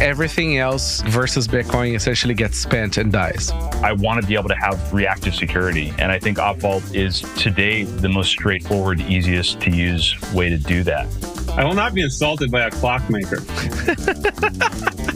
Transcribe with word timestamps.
Everything 0.00 0.58
else 0.58 1.00
versus 1.02 1.46
Bitcoin 1.46 1.94
essentially 1.94 2.34
gets 2.34 2.58
spent 2.58 2.98
and 2.98 3.12
dies. 3.12 3.50
I 3.82 3.92
want 3.92 4.20
to 4.20 4.26
be 4.26 4.34
able 4.34 4.48
to 4.48 4.56
have 4.56 4.92
reactive 4.92 5.34
security. 5.34 5.94
And 5.98 6.10
I 6.10 6.18
think 6.18 6.38
Opvault 6.38 6.94
is 6.94 7.20
today 7.40 7.84
the 7.84 8.08
most 8.08 8.30
straightforward, 8.30 9.00
easiest 9.00 9.60
to 9.60 9.70
use 9.70 10.16
way 10.32 10.48
to 10.50 10.58
do 10.58 10.82
that. 10.84 11.06
I 11.50 11.64
will 11.64 11.74
not 11.74 11.94
be 11.94 12.02
insulted 12.02 12.50
by 12.50 12.62
a 12.62 12.70
clockmaker. 12.70 13.36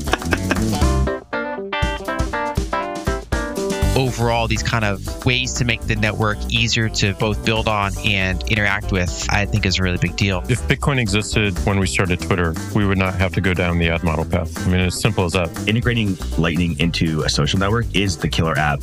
overall 3.96 4.46
these 4.46 4.62
kind 4.62 4.84
of 4.84 5.24
ways 5.24 5.54
to 5.54 5.64
make 5.64 5.80
the 5.82 5.96
network 5.96 6.36
easier 6.50 6.88
to 6.90 7.14
both 7.14 7.42
build 7.46 7.66
on 7.66 7.96
and 8.04 8.42
interact 8.50 8.92
with 8.92 9.26
i 9.30 9.46
think 9.46 9.64
is 9.64 9.78
a 9.78 9.82
really 9.82 9.96
big 9.96 10.14
deal. 10.16 10.42
If 10.48 10.60
bitcoin 10.68 10.98
existed 10.98 11.58
when 11.66 11.78
we 11.78 11.86
started 11.86 12.20
twitter 12.20 12.54
we 12.74 12.86
would 12.86 12.98
not 12.98 13.14
have 13.14 13.32
to 13.34 13.40
go 13.40 13.54
down 13.54 13.78
the 13.78 13.88
ad 13.88 14.04
model 14.04 14.26
path. 14.26 14.66
I 14.66 14.70
mean 14.70 14.80
as 14.80 15.00
simple 15.00 15.24
as 15.24 15.32
that. 15.32 15.48
Integrating 15.66 16.16
lightning 16.36 16.78
into 16.78 17.22
a 17.22 17.28
social 17.30 17.58
network 17.58 17.86
is 17.94 18.18
the 18.18 18.28
killer 18.28 18.56
app. 18.58 18.82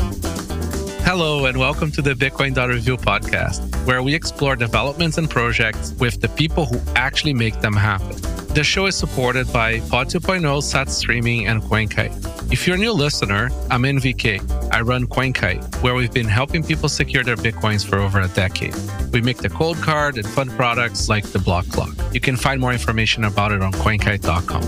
Hello, 1.06 1.46
and 1.46 1.58
welcome 1.58 1.92
to 1.92 2.02
the 2.02 2.14
Bitcoin 2.14 2.56
Review 2.68 2.98
podcast, 2.98 3.60
where 3.86 4.02
we 4.02 4.16
explore 4.16 4.56
developments 4.56 5.18
and 5.18 5.30
projects 5.30 5.94
with 6.00 6.22
the 6.22 6.30
people 6.30 6.66
who 6.66 6.80
actually 6.96 7.34
make 7.34 7.60
them 7.60 7.74
happen. 7.74 8.18
The 8.54 8.64
show 8.64 8.86
is 8.86 8.96
supported 8.96 9.52
by 9.52 9.80
Pod 9.80 10.10
2.0, 10.10 10.62
Sat 10.62 10.88
Streaming, 10.88 11.48
and 11.48 11.60
CoinKite. 11.64 12.52
If 12.54 12.68
you're 12.68 12.76
a 12.76 12.80
new 12.80 12.92
listener, 12.92 13.50
I'm 13.72 13.82
NVK. 13.82 14.72
I 14.72 14.82
run 14.82 15.08
CoinKite, 15.08 15.82
where 15.82 15.96
we've 15.96 16.14
been 16.14 16.28
helping 16.28 16.62
people 16.64 16.88
secure 16.88 17.24
their 17.24 17.36
Bitcoins 17.36 17.84
for 17.84 17.98
over 17.98 18.22
a 18.22 18.28
decade. 18.28 18.76
We 19.12 19.22
make 19.22 19.38
the 19.38 19.50
Coldcard 19.50 20.18
and 20.18 20.28
fun 20.28 20.50
products 20.50 21.10
like 21.10 21.26
the 21.26 21.40
Blockclock. 21.40 22.14
You 22.14 22.20
can 22.20 22.38
find 22.38 22.62
more 22.62 22.72
information 22.72 23.24
about 23.24 23.54
it 23.54 23.64
on 23.64 23.72
coinkite.com. 23.72 24.62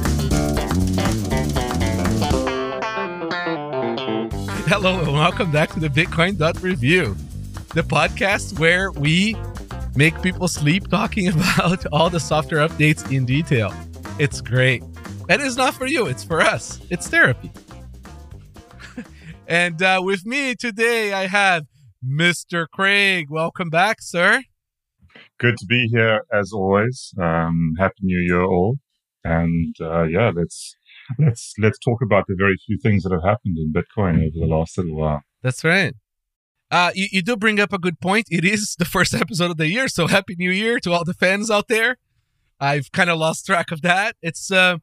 Hello 4.67 4.99
and 4.99 5.13
welcome 5.13 5.51
back 5.51 5.69
to 5.73 5.79
the 5.79 5.89
Bitcoin 5.89 6.39
Review, 6.63 7.15
the 7.75 7.83
podcast 7.83 8.57
where 8.57 8.91
we 8.91 9.35
make 9.95 10.21
people 10.21 10.47
sleep 10.47 10.87
talking 10.89 11.27
about 11.27 11.85
all 11.91 12.09
the 12.09 12.19
software 12.19 12.67
updates 12.67 13.11
in 13.15 13.25
detail. 13.25 13.73
It's 14.19 14.41
great. 14.41 14.83
And 15.29 15.41
it's 15.41 15.55
not 15.55 15.73
for 15.73 15.87
you, 15.87 16.05
it's 16.07 16.23
for 16.23 16.41
us. 16.41 16.79
It's 16.89 17.07
therapy. 17.07 17.51
and 19.47 19.81
uh, 19.81 20.01
with 20.03 20.25
me 20.25 20.55
today, 20.55 21.13
I 21.13 21.27
have 21.27 21.65
Mr. 22.05 22.67
Craig. 22.71 23.27
Welcome 23.29 23.69
back, 23.69 24.01
sir. 24.01 24.43
Good 25.39 25.57
to 25.57 25.65
be 25.65 25.87
here 25.87 26.21
as 26.31 26.53
always. 26.53 27.13
Um, 27.19 27.73
Happy 27.77 28.01
New 28.01 28.19
Year, 28.19 28.43
all. 28.43 28.77
And 29.23 29.75
uh, 29.81 30.03
yeah, 30.03 30.31
let's 30.33 30.75
let's 31.19 31.53
let's 31.59 31.79
talk 31.79 32.01
about 32.01 32.25
the 32.27 32.35
very 32.37 32.55
few 32.65 32.77
things 32.81 33.03
that 33.03 33.11
have 33.11 33.23
happened 33.23 33.57
in 33.57 33.73
Bitcoin 33.73 34.17
over 34.17 34.39
the 34.39 34.45
last 34.45 34.77
little 34.77 34.95
while. 34.95 35.21
That's 35.41 35.63
right. 35.63 35.93
Uh, 36.71 36.91
you, 36.95 37.07
you 37.11 37.21
do 37.21 37.35
bring 37.35 37.59
up 37.59 37.71
a 37.71 37.77
good 37.77 37.99
point. 37.99 38.27
It 38.31 38.43
is 38.43 38.75
the 38.77 38.85
first 38.85 39.13
episode 39.21 39.51
of 39.51 39.57
the 39.57 39.67
year, 39.67 39.87
so 39.87 40.07
happy 40.07 40.35
new 40.37 40.51
year 40.51 40.79
to 40.81 40.91
all 40.91 41.03
the 41.03 41.13
fans 41.13 41.51
out 41.51 41.67
there. 41.67 41.97
I've 42.59 42.91
kind 42.91 43.09
of 43.09 43.17
lost 43.17 43.45
track 43.45 43.71
of 43.71 43.81
that. 43.81 44.15
It's 44.21 44.51
uh, 44.51 44.77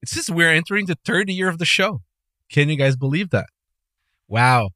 it's 0.00 0.14
just 0.14 0.30
we're 0.30 0.52
entering 0.52 0.86
the 0.86 0.98
third 1.04 1.28
year 1.28 1.48
of 1.48 1.58
the 1.58 1.64
show. 1.64 2.02
Can 2.50 2.68
you 2.68 2.76
guys 2.76 2.96
believe 2.96 3.30
that? 3.30 3.46
Wow. 4.28 4.70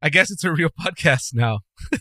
I 0.00 0.08
guess 0.08 0.30
it's 0.30 0.44
a 0.44 0.52
real 0.52 0.70
podcast 0.80 1.34
now. 1.34 1.60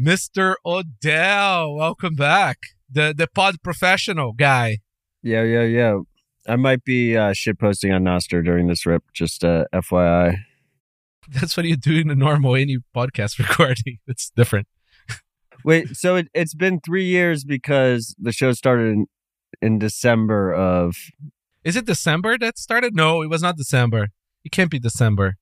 Mr. 0.00 0.54
Odell, 0.64 1.74
welcome 1.74 2.14
back. 2.14 2.58
The 2.90 3.14
the 3.16 3.26
pod 3.26 3.56
professional 3.62 4.32
guy. 4.32 4.78
Yeah, 5.22 5.42
yeah, 5.42 5.62
yeah. 5.62 5.98
I 6.46 6.56
might 6.56 6.84
be 6.84 7.16
uh, 7.16 7.32
shit 7.32 7.58
posting 7.58 7.92
on 7.92 8.04
Nostr 8.04 8.44
during 8.44 8.66
this 8.66 8.84
rip. 8.84 9.04
Just 9.12 9.44
uh, 9.44 9.64
FYI. 9.72 10.36
That's 11.28 11.56
what 11.56 11.66
you 11.66 11.76
do 11.76 11.98
in 11.98 12.10
a 12.10 12.14
normal 12.14 12.54
any 12.54 12.78
podcast 12.94 13.38
recording. 13.48 13.98
It's 14.06 14.30
different. 14.34 14.66
Wait, 15.64 15.96
so 15.96 16.16
it, 16.16 16.28
it's 16.34 16.54
been 16.54 16.80
three 16.80 17.06
years 17.06 17.44
because 17.44 18.14
the 18.18 18.32
show 18.32 18.52
started 18.52 18.92
in, 18.92 19.06
in 19.62 19.78
December 19.78 20.52
of. 20.52 20.94
Is 21.64 21.76
it 21.76 21.86
December 21.86 22.36
that 22.38 22.58
started? 22.58 22.94
No, 22.94 23.22
it 23.22 23.30
was 23.30 23.42
not 23.42 23.56
December. 23.56 24.08
It 24.44 24.52
can't 24.52 24.70
be 24.70 24.78
December. 24.78 25.36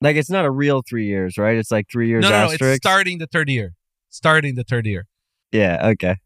Like 0.00 0.16
it's 0.16 0.30
not 0.30 0.44
a 0.44 0.50
real 0.50 0.82
three 0.88 1.06
years, 1.06 1.38
right? 1.38 1.56
It's 1.56 1.70
like 1.70 1.86
three 1.90 2.08
years. 2.08 2.22
No, 2.22 2.30
no 2.30 2.50
it's 2.50 2.76
starting 2.76 3.18
the 3.18 3.26
third 3.26 3.48
year. 3.48 3.74
Starting 4.08 4.56
the 4.56 4.64
third 4.64 4.86
year. 4.86 5.06
Yeah. 5.52 5.90
Okay. 5.90 6.16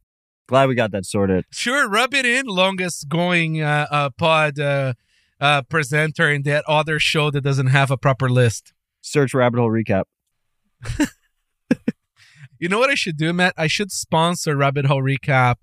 Glad 0.47 0.69
we 0.69 0.75
got 0.75 0.91
that 0.93 1.07
sorted. 1.07 1.45
Sure, 1.51 1.89
rub 1.89 2.15
it 2.15 2.27
in. 2.27 2.47
Longest 2.47 3.09
going 3.09 3.63
uh, 3.63 3.87
uh, 3.91 4.11
pod 4.17 4.59
uh, 4.59 4.93
uh, 5.41 5.63
presenter 5.63 6.31
in 6.31 6.43
that 6.43 6.65
other 6.69 6.99
show 6.99 7.31
that 7.31 7.41
doesn't 7.41 7.69
have 7.69 7.91
a 7.91 7.97
proper 7.97 8.29
list. 8.29 8.73
Search 9.07 9.35
rabbit 9.35 9.59
hole 9.59 9.71
recap. 9.71 10.05
you 12.59 12.71
know 12.71 12.79
what 12.79 12.89
I 12.89 12.95
should 12.95 13.19
do, 13.19 13.35
Matt? 13.35 13.53
I 13.59 13.67
should 13.67 13.93
sponsor 13.93 14.57
Rabbit 14.57 14.87
Hole 14.87 15.03
Recap 15.03 15.57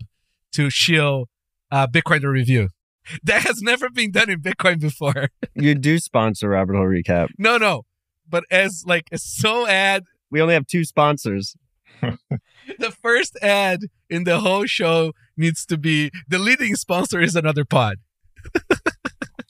to 0.54 0.70
shill 0.70 1.26
uh, 1.72 1.88
Bitcoin 1.88 2.22
to 2.22 2.30
review. 2.30 2.70
That 3.24 3.42
has 3.48 3.64
never 3.64 3.90
been 3.90 4.12
done 4.12 4.30
in 4.30 4.42
Bitcoin 4.42 4.80
before. 4.80 5.30
you 5.56 5.74
do 5.74 5.98
sponsor 5.98 6.50
Rabbit 6.50 6.76
Hole 6.76 6.86
Recap. 6.86 7.30
No, 7.36 7.58
no, 7.58 7.82
but 8.30 8.44
as 8.52 8.84
like 8.86 9.08
a 9.12 9.18
so 9.18 9.68
ad. 9.68 10.04
We 10.30 10.40
only 10.40 10.54
have 10.54 10.68
two 10.68 10.86
sponsors. 10.86 11.56
the 12.00 12.92
first 12.92 13.40
ad 13.42 13.86
in 14.08 14.24
the 14.24 14.40
whole 14.42 14.68
show 14.68 15.14
needs 15.36 15.66
to 15.66 15.80
be 15.80 16.12
the 16.28 16.38
leading 16.38 16.76
sponsor 16.76 17.20
is 17.20 17.36
another 17.36 17.66
pod. 17.66 17.98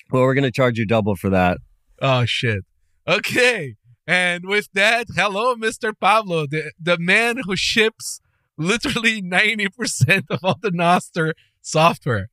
well, 0.10 0.24
we're 0.24 0.34
going 0.34 0.46
to 0.46 0.52
charge 0.52 0.78
you 0.80 0.86
double 0.86 1.18
for 1.18 1.30
that. 1.30 1.58
Oh, 2.02 2.24
shit. 2.24 2.62
Okay. 3.06 3.76
And 4.12 4.46
with 4.46 4.68
that, 4.74 5.08
hello, 5.16 5.56
Mr. 5.56 5.94
Pablo, 5.98 6.46
the, 6.46 6.74
the 6.78 6.98
man 6.98 7.38
who 7.46 7.56
ships 7.56 8.20
literally 8.58 9.22
90% 9.22 10.26
of 10.30 10.40
all 10.44 10.58
the 10.62 10.70
Nostr 10.70 11.32
software. 11.62 12.28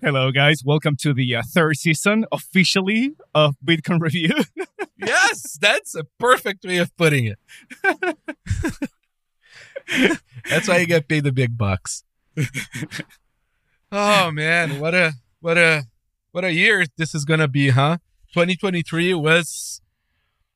Hello, 0.00 0.30
guys. 0.30 0.62
Welcome 0.64 0.94
to 1.00 1.12
the 1.12 1.34
uh, 1.34 1.42
third 1.44 1.76
season 1.78 2.24
officially 2.30 3.16
of 3.34 3.56
Bitcoin 3.64 4.00
Review. 4.00 4.30
yes, 4.96 5.58
that's 5.60 5.96
a 5.96 6.04
perfect 6.20 6.64
way 6.64 6.76
of 6.76 6.96
putting 6.96 7.24
it. 7.24 7.38
that's 10.48 10.68
why 10.68 10.78
you 10.78 10.86
get 10.86 11.08
paid 11.08 11.24
the 11.24 11.32
big 11.32 11.58
bucks. 11.58 12.04
oh 13.90 14.30
man, 14.30 14.78
what 14.78 14.94
a 14.94 15.14
what 15.40 15.58
a 15.58 15.86
what 16.30 16.44
a 16.44 16.52
year 16.52 16.86
this 16.96 17.12
is 17.12 17.24
gonna 17.24 17.48
be, 17.48 17.70
huh? 17.70 17.98
2023 18.32 19.14
was 19.14 19.82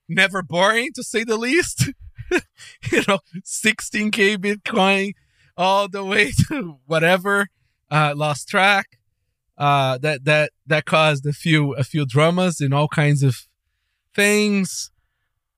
never 0.08 0.42
boring 0.42 0.90
to 0.94 1.02
say 1.02 1.24
the 1.24 1.36
least. 1.36 1.90
you 2.30 3.02
know, 3.06 3.18
16k 3.44 4.36
Bitcoin 4.38 5.12
all 5.56 5.88
the 5.88 6.04
way 6.04 6.32
to 6.48 6.78
whatever. 6.86 7.48
Uh, 7.88 8.12
lost 8.16 8.48
track 8.48 8.98
uh, 9.58 9.98
that 9.98 10.24
that 10.24 10.50
that 10.66 10.84
caused 10.84 11.26
a 11.26 11.32
few 11.32 11.74
a 11.74 11.84
few 11.84 12.04
dramas 12.06 12.60
in 12.60 12.72
all 12.72 12.88
kinds 12.88 13.22
of 13.22 13.46
things. 14.14 14.90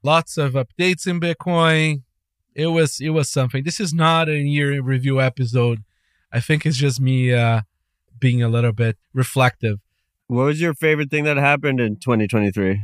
Lots 0.03 0.39
of 0.39 0.53
updates 0.53 1.07
in 1.07 1.21
Bitcoin. 1.21 2.03
It 2.55 2.69
was 2.69 3.01
it 3.01 3.11
was 3.11 3.29
something. 3.29 3.65
This 3.65 3.81
is 3.81 3.93
not 3.93 4.29
a 4.29 4.39
year 4.39 4.73
in 4.73 4.85
review 4.85 5.21
episode. 5.21 5.83
I 6.33 6.41
think 6.41 6.67
it's 6.67 6.77
just 6.77 7.01
me 7.01 7.33
uh, 7.33 7.63
being 8.19 8.43
a 8.43 8.49
little 8.49 8.73
bit 8.73 8.97
reflective. 9.13 9.79
What 10.27 10.45
was 10.45 10.61
your 10.61 10.75
favorite 10.75 11.11
thing 11.11 11.25
that 11.25 11.39
happened 11.39 11.81
in 11.81 11.97
2023? 11.97 12.83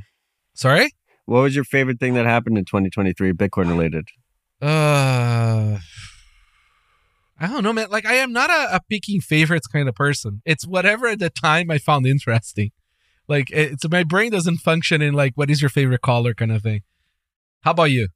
Sorry? 0.55 0.95
What 1.27 1.41
was 1.41 1.55
your 1.55 1.65
favorite 1.65 1.99
thing 2.01 2.15
that 2.15 2.27
happened 2.27 2.59
in 2.59 2.65
2023 2.65 3.33
Bitcoin 3.33 3.69
related? 3.69 4.09
Uh 4.61 5.79
I 7.39 7.49
don't 7.49 7.65
know, 7.65 7.73
man. 7.73 7.91
Like, 7.91 8.07
I 8.07 8.15
am 8.15 8.33
not 8.33 8.49
a, 8.49 8.77
a 8.77 8.81
picking 8.89 9.21
favorites 9.21 9.67
kind 9.67 9.89
of 9.89 9.95
person. 9.95 10.41
It's 10.45 10.67
whatever 10.67 11.09
at 11.09 11.19
the 11.19 11.31
time 11.31 11.71
I 11.71 11.79
found 11.79 12.07
interesting. 12.07 12.71
Like, 13.27 13.51
it's 13.51 13.89
my 13.89 14.05
brain 14.05 14.31
doesn't 14.31 14.59
function 14.59 15.03
in 15.03 15.15
like, 15.15 15.33
what 15.35 15.51
is 15.51 15.61
your 15.61 15.69
favorite 15.69 16.03
color 16.03 16.33
kind 16.33 16.53
of 16.53 16.63
thing. 16.63 16.83
How 17.63 17.73
about 17.73 17.91
you? 17.91 18.09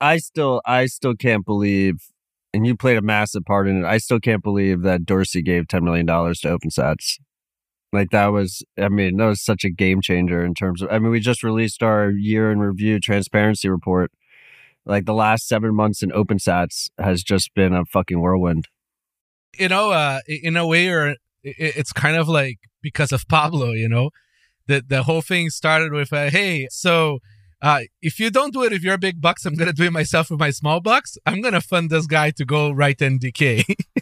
I 0.00 0.16
still, 0.16 0.60
I 0.66 0.86
still 0.86 1.14
can't 1.14 1.44
believe, 1.44 1.96
and 2.52 2.66
you 2.66 2.76
played 2.76 2.96
a 2.96 3.02
massive 3.02 3.44
part 3.44 3.68
in 3.68 3.84
it. 3.84 3.86
I 3.86 3.98
still 3.98 4.18
can't 4.18 4.42
believe 4.42 4.82
that 4.82 5.06
Dorsey 5.06 5.42
gave 5.42 5.68
ten 5.68 5.84
million 5.84 6.06
dollars 6.06 6.40
to 6.40 6.48
OpenSats. 6.48 7.20
Like 7.92 8.10
that 8.10 8.28
was, 8.28 8.64
I 8.78 8.88
mean, 8.88 9.18
that 9.18 9.26
was 9.26 9.44
such 9.44 9.64
a 9.64 9.70
game 9.70 10.00
changer 10.00 10.44
in 10.44 10.54
terms 10.54 10.80
of. 10.82 10.90
I 10.90 10.98
mean, 10.98 11.10
we 11.10 11.20
just 11.20 11.42
released 11.42 11.82
our 11.82 12.10
year 12.10 12.50
in 12.50 12.58
review 12.58 12.98
transparency 12.98 13.68
report 13.68 14.10
like 14.84 15.04
the 15.04 15.14
last 15.14 15.46
seven 15.46 15.74
months 15.74 16.02
in 16.02 16.10
OpenSats 16.10 16.90
has 16.98 17.22
just 17.22 17.54
been 17.54 17.72
a 17.72 17.84
fucking 17.84 18.20
whirlwind. 18.20 18.68
You 19.58 19.68
know, 19.68 19.90
uh, 19.90 20.20
in 20.26 20.56
a 20.56 20.66
way, 20.66 20.88
or 20.88 21.16
it's 21.44 21.92
kind 21.92 22.16
of 22.16 22.28
like 22.28 22.58
because 22.82 23.12
of 23.12 23.28
Pablo. 23.28 23.72
You 23.72 23.88
know, 23.88 24.10
the 24.66 24.82
the 24.86 25.02
whole 25.04 25.22
thing 25.22 25.50
started 25.50 25.92
with, 25.92 26.12
uh, 26.12 26.30
"Hey, 26.30 26.66
so 26.70 27.18
uh, 27.60 27.82
if 28.00 28.18
you 28.18 28.30
don't 28.30 28.52
do 28.52 28.64
it 28.64 28.72
if 28.72 28.82
you're 28.82 28.98
big 28.98 29.20
bucks, 29.20 29.44
I'm 29.44 29.54
gonna 29.54 29.72
do 29.72 29.84
it 29.84 29.92
myself 29.92 30.30
with 30.30 30.40
my 30.40 30.50
small 30.50 30.80
bucks. 30.80 31.16
I'm 31.26 31.42
gonna 31.42 31.60
fund 31.60 31.90
this 31.90 32.06
guy 32.06 32.30
to 32.32 32.44
go 32.44 32.70
write 32.70 32.98
NDK." 32.98 33.64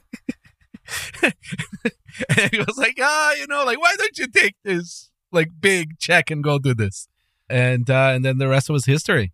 and 1.22 2.50
he 2.50 2.58
was 2.58 2.76
like, 2.76 2.98
ah, 3.00 3.32
you 3.34 3.46
know, 3.46 3.64
like 3.64 3.80
why 3.80 3.94
don't 3.96 4.18
you 4.18 4.26
take 4.26 4.56
this 4.64 5.10
like 5.32 5.48
big 5.60 5.98
check 5.98 6.30
and 6.30 6.42
go 6.42 6.58
do 6.58 6.74
this? 6.74 7.08
And 7.48 7.88
uh, 7.90 8.12
and 8.14 8.24
then 8.24 8.38
the 8.38 8.48
rest 8.48 8.70
was 8.70 8.86
history. 8.86 9.32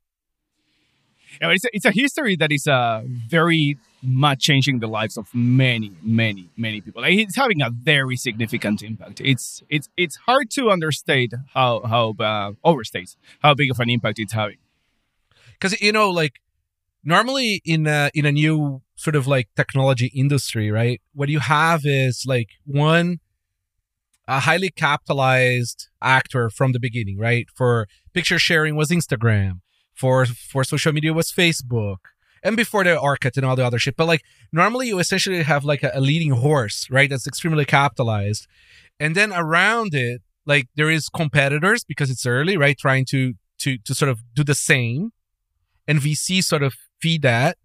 Yeah, 1.41 1.51
it's 1.51 1.65
a, 1.65 1.69
it's 1.73 1.85
a 1.85 1.91
history 1.91 2.37
that 2.37 2.51
is 2.51 2.67
uh, 2.67 3.03
very 3.07 3.77
much 4.03 4.41
changing 4.41 4.79
the 4.79 4.87
lives 4.87 5.17
of 5.17 5.29
many, 5.35 5.93
many, 6.03 6.49
many 6.57 6.81
people. 6.81 7.03
Like, 7.03 7.15
it's 7.19 7.37
having 7.37 7.61
a 7.61 7.71
very 7.71 8.17
significant 8.17 8.83
impact. 8.83 9.21
It's 9.21 9.63
it's 9.69 9.89
it's 9.97 10.17
hard 10.17 10.51
to 10.53 10.71
understate 10.71 11.35
how 11.53 11.83
how 11.83 12.15
uh, 12.19 12.53
overstate 12.65 13.17
how 13.43 13.55
big 13.55 13.71
of 13.71 13.81
an 13.81 13.91
impact 13.91 14.19
it's 14.19 14.33
having. 14.33 14.59
Because 15.53 15.81
you 15.81 15.93
know, 15.93 16.11
like 16.11 16.41
normally 17.05 17.61
in 17.65 17.87
a, 17.87 18.11
in 18.15 18.25
a 18.27 18.33
new 18.33 18.83
sort 18.97 19.15
of 19.15 19.27
like 19.27 19.49
technology 19.55 20.11
industry, 20.15 20.71
right? 20.71 21.01
What 21.15 21.29
you 21.29 21.41
have 21.41 21.83
is 21.85 22.25
like 22.27 22.51
one 22.65 23.21
a 24.29 24.41
highly 24.41 24.71
capitalized 24.71 25.89
actor 26.03 26.51
from 26.51 26.73
the 26.73 26.81
beginning, 26.81 27.19
right? 27.19 27.47
For 27.55 27.87
picture 28.13 28.39
sharing 28.39 28.75
was 28.75 28.91
Instagram. 28.91 29.61
For 29.95 30.27
for 30.27 30.65
social 30.65 30.93
media 30.93 31.13
was 31.13 31.31
Facebook. 31.31 31.99
And 32.43 32.57
before 32.57 32.85
the 32.85 32.97
Orkut 32.97 33.37
and 33.37 33.47
all 33.47 33.57
the 33.57 33.65
other 33.65 33.79
shit. 33.79 33.97
But 33.97 34.07
like 34.07 34.23
normally 34.53 34.89
you 34.89 34.99
essentially 34.99 35.43
have 35.43 35.65
like 35.65 35.83
a, 35.83 35.91
a 35.95 36.01
leading 36.01 36.33
horse, 36.33 36.89
right? 36.91 37.09
That's 37.09 37.27
extremely 37.27 37.65
capitalized. 37.65 38.47
And 39.01 39.15
then 39.15 39.33
around 39.33 39.95
it, 39.95 40.23
like 40.45 40.69
there 40.77 40.91
is 40.91 41.09
competitors 41.09 41.85
because 41.85 42.11
it's 42.11 42.27
early, 42.27 42.57
right? 42.57 42.77
Trying 42.77 43.05
to 43.07 43.35
to 43.59 43.79
to 43.79 43.95
sort 43.95 44.11
of 44.11 44.21
do 44.35 44.45
the 44.45 44.55
same. 44.55 45.13
And 45.89 46.01
VC 46.01 46.43
sort 46.43 46.63
of 46.65 46.75
feed 47.01 47.23
that 47.23 47.59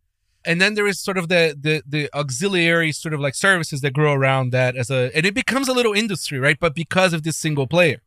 and 0.46 0.60
then 0.60 0.74
there 0.74 0.88
is 0.88 1.00
sort 1.00 1.18
of 1.18 1.30
the 1.30 1.56
the 1.60 1.84
the 1.88 2.10
auxiliary 2.14 2.92
sort 2.92 3.14
of 3.14 3.20
like 3.20 3.36
services 3.36 3.82
that 3.82 3.94
grow 3.94 4.14
around 4.14 4.52
that 4.52 4.76
as 4.76 4.90
a 4.90 5.12
and 5.16 5.26
it 5.26 5.34
becomes 5.34 5.68
a 5.68 5.74
little 5.74 5.94
industry 5.94 6.40
right? 6.40 6.58
But 6.60 6.76
because 6.76 7.14
of 7.14 7.24
this 7.24 7.38
single 7.38 7.68
player. 7.68 8.02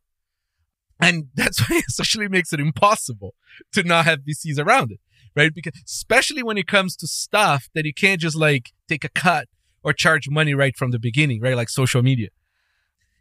And 0.99 1.27
that's 1.35 1.59
why 1.61 1.77
it 1.77 1.85
essentially 1.87 2.27
makes 2.27 2.53
it 2.53 2.59
impossible 2.59 3.35
to 3.73 3.83
not 3.83 4.05
have 4.05 4.19
vcs 4.19 4.59
around 4.59 4.91
it 4.91 4.99
right? 5.35 5.53
Because 5.53 5.73
especially 5.85 6.43
when 6.43 6.57
it 6.57 6.67
comes 6.67 6.95
to 6.97 7.07
stuff 7.07 7.69
that 7.75 7.85
you 7.85 7.93
can't 7.93 8.21
just 8.21 8.35
like 8.37 8.71
take 8.87 9.03
a 9.03 9.09
cut 9.09 9.47
or 9.83 9.91
charge 9.93 10.29
money 10.29 10.53
right 10.53 10.75
from 10.75 10.91
the 10.91 10.99
beginning 10.99 11.41
right? 11.41 11.55
Like 11.55 11.69
social 11.69 12.01
media. 12.01 12.29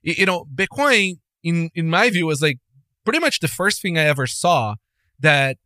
You, 0.03 0.27
know 0.27 0.47
bitcoin 0.55 1.19
in 1.43 1.71
in 1.75 1.89
my 1.89 2.11
view 2.11 2.27
was 2.27 2.43
like 2.43 2.59
pretty 3.05 3.21
much 3.21 3.41
the 3.41 3.49
first 3.49 3.81
thing 3.83 3.99
i 3.99 4.03
ever 4.03 4.27
saw 4.27 4.75
that 5.21 5.57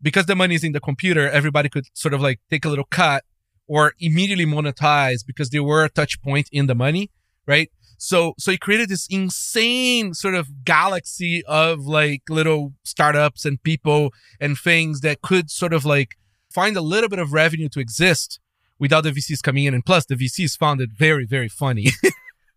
because 0.00 0.26
the 0.26 0.36
money 0.36 0.54
is 0.54 0.64
in 0.64 0.72
the 0.72 0.80
computer, 0.80 1.28
everybody 1.28 1.68
could 1.68 1.86
sort 1.94 2.14
of 2.14 2.20
like 2.20 2.40
take 2.50 2.64
a 2.64 2.68
little 2.68 2.86
cut 2.90 3.24
or 3.66 3.94
immediately 4.00 4.46
monetize 4.46 5.26
because 5.26 5.50
they 5.50 5.60
were 5.60 5.84
a 5.84 5.90
touch 5.90 6.20
point 6.22 6.48
in 6.52 6.66
the 6.66 6.74
money, 6.74 7.10
right? 7.46 7.70
So, 7.98 8.34
so 8.38 8.52
it 8.52 8.60
created 8.60 8.88
this 8.88 9.08
insane 9.10 10.14
sort 10.14 10.34
of 10.34 10.64
galaxy 10.64 11.42
of 11.46 11.80
like 11.80 12.22
little 12.28 12.74
startups 12.84 13.44
and 13.44 13.60
people 13.62 14.12
and 14.40 14.56
things 14.56 15.00
that 15.00 15.20
could 15.20 15.50
sort 15.50 15.72
of 15.72 15.84
like 15.84 16.16
find 16.48 16.76
a 16.76 16.80
little 16.80 17.08
bit 17.08 17.18
of 17.18 17.32
revenue 17.32 17.68
to 17.70 17.80
exist 17.80 18.38
without 18.78 19.02
the 19.02 19.10
VCs 19.10 19.42
coming 19.42 19.64
in. 19.64 19.74
And 19.74 19.84
plus 19.84 20.06
the 20.06 20.14
VCs 20.14 20.56
found 20.56 20.80
it 20.80 20.90
very, 20.96 21.26
very 21.26 21.48
funny 21.48 21.88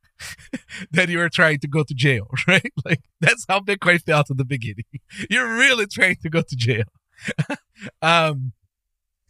that 0.92 1.10
you 1.10 1.18
were 1.18 1.30
trying 1.30 1.60
to 1.60 1.68
go 1.68 1.84
to 1.84 1.94
jail, 1.94 2.28
right? 2.48 2.72
Like 2.86 3.02
that's 3.20 3.46
how 3.50 3.60
Bitcoin 3.62 4.02
felt 4.02 4.30
at 4.30 4.38
the 4.38 4.46
beginning. 4.46 4.86
You're 5.30 5.56
really 5.56 5.88
trying 5.88 6.18
to 6.18 6.30
go 6.30 6.42
to 6.42 6.56
jail. 6.56 6.84
um, 8.02 8.54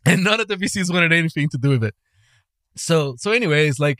and 0.05 0.23
none 0.23 0.39
of 0.39 0.47
the 0.47 0.55
VCs 0.55 0.93
wanted 0.93 1.13
anything 1.13 1.49
to 1.49 1.57
do 1.57 1.69
with 1.69 1.83
it. 1.83 1.95
So, 2.75 3.15
so 3.17 3.31
anyways, 3.31 3.79
like, 3.79 3.99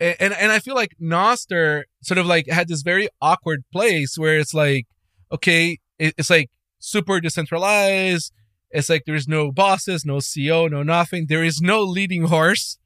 and 0.00 0.32
and 0.32 0.50
I 0.50 0.58
feel 0.58 0.74
like 0.74 0.96
Nostr 1.00 1.84
sort 2.02 2.18
of 2.18 2.26
like 2.26 2.48
had 2.48 2.66
this 2.68 2.82
very 2.82 3.08
awkward 3.20 3.64
place 3.72 4.18
where 4.18 4.36
it's 4.38 4.52
like, 4.52 4.86
okay, 5.30 5.78
it's 5.98 6.30
like 6.30 6.50
super 6.80 7.20
decentralized. 7.20 8.32
It's 8.70 8.88
like 8.88 9.04
there's 9.06 9.28
no 9.28 9.52
bosses, 9.52 10.04
no 10.04 10.16
CEO, 10.16 10.70
no 10.70 10.82
nothing. 10.82 11.26
There 11.28 11.44
is 11.44 11.60
no 11.60 11.82
leading 11.82 12.24
horse 12.24 12.78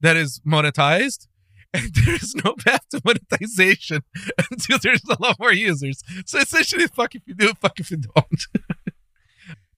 that 0.00 0.16
is 0.16 0.40
monetized. 0.46 1.26
And 1.76 1.92
there 1.92 2.14
is 2.14 2.36
no 2.36 2.54
path 2.54 2.88
to 2.90 3.00
monetization 3.04 4.02
until 4.50 4.78
there's 4.80 5.02
a 5.10 5.20
lot 5.20 5.40
more 5.40 5.52
users. 5.52 6.04
So 6.24 6.38
essentially, 6.38 6.86
fuck 6.86 7.16
if 7.16 7.22
you 7.26 7.34
do, 7.34 7.52
fuck 7.60 7.80
if 7.80 7.90
you 7.90 7.96
don't. 7.96 8.46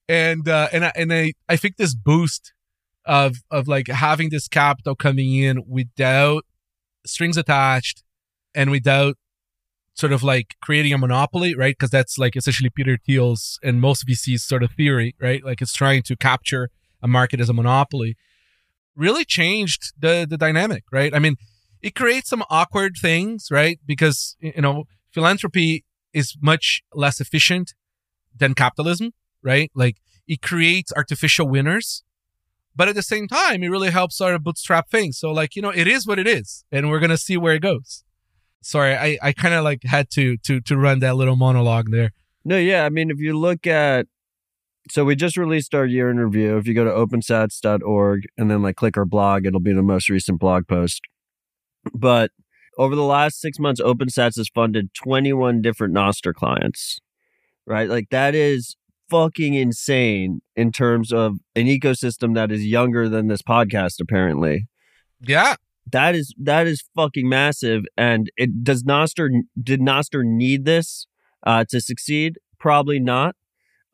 And 0.08 0.48
uh, 0.48 0.68
and 0.72 0.84
I, 0.84 0.92
and 0.94 1.12
I 1.12 1.32
I 1.48 1.56
think 1.56 1.76
this 1.76 1.94
boost 1.94 2.52
of 3.04 3.36
of 3.50 3.68
like 3.68 3.88
having 3.88 4.30
this 4.30 4.48
capital 4.48 4.94
coming 4.94 5.34
in 5.34 5.62
without 5.66 6.44
strings 7.04 7.36
attached 7.36 8.02
and 8.54 8.70
without 8.70 9.16
sort 9.94 10.12
of 10.12 10.22
like 10.22 10.56
creating 10.60 10.92
a 10.92 10.98
monopoly, 10.98 11.54
right? 11.54 11.74
Because 11.76 11.90
that's 11.90 12.18
like 12.18 12.36
essentially 12.36 12.70
Peter 12.70 12.98
Thiel's 13.04 13.58
and 13.62 13.80
most 13.80 14.06
VCs 14.06 14.40
sort 14.40 14.62
of 14.62 14.72
theory, 14.72 15.14
right? 15.20 15.42
Like 15.44 15.62
it's 15.62 15.72
trying 15.72 16.02
to 16.02 16.16
capture 16.16 16.70
a 17.02 17.08
market 17.08 17.40
as 17.40 17.48
a 17.48 17.54
monopoly. 17.54 18.16
Really 18.94 19.24
changed 19.24 19.92
the 19.98 20.26
the 20.28 20.36
dynamic, 20.36 20.84
right? 20.90 21.14
I 21.14 21.18
mean, 21.18 21.36
it 21.82 21.94
creates 21.94 22.28
some 22.28 22.44
awkward 22.50 22.96
things, 23.00 23.48
right? 23.50 23.78
Because 23.86 24.36
you 24.40 24.60
know 24.60 24.84
philanthropy 25.12 25.84
is 26.12 26.36
much 26.40 26.82
less 26.94 27.20
efficient 27.20 27.74
than 28.34 28.54
capitalism, 28.54 29.12
right? 29.46 29.70
Like 29.74 29.96
it 30.26 30.42
creates 30.42 30.92
artificial 30.94 31.48
winners, 31.48 32.02
but 32.74 32.88
at 32.88 32.96
the 32.96 33.02
same 33.02 33.28
time, 33.28 33.62
it 33.62 33.68
really 33.68 33.90
helps 33.90 34.20
our 34.20 34.38
bootstrap 34.38 34.90
things. 34.90 35.18
So 35.18 35.30
like, 35.30 35.56
you 35.56 35.62
know, 35.62 35.70
it 35.70 35.86
is 35.86 36.06
what 36.06 36.18
it 36.18 36.26
is 36.26 36.64
and 36.72 36.90
we're 36.90 36.98
going 36.98 37.10
to 37.10 37.16
see 37.16 37.36
where 37.36 37.54
it 37.54 37.62
goes. 37.62 38.02
Sorry, 38.60 38.96
I, 38.96 39.16
I 39.22 39.32
kind 39.32 39.54
of 39.54 39.62
like 39.62 39.84
had 39.84 40.10
to, 40.10 40.36
to, 40.38 40.60
to 40.62 40.76
run 40.76 40.98
that 40.98 41.14
little 41.14 41.36
monologue 41.36 41.90
there. 41.92 42.10
No, 42.44 42.58
yeah. 42.58 42.84
I 42.84 42.88
mean, 42.88 43.10
if 43.10 43.20
you 43.20 43.38
look 43.38 43.66
at, 43.66 44.06
so 44.90 45.04
we 45.04 45.14
just 45.16 45.36
released 45.36 45.74
our 45.74 45.86
year 45.86 46.10
in 46.10 46.18
review. 46.18 46.56
If 46.58 46.66
you 46.66 46.74
go 46.74 46.84
to 46.84 46.90
opensats.org 46.90 48.26
and 48.36 48.50
then 48.50 48.62
like 48.62 48.76
click 48.76 48.96
our 48.96 49.04
blog, 49.04 49.46
it'll 49.46 49.60
be 49.60 49.72
the 49.72 49.82
most 49.82 50.08
recent 50.08 50.40
blog 50.40 50.66
post. 50.66 51.00
But 51.94 52.32
over 52.78 52.94
the 52.94 53.02
last 53.02 53.40
six 53.40 53.58
months, 53.58 53.80
OpenSats 53.80 54.36
has 54.36 54.48
funded 54.52 54.92
21 54.94 55.62
different 55.62 55.94
Nostr 55.94 56.34
clients, 56.34 57.00
right? 57.66 57.88
Like 57.88 58.10
that 58.10 58.34
is 58.34 58.76
fucking 59.08 59.54
insane 59.54 60.40
in 60.54 60.72
terms 60.72 61.12
of 61.12 61.36
an 61.54 61.66
ecosystem 61.66 62.34
that 62.34 62.50
is 62.50 62.66
younger 62.66 63.08
than 63.08 63.28
this 63.28 63.42
podcast 63.42 64.00
apparently. 64.00 64.68
Yeah. 65.20 65.56
That 65.92 66.14
is 66.14 66.34
that 66.38 66.66
is 66.66 66.84
fucking 66.94 67.28
massive 67.28 67.84
and 67.96 68.30
it 68.36 68.64
does 68.64 68.82
Nostr 68.82 69.28
did 69.62 69.80
Nostr 69.80 70.24
need 70.24 70.64
this 70.64 71.06
uh 71.46 71.64
to 71.70 71.80
succeed? 71.80 72.38
Probably 72.58 72.98
not. 72.98 73.36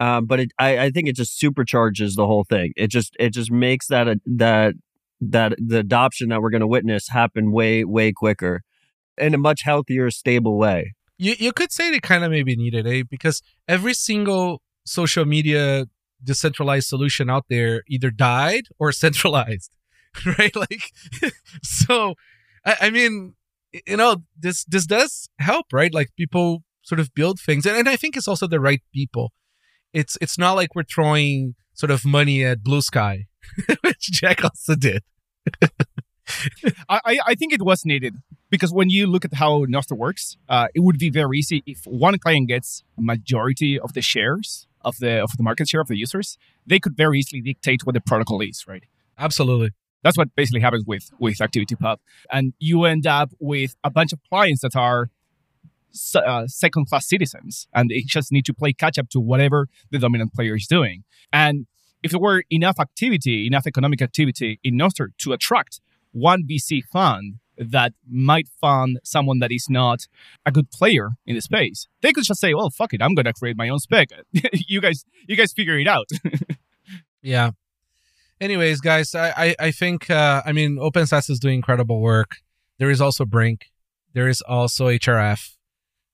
Um, 0.00 0.26
but 0.26 0.40
it, 0.40 0.50
I, 0.58 0.78
I 0.78 0.90
think 0.90 1.06
it 1.06 1.14
just 1.14 1.40
supercharges 1.40 2.16
the 2.16 2.26
whole 2.26 2.44
thing. 2.44 2.72
It 2.76 2.88
just 2.88 3.14
it 3.20 3.30
just 3.30 3.52
makes 3.52 3.86
that 3.86 4.08
a, 4.08 4.20
that 4.26 4.74
that 5.20 5.54
the 5.58 5.78
adoption 5.78 6.30
that 6.30 6.42
we're 6.42 6.50
going 6.50 6.60
to 6.60 6.66
witness 6.66 7.08
happen 7.08 7.52
way 7.52 7.84
way 7.84 8.12
quicker 8.12 8.62
in 9.16 9.34
a 9.34 9.38
much 9.38 9.62
healthier, 9.62 10.10
stable 10.10 10.58
way. 10.58 10.94
You 11.18 11.36
you 11.38 11.52
could 11.52 11.70
say 11.70 11.90
they 11.90 12.00
kind 12.00 12.24
of 12.24 12.30
maybe 12.30 12.56
needed 12.56 12.84
it 12.86 12.90
eh? 12.90 13.02
Because 13.08 13.42
every 13.68 13.94
single 13.94 14.60
social 14.84 15.24
media 15.24 15.86
decentralized 16.24 16.88
solution 16.88 17.28
out 17.28 17.46
there 17.48 17.82
either 17.88 18.10
died 18.10 18.64
or 18.78 18.92
centralized, 19.04 19.70
right? 20.38 20.54
Like, 20.54 20.92
so, 21.62 22.14
I, 22.64 22.76
I, 22.82 22.90
mean, 22.90 23.34
you 23.86 23.96
know, 23.96 24.22
this 24.38 24.64
this 24.64 24.86
does 24.86 25.28
help, 25.38 25.66
right? 25.72 25.92
Like 25.92 26.10
people 26.16 26.62
sort 26.82 27.00
of 27.00 27.14
build 27.14 27.40
things, 27.40 27.66
and, 27.66 27.76
and 27.76 27.88
I 27.88 27.96
think 27.96 28.16
it's 28.16 28.28
also 28.28 28.46
the 28.46 28.60
right 28.60 28.82
people. 28.94 29.32
It's 29.92 30.16
it's 30.20 30.38
not 30.38 30.52
like 30.52 30.74
we're 30.74 30.84
throwing 30.84 31.54
sort 31.74 31.90
of 31.90 32.04
money 32.04 32.44
at 32.44 32.62
Bluesky, 32.62 33.26
which 33.82 34.10
Jack 34.10 34.44
also 34.44 34.74
did. 34.74 35.02
I, 36.88 37.18
I 37.26 37.34
think 37.34 37.52
it 37.52 37.62
was 37.62 37.84
needed 37.84 38.14
because 38.48 38.72
when 38.72 38.90
you 38.90 39.06
look 39.06 39.24
at 39.24 39.34
how 39.34 39.64
Nostr 39.64 39.96
works, 39.96 40.36
uh, 40.48 40.68
it 40.74 40.80
would 40.80 40.98
be 40.98 41.10
very 41.10 41.38
easy 41.38 41.62
if 41.66 41.80
one 41.84 42.16
client 42.18 42.48
gets 42.48 42.84
a 42.96 43.02
majority 43.02 43.78
of 43.78 43.92
the 43.92 44.00
shares 44.00 44.66
of 44.84 44.98
the 44.98 45.22
of 45.22 45.30
the 45.36 45.42
market 45.42 45.68
share 45.68 45.80
of 45.80 45.88
the 45.88 45.96
users, 45.96 46.38
they 46.66 46.78
could 46.78 46.96
very 46.96 47.18
easily 47.18 47.40
dictate 47.40 47.84
what 47.84 47.94
the 47.94 48.00
protocol 48.00 48.40
is, 48.40 48.64
right? 48.66 48.84
Absolutely. 49.18 49.70
That's 50.02 50.18
what 50.18 50.34
basically 50.34 50.60
happens 50.60 50.84
with 50.86 51.10
with 51.18 51.38
ActivityPub, 51.38 51.98
and 52.30 52.54
you 52.58 52.84
end 52.84 53.06
up 53.06 53.30
with 53.38 53.76
a 53.84 53.90
bunch 53.90 54.12
of 54.12 54.20
clients 54.28 54.62
that 54.62 54.74
are 54.76 55.10
uh, 56.14 56.46
second 56.46 56.86
class 56.88 57.08
citizens, 57.08 57.66
and 57.74 57.90
they 57.90 58.02
just 58.06 58.32
need 58.32 58.44
to 58.46 58.54
play 58.54 58.72
catch 58.72 58.98
up 58.98 59.08
to 59.10 59.20
whatever 59.20 59.68
the 59.90 59.98
dominant 59.98 60.32
player 60.32 60.56
is 60.56 60.66
doing. 60.66 61.04
And 61.32 61.66
if 62.02 62.10
there 62.10 62.20
were 62.20 62.42
enough 62.50 62.80
activity, 62.80 63.46
enough 63.46 63.66
economic 63.66 64.02
activity 64.02 64.58
in 64.64 64.74
Nostr 64.74 65.08
to 65.18 65.32
attract 65.32 65.80
one 66.10 66.42
VC 66.48 66.82
fund 66.84 67.36
that 67.58 67.92
might 68.08 68.48
fund 68.60 68.98
someone 69.04 69.38
that 69.40 69.52
is 69.52 69.66
not 69.68 70.06
a 70.46 70.52
good 70.52 70.70
player 70.70 71.10
in 71.26 71.34
the 71.34 71.40
space. 71.40 71.86
They 72.00 72.12
could 72.12 72.24
just 72.24 72.40
say, 72.40 72.54
"Well, 72.54 72.70
fuck 72.70 72.94
it, 72.94 73.02
I'm 73.02 73.14
gonna 73.14 73.32
create 73.32 73.56
my 73.56 73.68
own 73.68 73.78
spec. 73.78 74.08
you 74.32 74.80
guys, 74.80 75.04
you 75.26 75.36
guys 75.36 75.52
figure 75.52 75.78
it 75.78 75.86
out." 75.86 76.08
yeah. 77.22 77.50
Anyways, 78.40 78.80
guys, 78.80 79.14
I 79.14 79.32
I, 79.36 79.54
I 79.58 79.70
think 79.70 80.10
uh, 80.10 80.42
I 80.44 80.52
mean 80.52 80.76
OpenSats 80.76 81.30
is 81.30 81.38
doing 81.38 81.56
incredible 81.56 82.00
work. 82.00 82.36
There 82.78 82.90
is 82.90 83.00
also 83.00 83.24
Brink. 83.24 83.66
There 84.14 84.28
is 84.28 84.42
also 84.42 84.88
HRF. 84.88 85.56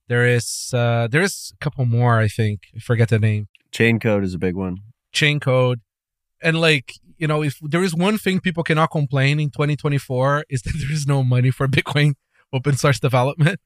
There 0.08 0.26
is 0.26 0.70
uh, 0.74 1.08
there 1.10 1.22
is 1.22 1.52
a 1.54 1.56
couple 1.64 1.84
more. 1.84 2.18
I 2.18 2.28
think 2.28 2.62
I 2.76 2.80
forget 2.80 3.08
the 3.08 3.18
name. 3.18 3.48
Chaincode 3.72 4.24
is 4.24 4.34
a 4.34 4.38
big 4.38 4.54
one. 4.54 4.78
Chaincode, 5.12 5.80
and 6.42 6.60
like 6.60 6.94
you 7.18 7.26
know, 7.26 7.42
if 7.42 7.58
there 7.60 7.82
is 7.82 7.94
one 7.94 8.16
thing 8.16 8.40
people 8.40 8.62
cannot 8.62 8.90
complain 8.92 9.40
in 9.40 9.50
2024 9.50 10.44
is 10.48 10.62
that 10.62 10.74
there 10.78 10.92
is 10.92 11.06
no 11.06 11.22
money 11.22 11.50
for 11.50 11.66
Bitcoin 11.66 12.14
open 12.52 12.76
source 12.76 13.00
development. 13.00 13.60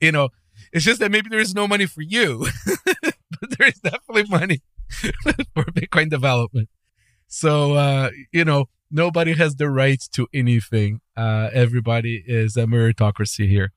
You 0.00 0.12
know, 0.12 0.28
it's 0.72 0.84
just 0.84 1.00
that 1.00 1.10
maybe 1.10 1.28
there 1.30 1.40
is 1.40 1.54
no 1.54 1.66
money 1.66 1.86
for 1.86 2.02
you, 2.02 2.46
but 3.04 3.58
there 3.58 3.68
is 3.68 3.80
definitely 3.80 4.24
money 4.24 4.60
for 5.54 5.64
Bitcoin 5.64 6.10
development. 6.10 6.68
So 7.26 7.74
uh, 7.74 8.10
you 8.32 8.44
know, 8.44 8.66
nobody 8.90 9.32
has 9.34 9.56
the 9.56 9.70
right 9.70 10.02
to 10.12 10.28
anything. 10.32 11.00
Uh, 11.16 11.48
everybody 11.52 12.22
is 12.26 12.56
a 12.56 12.64
meritocracy 12.64 13.48
here. 13.48 13.72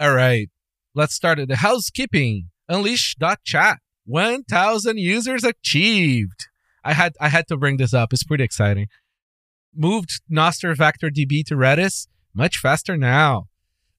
All 0.00 0.14
right, 0.14 0.50
let's 0.94 1.14
start 1.14 1.38
at 1.38 1.48
the 1.48 1.56
housekeeping. 1.56 2.50
Unleashed.chat. 2.68 3.78
1,000 4.06 4.98
users 4.98 5.44
achieved. 5.44 6.49
I 6.84 6.94
had 6.94 7.14
I 7.20 7.28
had 7.28 7.46
to 7.48 7.56
bring 7.56 7.76
this 7.76 7.94
up. 7.94 8.12
It's 8.12 8.24
pretty 8.24 8.44
exciting. 8.44 8.86
Moved 9.74 10.20
Nostr 10.30 10.76
Vector 10.76 11.10
DB 11.10 11.44
to 11.46 11.54
Redis 11.54 12.06
much 12.34 12.58
faster 12.58 12.96
now. 12.96 13.46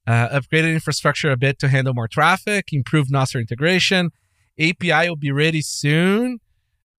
Uh, 0.07 0.39
upgraded 0.39 0.73
infrastructure 0.73 1.31
a 1.31 1.37
bit 1.37 1.59
to 1.59 1.67
handle 1.67 1.93
more 1.93 2.07
traffic. 2.07 2.69
Improved 2.71 3.11
Nostr 3.11 3.39
integration. 3.39 4.11
API 4.59 5.09
will 5.09 5.15
be 5.15 5.31
ready 5.31 5.61
soon. 5.61 6.39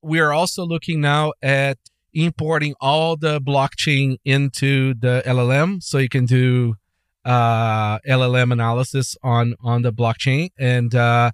We 0.02 0.20
are 0.20 0.32
also 0.32 0.64
looking 0.64 1.00
now 1.00 1.32
at 1.42 1.78
importing 2.14 2.74
all 2.80 3.16
the 3.16 3.40
blockchain 3.40 4.18
into 4.24 4.94
the 4.94 5.22
LLM, 5.26 5.82
so 5.82 5.98
you 5.98 6.08
can 6.08 6.26
do 6.26 6.74
uh, 7.24 7.98
LLM 8.00 8.52
analysis 8.52 9.16
on 9.22 9.54
on 9.62 9.82
the 9.82 9.92
blockchain 9.92 10.50
and. 10.58 10.94
Uh, 10.94 11.32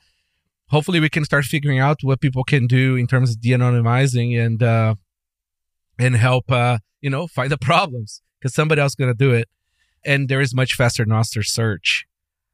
hopefully 0.69 1.01
we 1.01 1.09
can 1.09 1.25
start 1.25 1.45
figuring 1.45 1.79
out 1.79 1.99
what 2.03 2.21
people 2.21 2.45
can 2.45 2.67
do 2.67 2.97
in 2.97 3.07
terms 3.07 3.31
of 3.31 3.41
de-anonymizing 3.41 4.39
and 4.39 4.63
uh, 4.63 4.95
and 5.99 6.17
help 6.17 6.51
uh, 6.51 6.79
you 7.01 7.11
know 7.11 7.27
find 7.27 7.51
the 7.51 7.59
problems 7.59 8.23
because 8.39 8.55
somebody 8.55 8.81
else 8.81 8.93
is 8.93 8.97
gonna 8.97 9.15
do 9.15 9.33
it, 9.33 9.49
and 10.05 10.29
there 10.29 10.41
is 10.41 10.55
much 10.55 10.75
faster 10.75 11.05
Nostr 11.05 11.45
search. 11.45 12.07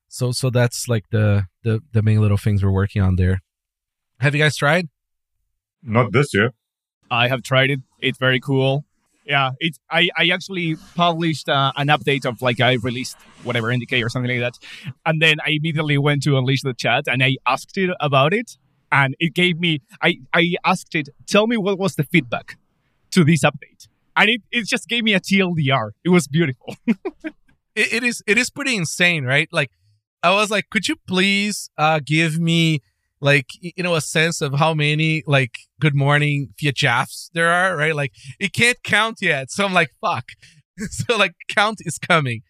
So 0.08 0.32
so 0.32 0.50
that's 0.50 0.88
like 0.88 1.04
the 1.10 1.44
the 1.62 1.80
the 1.92 2.02
main 2.02 2.20
little 2.20 2.36
things 2.38 2.62
we're 2.62 2.70
working 2.70 3.02
on 3.02 3.16
there. 3.16 3.40
Have 4.20 4.34
you 4.34 4.42
guys 4.42 4.56
tried? 4.56 4.88
Not 5.82 6.12
this 6.12 6.32
year. 6.32 6.52
I 7.10 7.28
have 7.28 7.42
tried 7.42 7.70
it. 7.70 7.80
It's 8.00 8.18
very 8.18 8.40
cool. 8.40 8.86
Yeah, 9.24 9.52
it's 9.58 9.78
I, 9.90 10.10
I 10.16 10.28
actually 10.28 10.76
published 10.94 11.48
uh, 11.48 11.72
an 11.76 11.88
update 11.88 12.26
of 12.26 12.42
like 12.42 12.60
I 12.60 12.74
released 12.74 13.16
whatever 13.42 13.68
NDK 13.68 14.04
or 14.04 14.10
something 14.10 14.30
like 14.30 14.40
that, 14.40 14.92
and 15.06 15.20
then 15.20 15.36
I 15.44 15.50
immediately 15.50 15.96
went 15.96 16.22
to 16.24 16.36
unleash 16.36 16.62
the 16.62 16.74
chat 16.74 17.04
and 17.06 17.22
I 17.22 17.36
asked 17.46 17.78
it 17.78 17.90
about 18.00 18.34
it, 18.34 18.58
and 18.92 19.14
it 19.18 19.34
gave 19.34 19.58
me 19.58 19.80
I 20.02 20.16
I 20.34 20.54
asked 20.64 20.94
it 20.94 21.08
tell 21.26 21.46
me 21.46 21.56
what 21.56 21.78
was 21.78 21.94
the 21.94 22.04
feedback 22.04 22.58
to 23.12 23.24
this 23.24 23.42
update, 23.44 23.88
and 24.14 24.28
it, 24.28 24.42
it 24.52 24.66
just 24.66 24.88
gave 24.88 25.04
me 25.04 25.14
a 25.14 25.20
TLDR. 25.20 25.92
It 26.04 26.10
was 26.10 26.28
beautiful. 26.28 26.76
it, 26.86 27.34
it 27.74 28.04
is 28.04 28.22
it 28.26 28.36
is 28.36 28.50
pretty 28.50 28.76
insane, 28.76 29.24
right? 29.24 29.48
Like 29.50 29.70
I 30.22 30.34
was 30.34 30.50
like, 30.50 30.68
could 30.70 30.86
you 30.88 30.96
please 31.06 31.70
uh, 31.78 32.00
give 32.04 32.38
me 32.38 32.80
like 33.24 33.46
you 33.62 33.82
know 33.82 33.94
a 33.94 34.02
sense 34.02 34.42
of 34.42 34.52
how 34.52 34.74
many 34.74 35.22
like 35.26 35.54
good 35.80 35.94
morning 35.94 36.50
jaffs 36.58 37.30
there 37.32 37.48
are 37.48 37.74
right? 37.74 37.96
Like 37.96 38.12
it 38.38 38.52
can't 38.52 38.80
count 38.84 39.18
yet. 39.22 39.50
So 39.50 39.64
i'm 39.64 39.72
like 39.72 39.90
fuck. 40.00 40.26
So 40.90 41.16
like 41.16 41.34
count 41.48 41.78
is 41.80 41.98
coming. 41.98 42.42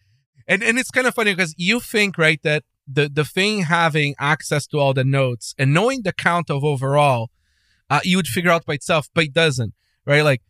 And 0.47 0.61
and 0.61 0.77
it's 0.77 0.91
kind 0.91 1.07
of 1.07 1.15
funny 1.15 1.33
because 1.33 1.55
you 1.57 1.79
think 1.79 2.17
right 2.17 2.41
that 2.43 2.63
the 2.85 3.07
the 3.07 3.23
thing 3.23 3.61
having 3.61 4.15
access 4.19 4.67
to 4.67 4.77
all 4.77 4.93
the 4.93 5.05
notes 5.05 5.55
and 5.57 5.73
knowing 5.73 6.01
the 6.03 6.11
count 6.11 6.49
of 6.49 6.63
overall 6.63 7.29
uh, 7.89 8.01
you 8.03 8.17
would 8.17 8.27
figure 8.27 8.51
out 8.51 8.65
by 8.65 8.73
itself 8.73 9.07
but 9.13 9.25
it 9.25 9.33
doesn't 9.33 9.73
right? 10.05 10.23
Like 10.23 10.41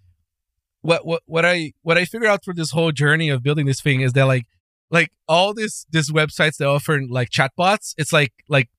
what 0.82 1.05
what 1.05 1.22
what 1.25 1.46
i 1.46 1.72
what 1.82 1.98
i 1.98 2.05
figured 2.05 2.29
out 2.29 2.44
through 2.44 2.53
this 2.53 2.72
whole 2.72 2.91
journey 2.91 3.29
of 3.29 3.41
building 3.41 3.65
this 3.65 3.82
thing 3.82 4.01
is 4.01 4.13
that 4.13 4.25
like 4.25 4.46
like 4.91 5.10
all 5.27 5.51
this 5.53 5.86
this 5.91 6.12
websites 6.12 6.58
that 6.58 6.67
offer 6.67 7.01
like 7.10 7.29
chatbots 7.29 7.94
it's 7.98 8.13
like 8.13 8.34
like 8.48 8.70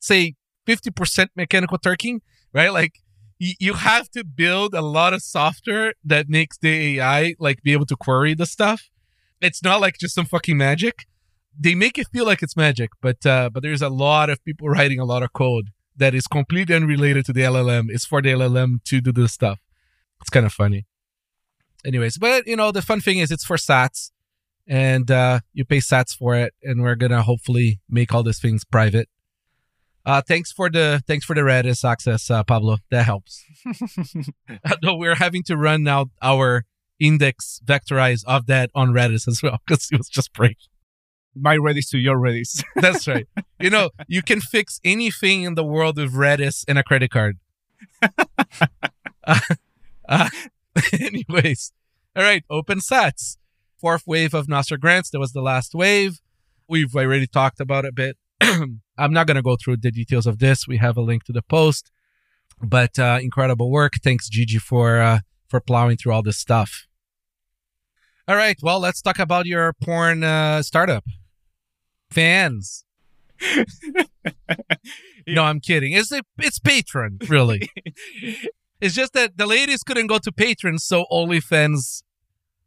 say 0.00 0.34
50% 0.66 1.28
mechanical 1.36 1.78
turking, 1.78 2.22
right? 2.52 2.72
Like 2.72 3.00
y- 3.40 3.54
you 3.58 3.74
have 3.74 4.10
to 4.10 4.24
build 4.24 4.74
a 4.74 4.82
lot 4.82 5.12
of 5.12 5.22
software 5.22 5.94
that 6.04 6.28
makes 6.28 6.58
the 6.58 6.98
AI 7.00 7.34
like 7.38 7.62
be 7.62 7.72
able 7.72 7.86
to 7.86 7.96
query 7.96 8.34
the 8.34 8.46
stuff. 8.46 8.90
It's 9.40 9.62
not 9.62 9.80
like 9.80 9.98
just 9.98 10.14
some 10.14 10.26
fucking 10.26 10.56
magic. 10.56 11.06
They 11.58 11.74
make 11.74 11.98
it 11.98 12.08
feel 12.12 12.24
like 12.24 12.42
it's 12.42 12.56
magic, 12.56 12.90
but 13.00 13.24
uh, 13.24 13.50
but 13.52 13.62
there's 13.62 13.82
a 13.82 13.88
lot 13.88 14.30
of 14.30 14.44
people 14.44 14.68
writing 14.68 14.98
a 14.98 15.04
lot 15.04 15.22
of 15.22 15.32
code 15.32 15.70
that 15.96 16.14
is 16.14 16.26
completely 16.26 16.74
unrelated 16.74 17.24
to 17.26 17.32
the 17.32 17.42
LLM. 17.42 17.86
It's 17.88 18.04
for 18.04 18.20
the 18.20 18.30
LLM 18.30 18.82
to 18.84 19.00
do 19.00 19.12
the 19.12 19.28
stuff. 19.28 19.60
It's 20.20 20.30
kind 20.30 20.46
of 20.46 20.52
funny. 20.52 20.86
Anyways, 21.86 22.18
but 22.18 22.46
you 22.46 22.56
know 22.56 22.72
the 22.72 22.82
fun 22.82 23.00
thing 23.00 23.18
is 23.18 23.30
it's 23.30 23.44
for 23.44 23.56
Sats, 23.56 24.10
and 24.66 25.10
uh, 25.10 25.40
you 25.52 25.64
pay 25.64 25.78
Sats 25.78 26.16
for 26.16 26.34
it, 26.34 26.54
and 26.62 26.82
we're 26.82 26.96
gonna 26.96 27.22
hopefully 27.22 27.80
make 27.88 28.12
all 28.14 28.22
these 28.22 28.40
things 28.40 28.64
private 28.64 29.08
uh, 30.06 30.22
thanks 30.26 30.52
for 30.52 30.68
the 30.68 31.02
thanks 31.06 31.24
for 31.24 31.34
the 31.34 31.40
Redis 31.40 31.88
access, 31.88 32.30
uh, 32.30 32.42
Pablo. 32.44 32.78
That 32.90 33.04
helps. 33.04 33.44
Though 34.82 34.96
we're 34.96 35.16
having 35.16 35.42
to 35.44 35.56
run 35.56 35.82
now 35.82 36.06
our 36.20 36.64
index 37.00 37.60
vectorize 37.64 38.22
of 38.26 38.46
that 38.46 38.70
on 38.74 38.90
Redis 38.90 39.26
as 39.26 39.42
well 39.42 39.60
because 39.66 39.88
it 39.90 39.98
was 39.98 40.08
just 40.08 40.32
breaking. 40.32 40.68
My 41.34 41.56
Redis 41.56 41.88
to 41.90 41.98
your 41.98 42.16
Redis. 42.16 42.62
That's 42.76 43.08
right. 43.08 43.26
You 43.58 43.70
know, 43.70 43.90
you 44.06 44.22
can 44.22 44.40
fix 44.40 44.80
anything 44.84 45.42
in 45.42 45.54
the 45.54 45.64
world 45.64 45.96
with 45.96 46.12
Redis 46.12 46.64
and 46.68 46.78
a 46.78 46.82
credit 46.82 47.10
card. 47.10 47.38
uh, 49.26 49.40
uh, 50.08 50.28
anyways, 50.92 51.72
all 52.14 52.22
right. 52.22 52.44
Open 52.48 52.78
sats. 52.78 53.38
Fourth 53.80 54.04
wave 54.06 54.32
of 54.32 54.46
Nostr 54.46 54.78
grants. 54.78 55.10
That 55.10 55.18
was 55.18 55.32
the 55.32 55.42
last 55.42 55.74
wave. 55.74 56.20
We've 56.68 56.94
already 56.94 57.26
talked 57.26 57.60
about 57.60 57.84
it 57.84 57.88
a 57.88 57.92
bit. 57.92 58.16
I'm 58.96 59.12
not 59.12 59.26
going 59.26 59.36
to 59.36 59.42
go 59.42 59.56
through 59.56 59.78
the 59.78 59.90
details 59.90 60.26
of 60.26 60.38
this. 60.38 60.68
We 60.68 60.78
have 60.78 60.96
a 60.96 61.00
link 61.00 61.24
to 61.24 61.32
the 61.32 61.42
post, 61.42 61.90
but 62.62 62.98
uh, 62.98 63.18
incredible 63.20 63.70
work. 63.70 63.94
Thanks, 64.02 64.28
Gigi, 64.28 64.58
for 64.58 65.00
uh, 65.00 65.20
for 65.48 65.60
plowing 65.60 65.96
through 65.96 66.12
all 66.12 66.22
this 66.22 66.38
stuff. 66.38 66.86
All 68.26 68.36
right, 68.36 68.56
well, 68.62 68.80
let's 68.80 69.02
talk 69.02 69.18
about 69.18 69.44
your 69.44 69.74
porn 69.74 70.24
uh, 70.24 70.62
startup. 70.62 71.04
Faaans. 72.10 72.84
no, 75.26 75.44
I'm 75.44 75.60
kidding. 75.60 75.92
It's 75.92 76.10
a, 76.10 76.22
it's 76.38 76.58
Patreon, 76.58 77.28
really. 77.28 77.68
it's 78.80 78.94
just 78.94 79.12
that 79.12 79.36
the 79.36 79.46
ladies 79.46 79.82
couldn't 79.82 80.06
go 80.06 80.18
to 80.18 80.32
Patreon, 80.32 80.80
so 80.80 81.04
OnlyFans 81.12 82.02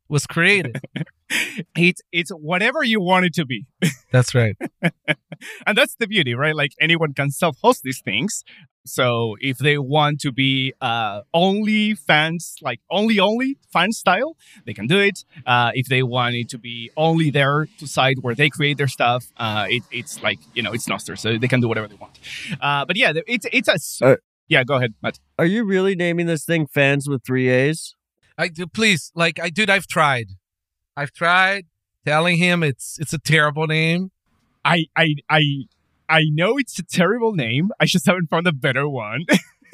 was 0.10 0.26
created. 0.26 0.82
it's 1.76 2.02
it's 2.12 2.32
whatever 2.32 2.84
you 2.84 3.02
want 3.02 3.26
it 3.26 3.34
to 3.36 3.46
be. 3.46 3.66
That's 4.12 4.34
right. 4.34 4.56
and 5.66 5.78
that's 5.78 5.96
the 5.96 6.08
beauty, 6.08 6.34
right? 6.34 6.56
Like 6.56 6.72
anyone 6.80 7.14
can 7.14 7.30
self-host 7.30 7.84
these 7.84 8.02
things. 8.02 8.44
So 8.86 9.36
if 9.42 9.58
they 9.58 9.78
want 9.78 10.22
to 10.22 10.32
be 10.32 10.74
uh, 10.80 11.22
only 11.34 11.94
fans, 11.94 12.56
like 12.62 12.80
only 12.90 13.20
only 13.20 13.58
fan 13.72 13.92
style, 13.92 14.38
they 14.66 14.74
can 14.74 14.88
do 14.88 14.98
it. 14.98 15.26
Uh, 15.46 15.72
if 15.74 15.88
they 15.88 16.04
want 16.04 16.36
it 16.36 16.48
to 16.50 16.58
be 16.58 16.90
only 16.96 17.30
their 17.30 17.68
site 17.84 18.18
where 18.22 18.34
they 18.34 18.50
create 18.50 18.78
their 18.78 18.88
stuff, 18.88 19.26
uh, 19.36 19.68
it, 19.70 19.84
it's 19.92 20.24
like 20.24 20.40
you 20.54 20.64
know 20.64 20.72
it's 20.72 20.88
Nostr, 20.88 21.20
so 21.20 21.38
they 21.38 21.50
can 21.50 21.60
do 21.60 21.68
whatever 21.68 21.90
they 21.90 21.96
want. 21.96 22.18
Uh, 22.62 22.86
but 22.86 22.96
yeah, 22.96 23.12
it's 23.28 23.46
it's 23.52 23.68
a 24.02 24.06
Uh, 24.06 24.16
yeah. 24.48 24.64
Go 24.64 24.76
ahead, 24.76 24.94
Matt. 25.04 25.20
Are 25.38 25.46
you 25.46 25.66
really 25.66 25.94
naming 25.94 26.26
this 26.26 26.46
thing 26.46 26.66
fans 26.66 27.10
with 27.10 27.26
three 27.26 27.50
A's? 27.50 27.97
I 28.38 28.48
do. 28.50 28.67
Please, 28.67 29.12
like 29.15 29.39
I 29.39 29.50
dude, 29.50 29.70
I've 29.70 29.88
tried. 29.88 30.27
I've 30.96 31.12
tried 31.12 31.65
telling 32.06 32.38
him 32.38 32.63
it's 32.63 32.98
it's 33.00 33.13
a 33.13 33.20
terrible 33.20 33.67
name. 33.67 34.12
I 34.63 34.86
I 34.96 35.15
I 35.29 35.41
I 36.10 36.24
know 36.32 36.58
it's 36.58 36.77
a 36.79 36.84
terrible 36.84 37.34
name. 37.34 37.70
I 37.79 37.86
just 37.86 38.06
haven't 38.06 38.29
found 38.29 38.48
a 38.48 38.53
better 38.53 38.88
one. 38.88 39.25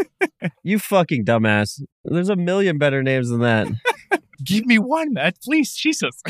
you 0.64 0.80
fucking 0.80 1.26
dumbass. 1.26 1.82
There's 2.04 2.30
a 2.30 2.36
million 2.36 2.78
better 2.78 3.04
names 3.04 3.30
than 3.30 3.40
that. 3.42 3.68
Give 4.44 4.66
me 4.66 4.80
one, 4.80 5.14
Matt, 5.14 5.42
please. 5.42 5.74
Jesus. 5.74 6.22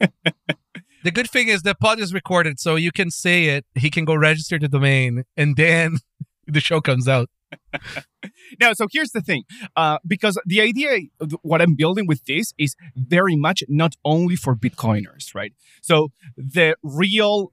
the 0.00 1.10
good 1.10 1.28
thing 1.28 1.48
is 1.48 1.62
the 1.62 1.74
pod 1.74 1.98
is 1.98 2.14
recorded, 2.14 2.60
so 2.60 2.76
you 2.76 2.92
can 2.92 3.10
say 3.10 3.46
it. 3.46 3.66
He 3.74 3.90
can 3.90 4.04
go 4.04 4.14
register 4.14 4.58
the 4.58 4.68
domain, 4.68 5.24
and 5.36 5.56
then 5.56 5.98
the 6.46 6.60
show 6.60 6.80
comes 6.80 7.08
out. 7.08 7.28
now, 8.60 8.72
so 8.72 8.86
here's 8.90 9.10
the 9.10 9.20
thing, 9.20 9.44
uh, 9.76 9.98
because 10.06 10.40
the 10.46 10.60
idea, 10.60 11.00
what 11.42 11.60
I'm 11.60 11.74
building 11.74 12.06
with 12.06 12.24
this 12.24 12.54
is 12.58 12.76
very 12.94 13.36
much 13.36 13.62
not 13.68 13.94
only 14.04 14.36
for 14.36 14.54
Bitcoiners, 14.54 15.34
right? 15.34 15.52
So 15.80 16.10
the 16.36 16.76
real 16.82 17.52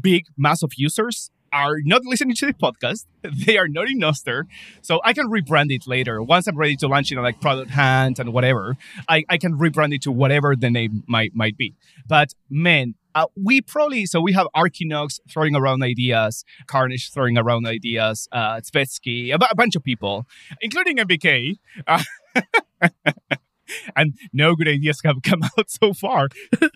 big 0.00 0.26
mass 0.36 0.62
of 0.62 0.72
users 0.76 1.30
are 1.52 1.76
not 1.84 2.04
listening 2.04 2.34
to 2.36 2.46
the 2.46 2.54
podcast. 2.54 3.06
They 3.46 3.56
are 3.58 3.68
not 3.68 3.88
in 3.88 4.00
Nostr. 4.00 4.44
So 4.82 5.00
I 5.04 5.12
can 5.12 5.26
rebrand 5.28 5.72
it 5.72 5.86
later. 5.86 6.22
Once 6.22 6.46
I'm 6.46 6.56
ready 6.56 6.76
to 6.76 6.88
launch 6.88 7.10
it 7.10 7.18
on 7.18 7.24
like 7.24 7.40
Product 7.40 7.70
Hunt 7.70 8.18
and 8.18 8.32
whatever, 8.32 8.76
I, 9.08 9.24
I 9.28 9.38
can 9.38 9.58
rebrand 9.58 9.94
it 9.94 10.02
to 10.02 10.12
whatever 10.12 10.54
the 10.54 10.70
name 10.70 11.04
might 11.06 11.34
might 11.34 11.56
be. 11.56 11.74
But 12.06 12.34
man, 12.50 12.94
Uh, 13.16 13.24
we 13.34 13.62
probably 13.62 14.04
so 14.04 14.20
we 14.20 14.34
have 14.34 14.46
Arkinox 14.54 15.18
throwing 15.30 15.56
around 15.56 15.82
ideas, 15.82 16.44
Carnage 16.66 17.10
throwing 17.10 17.38
around 17.38 17.66
ideas, 17.66 18.28
uh, 18.30 18.60
Svetski, 18.60 19.34
a, 19.34 19.54
bunch 19.54 19.74
of 19.74 19.82
people, 19.82 20.26
including 20.60 20.98
NVK. 20.98 21.54
Uh, 21.86 22.02
and 23.96 24.18
no 24.34 24.54
good 24.54 24.68
ideas 24.68 25.00
have 25.02 25.22
come 25.22 25.42
out 25.58 25.70
so 25.70 25.94
far. 25.94 26.28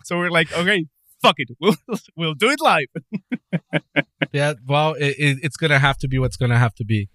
so 0.05 0.17
we're 0.17 0.31
like, 0.31 0.51
okay, 0.57 0.87
fuck 1.23 1.35
it, 1.37 1.51
we'll 1.61 1.77
we'll 2.17 2.35
do 2.35 2.49
it 2.49 2.61
live. 2.61 2.87
Yeah, 4.33 4.55
well, 4.67 4.95
it, 4.95 5.17
it, 5.19 5.39
it's 5.43 5.59
gonna 5.59 5.79
have 5.79 5.99
to 5.99 6.09
be 6.09 6.19
what's 6.19 6.39
gonna 6.39 6.59
have 6.59 6.75
to 6.77 6.87
be. 6.87 7.11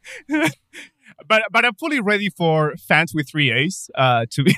but 1.27 1.41
but 1.51 1.65
I'm 1.65 1.73
fully 1.73 1.99
ready 1.99 2.29
for 2.29 2.75
fans 2.77 3.11
with 3.15 3.27
three 3.27 3.51
A's 3.51 3.89
uh, 3.95 4.27
to 4.29 4.43
be. 4.43 4.55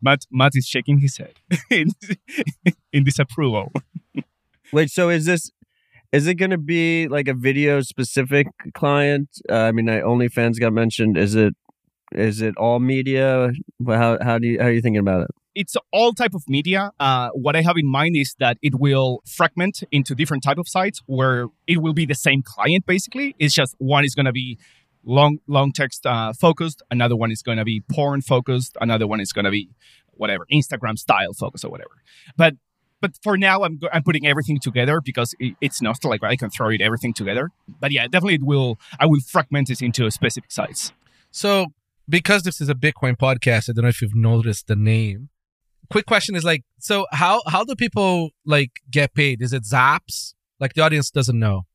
Matt 0.00 0.26
Matt 0.30 0.52
is 0.54 0.66
shaking 0.66 0.98
his 0.98 1.16
head 1.16 1.34
in, 1.70 1.88
in 2.92 3.04
disapproval. 3.04 3.72
Wait, 4.72 4.90
so 4.90 5.08
is 5.08 5.24
this 5.26 5.50
is 6.12 6.28
it 6.28 6.34
going 6.34 6.50
to 6.50 6.58
be 6.58 7.08
like 7.08 7.26
a 7.26 7.34
video 7.34 7.80
specific 7.80 8.46
client? 8.72 9.28
Uh, 9.50 9.54
I 9.54 9.72
mean, 9.72 9.88
I 9.88 10.00
OnlyFans 10.00 10.60
got 10.60 10.72
mentioned. 10.72 11.18
Is 11.18 11.34
it 11.34 11.54
is 12.12 12.40
it 12.40 12.56
all 12.56 12.78
media? 12.78 13.50
How 13.86 14.18
how 14.22 14.38
do 14.38 14.46
you 14.46 14.60
how 14.60 14.66
are 14.66 14.72
you 14.72 14.80
thinking 14.80 15.00
about 15.00 15.22
it? 15.22 15.30
It's 15.56 15.76
all 15.92 16.12
type 16.12 16.34
of 16.34 16.42
media. 16.48 16.90
Uh, 16.98 17.30
what 17.30 17.54
I 17.54 17.62
have 17.62 17.76
in 17.76 17.86
mind 17.88 18.16
is 18.16 18.34
that 18.40 18.58
it 18.62 18.74
will 18.80 19.22
fragment 19.26 19.82
into 19.92 20.14
different 20.14 20.42
type 20.42 20.58
of 20.58 20.68
sites 20.68 21.00
where 21.06 21.46
it 21.66 21.80
will 21.80 21.94
be 21.94 22.06
the 22.06 22.14
same 22.14 22.42
client. 22.44 22.86
Basically, 22.86 23.36
it's 23.38 23.54
just 23.54 23.74
one 23.78 24.04
is 24.04 24.14
going 24.14 24.26
to 24.26 24.32
be 24.32 24.58
long 25.04 25.38
long 25.46 25.72
text 25.72 26.06
uh, 26.06 26.32
focused, 26.32 26.82
another 26.90 27.16
one 27.16 27.30
is 27.30 27.42
going 27.42 27.58
to 27.58 27.64
be 27.64 27.82
porn 27.90 28.22
focused, 28.22 28.76
another 28.80 29.06
one 29.06 29.20
is 29.20 29.32
going 29.32 29.44
to 29.44 29.50
be 29.50 29.68
whatever 30.12 30.46
Instagram 30.52 30.98
style 30.98 31.32
focused 31.32 31.64
or 31.64 31.70
whatever. 31.70 31.90
But 32.36 32.54
but 33.00 33.18
for 33.22 33.36
now, 33.36 33.64
I'm 33.64 33.78
I'm 33.92 34.02
putting 34.02 34.26
everything 34.26 34.58
together 34.58 35.00
because 35.00 35.34
it, 35.38 35.56
it's 35.60 35.82
not 35.82 36.02
like 36.04 36.22
I 36.22 36.36
can 36.36 36.48
throw 36.50 36.70
it 36.70 36.80
everything 36.80 37.12
together. 37.12 37.50
But 37.68 37.92
yeah, 37.92 38.04
definitely 38.04 38.36
it 38.36 38.42
will. 38.42 38.78
I 38.98 39.06
will 39.06 39.20
fragment 39.20 39.68
it 39.68 39.82
into 39.82 40.10
specific 40.10 40.50
sites. 40.50 40.92
So, 41.30 41.66
because 42.08 42.44
this 42.44 42.60
is 42.60 42.68
a 42.70 42.74
Bitcoin 42.74 43.16
podcast, 43.16 43.68
I 43.68 43.74
don't 43.74 43.82
know 43.82 43.88
if 43.88 44.00
you've 44.00 44.14
noticed 44.14 44.68
the 44.68 44.76
name. 44.76 45.28
Quick 45.90 46.06
question 46.06 46.34
is 46.34 46.44
like, 46.44 46.62
so 46.78 47.06
how 47.12 47.42
how 47.46 47.62
do 47.62 47.74
people 47.74 48.30
like 48.46 48.70
get 48.90 49.12
paid? 49.12 49.42
Is 49.42 49.52
it 49.52 49.64
Zaps? 49.64 50.32
Like 50.58 50.72
the 50.72 50.80
audience 50.80 51.10
doesn't 51.10 51.38
know. 51.38 51.66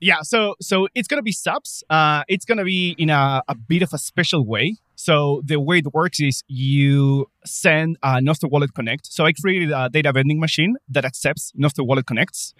Yeah, 0.00 0.22
so 0.22 0.54
so 0.60 0.88
it's 0.94 1.08
gonna 1.08 1.22
be 1.22 1.32
subs. 1.32 1.82
Uh, 1.88 2.24
it's 2.28 2.44
gonna 2.44 2.64
be 2.64 2.94
in 2.98 3.10
a, 3.10 3.42
a 3.48 3.54
bit 3.54 3.82
of 3.82 3.92
a 3.92 3.98
special 3.98 4.44
way. 4.44 4.76
So 4.96 5.42
the 5.44 5.58
way 5.60 5.78
it 5.78 5.92
works 5.92 6.20
is 6.20 6.42
you 6.46 7.26
send 7.44 7.96
a 8.02 8.20
Nostr 8.20 8.50
Wallet 8.50 8.74
Connect. 8.74 9.06
So 9.12 9.24
I 9.24 9.32
created 9.32 9.70
a 9.70 9.88
data 9.88 10.12
vending 10.12 10.40
machine 10.40 10.76
that 10.88 11.04
accepts 11.04 11.52
Nostr 11.58 11.86
Wallet 11.86 12.06
Connects, 12.06 12.54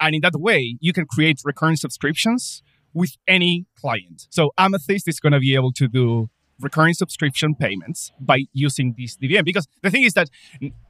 and 0.00 0.14
in 0.14 0.20
that 0.22 0.34
way 0.34 0.76
you 0.80 0.92
can 0.92 1.06
create 1.06 1.40
recurring 1.44 1.76
subscriptions 1.76 2.62
with 2.92 3.16
any 3.28 3.66
client. 3.78 4.26
So 4.30 4.52
Amethyst 4.58 5.08
is 5.08 5.20
gonna 5.20 5.40
be 5.40 5.54
able 5.54 5.72
to 5.72 5.88
do 5.88 6.28
recurring 6.60 6.94
subscription 6.94 7.54
payments 7.54 8.12
by 8.20 8.44
using 8.52 8.94
this 8.96 9.16
DVM 9.16 9.44
because 9.44 9.66
the 9.82 9.90
thing 9.90 10.02
is 10.02 10.14
that 10.14 10.30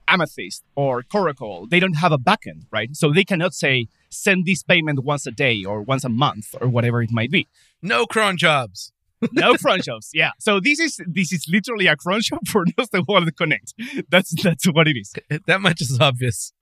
Amethyst 0.09 0.63
or 0.77 1.03
Coracle 1.03 1.69
they 1.69 1.81
don't 1.81 1.95
have 1.97 2.13
a 2.13 2.19
backend, 2.19 2.67
right? 2.71 2.95
So 2.95 3.13
they 3.13 3.25
cannot 3.25 3.55
say 3.55 3.89
send 4.11 4.47
this 4.47 4.63
payment 4.63 5.03
once 5.05 5.27
a 5.27 5.33
day 5.33 5.65
or 5.65 5.83
once 5.83 6.05
a 6.05 6.09
month 6.09 6.55
or 6.61 6.69
whatever 6.69 7.03
it 7.03 7.11
might 7.11 7.31
be. 7.31 7.49
No 7.83 8.07
cron 8.07 8.37
jobs. 8.37 8.93
No 9.33 9.55
cron 9.55 9.81
jobs. 9.81 10.11
Yeah. 10.13 10.33
So 10.39 10.61
this 10.61 10.79
is 10.79 11.01
this 11.07 11.33
is 11.33 11.47
literally 11.49 11.87
a 11.87 11.97
cron 11.97 12.21
job 12.21 12.47
for 12.47 12.65
just 12.79 12.93
the 12.93 13.03
Wallet 13.09 13.37
Connect. 13.37 13.73
That's 14.11 14.31
that's 14.43 14.67
what 14.67 14.87
it 14.89 14.97
is. 14.97 15.15
That 15.47 15.61
much 15.63 15.81
is 15.81 15.99
obvious. 15.99 16.53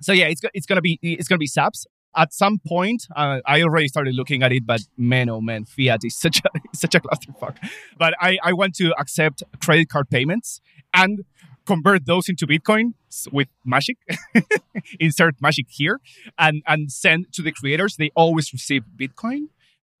so 0.00 0.12
yeah, 0.12 0.26
it's 0.26 0.42
it's 0.52 0.66
gonna 0.66 0.80
be 0.80 0.98
it's 1.02 1.28
gonna 1.28 1.38
be 1.38 1.48
zaps. 1.48 1.86
At 2.14 2.32
some 2.32 2.58
point, 2.66 3.06
uh, 3.16 3.40
I 3.46 3.62
already 3.62 3.88
started 3.88 4.14
looking 4.14 4.42
at 4.42 4.52
it, 4.52 4.66
but 4.66 4.82
man, 4.96 5.28
oh 5.30 5.40
man, 5.40 5.64
fiat 5.64 6.00
is 6.04 6.14
such 6.14 6.40
a 6.44 6.60
such 6.74 6.94
a 6.94 7.00
clusterfuck. 7.00 7.56
But 7.98 8.14
I, 8.20 8.38
I 8.42 8.52
want 8.52 8.74
to 8.76 8.92
accept 8.98 9.42
credit 9.60 9.88
card 9.88 10.10
payments 10.10 10.60
and 10.92 11.24
convert 11.64 12.06
those 12.06 12.28
into 12.28 12.46
Bitcoin 12.46 12.94
with 13.30 13.48
Magic. 13.64 13.96
Insert 15.00 15.40
Magic 15.40 15.66
here 15.70 16.00
and 16.38 16.62
and 16.66 16.92
send 16.92 17.32
to 17.32 17.42
the 17.42 17.52
creators. 17.52 17.96
They 17.96 18.10
always 18.14 18.52
receive 18.52 18.82
Bitcoin. 18.96 19.48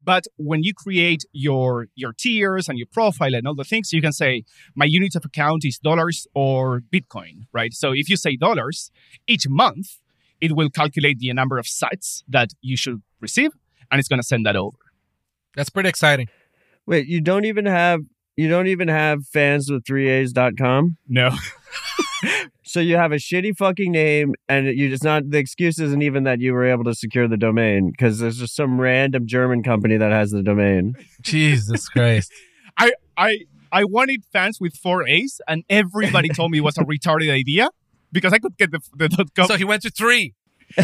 But 0.04 0.24
when 0.36 0.64
you 0.64 0.74
create 0.74 1.24
your 1.32 1.86
your 1.94 2.12
tiers 2.12 2.68
and 2.68 2.76
your 2.76 2.88
profile 2.92 3.34
and 3.34 3.46
all 3.46 3.54
the 3.54 3.64
things, 3.64 3.92
you 3.92 4.02
can 4.02 4.12
say 4.12 4.44
my 4.74 4.84
unit 4.84 5.14
of 5.14 5.24
account 5.24 5.64
is 5.64 5.78
dollars 5.78 6.26
or 6.34 6.82
Bitcoin, 6.92 7.46
right? 7.52 7.72
So 7.72 7.92
if 7.92 8.08
you 8.08 8.16
say 8.16 8.36
dollars, 8.36 8.90
each 9.26 9.48
month 9.48 9.98
it 10.42 10.54
will 10.54 10.68
calculate 10.68 11.18
the 11.20 11.32
number 11.32 11.58
of 11.58 11.64
sats 11.64 12.22
that 12.28 12.50
you 12.60 12.76
should 12.76 13.00
receive, 13.20 13.52
and 13.90 13.98
it's 13.98 14.08
going 14.08 14.20
to 14.20 14.26
send 14.26 14.44
that 14.44 14.56
over. 14.56 14.76
That's 15.56 15.70
pretty 15.70 15.88
exciting. 15.88 16.28
Wait, 16.86 17.06
you 17.06 17.20
don't 17.20 17.46
even 17.46 17.64
have 17.64 18.00
you 18.36 18.48
don't 18.48 18.66
even 18.66 18.88
have 18.88 19.26
fans 19.26 19.70
with 19.70 19.84
3as.com? 19.84 20.96
No, 21.06 21.30
So 22.72 22.80
you 22.80 22.96
have 22.96 23.12
a 23.12 23.16
shitty 23.16 23.54
fucking 23.58 23.92
name 23.92 24.34
and 24.48 24.66
you 24.66 24.88
just 24.88 25.04
not 25.04 25.28
the 25.28 25.36
excuse 25.36 25.78
isn't 25.78 26.00
even 26.00 26.24
that 26.24 26.40
you 26.40 26.54
were 26.54 26.64
able 26.64 26.84
to 26.84 26.94
secure 26.94 27.28
the 27.28 27.36
domain 27.36 27.90
because 27.90 28.18
there's 28.18 28.38
just 28.38 28.56
some 28.56 28.80
random 28.80 29.26
German 29.26 29.62
company 29.62 29.98
that 29.98 30.10
has 30.10 30.30
the 30.30 30.42
domain. 30.42 30.94
Jesus 31.20 31.86
Christ. 31.90 32.32
I 32.78 32.92
I 33.18 33.40
I 33.70 33.84
wanted 33.84 34.24
fans 34.32 34.58
with 34.58 34.74
four 34.74 35.06
A's, 35.06 35.38
and 35.46 35.64
everybody 35.68 36.30
told 36.30 36.50
me 36.50 36.58
it 36.58 36.62
was 36.62 36.78
a 36.78 36.84
retarded 36.84 37.30
idea 37.30 37.68
because 38.12 38.32
I 38.32 38.38
could 38.38 38.56
get 38.56 38.70
the 38.70 38.80
the 38.94 39.08
dot 39.08 39.34
com. 39.34 39.46
So 39.48 39.56
he 39.56 39.64
went 39.64 39.82
to 39.82 39.90
three. 39.90 40.34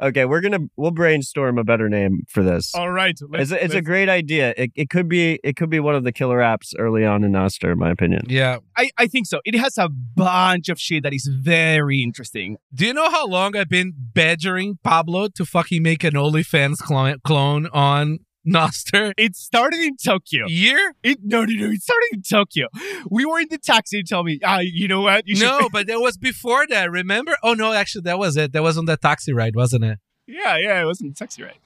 Okay, 0.00 0.24
we're 0.24 0.40
gonna 0.40 0.58
we'll 0.76 0.90
brainstorm 0.90 1.56
a 1.56 1.64
better 1.64 1.88
name 1.88 2.24
for 2.28 2.42
this. 2.42 2.74
all 2.74 2.90
right, 2.90 3.18
It's 3.34 3.52
a, 3.52 3.64
it's 3.64 3.74
a 3.74 3.80
great 3.80 4.08
idea. 4.08 4.52
It, 4.56 4.72
it 4.74 4.90
could 4.90 5.08
be 5.08 5.38
it 5.44 5.56
could 5.56 5.70
be 5.70 5.78
one 5.80 5.94
of 5.94 6.04
the 6.04 6.12
killer 6.12 6.38
apps 6.38 6.74
early 6.78 7.04
on 7.04 7.22
in 7.22 7.32
Nostr, 7.32 7.72
in 7.72 7.78
my 7.78 7.90
opinion. 7.90 8.22
Yeah. 8.28 8.58
I, 8.76 8.90
I 8.98 9.06
think 9.06 9.26
so. 9.26 9.40
It 9.44 9.54
has 9.54 9.78
a 9.78 9.88
bunch 9.88 10.68
of 10.68 10.80
shit 10.80 11.04
that 11.04 11.14
is 11.14 11.26
very 11.32 12.02
interesting. 12.02 12.56
Do 12.74 12.86
you 12.86 12.92
know 12.92 13.08
how 13.08 13.26
long 13.26 13.56
I've 13.56 13.68
been 13.68 13.92
badgering 13.96 14.78
Pablo 14.82 15.28
to 15.28 15.44
fucking 15.44 15.82
make 15.82 16.02
an 16.02 16.14
OnlyFans 16.14 16.78
clone, 16.78 17.16
clone 17.24 17.68
on 17.72 18.18
Nostr? 18.46 19.12
It 19.16 19.36
started 19.36 19.80
in 19.80 19.96
Tokyo. 19.96 20.46
Year? 20.46 20.94
It 21.02 21.18
no 21.22 21.44
no 21.44 21.52
no. 21.52 21.70
It 21.70 21.82
started 21.82 22.08
in 22.12 22.22
Tokyo. 22.22 22.68
We 23.10 23.24
were 23.24 23.40
in 23.40 23.48
the 23.50 23.58
taxi. 23.58 23.98
and 23.98 24.08
told 24.08 24.26
me, 24.26 24.40
ah, 24.44 24.60
you 24.60 24.88
know 24.88 25.00
what? 25.00 25.26
You 25.26 25.36
should 25.36 25.44
No, 25.44 25.68
but 25.70 25.86
that 25.86 26.00
was 26.00 26.16
before 26.16 26.66
that. 26.68 26.90
Remember? 26.90 27.36
Oh 27.42 27.54
no, 27.54 27.72
actually, 27.72 28.02
that 28.02 28.18
was 28.18 28.36
it. 28.36 28.52
That 28.52 28.62
was 28.62 28.76
on 28.78 28.84
the 28.84 28.96
taxi 28.96 29.32
ride, 29.32 29.56
wasn't 29.56 29.84
it? 29.84 29.98
Yeah, 30.26 30.56
yeah, 30.56 30.80
it 30.80 30.84
wasn't 30.84 31.16
taxi 31.16 31.42
ride. 31.42 31.58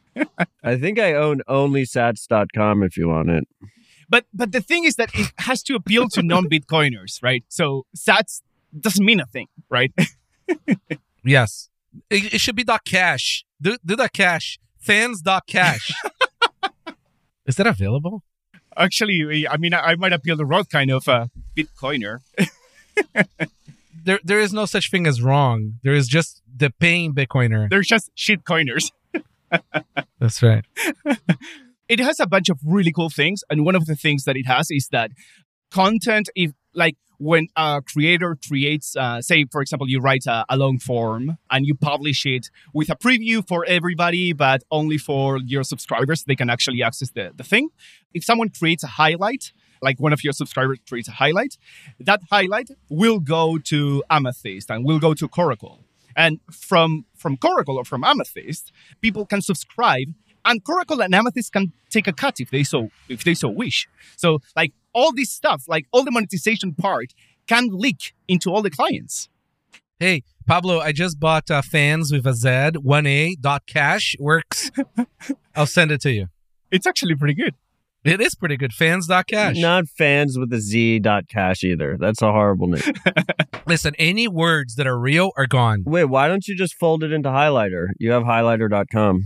I 0.65 0.77
think 0.77 0.99
I 0.99 1.15
own 1.15 1.43
onlysats.com 1.49 2.83
if 2.83 2.97
you 2.97 3.09
want 3.09 3.31
it. 3.31 3.49
But 4.09 4.25
but 4.33 4.53
the 4.53 4.61
thing 4.61 4.85
is 4.85 4.97
that 4.97 5.11
it 5.15 5.33
has 5.39 5.63
to 5.65 5.75
appeal 5.75 6.09
to 6.11 6.23
non-Bitcoiners, 6.23 7.23
right? 7.23 7.45
So 7.49 7.87
Sats 7.97 8.41
doesn't 8.79 9.05
mean 9.05 9.21
a 9.21 9.27
thing, 9.27 9.49
right? 9.69 9.93
Yes. 11.25 11.69
It, 12.11 12.35
it 12.35 12.41
should 12.41 12.57
be 12.57 12.65
dot 12.65 12.85
cash. 12.85 13.45
Do, 13.61 13.77
do 13.85 13.97
dot 13.97 14.13
cash. 14.13 14.59
Fans 14.79 15.21
dot 15.21 15.47
cash. 15.47 15.93
Is 17.49 17.57
that 17.57 17.67
available? 17.67 18.23
Actually, 18.77 19.49
I 19.49 19.57
mean, 19.57 19.75
I, 19.75 19.81
I 19.81 19.95
might 19.97 20.13
appeal 20.13 20.37
the 20.37 20.47
wrong 20.47 20.65
kind 20.65 20.91
of 20.91 21.09
uh, 21.09 21.27
Bitcoiner. 21.57 22.21
There, 24.05 24.21
there 24.25 24.41
is 24.41 24.55
no 24.55 24.65
such 24.65 24.91
thing 24.91 25.07
as 25.07 25.21
wrong. 25.21 25.81
There 25.83 25.93
is 25.93 26.09
just 26.09 26.41
the 26.57 26.71
paying 26.71 27.15
Bitcoiner. 27.15 27.69
They're 27.69 27.83
just 27.83 28.11
shitcoiners. 28.17 28.91
That's 30.19 30.43
right. 30.43 30.65
It 31.89 32.01
has 32.01 32.21
a 32.21 32.27
bunch 32.27 32.51
of 32.51 32.59
really 32.67 32.93
cool 32.93 33.09
things, 33.09 33.41
and 33.49 33.65
one 33.65 33.75
of 33.75 33.87
the 33.87 33.97
things 33.97 34.25
that 34.25 34.37
it 34.37 34.47
has 34.47 34.71
is 34.71 34.89
that 34.93 35.11
content. 35.71 36.29
If 36.35 36.53
like 36.75 36.97
when 37.19 37.49
a 37.57 37.83
creator 37.83 38.37
creates, 38.47 38.97
uh, 38.97 39.21
say, 39.21 39.45
for 39.51 39.61
example, 39.61 39.89
you 39.89 40.01
write 40.01 40.27
a, 40.27 40.45
a 40.49 40.57
long 40.57 40.79
form 40.79 41.37
and 41.51 41.67
you 41.67 41.75
publish 41.75 42.25
it 42.25 42.49
with 42.73 42.89
a 42.91 42.97
preview 42.97 43.47
for 43.47 43.65
everybody, 43.67 44.33
but 44.33 44.63
only 44.71 44.99
for 44.99 45.39
your 45.39 45.65
subscribers, 45.65 46.25
they 46.25 46.37
can 46.37 46.49
actually 46.49 46.83
access 46.83 47.11
the, 47.11 47.33
the 47.35 47.43
thing. 47.43 47.71
If 48.15 48.25
someone 48.25 48.51
creates 48.51 48.85
a 48.85 48.89
highlight, 48.89 49.53
like 49.83 50.01
one 50.01 50.13
of 50.13 50.23
your 50.25 50.33
subscribers 50.33 50.79
creates 50.89 51.09
a 51.09 51.13
highlight, 51.13 51.59
that 52.01 52.21
highlight 52.31 52.71
will 52.89 53.19
go 53.19 53.59
to 53.59 54.03
Amethyst 54.11 54.71
and 54.71 54.85
will 54.85 54.99
go 54.99 55.15
to 55.15 55.29
Coracle. 55.29 55.81
And 56.17 56.41
from 56.51 57.05
from 57.17 57.37
Coracle 57.37 57.77
or 57.77 57.85
from 57.85 58.03
Amethyst, 58.03 58.73
people 59.01 59.25
can 59.25 59.41
subscribe, 59.41 60.09
and 60.45 60.65
Coracle 60.65 61.05
and 61.05 61.15
Amethyst 61.15 61.53
can 61.53 61.73
take 61.91 62.09
a 62.09 62.13
cut 62.13 62.41
if 62.41 62.51
they 62.51 62.65
so 62.65 62.91
if 63.09 63.23
they 63.23 63.35
so 63.35 63.49
wish. 63.49 63.87
So 64.17 64.41
like 64.57 64.73
all 64.99 65.13
this 65.13 65.31
stuff, 65.31 65.65
like 65.69 65.87
all 65.93 66.05
the 66.05 66.11
monetization 66.11 66.75
part, 66.75 67.15
can 67.47 67.69
leak 67.71 68.15
into 68.27 68.53
all 68.53 68.63
the 68.63 68.71
clients. 68.71 69.29
Hey, 70.01 70.23
Pablo, 70.47 70.81
I 70.81 70.93
just 70.93 71.19
bought 71.19 71.51
uh, 71.51 71.63
fans 71.63 72.13
with 72.13 72.27
a 72.27 72.35
Z, 72.35 72.49
1A 72.49 73.41
dot 73.41 73.63
cash. 73.67 74.17
Works. 74.19 74.71
I'll 75.57 75.67
send 75.67 75.91
it 75.91 76.01
to 76.03 76.11
you. 76.11 76.27
It's 76.71 76.87
actually 76.87 77.15
pretty 77.15 77.35
good. 77.35 77.55
It 78.05 78.21
is 78.21 78.35
pretty 78.35 78.57
good. 78.57 78.73
Fans.cash. 78.73 79.57
Not 79.57 79.89
fans 79.89 80.39
with 80.39 80.53
a 80.53 80.61
Z 80.61 81.01
dot 81.01 81.29
cash 81.29 81.65
either. 81.65 81.97
That's 81.99 82.23
a 82.23 82.31
horrible 82.33 82.69
name. 82.69 82.83
Listen, 83.67 83.95
any 83.99 84.29
words 84.29 84.77
that 84.77 84.87
are 84.87 84.99
real 84.99 85.33
are 85.37 85.47
gone. 85.47 85.83
Wait, 85.85 86.05
why 86.05 86.29
don't 86.29 86.47
you 86.47 86.57
just 86.57 86.75
fold 86.75 87.03
it 87.03 87.13
into 87.13 87.29
highlighter? 87.29 87.89
You 87.99 88.13
have 88.13 88.23
highlighter.com. 88.23 89.25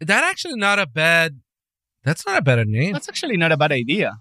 That 0.00 0.24
actually 0.24 0.56
not 0.56 0.78
a 0.78 0.86
bad. 0.86 1.40
That's 2.04 2.24
not 2.26 2.38
a 2.38 2.42
better 2.42 2.64
name. 2.64 2.92
That's 2.92 3.08
actually 3.08 3.36
not 3.36 3.52
a 3.52 3.56
bad 3.56 3.72
idea. 3.72 4.18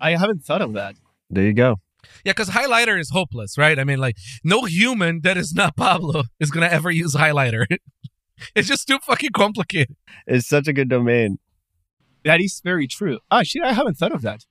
I 0.00 0.16
haven't 0.16 0.44
thought 0.44 0.62
of 0.62 0.72
that. 0.74 0.96
There 1.30 1.44
you 1.44 1.52
go. 1.52 1.76
Yeah, 2.24 2.32
because 2.32 2.50
highlighter 2.50 2.98
is 2.98 3.10
hopeless, 3.10 3.58
right? 3.58 3.78
I 3.78 3.84
mean, 3.84 3.98
like, 3.98 4.16
no 4.44 4.64
human 4.64 5.20
that 5.22 5.36
is 5.36 5.54
not 5.54 5.76
Pablo 5.76 6.24
is 6.38 6.50
gonna 6.50 6.66
ever 6.66 6.90
use 6.90 7.14
highlighter. 7.14 7.66
it's 8.54 8.68
just 8.68 8.86
too 8.86 8.98
fucking 9.02 9.30
complicated. 9.34 9.96
It's 10.26 10.48
such 10.48 10.68
a 10.68 10.72
good 10.72 10.88
domain. 10.88 11.38
That 12.24 12.40
is 12.40 12.60
very 12.64 12.86
true. 12.86 13.20
Ah, 13.30 13.42
shit, 13.42 13.62
I 13.62 13.72
haven't 13.72 13.96
thought 13.96 14.12
of 14.12 14.22
that. 14.22 14.44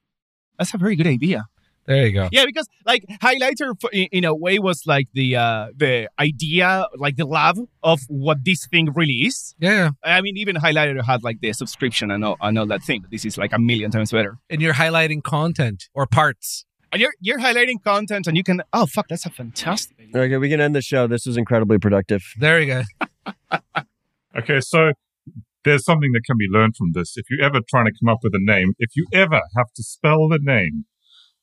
That's 0.58 0.72
a 0.74 0.78
very 0.78 0.96
good 0.96 1.06
idea. 1.06 1.46
There 1.86 2.06
you 2.06 2.12
go. 2.12 2.28
Yeah, 2.32 2.44
because 2.46 2.68
like 2.84 3.04
highlighter 3.22 3.74
f- 3.82 3.90
in, 3.92 4.08
in 4.12 4.24
a 4.24 4.34
way 4.34 4.58
was 4.58 4.82
like 4.86 5.06
the 5.14 5.36
uh 5.36 5.68
the 5.76 6.08
idea, 6.18 6.86
like 6.96 7.16
the 7.16 7.26
love 7.26 7.58
of 7.82 8.00
what 8.08 8.44
this 8.44 8.66
thing 8.66 8.92
really 8.92 9.22
is. 9.26 9.54
Yeah, 9.58 9.90
I 10.02 10.20
mean, 10.20 10.36
even 10.36 10.56
highlighter 10.56 11.04
had 11.04 11.22
like 11.22 11.40
the 11.40 11.52
subscription 11.52 12.10
and 12.10 12.24
all, 12.24 12.36
and 12.40 12.58
all 12.58 12.66
that 12.66 12.82
thing. 12.82 13.02
But 13.02 13.10
this 13.10 13.24
is 13.24 13.38
like 13.38 13.52
a 13.52 13.58
million 13.58 13.90
times 13.90 14.10
better. 14.10 14.38
and 14.50 14.60
you're 14.60 14.74
highlighting 14.74 15.22
content 15.22 15.88
or 15.94 16.06
parts. 16.06 16.64
And 16.92 17.00
you're 17.02 17.14
you're 17.20 17.38
highlighting 17.40 17.82
content, 17.84 18.26
and 18.26 18.36
you 18.36 18.42
can. 18.44 18.62
Oh 18.72 18.86
fuck, 18.86 19.08
that's 19.08 19.26
a 19.26 19.30
fantastic. 19.30 19.96
Idea. 20.00 20.22
Okay, 20.22 20.36
we 20.38 20.48
can 20.48 20.60
end 20.60 20.74
the 20.74 20.82
show. 20.82 21.06
This 21.06 21.26
was 21.26 21.36
incredibly 21.36 21.78
productive. 21.78 22.22
There 22.38 22.60
you 22.60 22.66
go. 22.66 22.82
Okay, 24.38 24.60
so 24.60 24.92
there's 25.64 25.84
something 25.84 26.12
that 26.12 26.20
can 26.26 26.36
be 26.36 26.46
learned 26.50 26.76
from 26.76 26.92
this. 26.92 27.16
If 27.16 27.24
you're 27.30 27.42
ever 27.44 27.60
trying 27.68 27.86
to 27.86 27.92
come 27.98 28.08
up 28.12 28.18
with 28.22 28.34
a 28.34 28.38
name, 28.40 28.72
if 28.78 28.90
you 28.94 29.06
ever 29.12 29.40
have 29.56 29.72
to 29.76 29.82
spell 29.82 30.28
the 30.28 30.38
name, 30.42 30.84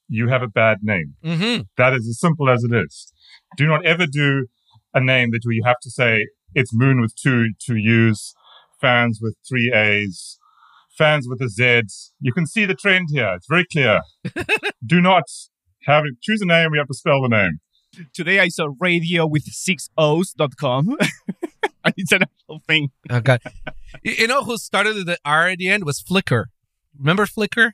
you 0.07 0.27
have 0.29 0.41
a 0.41 0.47
bad 0.47 0.79
name. 0.81 1.15
Mm-hmm. 1.23 1.63
That 1.77 1.93
is 1.93 2.07
as 2.07 2.19
simple 2.19 2.49
as 2.49 2.63
it 2.63 2.73
is. 2.73 3.11
Do 3.57 3.67
not 3.67 3.85
ever 3.85 4.05
do 4.05 4.47
a 4.93 5.01
name 5.01 5.31
that 5.31 5.41
you 5.45 5.63
have 5.65 5.79
to 5.81 5.89
say 5.89 6.27
it's 6.55 6.73
Moon 6.73 7.01
with 7.01 7.15
two 7.15 7.49
two 7.59 7.75
U's, 7.75 8.33
fans 8.79 9.19
with 9.21 9.35
three 9.47 9.71
A's, 9.73 10.37
fans 10.97 11.27
with 11.27 11.41
a 11.41 11.49
Z. 11.49 11.83
You 12.19 12.33
can 12.33 12.45
see 12.45 12.65
the 12.65 12.75
trend 12.75 13.09
here. 13.11 13.33
It's 13.35 13.47
very 13.47 13.65
clear. 13.65 14.01
do 14.85 15.01
not 15.01 15.23
have 15.85 16.03
it. 16.05 16.21
Choose 16.21 16.41
a 16.41 16.45
name. 16.45 16.71
We 16.71 16.77
have 16.77 16.87
to 16.87 16.93
spell 16.93 17.21
the 17.21 17.29
name. 17.29 17.59
Today 18.13 18.39
I 18.39 18.47
saw 18.47 18.69
radio 18.79 19.25
with 19.27 19.43
six 19.43 19.89
O's.com. 19.97 20.97
and 21.83 21.93
it's 21.97 22.11
an 22.11 22.23
actual 22.23 22.61
thing. 22.67 22.89
Oh 23.09 23.19
god. 23.19 23.41
you 24.03 24.11
you 24.19 24.27
know 24.27 24.43
who 24.43 24.57
started 24.57 25.05
the 25.05 25.17
R 25.23 25.49
at 25.49 25.59
the 25.59 25.69
end 25.69 25.85
was 25.85 26.01
Flickr. 26.01 26.45
Remember 26.97 27.25
Flickr? 27.25 27.71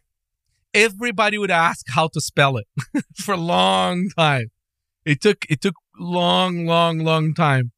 Everybody 0.74 1.38
would 1.38 1.52
ask 1.52 1.86
how 1.90 2.10
to 2.14 2.22
spell 2.22 2.58
it 2.58 2.68
for 3.16 3.34
a 3.34 3.38
long 3.38 4.10
time. 4.18 4.48
It 5.06 5.22
took 5.22 5.46
it 5.50 5.62
took 5.62 5.76
long, 6.00 6.66
long, 6.66 7.00
long 7.00 7.34
time. 7.34 7.72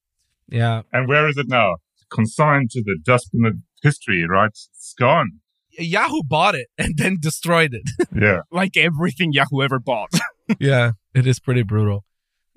Yeah. 0.47 0.81
And 0.91 1.07
where 1.07 1.27
is 1.29 1.37
it 1.37 1.47
now? 1.47 1.77
Consigned 2.11 2.71
to 2.71 2.83
the 2.83 2.97
dustbin 3.01 3.45
of 3.45 3.53
history, 3.81 4.25
right? 4.27 4.49
It's 4.49 4.93
gone. 4.97 5.39
Yahoo 5.77 6.23
bought 6.23 6.55
it 6.55 6.67
and 6.77 6.97
then 6.97 7.17
destroyed 7.19 7.73
it. 7.73 8.07
Yeah. 8.21 8.41
Like 8.51 8.75
everything 8.75 9.31
Yahoo 9.31 9.61
ever 9.61 9.79
bought. 9.79 10.11
yeah, 10.59 10.91
it 11.15 11.25
is 11.25 11.39
pretty 11.39 11.63
brutal. 11.63 12.03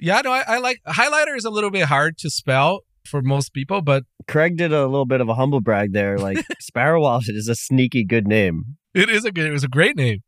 Yeah, 0.00 0.20
no, 0.22 0.32
I, 0.32 0.44
I 0.46 0.58
like 0.58 0.80
highlighter 0.86 1.36
is 1.36 1.44
a 1.44 1.50
little 1.50 1.70
bit 1.70 1.84
hard 1.84 2.18
to 2.18 2.28
spell 2.28 2.80
for 3.06 3.22
most 3.22 3.54
people, 3.54 3.80
but 3.80 4.02
Craig 4.26 4.56
did 4.56 4.72
a 4.72 4.86
little 4.86 5.06
bit 5.06 5.20
of 5.20 5.28
a 5.28 5.34
humble 5.34 5.60
brag 5.60 5.92
there. 5.92 6.18
Like 6.18 6.44
Sparrow 6.60 7.00
Wallet 7.00 7.28
is 7.28 7.48
a 7.48 7.54
sneaky 7.54 8.04
good 8.04 8.26
name. 8.26 8.76
It 8.94 9.10
is 9.10 9.24
a 9.24 9.32
good. 9.32 9.46
It 9.46 9.52
was 9.52 9.64
a 9.64 9.68
great 9.68 9.96
name. 9.96 10.22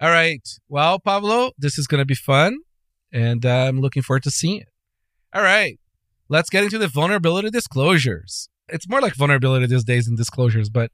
All 0.00 0.10
right, 0.10 0.46
well, 0.68 0.98
Pablo, 0.98 1.52
this 1.58 1.78
is 1.78 1.86
gonna 1.86 2.04
be 2.04 2.14
fun, 2.14 2.58
and 3.12 3.44
uh, 3.44 3.66
I'm 3.68 3.80
looking 3.80 4.02
forward 4.02 4.22
to 4.24 4.30
seeing 4.30 4.60
it. 4.60 4.68
All 5.34 5.42
right, 5.42 5.78
let's 6.28 6.50
get 6.50 6.64
into 6.64 6.78
the 6.78 6.88
vulnerability 6.88 7.50
disclosures. 7.50 8.48
It's 8.68 8.88
more 8.88 9.00
like 9.00 9.14
vulnerability 9.14 9.66
these 9.66 9.84
days 9.84 10.06
than 10.06 10.16
disclosures, 10.16 10.68
but 10.68 10.90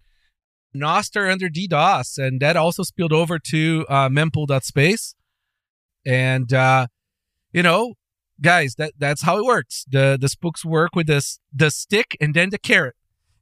Nostr 0.74 1.30
under 1.30 1.48
DDoS, 1.48 2.18
and 2.18 2.40
that 2.40 2.56
also 2.56 2.82
spilled 2.82 3.12
over 3.12 3.38
to 3.38 3.86
uh, 3.88 4.08
mempool.space. 4.08 5.14
And 6.04 6.52
uh, 6.52 6.86
you 7.52 7.62
know, 7.62 7.94
guys, 8.40 8.76
that 8.76 8.92
that's 8.98 9.22
how 9.22 9.38
it 9.38 9.44
works. 9.44 9.84
The 9.90 10.16
the 10.20 10.28
spooks 10.28 10.64
work 10.64 10.94
with 10.94 11.08
this 11.08 11.40
the 11.52 11.70
stick 11.70 12.16
and 12.20 12.34
then 12.34 12.50
the 12.50 12.58
carrot. 12.58 12.94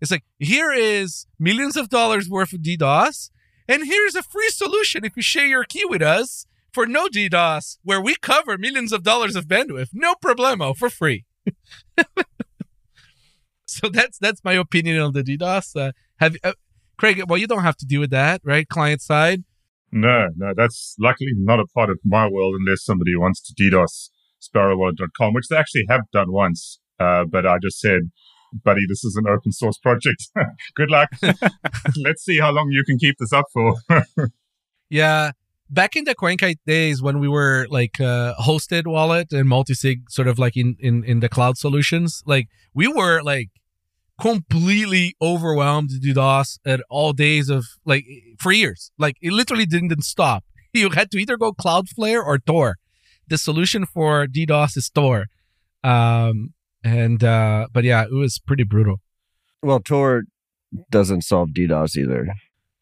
It's 0.04 0.10
like 0.10 0.24
here 0.38 0.70
is 0.70 1.26
millions 1.38 1.78
of 1.78 1.88
dollars 1.88 2.28
worth 2.28 2.52
of 2.52 2.60
DDoS, 2.60 3.30
and 3.66 3.86
here's 3.86 4.14
a 4.14 4.22
free 4.22 4.50
solution 4.50 5.02
if 5.02 5.16
you 5.16 5.22
share 5.22 5.46
your 5.46 5.64
key 5.64 5.86
with 5.86 6.02
us 6.02 6.46
for 6.74 6.86
no 6.86 7.08
DDoS, 7.08 7.78
where 7.84 8.02
we 8.02 8.14
cover 8.16 8.58
millions 8.58 8.92
of 8.92 9.02
dollars 9.02 9.34
of 9.34 9.46
bandwidth, 9.46 9.88
no 9.94 10.14
problemo, 10.22 10.76
for 10.76 10.90
free. 10.90 11.24
so 13.66 13.88
that's 13.88 14.18
that's 14.18 14.44
my 14.44 14.52
opinion 14.52 15.00
on 15.00 15.14
the 15.14 15.22
DDoS. 15.22 15.74
Uh, 15.74 15.92
have 16.16 16.36
uh, 16.44 16.52
Craig? 16.98 17.22
Well, 17.26 17.38
you 17.38 17.46
don't 17.46 17.62
have 17.62 17.78
to 17.78 17.86
deal 17.86 18.02
with 18.02 18.10
that, 18.10 18.42
right? 18.44 18.68
Client 18.68 19.00
side. 19.00 19.42
No, 19.90 20.28
no, 20.36 20.52
that's 20.54 20.96
luckily 21.00 21.32
not 21.34 21.60
a 21.60 21.66
part 21.68 21.88
of 21.88 21.98
my 22.04 22.28
world 22.28 22.56
unless 22.60 22.84
somebody 22.84 23.16
wants 23.16 23.40
to 23.40 23.54
DDoS 23.54 24.10
sparrowwallet.com, 24.42 25.32
which 25.32 25.46
they 25.48 25.56
actually 25.56 25.86
have 25.88 26.02
done 26.12 26.30
once. 26.30 26.78
Uh, 27.00 27.24
but 27.24 27.46
I 27.46 27.56
just 27.62 27.80
said, 27.80 28.10
buddy, 28.62 28.82
this 28.88 29.04
is 29.04 29.16
an 29.16 29.24
open 29.28 29.52
source 29.52 29.78
project. 29.78 30.28
Good 30.74 30.90
luck. 30.90 31.08
Let's 31.96 32.24
see 32.24 32.38
how 32.38 32.52
long 32.52 32.68
you 32.70 32.84
can 32.84 32.98
keep 32.98 33.16
this 33.18 33.32
up 33.32 33.46
for. 33.52 33.74
Yeah. 34.90 35.32
Back 35.70 35.96
in 35.96 36.04
the 36.04 36.14
CoinKite 36.14 36.58
days 36.66 37.02
when 37.02 37.18
we 37.18 37.26
were 37.26 37.66
like 37.68 38.00
uh, 38.00 38.34
hosted 38.38 38.86
wallet 38.86 39.32
and 39.32 39.48
multi-sig 39.48 40.08
sort 40.08 40.28
of 40.28 40.38
like 40.38 40.56
in, 40.56 40.76
in, 40.78 41.02
in 41.02 41.18
the 41.18 41.28
cloud 41.28 41.56
solutions, 41.56 42.22
like 42.26 42.48
we 42.74 42.86
were 42.86 43.22
like 43.22 43.48
completely 44.20 45.16
overwhelmed 45.20 45.90
with 45.90 46.04
DDoS 46.04 46.58
at 46.64 46.80
all 46.90 47.12
days 47.12 47.48
of 47.48 47.64
like 47.84 48.04
for 48.38 48.52
years. 48.52 48.92
Like 48.98 49.16
it 49.20 49.32
literally 49.32 49.66
didn't 49.66 50.02
stop. 50.04 50.44
You 50.72 50.90
had 50.90 51.10
to 51.12 51.18
either 51.18 51.36
go 51.36 51.52
Cloudflare 51.52 52.24
or 52.24 52.38
Tor. 52.38 52.76
The 53.26 53.38
solution 53.38 53.86
for 53.86 54.26
DDoS 54.26 54.76
is 54.76 54.90
Tor. 54.90 55.26
Um, 55.82 56.52
and 56.84 57.24
uh, 57.24 57.66
but 57.72 57.82
yeah, 57.82 58.04
it 58.04 58.12
was 58.12 58.38
pretty 58.38 58.64
brutal. 58.64 59.00
Well, 59.62 59.80
Tor 59.80 60.24
doesn't 60.90 61.22
solve 61.22 61.50
DDoS 61.50 61.96
either. 61.96 62.28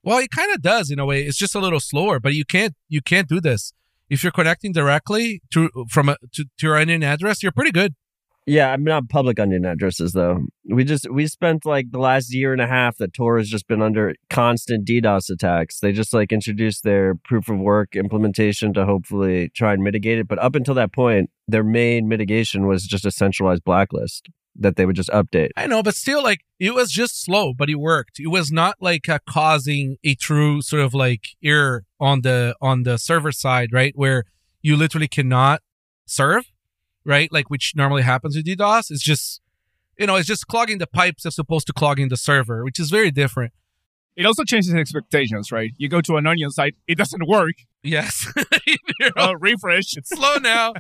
Well, 0.03 0.19
it 0.19 0.31
kind 0.31 0.53
of 0.53 0.61
does 0.61 0.91
in 0.91 0.99
a 0.99 1.07
way. 1.07 1.23
It's 1.23 1.39
just 1.39 1.55
a 1.55 1.61
little 1.61 1.81
slower, 1.81 2.19
but 2.19 2.35
you 2.35 2.45
can't 2.45 2.75
you 2.89 3.01
can't 3.01 3.29
do 3.29 3.41
this 3.41 3.73
if 4.11 4.23
you're 4.23 4.33
connecting 4.33 4.73
directly 4.73 5.41
to 5.53 5.71
from 5.89 6.09
a 6.09 6.17
to, 6.33 6.45
to 6.45 6.67
your 6.67 6.77
onion 6.77 7.05
address. 7.05 7.43
You're 7.43 7.53
pretty 7.53 7.71
good. 7.71 7.95
Yeah, 8.45 8.73
I'm 8.73 8.83
not 8.83 9.09
public 9.09 9.39
onion 9.39 9.65
addresses 9.65 10.13
though. 10.13 10.47
We 10.69 10.85
just 10.85 11.09
we 11.11 11.29
spent 11.29 11.65
like 11.65 11.93
the 11.93 12.01
last 12.01 12.35
year 12.35 12.53
and 12.53 12.61
a 12.61 12.67
half 12.67 12.97
that 12.97 13.15
Tor 13.15 13.39
has 13.39 13.49
just 13.49 13.69
been 13.69 13.81
under 13.81 14.15
constant 14.31 14.87
DDoS 14.87 15.31
attacks. 15.31 15.79
They 15.79 15.93
just 15.93 16.13
like 16.13 16.33
introduced 16.33 16.83
their 16.83 17.15
proof 17.15 17.49
of 17.49 17.59
work 17.59 17.95
implementation 17.95 18.73
to 18.75 18.85
hopefully 18.85 19.51
try 19.55 19.75
and 19.75 19.83
mitigate 19.83 20.19
it. 20.19 20.27
But 20.27 20.41
up 20.41 20.57
until 20.57 20.75
that 20.75 20.93
point, 20.93 21.31
their 21.47 21.63
main 21.63 22.09
mitigation 22.09 22.67
was 22.67 22.85
just 22.85 23.07
a 23.07 23.13
centralized 23.13 23.63
blacklist 23.63 24.29
that 24.57 24.77
they 24.77 24.87
would 24.87 24.97
just 24.97 25.09
update. 25.11 25.51
I 25.57 25.67
know, 25.67 25.83
but 25.83 25.95
still, 25.95 26.23
like 26.23 26.41
it 26.59 26.75
was 26.75 26.91
just 26.91 27.23
slow, 27.23 27.55
but 27.55 27.71
it 27.71 27.77
worked. 27.77 28.19
It 28.19 28.29
was 28.29 28.51
not 28.51 28.77
like 28.81 29.09
uh, 29.09 29.21
causing 29.29 29.99
a 30.03 30.17
true 30.17 30.63
sort 30.63 30.83
of 30.83 30.95
like 30.95 31.29
error 31.45 31.85
on 32.01 32.23
the 32.23 32.57
on 32.61 32.83
the 32.83 32.99
server 32.99 33.31
side, 33.31 33.73
right, 33.73 33.93
where 33.95 34.25
you 34.63 34.77
literally 34.77 35.09
cannot 35.09 35.63
serve, 36.07 36.45
right, 37.05 37.33
like 37.33 37.51
which 37.51 37.73
normally 37.77 38.03
happens 38.03 38.37
with 38.37 38.47
DDoS. 38.47 38.91
It's 38.91 39.03
just 39.03 39.41
you 39.99 40.07
know, 40.07 40.17
it's 40.17 40.27
just 40.27 40.47
clogging 40.47 40.79
the 40.79 40.87
pipes 40.87 41.27
as 41.27 41.39
opposed 41.39 41.67
to 41.67 41.73
clogging 41.73 42.09
the 42.09 42.17
server, 42.17 42.65
which 42.65 42.81
is 42.81 42.91
very 42.91 43.11
different. 43.11 43.53
It 44.17 44.27
also 44.27 44.43
changes 44.45 44.75
expectations, 44.75 45.53
right? 45.53 45.73
You 45.77 45.89
go 45.89 46.01
to 46.03 46.17
an 46.17 46.27
onion 46.27 46.51
site, 46.51 46.75
it 46.87 46.99
doesn't 46.99 47.27
work. 47.29 47.55
Yes, 47.83 48.27
Uh, 49.17 49.35
refresh. 49.39 49.97
it's 49.97 50.11
slow 50.11 50.37
now. 50.37 50.73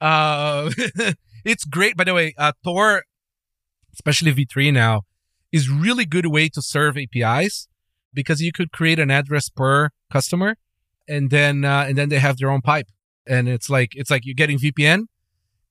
uh, 0.00 0.70
it's 1.44 1.64
great, 1.64 1.96
by 1.96 2.04
the 2.04 2.14
way. 2.14 2.34
Uh, 2.38 2.52
Tor, 2.64 3.04
especially 3.92 4.32
V3 4.32 4.72
now, 4.72 5.02
is 5.50 5.68
really 5.68 6.04
good 6.04 6.26
way 6.26 6.48
to 6.48 6.62
serve 6.62 6.96
APIs 6.96 7.68
because 8.14 8.40
you 8.40 8.52
could 8.52 8.72
create 8.72 8.98
an 8.98 9.10
address 9.10 9.48
per 9.48 9.90
customer, 10.10 10.56
and 11.08 11.30
then 11.30 11.64
uh, 11.64 11.84
and 11.88 11.96
then 11.98 12.08
they 12.08 12.18
have 12.18 12.36
their 12.38 12.50
own 12.50 12.60
pipe, 12.60 12.88
and 13.26 13.48
it's 13.48 13.68
like 13.68 13.90
it's 13.94 14.10
like 14.10 14.22
you're 14.24 14.34
getting 14.34 14.58
VPN, 14.58 15.04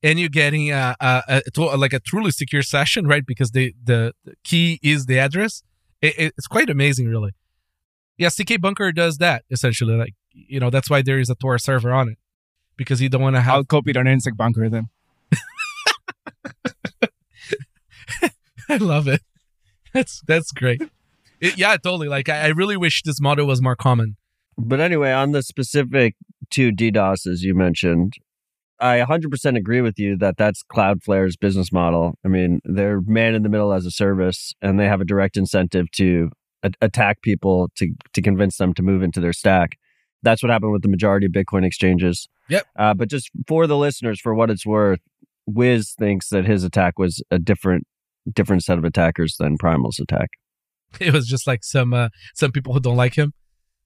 and 0.04 0.20
you're 0.20 0.30
getting 0.30 0.72
a, 0.72 0.96
a, 1.00 1.04
uh, 1.04 1.22
a 1.28 1.34
uh, 1.36 1.38
uh, 1.38 1.42
to- 1.54 1.78
like 1.78 1.94
a 1.94 2.00
truly 2.00 2.32
secure 2.32 2.62
session, 2.62 3.08
right? 3.08 3.26
Because 3.26 3.52
the 3.52 3.74
the, 3.84 4.14
the 4.26 4.34
key 4.44 4.80
is 4.84 5.06
the 5.06 5.20
address. 5.20 5.64
It, 6.02 6.14
it- 6.18 6.34
it's 6.38 6.48
quite 6.48 6.70
amazing, 6.70 7.08
really. 7.08 7.32
Yeah, 8.18 8.30
CK 8.30 8.60
Bunker 8.62 8.92
does 8.92 9.18
that 9.18 9.44
essentially. 9.50 9.96
Like 9.96 10.14
you 10.34 10.60
know, 10.60 10.70
that's 10.70 10.90
why 10.90 11.02
there 11.02 11.20
is 11.20 11.30
a 11.30 11.36
Tor 11.36 11.58
server 11.58 11.92
on 11.92 12.10
it 12.10 12.18
because 12.78 13.02
you 13.02 13.10
don't 13.10 13.22
want 13.22 13.36
to 13.36 13.42
have 13.42 13.54
I'll 13.54 13.64
copy 13.64 13.92
it 13.92 13.98
on 13.98 14.06
NSEC 14.06 14.36
bunker 14.38 14.70
then. 14.70 14.90
I 18.70 18.78
love 18.78 19.08
it. 19.08 19.22
That's 19.94 20.22
that's 20.28 20.52
great. 20.52 20.82
It- 21.40 21.58
yeah, 21.58 21.76
totally. 21.78 22.08
Like 22.08 22.30
I, 22.30 22.42
I 22.44 22.48
really 22.48 22.78
wish 22.78 23.04
this 23.04 23.20
model 23.20 23.46
was 23.48 23.62
more 23.62 23.76
common. 23.76 24.16
But 24.58 24.80
anyway, 24.80 25.12
on 25.12 25.32
the 25.32 25.42
specific 25.44 26.16
two 26.50 26.72
DDoSs 26.72 27.40
you 27.42 27.56
mentioned, 27.56 28.14
I 28.82 29.00
100% 29.00 29.58
agree 29.58 29.82
with 29.82 30.00
you 30.00 30.17
that 30.17 30.38
that's 30.38 30.63
Cloudflare's 30.63 31.38
business 31.38 31.72
model. 31.72 32.15
I 32.26 32.28
mean, 32.28 32.62
they're 32.65 33.00
man 33.02 33.36
in 33.36 33.44
the 33.44 33.50
middle 33.50 33.72
as 33.74 33.86
a 33.86 33.91
service, 33.91 34.54
and 34.62 34.80
they 34.80 34.88
have 34.88 35.00
a 35.02 35.06
direct 35.06 35.38
incentive 35.38 35.89
to 35.91 36.32
a- 36.63 36.74
attack 36.82 37.22
people 37.22 37.70
to 37.76 37.94
to 38.13 38.22
convince 38.22 38.58
them 38.58 38.74
to 38.74 38.82
move 38.82 39.04
into 39.04 39.20
their 39.20 39.34
stack. 39.34 39.78
That's 40.24 40.41
what 40.41 40.52
happened 40.52 40.72
with 40.72 40.82
the 40.82 40.89
majority 40.89 41.28
of 41.28 41.32
Bitcoin 41.32 41.65
exchanges. 41.65 42.28
Yep. 42.50 42.65
Uh, 42.78 42.94
but 42.94 43.10
just 43.10 43.30
for 43.48 43.67
the 43.67 43.78
listeners, 43.78 44.20
for 44.20 44.34
what 44.34 44.50
it's 44.50 44.65
worth, 44.65 45.00
Wiz 45.46 45.94
thinks 45.98 46.30
that 46.30 46.46
his 46.46 46.63
attack 46.63 46.98
was 46.98 47.24
a 47.30 47.39
different 47.39 47.86
different 48.34 48.63
set 48.63 48.78
of 48.78 48.84
attackers 48.84 49.36
than 49.39 49.58
Primal's 49.58 50.00
attack. 50.00 50.30
It 51.00 51.13
was 51.13 51.28
just 51.28 51.48
like 51.48 51.63
some 51.63 51.94
uh, 51.94 52.10
some 52.36 52.52
people 52.52 52.74
who 52.74 52.80
don't 52.80 52.98
like 52.98 53.15
him. 53.15 53.34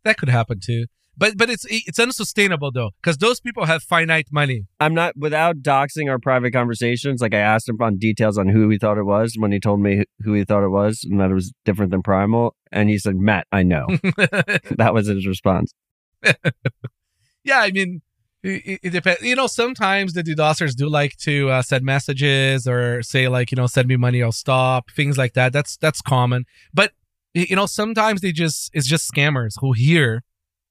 That 0.04 0.18
could 0.18 0.30
happen 0.30 0.60
too. 0.64 0.86
But 1.18 1.38
but 1.38 1.50
it's 1.50 1.66
it's 1.70 2.00
unsustainable 2.00 2.72
though 2.72 2.92
because 3.02 3.18
those 3.18 3.40
people 3.40 3.66
have 3.66 3.84
finite 3.84 4.28
money. 4.32 4.66
I'm 4.80 4.94
not 4.94 5.16
without 5.16 5.58
doxing 5.58 6.10
our 6.10 6.20
private 6.20 6.52
conversations. 6.52 7.22
Like 7.22 7.34
I 7.34 7.40
asked 7.40 7.70
him 7.70 7.82
on 7.82 7.98
details 7.98 8.38
on 8.38 8.50
who 8.50 8.70
he 8.70 8.78
thought 8.78 8.98
it 8.98 9.04
was 9.04 9.36
when 9.38 9.52
he 9.52 9.60
told 9.60 9.80
me 9.80 10.04
who 10.24 10.34
he 10.34 10.44
thought 10.44 10.64
it 10.64 10.70
was 10.70 11.06
and 11.10 11.20
that 11.20 11.32
it 11.32 11.34
was 11.34 11.54
different 11.64 11.92
than 11.92 12.02
Primal. 12.02 12.56
And 12.72 12.90
he 12.90 12.98
said, 12.98 13.16
"Matt, 13.16 13.48
I 13.52 13.64
know." 13.64 13.88
that 14.78 14.92
was 14.94 15.08
his 15.08 15.26
response. 15.26 15.74
yeah, 17.44 17.60
I 17.60 17.72
mean, 17.72 18.02
it, 18.44 18.80
it 18.84 18.90
depends. 18.92 19.22
You 19.22 19.36
know, 19.36 19.48
sometimes 19.48 20.14
the 20.14 20.24
DDoSers 20.24 20.76
do 20.76 20.88
like 20.90 21.16
to 21.18 21.50
uh, 21.50 21.62
send 21.62 21.84
messages 21.84 22.68
or 22.68 23.02
say 23.02 23.28
like, 23.28 23.52
you 23.52 23.56
know, 23.56 23.68
send 23.68 23.88
me 23.88 23.96
money, 23.96 24.22
I'll 24.22 24.32
stop. 24.32 24.92
Things 24.92 25.18
like 25.18 25.34
that. 25.34 25.54
That's 25.54 25.78
that's 25.78 26.02
common. 26.02 26.46
But 26.74 26.92
you 27.34 27.56
know, 27.56 27.66
sometimes 27.66 28.22
they 28.22 28.32
just 28.32 28.70
it's 28.74 28.88
just 28.88 29.12
scammers 29.12 29.56
who 29.60 29.74
hear 29.74 30.24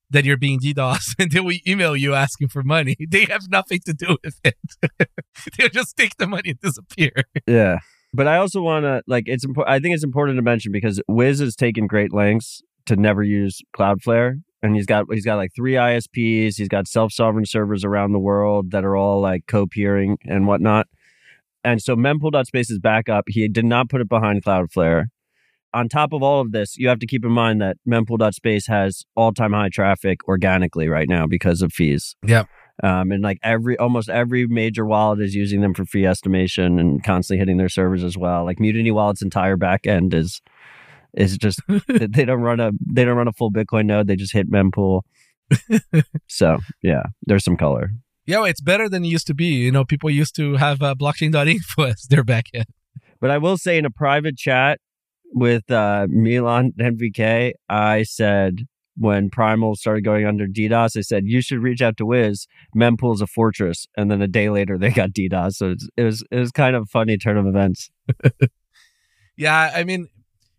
that 0.09 0.25
you're 0.25 0.37
being 0.37 0.59
DDoS 0.59 1.15
and 1.19 1.31
they 1.31 1.39
will 1.39 1.57
email 1.67 1.95
you 1.95 2.13
asking 2.13 2.49
for 2.49 2.63
money. 2.63 2.95
They 3.09 3.25
have 3.25 3.49
nothing 3.49 3.79
to 3.85 3.93
do 3.93 4.17
with 4.23 4.39
it. 4.43 4.57
They'll 5.57 5.69
just 5.69 5.95
take 5.95 6.17
the 6.17 6.27
money 6.27 6.49
and 6.49 6.59
disappear. 6.59 7.11
Yeah. 7.47 7.79
But 8.13 8.27
I 8.27 8.37
also 8.37 8.61
want 8.61 8.83
to 8.83 9.03
like 9.07 9.25
it's 9.27 9.45
important. 9.45 9.73
I 9.73 9.79
think 9.79 9.93
it's 9.93 10.03
important 10.03 10.37
to 10.37 10.41
mention 10.41 10.71
because 10.71 11.01
Wiz 11.07 11.39
has 11.39 11.55
taken 11.55 11.87
great 11.87 12.13
lengths 12.13 12.61
to 12.87 12.95
never 12.95 13.23
use 13.23 13.61
Cloudflare, 13.77 14.41
and 14.61 14.75
he's 14.75 14.85
got 14.85 15.05
he's 15.11 15.25
got 15.25 15.35
like 15.35 15.51
three 15.55 15.73
ISPs. 15.73 16.55
He's 16.57 16.67
got 16.67 16.87
self 16.87 17.11
sovereign 17.11 17.45
servers 17.45 17.83
around 17.83 18.13
the 18.13 18.19
world 18.19 18.71
that 18.71 18.85
are 18.85 18.95
all 18.95 19.21
like 19.21 19.47
co-peering 19.47 20.17
and 20.25 20.47
whatnot. 20.47 20.87
And 21.63 21.81
so 21.81 21.95
mempool.space's 21.95 22.79
backup, 22.79 23.25
he 23.27 23.47
did 23.47 23.65
not 23.65 23.89
put 23.89 23.99
it 23.99 24.07
behind 24.07 24.43
Cloudflare. 24.43 25.05
On 25.75 25.89
top 25.89 26.13
of 26.13 26.23
all 26.23 26.39
of 26.39 26.53
this, 26.53 26.77
you 26.77 26.87
have 26.87 26.99
to 26.99 27.05
keep 27.05 27.25
in 27.25 27.31
mind 27.31 27.61
that 27.61 27.77
mempool.space 27.87 28.67
has 28.67 29.03
all-time 29.15 29.51
high 29.51 29.69
traffic 29.69 30.25
organically 30.25 30.87
right 30.87 31.09
now 31.09 31.27
because 31.27 31.61
of 31.61 31.73
fees. 31.73 32.15
Yep. 32.25 32.47
Um, 32.81 33.11
and 33.11 33.21
like 33.21 33.39
every 33.43 33.77
almost 33.77 34.09
every 34.09 34.47
major 34.47 34.85
wallet 34.85 35.21
is 35.21 35.35
using 35.35 35.61
them 35.61 35.73
for 35.73 35.85
fee 35.85 36.05
estimation 36.05 36.79
and 36.79 37.03
constantly 37.03 37.39
hitting 37.39 37.57
their 37.57 37.69
servers 37.69 38.03
as 38.03 38.17
well. 38.17 38.45
Like 38.45 38.59
Mutiny 38.59 38.91
Wallet's 38.91 39.21
entire 39.21 39.57
back 39.57 39.85
end 39.85 40.13
is 40.13 40.41
is 41.13 41.37
just 41.37 41.59
they 41.87 42.25
don't 42.25 42.41
run 42.41 42.59
a 42.59 42.71
they 42.85 43.05
don't 43.05 43.17
run 43.17 43.27
a 43.27 43.33
full 43.33 43.51
Bitcoin 43.51 43.85
node. 43.85 44.07
They 44.07 44.15
just 44.15 44.33
hit 44.33 44.51
mempool. 44.51 45.01
so 46.27 46.57
yeah, 46.81 47.03
there's 47.25 47.43
some 47.43 47.57
color. 47.57 47.91
Yeah, 48.25 48.43
it's 48.45 48.61
better 48.61 48.89
than 48.89 49.05
it 49.05 49.09
used 49.09 49.27
to 49.27 49.33
be. 49.35 49.45
You 49.45 49.71
know, 49.71 49.85
people 49.85 50.09
used 50.09 50.35
to 50.37 50.55
have 50.55 50.81
uh, 50.81 50.95
blockchain.info 50.95 51.83
as 51.83 52.07
their 52.09 52.23
backend. 52.23 52.65
But 53.21 53.31
I 53.31 53.37
will 53.37 53.57
say 53.57 53.77
in 53.77 53.85
a 53.85 53.91
private 53.91 54.35
chat 54.37 54.79
with 55.33 55.69
uh, 55.71 56.07
Milan 56.09 56.73
NVK, 56.79 57.53
I 57.69 58.03
said 58.03 58.59
when 58.97 59.29
Primal 59.29 59.75
started 59.75 60.05
going 60.05 60.25
under 60.25 60.47
DDoS, 60.47 60.97
I 60.97 61.01
said 61.01 61.23
you 61.25 61.41
should 61.41 61.59
reach 61.59 61.81
out 61.81 61.97
to 61.97 62.05
Wiz. 62.05 62.47
Mempool's 62.75 63.21
a 63.21 63.27
fortress, 63.27 63.87
and 63.97 64.09
then 64.09 64.21
a 64.21 64.27
day 64.27 64.49
later 64.49 64.77
they 64.77 64.89
got 64.91 65.09
DDoS. 65.11 65.53
So 65.55 65.75
it 65.97 66.03
was 66.03 66.23
it 66.31 66.39
was 66.39 66.51
kind 66.51 66.75
of 66.75 66.83
a 66.83 66.87
funny 66.87 67.17
turn 67.17 67.37
of 67.37 67.45
events. 67.45 67.89
Yeah, 69.37 69.71
I 69.75 69.83
mean, 69.83 70.07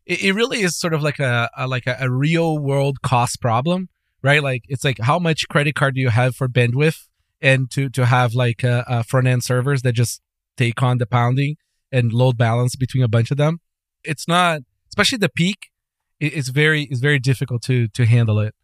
it, 0.05 0.23
it 0.23 0.33
really 0.33 0.61
is 0.61 0.77
sort 0.77 0.95
of 0.95 1.03
like 1.03 1.19
a, 1.19 1.51
a 1.57 1.67
like 1.67 1.87
a, 1.87 1.97
a 2.01 2.11
real 2.11 2.59
world 2.59 3.03
cost 3.03 3.41
problem, 3.41 3.89
right? 4.23 4.43
Like 4.43 4.65
it's 4.69 4.85
like 4.85 4.99
how 5.01 5.19
much 5.19 5.49
credit 5.49 5.75
card 5.75 5.95
do 5.95 6.01
you 6.01 6.11
have 6.11 6.37
for 6.37 6.49
bandwidth, 6.49 7.07
and 7.41 7.71
to 7.73 7.89
to 7.91 8.07
have 8.07 8.35
like 8.35 8.65
uh, 8.65 8.85
uh, 8.87 9.03
front 9.03 9.27
end 9.27 9.45
servers 9.45 9.83
that 9.83 9.93
just 9.93 10.21
take 10.57 10.83
on 10.83 10.99
the 10.99 11.07
pounding 11.07 11.57
and 11.93 12.13
load 12.13 12.37
balance 12.37 12.77
between 12.77 13.03
a 13.03 13.09
bunch 13.09 13.31
of 13.31 13.37
them. 13.37 13.61
It's 14.05 14.29
not, 14.29 14.63
especially 14.89 15.19
the 15.19 15.29
peak. 15.29 15.71
It's 16.19 16.49
very 16.49 16.85
it's 16.85 17.01
very 17.01 17.19
difficult 17.19 17.63
to 17.63 17.89
to 17.89 18.07
handle 18.07 18.39
it. 18.41 18.55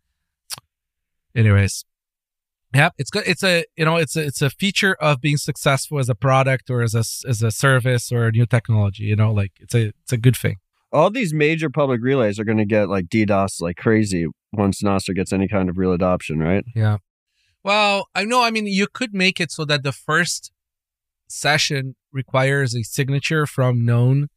Anyways, 1.35 1.85
yeah, 2.75 2.91
it's 2.97 3.11
good. 3.11 3.25
It's 3.27 3.43
a 3.43 3.65
you 3.77 3.85
know 3.85 3.97
it's 3.97 4.17
a 4.17 4.25
it's 4.25 4.41
a 4.41 4.49
feature 4.49 4.95
of 4.95 5.21
being 5.21 5.37
successful 5.37 5.99
as 5.99 6.09
a 6.09 6.15
product 6.15 6.71
or 6.71 6.83
as 6.83 6.95
a 6.95 7.05
as 7.29 7.43
a 7.43 7.51
service 7.51 8.11
or 8.11 8.27
a 8.27 8.33
new 8.33 8.47
technology. 8.47 9.05
You 9.05 9.17
know, 9.17 9.33
like 9.33 9.53
it's 9.61 9.75
a 9.75 9.93
it's 10.03 10.13
a 10.13 10.17
good 10.17 10.37
thing. 10.37 10.57
All 10.91 11.11
these 11.11 11.35
major 11.35 11.71
public 11.71 12.01
relays 12.03 12.39
are 12.39 12.45
going 12.45 12.59
to 12.59 12.67
get 12.67 12.89
like 12.89 13.07
DDoS 13.07 13.61
like 13.61 13.77
crazy 13.77 14.27
once 14.53 14.83
Nostr 14.83 15.15
gets 15.15 15.33
any 15.33 15.49
kind 15.49 15.69
of 15.69 15.79
real 15.79 15.93
adoption, 15.93 16.39
right? 16.39 16.65
Yeah. 16.75 16.99
Well, 17.65 18.09
I 18.15 18.25
know. 18.25 18.43
I 18.43 18.51
mean, 18.51 18.67
you 18.67 18.87
could 18.93 19.15
make 19.15 19.41
it 19.41 19.51
so 19.51 19.65
that 19.67 19.83
the 19.83 19.93
first 19.93 20.51
session 21.29 21.97
requires 22.13 22.75
a 22.75 22.83
signature 22.83 23.47
from 23.47 23.85
known 23.85 24.29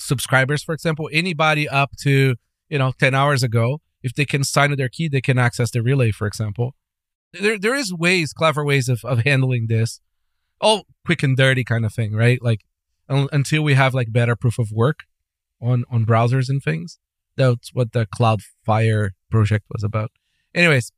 subscribers. 0.00 0.62
For 0.62 0.74
example, 0.74 1.08
anybody 1.12 1.68
up 1.68 1.90
to 2.02 2.36
you 2.68 2.78
know 2.78 2.92
ten 2.98 3.14
hours 3.14 3.42
ago, 3.42 3.80
if 4.02 4.14
they 4.14 4.24
can 4.24 4.44
sign 4.44 4.70
with 4.70 4.78
their 4.78 4.88
key, 4.88 5.08
they 5.08 5.20
can 5.20 5.38
access 5.38 5.70
the 5.70 5.82
relay. 5.82 6.10
For 6.10 6.26
example, 6.26 6.74
there 7.32 7.58
there 7.58 7.74
is 7.74 7.92
ways, 7.92 8.32
clever 8.32 8.64
ways 8.64 8.88
of 8.88 9.04
of 9.04 9.20
handling 9.20 9.66
this. 9.68 10.00
All 10.60 10.86
quick 11.06 11.22
and 11.22 11.36
dirty 11.36 11.64
kind 11.64 11.86
of 11.86 11.94
thing, 11.94 12.14
right? 12.14 12.42
Like 12.42 12.60
un- 13.08 13.28
until 13.32 13.62
we 13.62 13.74
have 13.74 13.94
like 13.94 14.12
better 14.12 14.36
proof 14.36 14.58
of 14.58 14.70
work 14.72 15.00
on 15.60 15.84
on 15.90 16.04
browsers 16.04 16.48
and 16.48 16.62
things. 16.62 16.98
That's 17.36 17.72
what 17.72 17.92
the 17.92 18.06
Cloudfire 18.06 19.10
project 19.30 19.64
was 19.70 19.82
about. 19.82 20.10
Anyways, 20.54 20.92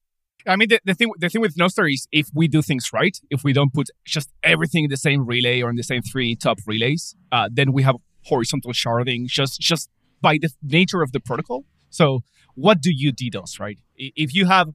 I 0.47 0.57
mean, 0.57 0.69
the, 0.69 0.81
the 0.85 0.95
thing 0.95 1.13
the 1.19 1.29
thing 1.29 1.41
with 1.41 1.57
Nostr 1.57 1.93
is 1.93 2.09
if 2.11 2.29
we 2.35 2.49
do 2.49 2.63
things 2.63 2.93
right, 2.93 3.17
if 3.31 3.45
we 3.45 3.53
don't 3.53 3.73
put 3.73 3.89
just 4.05 4.31
everything 4.43 4.85
in 4.85 4.91
the 4.91 4.97
same 4.97 5.27
relay 5.27 5.63
or 5.63 5.71
in 5.71 5.77
the 5.77 5.83
same 5.83 6.03
three 6.03 6.35
top 6.35 6.59
relays, 6.67 7.15
uh, 7.31 7.49
then 7.53 7.73
we 7.73 7.83
have 7.83 7.97
horizontal 8.25 8.73
sharding 8.73 9.27
just 9.27 9.61
just 9.61 9.91
by 10.21 10.39
the 10.41 10.51
nature 10.63 11.03
of 11.03 11.13
the 11.13 11.21
protocol. 11.21 11.65
So 11.91 12.23
what 12.55 12.81
do 12.81 12.91
you 12.93 13.13
DDoS, 13.13 13.59
right? 13.59 13.79
If 13.97 14.35
you 14.35 14.47
have 14.47 14.69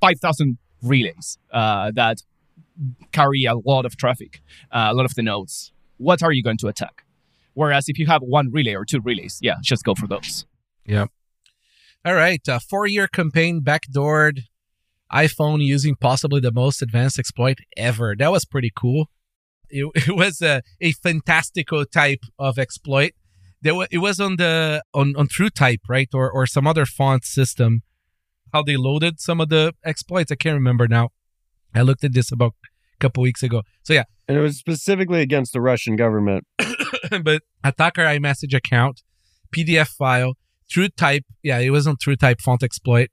five 0.00 0.20
thousand 0.20 0.58
relays 0.82 1.38
uh, 1.52 1.92
that 1.94 2.22
carry 3.12 3.44
a 3.44 3.54
lot 3.54 3.84
of 3.84 3.96
traffic, 3.96 4.42
uh, 4.70 4.88
a 4.90 4.94
lot 4.94 5.04
of 5.04 5.14
the 5.14 5.22
nodes, 5.22 5.72
what 5.96 6.22
are 6.22 6.32
you 6.32 6.42
going 6.42 6.58
to 6.58 6.68
attack? 6.68 7.04
Whereas 7.54 7.88
if 7.88 7.98
you 7.98 8.06
have 8.06 8.22
one 8.22 8.50
relay 8.52 8.74
or 8.74 8.84
two 8.84 9.00
relays, 9.00 9.38
yeah, 9.42 9.56
just 9.62 9.84
go 9.84 9.94
for 9.94 10.06
those. 10.06 10.46
Yeah. 10.86 11.06
All 12.04 12.14
right, 12.14 12.46
uh, 12.48 12.60
four-year 12.60 13.08
campaign 13.08 13.60
backdoored 13.62 14.42
iPhone 15.12 15.60
using 15.60 15.96
possibly 15.96 16.40
the 16.40 16.52
most 16.52 16.80
advanced 16.82 17.18
exploit 17.18 17.58
ever. 17.76 18.14
That 18.16 18.30
was 18.30 18.44
pretty 18.44 18.70
cool. 18.74 19.10
It, 19.70 19.90
it 20.08 20.16
was 20.16 20.40
a, 20.42 20.62
a 20.80 20.92
fantastico 20.92 21.90
type 21.90 22.24
of 22.38 22.58
exploit. 22.58 23.12
There 23.60 23.74
wa- 23.74 23.86
it 23.90 23.98
was 23.98 24.20
on 24.20 24.36
the 24.36 24.82
on 24.94 25.14
on 25.16 25.28
TrueType, 25.28 25.80
right, 25.88 26.08
or 26.14 26.30
or 26.30 26.46
some 26.46 26.66
other 26.66 26.86
font 26.86 27.24
system. 27.24 27.82
How 28.52 28.62
they 28.62 28.76
loaded 28.76 29.20
some 29.20 29.40
of 29.40 29.50
the 29.50 29.74
exploits, 29.84 30.32
I 30.32 30.36
can't 30.36 30.54
remember 30.54 30.88
now. 30.88 31.10
I 31.74 31.82
looked 31.82 32.02
at 32.02 32.14
this 32.14 32.32
about 32.32 32.54
a 32.94 32.98
couple 32.98 33.22
weeks 33.22 33.42
ago. 33.42 33.62
So 33.82 33.92
yeah, 33.92 34.04
And 34.26 34.38
it 34.38 34.40
was 34.40 34.56
specifically 34.56 35.20
against 35.20 35.52
the 35.52 35.60
Russian 35.60 35.96
government. 35.96 36.46
but 37.22 37.42
attacker 37.62 38.02
iMessage 38.02 38.54
account, 38.54 39.02
PDF 39.54 39.88
file, 39.88 40.34
TrueType. 40.70 41.24
Yeah, 41.42 41.58
it 41.58 41.70
was 41.70 41.86
on 41.86 41.96
TrueType 41.96 42.40
font 42.40 42.62
exploit. 42.62 43.10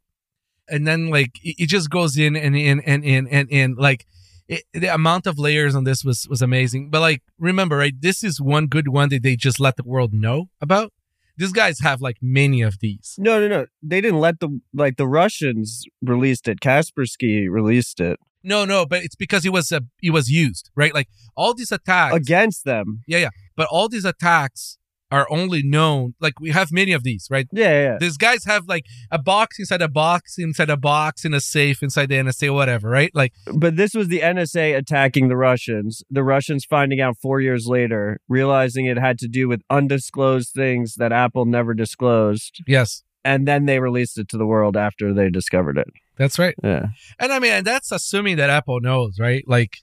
And 0.68 0.88
then 0.88 1.10
like 1.10 1.32
it, 1.44 1.56
it 1.64 1.70
just 1.70 1.90
goes 1.90 2.18
in 2.18 2.36
and 2.36 2.56
in 2.56 2.80
and 2.82 3.04
in 3.04 3.28
and 3.28 3.50
in 3.50 3.76
like 3.76 4.06
it, 4.48 4.64
the 4.74 4.94
amount 4.94 5.28
of 5.28 5.40
layers 5.40 5.76
on 5.76 5.84
this 5.84 6.04
was 6.04 6.28
was 6.30 6.42
amazing. 6.42 6.90
But 6.90 7.02
like 7.02 7.24
remember, 7.40 7.78
right? 7.78 7.94
This 8.00 8.24
is 8.24 8.40
one 8.40 8.68
good 8.68 8.88
one 8.88 9.10
that 9.10 9.24
they 9.24 9.36
just 9.36 9.60
let 9.60 9.76
the 9.78 9.84
world 9.84 10.14
know 10.14 10.50
about. 10.62 10.92
These 11.38 11.52
guys 11.52 11.80
have 11.80 12.02
like 12.02 12.18
many 12.22 12.62
of 12.62 12.80
these. 12.80 13.16
No, 13.18 13.40
no, 13.40 13.48
no. 13.48 13.66
They 13.84 14.00
didn't 14.00 14.20
let 14.20 14.40
the 14.40 14.62
like 14.74 14.98
the 14.98 15.08
Russians 15.08 15.84
released 16.02 16.48
it. 16.48 16.62
Kaspersky 16.62 17.50
released 17.50 18.00
it 18.00 18.20
No, 18.44 18.64
no, 18.64 18.86
but 18.86 19.04
it's 19.04 19.16
because 19.16 19.46
it 19.46 19.52
was 19.52 19.72
uh, 19.72 19.82
it 20.02 20.12
was 20.12 20.30
used, 20.30 20.70
right? 20.76 20.94
Like 20.94 21.10
all 21.36 21.54
these 21.54 21.72
attacks 21.72 22.16
against 22.16 22.64
them. 22.64 23.02
Yeah, 23.08 23.18
yeah. 23.18 23.30
But 23.56 23.68
all 23.70 23.90
these 23.90 24.06
attacks 24.06 24.78
are 25.16 25.28
only 25.40 25.62
known 25.64 26.14
like 26.26 26.36
we 26.46 26.50
have 26.60 26.70
many 26.82 26.94
of 26.98 27.04
these, 27.04 27.24
right? 27.36 27.48
Yeah, 27.52 27.76
yeah. 27.86 27.98
These 28.00 28.18
guys 28.28 28.42
have 28.46 28.64
like 28.68 28.86
a 29.12 29.20
box 29.34 29.58
inside 29.62 29.82
a 29.82 29.88
box 29.88 30.36
inside 30.38 30.70
a 30.70 30.78
box 30.78 31.24
in 31.28 31.34
a 31.34 31.40
safe 31.58 31.78
inside 31.86 32.08
the 32.10 32.16
NSA, 32.26 32.54
whatever, 32.54 32.88
right? 32.90 33.12
Like 33.22 33.32
But 33.64 33.76
this 33.82 33.94
was 33.94 34.08
the 34.10 34.20
NSA 34.20 34.76
attacking 34.82 35.28
the 35.30 35.38
Russians. 35.38 36.04
The 36.10 36.24
Russians 36.36 36.66
finding 36.66 37.00
out 37.06 37.16
four 37.22 37.40
years 37.48 37.64
later, 37.68 38.20
realizing 38.28 38.86
it 38.86 38.98
had 39.08 39.18
to 39.20 39.28
do 39.28 39.48
with 39.48 39.62
undisclosed 39.70 40.52
things 40.54 40.96
that 40.96 41.12
Apple 41.12 41.46
never 41.46 41.74
disclosed. 41.74 42.62
yes, 42.68 43.04
And 43.24 43.48
then 43.48 43.66
they 43.66 43.80
released 43.80 44.18
it 44.18 44.28
to 44.30 44.38
the 44.38 44.46
world 44.46 44.76
after 44.78 45.14
they 45.14 45.30
discovered 45.30 45.78
it. 45.78 45.88
that's 46.18 46.38
right. 46.40 46.56
Yeah. 46.64 46.88
And 47.20 47.32
I 47.32 47.40
mean, 47.40 47.64
that's 47.64 47.92
assuming 47.92 48.36
that 48.38 48.50
Apple 48.50 48.80
knows, 48.82 49.14
right? 49.20 49.44
Like, 49.48 49.74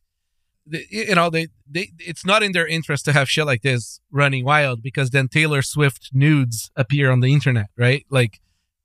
you 0.67 1.15
know, 1.15 1.31
they, 1.31 1.49
they, 1.69 1.91
it's 1.99 2.25
not 2.25 2.43
in 2.43 2.53
their 2.53 2.67
interest 2.67 3.05
to 3.07 3.13
have 3.13 3.29
shit 3.29 3.47
like 3.47 3.63
this 3.63 4.01
running 4.11 4.45
wild 4.45 4.83
because 4.83 5.11
then 5.11 5.29
Taylor 5.29 5.63
Swift 5.63 6.11
nudes 6.13 6.71
appear 6.77 7.11
on 7.11 7.21
the 7.21 7.33
internet, 7.33 7.67
right? 7.77 8.07
Like, 8.11 8.41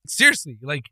seriously, 0.05 0.57
like, 0.61 0.85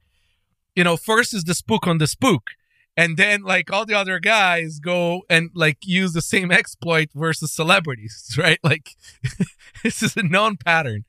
you 0.75 0.83
know, 0.83 0.97
first 0.97 1.33
is 1.33 1.43
the 1.43 1.55
spook 1.55 1.87
on 1.87 1.97
the 1.97 2.07
spook. 2.07 2.51
And 2.97 3.17
then, 3.17 3.41
like, 3.41 3.73
all 3.73 3.85
the 3.85 3.97
other 3.97 4.19
guys 4.19 4.79
go 4.79 5.23
and, 5.29 5.49
like, 5.53 5.79
use 5.81 6.13
the 6.13 6.21
same 6.21 6.49
exploit 6.49 7.09
versus 7.13 7.51
celebrities, 7.51 8.35
right? 8.37 8.59
Like, 8.63 8.91
this 9.83 10.01
is 10.01 10.15
a 10.15 10.23
known 10.23 10.55
pattern. 10.55 11.03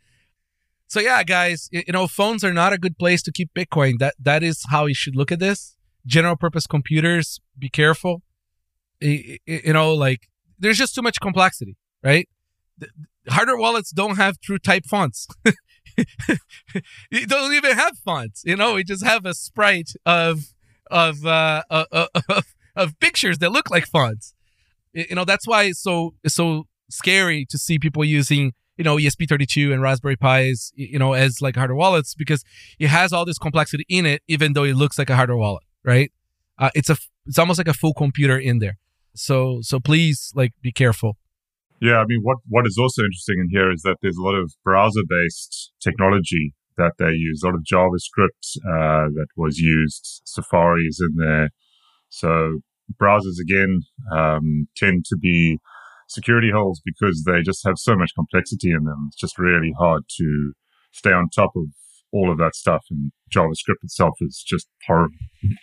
So, 0.88 1.00
yeah, 1.00 1.22
guys, 1.22 1.68
you 1.70 1.84
know, 1.92 2.06
phones 2.06 2.42
are 2.42 2.52
not 2.52 2.72
a 2.72 2.78
good 2.78 2.98
place 2.98 3.22
to 3.22 3.32
keep 3.32 3.52
Bitcoin. 3.54 3.98
That 3.98 4.14
That 4.18 4.42
is 4.42 4.64
how 4.70 4.86
you 4.86 4.94
should 4.94 5.14
look 5.14 5.30
at 5.30 5.38
this 5.38 5.76
general 6.06 6.36
purpose 6.36 6.66
computers 6.66 7.40
be 7.58 7.68
careful 7.68 8.22
you 9.00 9.72
know 9.72 9.94
like 9.94 10.28
there's 10.58 10.78
just 10.78 10.94
too 10.94 11.02
much 11.02 11.20
complexity 11.20 11.76
right? 12.06 12.28
Hardware 13.28 13.56
wallets 13.56 13.90
don't 13.90 14.16
have 14.16 14.40
TrueType 14.40 14.86
fonts. 14.86 15.26
It 17.10 17.30
don't 17.30 17.54
even 17.54 17.74
have 17.74 17.96
fonts 18.04 18.42
you 18.44 18.54
know? 18.54 18.74
We 18.74 18.84
just 18.84 19.02
have 19.04 19.24
a 19.24 19.32
sprite 19.32 19.92
of 20.04 20.52
of 20.90 21.24
uh 21.24 21.62
of, 21.70 21.86
of, 22.28 22.44
of 22.76 23.00
pictures 23.00 23.38
that 23.38 23.50
look 23.50 23.70
like 23.70 23.86
fonts. 23.86 24.34
You 24.92 25.14
know 25.14 25.24
that's 25.24 25.46
why 25.46 25.64
it's 25.64 25.80
so 25.80 26.14
it's 26.22 26.34
so 26.34 26.66
scary 26.90 27.46
to 27.48 27.56
see 27.56 27.78
people 27.78 28.04
using 28.04 28.52
you 28.76 28.84
know 28.84 28.96
ESP32 28.96 29.72
and 29.72 29.80
Raspberry 29.80 30.16
Pis 30.16 30.70
you 30.74 30.98
know 30.98 31.14
as 31.14 31.40
like 31.40 31.56
hardware 31.56 31.76
wallets 31.76 32.14
because 32.14 32.44
it 32.78 32.88
has 32.88 33.14
all 33.14 33.24
this 33.24 33.38
complexity 33.38 33.86
in 33.88 34.04
it 34.04 34.20
even 34.28 34.52
though 34.52 34.64
it 34.64 34.76
looks 34.76 34.98
like 34.98 35.08
a 35.08 35.16
hardware 35.16 35.38
wallet 35.38 35.64
right? 35.82 36.12
Uh, 36.58 36.70
it's 36.74 36.90
a 36.90 36.98
it's 37.26 37.38
almost 37.38 37.58
like 37.58 37.68
a 37.68 37.74
full 37.74 37.94
computer 37.94 38.38
in 38.38 38.58
there 38.58 38.76
so 39.16 39.58
so 39.62 39.80
please 39.80 40.32
like 40.34 40.52
be 40.62 40.72
careful 40.72 41.16
Yeah, 41.80 41.98
I 41.98 42.06
mean, 42.06 42.20
what 42.22 42.38
what 42.48 42.66
is 42.66 42.78
also 42.78 43.02
interesting 43.02 43.38
in 43.38 43.48
here 43.50 43.70
is 43.70 43.82
that 43.82 43.96
there's 44.00 44.16
a 44.16 44.22
lot 44.22 44.34
of 44.34 44.52
browser-based 44.64 45.72
technology 45.82 46.54
that 46.78 46.94
they 46.98 47.12
use, 47.12 47.42
a 47.42 47.46
lot 47.46 47.54
of 47.54 47.64
JavaScript 47.72 48.44
uh, 48.64 49.06
that 49.16 49.28
was 49.36 49.58
used. 49.58 50.22
Safari 50.24 50.84
is 50.84 50.98
in 51.06 51.16
there, 51.16 51.50
so 52.08 52.60
browsers 53.00 53.38
again 53.40 53.80
um, 54.12 54.68
tend 54.76 55.04
to 55.10 55.16
be 55.16 55.58
security 56.08 56.50
holes 56.50 56.80
because 56.84 57.24
they 57.26 57.42
just 57.42 57.62
have 57.66 57.78
so 57.78 57.96
much 57.96 58.12
complexity 58.14 58.70
in 58.70 58.84
them. 58.84 59.08
It's 59.08 59.20
just 59.20 59.38
really 59.38 59.72
hard 59.78 60.02
to 60.18 60.52
stay 60.92 61.12
on 61.12 61.28
top 61.28 61.52
of 61.56 61.66
all 62.12 62.30
of 62.32 62.38
that 62.38 62.54
stuff, 62.54 62.84
and 62.90 63.12
JavaScript 63.34 63.82
itself 63.82 64.14
is 64.20 64.42
just 64.46 64.66
hor- 64.86 65.08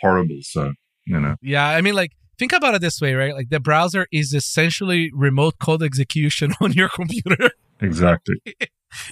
horrible. 0.01 0.41
So 0.41 0.73
you 1.05 1.19
know, 1.19 1.35
yeah 1.41 1.67
i 1.67 1.81
mean 1.81 1.95
like 1.95 2.11
think 2.43 2.51
about 2.51 2.75
it 2.75 2.81
this 2.81 2.99
way 2.99 3.13
right? 3.13 3.33
Like 3.33 3.49
the 3.49 3.61
browser 3.61 4.05
is 4.11 4.33
essentially 4.33 5.09
remote 5.13 5.59
code 5.59 5.81
execution 5.81 6.53
on 6.61 6.73
your 6.73 6.89
computer. 6.89 7.51
Exactly. 7.79 8.35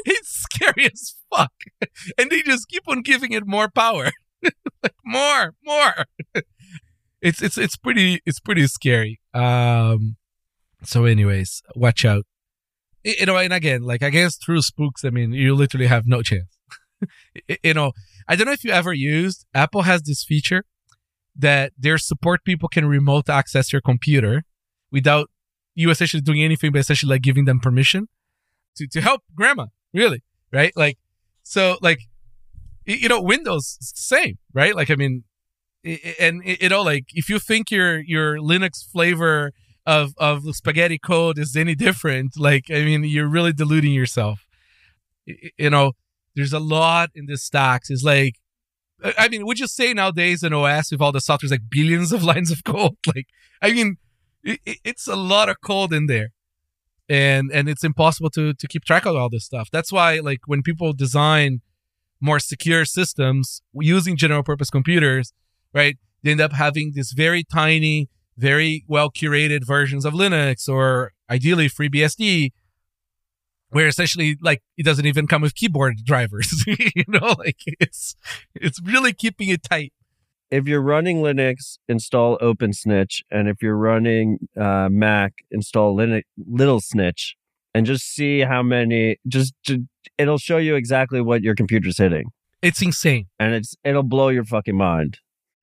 it's 0.05 0.29
scary 0.29 0.85
as 0.91 1.15
fuck. 1.33 1.53
And 2.17 2.29
they 2.29 2.41
just 2.41 2.67
keep 2.67 2.83
on 2.89 3.01
giving 3.01 3.31
it 3.31 3.47
more 3.47 3.69
power. 3.69 4.11
Like 4.83 4.95
more 5.05 5.53
more. 5.63 6.05
It's 7.21 7.41
it's 7.41 7.57
it's 7.57 7.77
pretty 7.77 8.19
it's 8.25 8.41
pretty 8.41 8.67
scary. 8.67 9.21
Um 9.33 10.17
so 10.83 11.05
anyways 11.05 11.61
watch 11.75 12.03
out. 12.03 12.25
You 13.05 13.25
know 13.27 13.37
and 13.37 13.53
again 13.53 13.83
like 13.83 14.01
against 14.01 14.41
true 14.41 14.61
spooks 14.61 15.05
i 15.05 15.09
mean 15.09 15.31
you 15.31 15.55
literally 15.55 15.87
have 15.87 16.05
no 16.05 16.21
chance. 16.21 16.57
You 17.63 17.73
know 17.73 17.93
i 18.27 18.35
don't 18.35 18.45
know 18.45 18.51
if 18.59 18.63
you 18.63 18.71
ever 18.71 18.93
used 18.93 19.45
apple 19.55 19.83
has 19.83 20.03
this 20.03 20.23
feature 20.23 20.63
that 21.35 21.71
their 21.77 21.97
support 21.97 22.43
people 22.43 22.69
can 22.69 22.85
remote 22.85 23.29
access 23.29 23.71
your 23.71 23.81
computer 23.81 24.43
without 24.91 25.29
you 25.75 25.89
essentially 25.89 26.21
doing 26.21 26.41
anything 26.43 26.71
but 26.71 26.79
essentially 26.79 27.11
like 27.11 27.21
giving 27.21 27.45
them 27.45 27.59
permission 27.59 28.07
to, 28.75 28.87
to 28.87 29.01
help 29.01 29.21
grandma 29.35 29.65
really 29.93 30.21
right? 30.51 30.73
Like 30.75 30.97
so 31.43 31.77
like 31.81 31.99
you 32.85 33.09
know 33.09 33.21
windows 33.21 33.77
same 33.81 34.37
right? 34.53 34.75
Like 34.75 34.89
i 34.91 34.95
mean 34.95 35.23
and 36.19 36.41
you 36.45 36.69
know 36.69 36.81
like 36.81 37.05
if 37.13 37.29
you 37.29 37.39
think 37.39 37.71
your 37.71 37.99
your 37.99 38.37
linux 38.37 38.85
flavor 38.85 39.51
of 39.85 40.13
of 40.17 40.43
spaghetti 40.55 40.99
code 40.99 41.39
is 41.39 41.55
any 41.55 41.73
different 41.73 42.37
like 42.37 42.65
i 42.69 42.85
mean 42.85 43.03
you're 43.03 43.27
really 43.27 43.53
deluding 43.53 43.93
yourself. 43.93 44.45
You 45.25 45.69
know 45.69 45.93
there's 46.35 46.53
a 46.53 46.59
lot 46.59 47.09
in 47.15 47.25
this 47.25 47.43
stacks 47.43 47.89
it's 47.89 48.03
like 48.03 48.35
I- 49.17 49.27
mean, 49.29 49.45
would 49.45 49.59
you 49.59 49.67
say 49.67 49.93
nowadays 49.93 50.43
an 50.43 50.53
OS 50.53 50.91
with 50.91 51.01
all 51.01 51.11
the 51.11 51.21
software 51.21 51.47
is 51.47 51.51
like 51.51 51.69
billions 51.69 52.11
of 52.11 52.23
lines 52.31 52.51
of 52.51 52.63
code? 52.63 52.95
Like, 53.07 53.27
I 53.61 53.71
mean, 53.73 53.97
it- 54.43 54.59
it's 54.83 55.07
a 55.07 55.15
lot 55.15 55.49
of 55.49 55.57
code 55.63 55.93
in 55.93 56.07
there, 56.07 56.29
and 57.09 57.51
and 57.51 57.67
it's 57.69 57.83
impossible 57.83 58.29
to 58.31 58.53
to 58.53 58.67
keep 58.67 58.83
track 58.85 59.05
of 59.05 59.15
all 59.15 59.29
this 59.29 59.45
stuff. 59.45 59.69
That's 59.71 59.91
why, 59.91 60.19
like, 60.19 60.41
when 60.45 60.61
people 60.63 60.93
design 60.93 61.61
more 62.19 62.39
secure 62.39 62.85
systems 62.85 63.61
using 63.73 64.15
general 64.17 64.43
purpose 64.43 64.69
computers, 64.69 65.33
right, 65.73 65.97
they 66.23 66.31
end 66.31 66.41
up 66.41 66.53
having 66.53 66.91
this 66.95 67.11
very 67.13 67.43
tiny, 67.43 68.09
very 68.37 68.83
well 68.87 69.09
curated 69.09 69.65
versions 69.65 70.05
of 70.05 70.13
Linux 70.13 70.69
or 70.69 71.13
ideally 71.29 71.67
FreeBSD, 71.67 72.51
where 73.71 73.87
essentially 73.87 74.37
like 74.41 74.61
it 74.77 74.85
doesn't 74.85 75.05
even 75.05 75.27
come 75.27 75.41
with 75.41 75.55
keyboard 75.55 75.95
drivers 76.05 76.63
you 76.95 77.03
know 77.07 77.35
like 77.37 77.57
it's 77.79 78.15
it's 78.55 78.79
really 78.83 79.13
keeping 79.13 79.49
it 79.49 79.63
tight 79.63 79.91
If 80.51 80.67
you're 80.67 80.81
running 80.81 81.17
Linux, 81.23 81.77
install 81.87 82.37
OpenSnitch, 82.39 83.21
and 83.31 83.47
if 83.47 83.57
you're 83.63 83.77
running 83.77 84.37
uh, 84.59 84.89
Mac, 84.91 85.31
install 85.49 85.95
Linux, 85.95 86.23
Little 86.45 86.81
Snitch, 86.81 87.37
and 87.73 87.85
just 87.85 88.03
see 88.15 88.41
how 88.41 88.61
many. 88.61 89.15
Just, 89.25 89.53
ju- 89.63 89.87
it'll 90.17 90.37
show 90.37 90.57
you 90.57 90.75
exactly 90.75 91.21
what 91.21 91.41
your 91.41 91.55
computer's 91.55 91.97
hitting, 91.97 92.25
it's 92.61 92.81
insane 92.81 93.27
and 93.39 93.53
it's 93.55 93.75
it'll 93.85 94.03
blow 94.03 94.27
your 94.27 94.43
fucking 94.43 94.75
mind. 94.75 95.19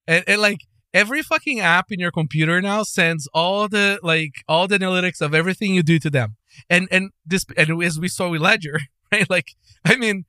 and, 0.07 0.25
and 0.27 0.41
like 0.41 0.61
every 0.95 1.23
fucking 1.23 1.61
app 1.61 1.93
in 1.93 2.01
your 2.01 2.11
computer 2.11 2.63
now 2.63 2.83
sends 2.83 3.29
all 3.35 3.69
the 3.69 3.99
like 4.03 4.33
all 4.49 4.67
the 4.67 4.79
analytics 4.79 5.21
of 5.21 5.35
everything 5.35 5.75
you 5.75 5.83
do 5.83 5.99
to 5.99 6.09
them 6.09 6.37
and 6.69 6.89
and 6.91 7.11
this 7.25 7.45
and 7.57 7.83
as 7.83 7.99
we 7.99 8.09
saw 8.09 8.29
with 8.29 8.41
ledger 8.41 8.79
right 9.13 9.29
like 9.31 9.55
i 9.85 9.97
mean 9.97 10.25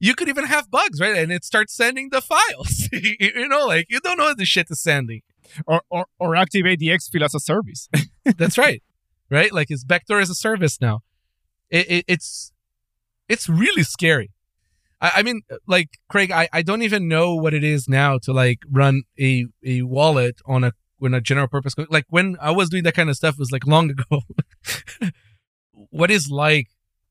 you 0.00 0.14
could 0.14 0.28
even 0.28 0.44
have 0.44 0.70
bugs 0.70 1.00
right 1.00 1.16
and 1.16 1.32
it 1.32 1.44
starts 1.44 1.74
sending 1.74 2.10
the 2.10 2.20
files 2.20 2.88
you 2.92 3.48
know 3.48 3.66
like 3.66 3.86
you 3.88 4.00
don't 4.00 4.18
know 4.18 4.24
what 4.24 4.38
the 4.38 4.44
shit 4.44 4.66
is 4.70 4.82
sending 4.82 5.22
or, 5.66 5.82
or, 5.90 6.06
or 6.18 6.36
activate 6.36 6.78
the 6.78 6.88
exfil 6.88 7.22
as 7.22 7.34
a 7.34 7.40
service. 7.40 7.88
That's 8.36 8.58
right. 8.58 8.82
Right? 9.30 9.52
Like 9.52 9.70
it's 9.70 9.84
Vector 9.84 10.18
as 10.18 10.30
a 10.30 10.34
service 10.34 10.80
now. 10.80 11.00
It, 11.70 11.90
it, 11.90 12.04
it's 12.08 12.52
it's 13.28 13.48
really 13.48 13.82
scary. 13.82 14.30
I, 15.00 15.12
I 15.16 15.22
mean, 15.22 15.42
like 15.66 15.98
Craig, 16.08 16.30
I, 16.30 16.48
I 16.52 16.62
don't 16.62 16.82
even 16.82 17.08
know 17.08 17.34
what 17.34 17.54
it 17.54 17.64
is 17.64 17.88
now 17.88 18.18
to 18.18 18.32
like 18.32 18.60
run 18.70 19.02
a, 19.18 19.46
a 19.64 19.82
wallet 19.82 20.40
on 20.46 20.62
a 20.64 20.72
when 20.98 21.14
a 21.14 21.20
general 21.20 21.48
purpose 21.48 21.74
like 21.90 22.06
when 22.08 22.36
I 22.40 22.50
was 22.50 22.70
doing 22.70 22.84
that 22.84 22.94
kind 22.94 23.10
of 23.10 23.16
stuff 23.16 23.38
was 23.38 23.50
like 23.50 23.66
long 23.66 23.90
ago. 23.90 24.22
What 25.90 26.10
is 26.10 26.30
like 26.30 26.68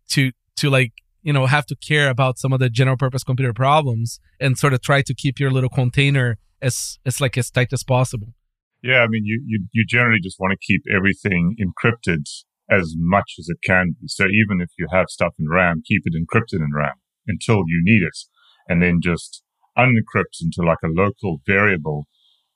to 0.09 0.31
to 0.57 0.69
like 0.69 0.93
you 1.21 1.33
know 1.33 1.45
have 1.45 1.65
to 1.67 1.75
care 1.75 2.09
about 2.09 2.37
some 2.37 2.53
of 2.53 2.59
the 2.59 2.69
general 2.69 2.97
purpose 2.97 3.23
computer 3.23 3.53
problems 3.53 4.19
and 4.39 4.57
sort 4.57 4.73
of 4.73 4.81
try 4.81 5.01
to 5.01 5.13
keep 5.13 5.39
your 5.39 5.51
little 5.51 5.69
container 5.69 6.37
as 6.61 6.99
as 7.05 7.19
like 7.21 7.37
as 7.37 7.49
tight 7.49 7.73
as 7.73 7.83
possible. 7.83 8.33
Yeah, 8.81 8.99
I 8.99 9.07
mean, 9.07 9.23
you, 9.23 9.41
you, 9.47 9.65
you 9.71 9.85
generally 9.87 10.19
just 10.21 10.41
want 10.41 10.51
to 10.51 10.57
keep 10.57 10.83
everything 10.93 11.55
encrypted 11.57 12.25
as 12.69 12.95
much 12.97 13.35
as 13.39 13.47
it 13.47 13.57
can 13.65 13.95
be. 13.99 14.07
So 14.07 14.25
even 14.25 14.59
if 14.59 14.71
you 14.77 14.87
have 14.91 15.05
stuff 15.07 15.33
in 15.39 15.47
RAM, 15.49 15.83
keep 15.85 16.01
it 16.05 16.13
encrypted 16.13 16.59
in 16.59 16.71
RAM 16.75 16.95
until 17.25 17.63
you 17.67 17.81
need 17.81 18.03
it 18.03 18.17
and 18.67 18.81
then 18.81 18.99
just 19.01 19.43
unencrypt 19.77 20.41
into 20.41 20.67
like 20.67 20.79
a 20.83 20.87
local 20.87 21.41
variable 21.47 22.07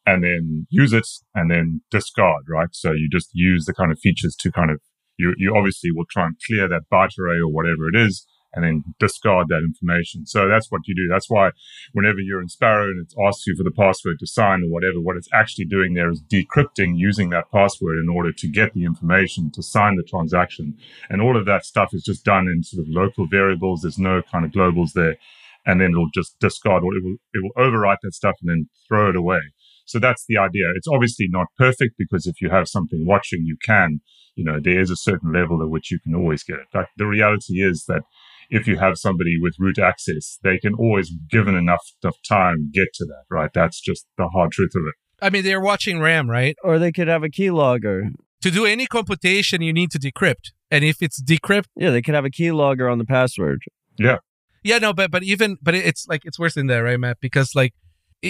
and 0.05 0.23
then 0.23 0.67
use 0.69 0.93
it 0.93 1.07
and 1.33 1.49
then 1.51 1.81
discard, 1.91 2.43
right? 2.49 2.69
So 2.71 2.91
you 2.91 3.09
just 3.11 3.29
use 3.33 3.65
the 3.65 3.73
kind 3.73 3.91
of 3.91 3.99
features 3.99 4.35
to 4.39 4.51
kind 4.51 4.71
of, 4.71 4.79
you, 5.17 5.33
you 5.37 5.55
obviously 5.55 5.91
will 5.91 6.05
try 6.09 6.25
and 6.25 6.35
clear 6.45 6.67
that 6.67 6.89
byte 6.91 7.17
array 7.19 7.37
or 7.39 7.51
whatever 7.51 7.89
it 7.89 7.95
is 7.95 8.25
and 8.53 8.63
then 8.63 8.83
discard 8.99 9.47
that 9.49 9.63
information. 9.63 10.25
So 10.25 10.47
that's 10.47 10.71
what 10.71 10.87
you 10.87 10.95
do. 10.95 11.07
That's 11.09 11.29
why 11.29 11.51
whenever 11.93 12.19
you're 12.19 12.41
in 12.41 12.49
Sparrow 12.49 12.85
and 12.85 13.05
it 13.05 13.13
asks 13.23 13.45
you 13.45 13.55
for 13.55 13.63
the 13.63 13.71
password 13.71 14.17
to 14.19 14.27
sign 14.27 14.63
or 14.63 14.69
whatever, 14.69 14.99
what 14.99 15.17
it's 15.17 15.29
actually 15.33 15.65
doing 15.65 15.93
there 15.93 16.09
is 16.09 16.23
decrypting 16.23 16.97
using 16.97 17.29
that 17.29 17.51
password 17.51 17.97
in 17.97 18.09
order 18.09 18.31
to 18.31 18.47
get 18.47 18.73
the 18.73 18.85
information 18.85 19.51
to 19.51 19.61
sign 19.61 19.95
the 19.95 20.03
transaction. 20.03 20.77
And 21.09 21.21
all 21.21 21.37
of 21.37 21.45
that 21.45 21.65
stuff 21.65 21.93
is 21.93 22.03
just 22.03 22.25
done 22.25 22.47
in 22.47 22.63
sort 22.63 22.87
of 22.87 22.89
local 22.89 23.27
variables. 23.27 23.81
There's 23.81 23.99
no 23.99 24.21
kind 24.23 24.45
of 24.45 24.51
globals 24.51 24.93
there. 24.93 25.17
And 25.65 25.81
then 25.81 25.91
it'll 25.91 26.09
just 26.13 26.39
discard 26.39 26.83
or 26.83 26.95
it 26.95 27.03
will, 27.03 27.17
it 27.33 27.43
will 27.43 27.63
overwrite 27.63 27.97
that 28.01 28.13
stuff 28.13 28.35
and 28.41 28.49
then 28.49 28.69
throw 28.87 29.09
it 29.09 29.15
away. 29.17 29.41
So 29.87 29.99
that's 29.99 30.25
the 30.27 30.37
idea. 30.37 30.65
It's 30.75 30.87
obviously 30.87 31.27
not 31.29 31.47
perfect 31.57 31.95
because 31.97 32.27
if 32.27 32.41
you 32.41 32.49
have 32.49 32.67
something 32.67 33.05
watching, 33.05 33.41
you 33.45 33.57
can, 33.65 34.01
you 34.35 34.43
know, 34.43 34.59
there 34.61 34.79
is 34.79 34.91
a 34.91 34.95
certain 34.95 35.33
level 35.33 35.61
at 35.63 35.69
which 35.69 35.91
you 35.91 35.99
can 35.99 36.13
always 36.13 36.43
get 36.43 36.57
it. 36.57 36.67
But 36.71 36.87
the 36.97 37.05
reality 37.07 37.61
is 37.63 37.85
that 37.87 38.01
if 38.49 38.67
you 38.67 38.77
have 38.77 38.97
somebody 38.97 39.37
with 39.41 39.55
root 39.59 39.79
access, 39.79 40.37
they 40.43 40.57
can 40.57 40.73
always, 40.75 41.11
given 41.29 41.55
enough, 41.55 41.81
enough 42.03 42.17
time, 42.27 42.69
get 42.73 42.87
to 42.95 43.05
that, 43.05 43.23
right? 43.29 43.49
That's 43.53 43.81
just 43.81 44.05
the 44.17 44.27
hard 44.27 44.51
truth 44.51 44.71
of 44.75 44.83
it. 44.87 44.95
I 45.25 45.29
mean, 45.29 45.43
they're 45.43 45.59
watching 45.61 45.99
RAM, 45.99 46.29
right? 46.29 46.55
Or 46.63 46.77
they 46.77 46.91
could 46.91 47.07
have 47.07 47.23
a 47.23 47.29
keylogger. 47.29 48.11
To 48.43 48.51
do 48.51 48.65
any 48.65 48.85
computation, 48.85 49.61
you 49.61 49.73
need 49.73 49.89
to 49.91 49.99
decrypt. 49.99 50.51
And 50.69 50.83
if 50.83 51.01
it's 51.01 51.21
decrypt, 51.21 51.65
Yeah, 51.75 51.89
they 51.89 52.01
could 52.01 52.13
have 52.13 52.25
a 52.25 52.29
keylogger 52.29 52.91
on 52.91 52.99
the 52.99 53.05
password. 53.05 53.61
Yeah. 53.97 54.17
yeah, 54.63 54.77
no, 54.77 54.93
but 54.93 55.09
but 55.09 55.23
even 55.23 55.57
but 55.61 55.73
it's 55.73 56.05
like 56.07 56.21
it's 56.23 56.37
worse 56.37 56.53
than 56.53 56.67
that, 56.67 56.77
right, 56.79 56.99
Matt? 56.99 57.17
Because 57.19 57.55
like 57.55 57.73
a- 57.73 57.86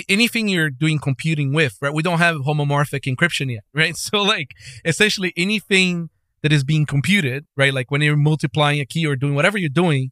anything 0.08 0.48
you're 0.48 0.70
doing 0.70 1.00
computing 1.00 1.54
with, 1.54 1.78
right? 1.82 1.94
We 1.94 2.04
don't 2.04 2.20
have 2.20 2.38
homomorphic 2.38 3.14
encryption 3.14 3.52
yet, 3.52 3.64
right? 3.74 3.96
So 4.08 4.22
like 4.22 4.52
essentially 4.86 5.34
anything 5.36 6.10
that 6.42 6.52
is 6.52 6.64
being 6.64 6.86
computed, 6.86 7.46
right? 7.56 7.74
Like 7.74 7.92
when 7.92 8.02
you're 8.02 8.16
multiplying 8.16 8.80
a 8.80 8.86
key 8.86 9.06
or 9.06 9.16
doing 9.16 9.36
whatever 9.36 9.58
you're 9.58 9.70
doing, 9.70 10.12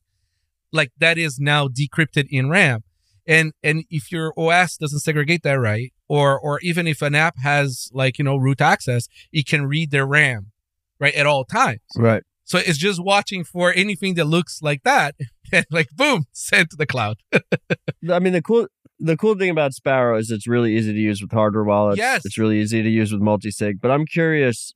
like 0.72 0.92
that 1.00 1.18
is 1.18 1.40
now 1.40 1.68
decrypted 1.68 2.28
in 2.30 2.50
RAM. 2.50 2.84
And 3.28 3.54
and 3.64 3.86
if 3.90 4.12
your 4.12 4.34
OS 4.38 4.78
doesn't 4.78 5.00
segregate 5.00 5.44
that 5.44 5.54
right, 5.54 5.92
or 6.08 6.40
or 6.40 6.60
even 6.62 6.86
if 6.88 7.02
an 7.02 7.16
app 7.16 7.36
has 7.40 7.90
like 7.92 8.20
you 8.20 8.26
know 8.26 8.36
root 8.36 8.62
access, 8.62 9.08
it 9.32 9.48
can 9.48 9.66
read 9.66 9.90
their 9.92 10.06
RAM, 10.06 10.52
right, 11.00 11.16
at 11.16 11.26
all 11.26 11.44
times. 11.44 11.82
Right. 11.98 12.22
So 12.44 12.60
it's 12.60 12.78
just 12.78 13.04
watching 13.04 13.44
for 13.44 13.74
anything 13.74 14.14
that 14.16 14.26
looks 14.26 14.62
like 14.62 14.84
that, 14.84 15.16
and 15.52 15.66
like 15.72 15.90
boom, 15.96 16.26
sent 16.34 16.70
to 16.72 16.76
the 16.78 16.86
cloud. 16.86 17.18
I 17.34 18.20
mean, 18.20 18.34
the 18.34 18.44
cool 18.44 18.68
the 19.00 19.18
cool 19.18 19.36
thing 19.36 19.50
about 19.50 19.74
Sparrow 19.74 20.18
is 20.18 20.32
it's 20.32 20.48
really 20.48 20.76
easy 20.76 20.94
to 20.94 21.00
use 21.00 21.22
with 21.22 21.32
hardware 21.32 21.64
wallets. 21.64 21.98
Yes. 21.98 22.26
It's 22.26 22.38
really 22.38 22.60
easy 22.60 22.82
to 22.82 22.90
use 22.90 23.12
with 23.12 23.22
multi-sig. 23.22 23.82
But 23.82 23.92
I'm 23.92 24.06
curious, 24.06 24.74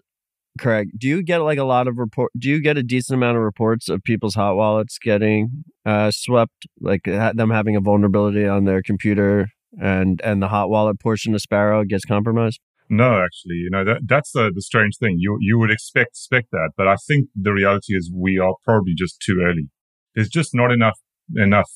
Craig, 0.59 0.89
do 0.97 1.07
you 1.07 1.24
get 1.24 1.39
like 1.39 1.57
a 1.57 1.63
lot 1.63 1.88
of 1.88 1.97
report? 1.97 2.32
Do 2.38 2.49
you 2.49 2.61
get 2.61 2.78
a 2.78 2.84
decent 2.84 3.17
amount 3.17 3.38
of 3.38 3.43
reports 3.43 3.89
of 3.89 4.03
people's 4.03 4.36
hot 4.36 4.55
wallets 4.55 4.97
getting 4.99 5.63
uh, 5.86 6.11
swept, 6.11 6.67
like 6.82 7.01
ha- 7.05 7.34
them 7.34 7.49
having 7.49 7.76
a 7.76 7.82
vulnerability 7.82 8.45
on 8.45 8.65
their 8.65 8.82
computer, 8.82 9.47
and 9.82 10.20
and 10.24 10.41
the 10.41 10.49
hot 10.49 10.70
wallet 10.70 10.99
portion 10.99 11.34
of 11.34 11.41
Sparrow 11.41 11.84
gets 11.86 12.05
compromised? 12.05 12.59
No, 12.89 13.24
actually, 13.24 13.55
you 13.55 13.70
know 13.70 13.86
that 13.86 14.01
that's 14.05 14.32
the 14.32 14.51
the 14.53 14.61
strange 14.61 14.97
thing. 14.97 15.15
You 15.20 15.38
you 15.39 15.59
would 15.59 15.72
expect 15.72 16.09
expect 16.09 16.51
that, 16.51 16.72
but 16.76 16.88
I 16.88 16.95
think 17.07 17.30
the 17.36 17.53
reality 17.53 17.93
is 17.93 18.11
we 18.13 18.39
are 18.39 18.55
probably 18.65 18.93
just 18.97 19.22
too 19.22 19.41
early. 19.45 19.70
There's 20.15 20.30
just 20.30 20.55
not 20.55 20.72
enough 20.72 20.99
enough 21.36 21.70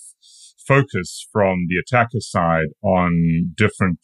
focus 0.67 1.27
from 1.31 1.65
the 1.67 1.75
attacker 1.77 2.19
side 2.19 2.67
on 2.81 3.53
different 3.55 3.99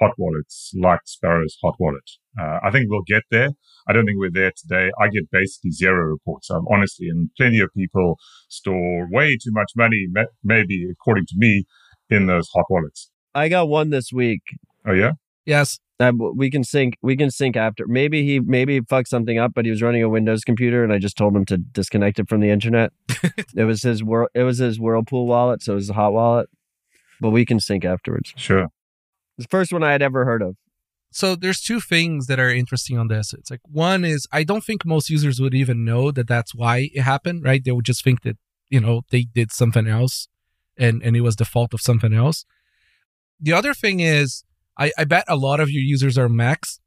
hot 0.00 0.12
wallets 0.18 0.72
like 0.80 1.00
Sparrow's 1.04 1.56
hot 1.62 1.74
wallet. 1.78 2.10
Uh, 2.38 2.58
I 2.64 2.70
think 2.70 2.86
we'll 2.88 3.02
get 3.06 3.22
there. 3.30 3.50
I 3.88 3.92
don't 3.92 4.06
think 4.06 4.18
we're 4.18 4.30
there 4.32 4.52
today. 4.56 4.90
I 5.00 5.08
get 5.08 5.30
basically 5.30 5.70
zero 5.70 6.04
reports. 6.04 6.50
Um, 6.50 6.64
honestly, 6.70 7.08
and 7.08 7.30
plenty 7.36 7.60
of 7.60 7.68
people 7.76 8.16
store 8.48 9.06
way 9.10 9.36
too 9.36 9.52
much 9.52 9.72
money, 9.76 10.06
maybe 10.42 10.86
according 10.90 11.26
to 11.26 11.34
me, 11.36 11.64
in 12.10 12.26
those 12.26 12.48
hot 12.54 12.64
wallets. 12.68 13.10
I 13.34 13.48
got 13.48 13.68
one 13.68 13.90
this 13.90 14.12
week. 14.12 14.42
Oh 14.86 14.92
yeah. 14.92 15.12
Yes, 15.46 15.78
Uh, 16.00 16.12
we 16.12 16.50
can 16.50 16.64
sync. 16.64 16.96
We 17.02 17.16
can 17.16 17.30
sync 17.30 17.56
after. 17.56 17.86
Maybe 17.86 18.24
he 18.24 18.40
maybe 18.40 18.74
he 18.74 18.80
fucked 18.80 19.08
something 19.08 19.38
up, 19.38 19.52
but 19.54 19.64
he 19.64 19.70
was 19.70 19.80
running 19.80 20.02
a 20.02 20.08
Windows 20.08 20.42
computer, 20.42 20.82
and 20.82 20.92
I 20.92 20.98
just 20.98 21.16
told 21.16 21.36
him 21.36 21.44
to 21.46 21.56
disconnect 21.56 22.18
it 22.18 22.28
from 22.28 22.40
the 22.40 22.50
internet. 22.50 22.92
it 23.56 23.64
was 23.64 23.82
his 23.82 24.02
world. 24.02 24.30
It 24.34 24.42
was 24.42 24.58
his 24.58 24.80
Whirlpool 24.80 25.26
wallet, 25.26 25.62
so 25.62 25.72
it 25.72 25.76
was 25.76 25.90
a 25.90 25.94
hot 25.94 26.12
wallet. 26.12 26.48
But 27.20 27.30
we 27.30 27.46
can 27.46 27.60
sync 27.60 27.84
afterwards. 27.84 28.32
Sure. 28.36 28.68
The 29.38 29.46
first 29.48 29.72
one 29.72 29.84
I 29.84 29.92
had 29.92 30.02
ever 30.02 30.24
heard 30.24 30.42
of. 30.42 30.56
so 31.12 31.36
there's 31.36 31.60
two 31.60 31.78
things 31.80 32.26
that 32.26 32.40
are 32.40 32.50
interesting 32.50 32.98
on 32.98 33.06
this. 33.08 33.32
It's 33.32 33.50
like 33.50 33.60
one 33.70 34.04
is 34.04 34.26
I 34.32 34.42
don't 34.42 34.64
think 34.64 34.84
most 34.84 35.08
users 35.10 35.40
would 35.40 35.54
even 35.54 35.84
know 35.84 36.10
that 36.10 36.26
that's 36.26 36.54
why 36.56 36.90
it 36.92 37.02
happened, 37.02 37.44
right? 37.44 37.62
They 37.64 37.70
would 37.76 37.84
just 37.84 38.02
think 38.02 38.22
that 38.22 38.36
you 38.68 38.80
know 38.80 39.02
they 39.10 39.22
did 39.22 39.52
something 39.52 39.86
else, 39.86 40.26
and 40.76 41.02
and 41.04 41.14
it 41.16 41.20
was 41.20 41.36
the 41.36 41.44
fault 41.44 41.72
of 41.72 41.80
something 41.80 42.12
else. 42.12 42.44
The 43.40 43.52
other 43.52 43.74
thing 43.74 44.00
is 44.00 44.42
I, 44.78 44.92
I 44.98 45.04
bet 45.04 45.24
a 45.28 45.36
lot 45.36 45.60
of 45.60 45.70
your 45.70 45.82
users 45.82 46.18
are 46.18 46.28
Macs, 46.28 46.80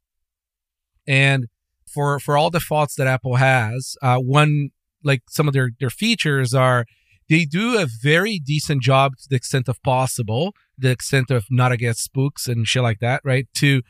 and 1.06 1.46
for 1.92 2.18
for 2.20 2.36
all 2.36 2.50
the 2.50 2.60
faults 2.60 2.94
that 2.96 3.06
Apple 3.06 3.36
has, 3.36 3.96
uh, 4.02 4.18
one 4.18 4.70
like 5.02 5.22
some 5.28 5.48
of 5.48 5.54
their 5.54 5.70
their 5.80 5.90
features 5.90 6.54
are 6.54 6.84
they 7.28 7.44
do 7.44 7.78
a 7.78 7.86
very 8.02 8.38
decent 8.38 8.82
job 8.82 9.12
to 9.18 9.26
the 9.28 9.36
extent 9.36 9.68
of 9.68 9.82
possible, 9.82 10.54
the 10.76 10.90
extent 10.90 11.30
of 11.30 11.44
not 11.50 11.72
against 11.72 12.02
spooks 12.02 12.46
and 12.48 12.66
shit 12.66 12.82
like 12.82 13.00
that, 13.00 13.20
right? 13.24 13.46
To 13.56 13.82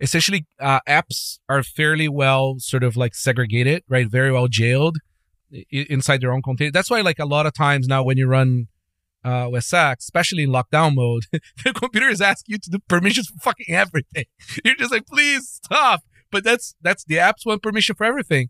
essentially 0.00 0.46
uh, 0.60 0.80
apps 0.88 1.38
are 1.48 1.62
fairly 1.62 2.08
well 2.08 2.56
sort 2.58 2.82
of 2.82 2.96
like 2.96 3.14
segregated, 3.14 3.82
right? 3.88 4.08
Very 4.10 4.32
well 4.32 4.48
jailed 4.48 4.98
inside 5.70 6.20
their 6.20 6.32
own 6.32 6.42
container. 6.42 6.70
That's 6.70 6.90
why 6.90 7.00
like 7.00 7.18
a 7.18 7.26
lot 7.26 7.46
of 7.46 7.54
times 7.54 7.86
now 7.86 8.02
when 8.02 8.16
you 8.16 8.26
run 8.26 8.68
uh, 9.24 9.48
with 9.50 9.64
SAC, 9.64 9.98
especially 9.98 10.44
in 10.44 10.50
lockdown 10.50 10.94
mode, 10.94 11.24
the 11.64 11.72
computer 11.72 12.08
is 12.08 12.20
asking 12.20 12.54
you 12.54 12.58
to 12.58 12.70
do 12.70 12.78
permissions 12.88 13.28
for 13.28 13.38
fucking 13.38 13.74
everything. 13.74 14.24
You're 14.64 14.76
just 14.76 14.92
like, 14.92 15.06
please 15.06 15.48
stop. 15.48 16.02
But 16.30 16.44
that's 16.44 16.74
that's 16.80 17.04
the 17.04 17.16
apps 17.16 17.44
want 17.44 17.62
permission 17.62 17.94
for 17.94 18.04
everything. 18.04 18.48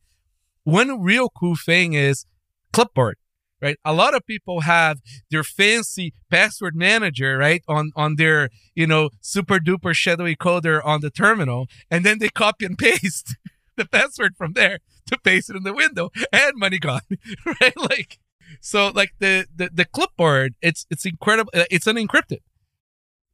One 0.64 1.02
real 1.02 1.28
cool 1.28 1.56
thing 1.56 1.94
is 1.94 2.24
clipboard, 2.72 3.16
right? 3.60 3.76
A 3.84 3.92
lot 3.92 4.14
of 4.14 4.24
people 4.24 4.60
have 4.60 5.00
their 5.30 5.42
fancy 5.42 6.14
password 6.30 6.76
manager, 6.76 7.36
right, 7.36 7.62
on 7.66 7.90
on 7.96 8.14
their 8.16 8.50
you 8.74 8.86
know 8.86 9.10
super 9.20 9.58
duper 9.58 9.94
shadowy 9.94 10.36
coder 10.36 10.80
on 10.84 11.00
the 11.00 11.10
terminal, 11.10 11.66
and 11.90 12.06
then 12.06 12.20
they 12.20 12.28
copy 12.28 12.64
and 12.64 12.78
paste 12.78 13.36
the 13.76 13.84
password 13.84 14.36
from 14.36 14.52
there 14.52 14.78
to 15.06 15.18
paste 15.18 15.50
it 15.50 15.56
in 15.56 15.64
the 15.64 15.74
window, 15.74 16.10
and 16.32 16.52
money 16.54 16.78
gone, 16.78 17.00
right? 17.44 17.76
Like 17.76 18.18
so, 18.60 18.88
like 18.88 19.12
the 19.18 19.46
the, 19.54 19.70
the 19.72 19.84
clipboard, 19.84 20.54
it's 20.62 20.86
it's 20.90 21.04
incredible. 21.04 21.50
uh, 21.54 21.64
It's 21.70 21.86
unencrypted, 21.86 22.38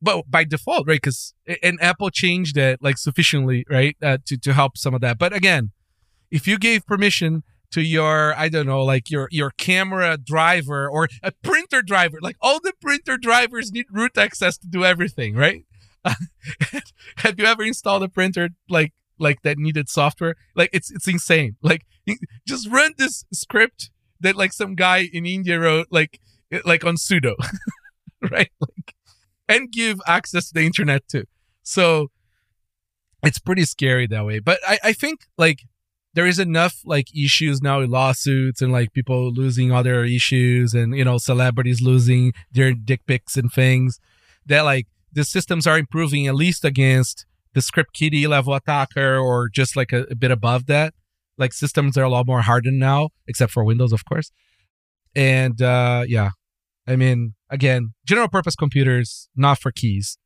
but 0.01 0.31
by 0.31 0.45
default, 0.45 0.87
right? 0.87 1.01
Because 1.01 1.35
and 1.63 1.79
Apple 1.83 2.11
changed 2.11 2.57
it 2.57 2.81
like 2.83 2.99
sufficiently, 2.99 3.65
right, 3.71 3.97
uh, 4.03 4.19
to 4.27 4.37
to 4.39 4.53
help 4.55 4.77
some 4.79 4.95
of 4.95 5.01
that. 5.01 5.19
But 5.19 5.33
again, 5.33 5.73
if 6.31 6.47
you 6.47 6.59
gave 6.59 6.87
permission 6.87 7.43
to 7.71 7.83
your 7.83 8.35
i 8.39 8.49
don't 8.49 8.65
know 8.65 8.83
like 8.83 9.11
your 9.11 9.29
your 9.31 9.51
camera 9.59 10.17
driver 10.17 10.89
or 10.89 11.07
a 11.23 11.31
printer 11.43 11.83
driver 11.83 12.17
like 12.23 12.35
all 12.41 12.59
the 12.61 12.73
printer 12.81 13.19
drivers 13.19 13.71
need 13.71 13.85
root 13.93 14.17
access 14.17 14.57
to 14.57 14.67
do 14.67 14.87
everything 14.87 15.35
right 15.35 15.67
have 17.19 17.39
you 17.39 17.45
ever 17.45 17.63
installed 17.63 18.03
a 18.03 18.09
printer 18.09 18.49
like 18.71 18.95
like 19.19 19.43
that 19.43 19.59
needed 19.59 19.89
software 19.89 20.35
like 20.55 20.71
it's 20.73 20.91
it's 20.91 21.07
insane 21.07 21.57
like 21.63 21.85
just 22.49 22.69
run 22.71 22.95
this 22.97 23.25
script 23.33 23.91
that 24.21 24.37
like 24.37 24.53
some 24.53 24.75
guy 24.75 25.09
in 25.13 25.27
india 25.27 25.59
wrote 25.59 25.87
like 25.91 26.21
like 26.65 26.85
on 26.85 26.97
sudo 26.97 27.35
right? 28.31 28.51
Like 28.61 28.95
and 29.49 29.71
give 29.71 30.01
access 30.07 30.49
to 30.49 30.55
the 30.55 30.67
internet 30.67 31.07
too. 31.09 31.25
So 31.63 32.11
it's 33.23 33.39
pretty 33.39 33.65
scary 33.65 34.07
that 34.07 34.25
way. 34.25 34.39
But 34.39 34.61
i 34.67 34.79
i 34.85 34.93
think 34.93 35.27
like 35.37 35.61
there 36.15 36.27
is 36.27 36.39
enough 36.39 36.81
like 36.85 37.15
issues 37.15 37.61
now 37.63 37.81
with 37.81 37.91
lawsuits 37.91 38.63
and 38.63 38.73
like 38.73 38.93
people 38.93 39.31
losing 39.33 39.73
other 39.73 40.05
issues 40.05 40.75
and 40.75 40.97
you 40.97 41.05
know 41.05 41.19
celebrities 41.19 41.81
losing 41.83 42.33
their 42.51 42.73
dick 42.73 43.07
pics 43.07 43.37
and 43.37 43.53
things 43.53 44.01
that 44.47 44.63
like 44.63 44.87
the 45.13 45.25
systems 45.25 45.67
are 45.67 45.79
improving 45.79 46.27
at 46.27 46.35
least 46.35 46.65
against 46.65 47.27
the 47.55 47.61
script 47.61 47.93
kiddie 47.93 48.27
level 48.27 48.55
attacker 48.55 49.17
or 49.17 49.49
just 49.49 49.77
like 49.77 49.93
a, 49.93 50.07
a 50.11 50.15
bit 50.15 50.31
above 50.31 50.67
that 50.67 50.95
like 51.39 51.53
systems 51.53 51.97
are 51.97 52.05
a 52.05 52.09
lot 52.09 52.27
more 52.27 52.43
hardened 52.43 52.79
now 52.79 53.11
except 53.27 53.53
for 53.53 53.65
windows 53.65 53.93
of 53.93 54.05
course. 54.05 54.31
And 55.15 55.61
uh 55.63 56.05
yeah. 56.07 56.31
I 56.87 56.97
mean 56.97 57.35
again 57.51 57.95
general 58.07 58.29
purpose 58.29 58.55
computers 58.57 59.29
not 59.37 59.59
for 59.59 59.73
keys 59.73 60.19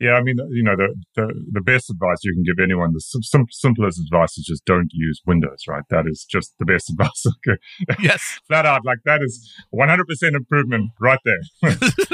Yeah, 0.00 0.12
I 0.12 0.22
mean, 0.22 0.36
you 0.50 0.62
know, 0.62 0.76
the, 0.76 0.94
the, 1.14 1.28
the 1.52 1.60
best 1.60 1.90
advice 1.90 2.18
you 2.22 2.32
can 2.32 2.42
give 2.42 2.62
anyone, 2.62 2.94
the 2.94 3.00
sim- 3.00 3.22
sim- 3.22 3.46
simplest 3.50 4.00
advice 4.00 4.38
is 4.38 4.46
just 4.46 4.64
don't 4.64 4.88
use 4.92 5.20
Windows, 5.26 5.64
right? 5.68 5.82
That 5.90 6.06
is 6.06 6.24
just 6.24 6.54
the 6.58 6.64
best 6.64 6.88
advice. 6.90 7.26
Yes 8.00 8.40
Flat 8.48 8.64
out, 8.64 8.84
like 8.84 8.98
that 9.04 9.20
is 9.22 9.52
100% 9.74 10.34
improvement 10.34 10.92
right 11.00 11.18
there. 11.24 11.40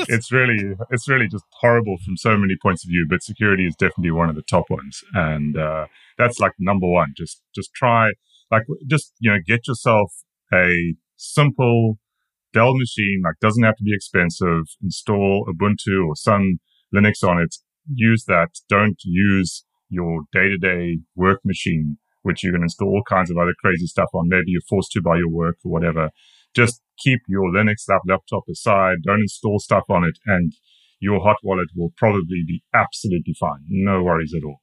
it's 0.08 0.32
really, 0.32 0.74
it's 0.90 1.08
really 1.08 1.28
just 1.28 1.44
horrible 1.60 1.96
from 2.04 2.16
so 2.16 2.36
many 2.36 2.54
points 2.60 2.84
of 2.84 2.88
view, 2.88 3.06
but 3.08 3.22
security 3.22 3.66
is 3.66 3.76
definitely 3.76 4.10
one 4.10 4.28
of 4.28 4.34
the 4.34 4.42
top 4.42 4.64
ones. 4.68 5.02
And, 5.14 5.56
uh, 5.56 5.86
that's 6.18 6.40
like 6.40 6.52
number 6.58 6.88
one. 6.88 7.12
Just, 7.16 7.40
just 7.54 7.72
try, 7.74 8.10
like, 8.50 8.64
just, 8.88 9.12
you 9.20 9.30
know, 9.30 9.38
get 9.46 9.68
yourself 9.68 10.12
a 10.52 10.94
simple 11.16 11.98
Dell 12.52 12.74
machine, 12.74 13.20
like 13.22 13.34
doesn't 13.40 13.64
have 13.64 13.76
to 13.76 13.84
be 13.84 13.92
expensive. 13.94 14.62
Install 14.82 15.46
Ubuntu 15.46 16.06
or 16.08 16.16
some 16.16 16.58
Linux 16.94 17.22
on 17.22 17.38
it. 17.38 17.54
Use 17.92 18.24
that. 18.26 18.48
Don't 18.68 18.98
use 19.04 19.64
your 19.88 20.22
day 20.32 20.48
to 20.48 20.58
day 20.58 20.98
work 21.14 21.40
machine, 21.44 21.98
which 22.22 22.42
you 22.42 22.52
can 22.52 22.62
install 22.62 22.88
all 22.88 23.02
kinds 23.08 23.30
of 23.30 23.36
other 23.36 23.54
crazy 23.60 23.86
stuff 23.86 24.08
on. 24.14 24.28
Maybe 24.28 24.46
you're 24.48 24.62
forced 24.68 24.92
to 24.92 25.02
by 25.02 25.16
your 25.16 25.30
work 25.30 25.56
or 25.64 25.72
whatever. 25.72 26.10
Just 26.54 26.80
keep 26.98 27.20
your 27.28 27.52
Linux 27.52 27.84
laptop 27.88 28.42
aside. 28.50 28.98
Don't 29.04 29.20
install 29.20 29.58
stuff 29.58 29.84
on 29.88 30.04
it 30.04 30.18
and 30.26 30.52
your 30.98 31.20
hot 31.20 31.36
wallet 31.42 31.68
will 31.76 31.92
probably 31.96 32.42
be 32.46 32.62
absolutely 32.74 33.34
fine. 33.38 33.64
No 33.68 34.02
worries 34.02 34.34
at 34.34 34.44
all 34.44 34.60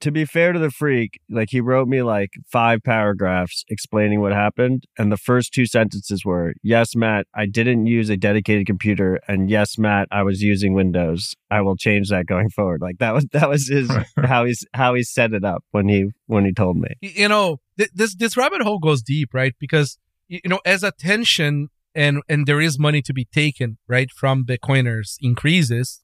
to 0.00 0.10
be 0.10 0.24
fair 0.24 0.52
to 0.52 0.58
the 0.58 0.70
freak, 0.70 1.20
like 1.28 1.48
he 1.50 1.60
wrote 1.60 1.88
me 1.88 2.02
like 2.02 2.30
five 2.50 2.82
paragraphs 2.82 3.64
explaining 3.68 4.20
what 4.20 4.32
happened. 4.32 4.84
And 4.98 5.10
the 5.10 5.16
first 5.16 5.52
two 5.52 5.66
sentences 5.66 6.24
were, 6.24 6.54
Yes, 6.62 6.94
Matt, 6.94 7.26
I 7.34 7.46
didn't 7.46 7.86
use 7.86 8.08
a 8.08 8.16
dedicated 8.16 8.66
computer. 8.66 9.20
And 9.28 9.50
yes, 9.50 9.78
Matt, 9.78 10.08
I 10.10 10.22
was 10.22 10.42
using 10.42 10.74
Windows. 10.74 11.34
I 11.50 11.60
will 11.60 11.76
change 11.76 12.10
that 12.10 12.26
going 12.26 12.50
forward. 12.56 12.80
Like 12.80 12.98
that 12.98 13.14
was 13.14 13.26
that 13.32 13.48
was 13.48 13.68
his 13.68 13.90
how 14.24 14.44
he's 14.44 14.64
how 14.74 14.94
he 14.94 15.02
set 15.02 15.32
it 15.32 15.44
up 15.44 15.64
when 15.70 15.88
he 15.88 16.10
when 16.26 16.44
he 16.44 16.52
told 16.52 16.76
me. 16.76 16.88
You 17.00 17.28
know, 17.28 17.60
th- 17.78 17.90
this 17.94 18.14
this 18.14 18.36
rabbit 18.36 18.62
hole 18.62 18.78
goes 18.78 19.02
deep, 19.02 19.34
right? 19.34 19.54
Because 19.58 19.98
you 20.28 20.40
know, 20.46 20.60
as 20.64 20.82
attention 20.82 21.68
and 21.94 22.22
and 22.28 22.46
there 22.46 22.60
is 22.60 22.78
money 22.78 23.02
to 23.02 23.12
be 23.12 23.24
taken, 23.24 23.78
right, 23.88 24.10
from 24.10 24.44
Bitcoiners 24.44 25.16
increases, 25.20 26.02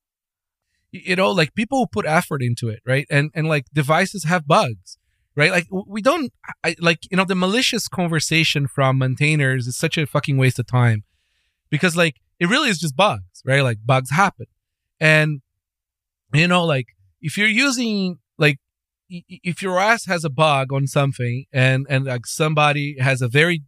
you 0.93 1.17
know 1.17 1.31
like 1.31 1.55
people 1.55 1.79
who 1.79 1.87
put 1.87 2.07
effort 2.07 2.43
into 2.43 2.69
it 2.69 2.81
right? 2.87 3.07
And 3.11 3.31
and 3.35 3.49
like 3.49 3.65
devices 3.73 4.25
have 4.25 4.47
bugs 4.47 4.99
right? 5.35 5.51
Like 5.51 5.67
we 5.71 6.03
don't 6.03 6.33
I, 6.63 6.77
like 6.79 7.11
you 7.11 7.17
know 7.17 7.25
the 7.25 7.35
malicious 7.35 7.89
conversation 7.89 8.69
from 8.69 8.99
maintainers 8.99 9.67
is 9.67 9.77
such 9.77 9.97
a 9.99 10.07
fucking 10.07 10.37
waste 10.37 10.59
of 10.59 10.67
time 10.67 11.05
because 11.71 11.97
like 11.97 12.17
it 12.39 12.49
really 12.49 12.69
is 12.69 12.79
just 12.79 12.95
bugs 12.95 13.43
right? 13.45 13.63
Like 13.63 13.79
bugs 13.85 14.11
happen. 14.11 14.47
And 15.01 15.41
you 16.33 16.47
know 16.47 16.65
like 16.65 16.89
if 17.21 17.37
you're 17.39 17.49
using 17.49 18.19
like 18.39 18.59
if 19.09 19.63
your 19.63 19.79
ass 19.79 20.07
has 20.07 20.25
a 20.25 20.31
bug 20.31 20.73
on 20.73 20.87
something 20.87 21.47
and 21.53 21.87
and 21.89 22.05
like 22.05 22.27
somebody 22.27 22.97
has 22.99 23.23
a 23.23 23.29
very 23.29 23.63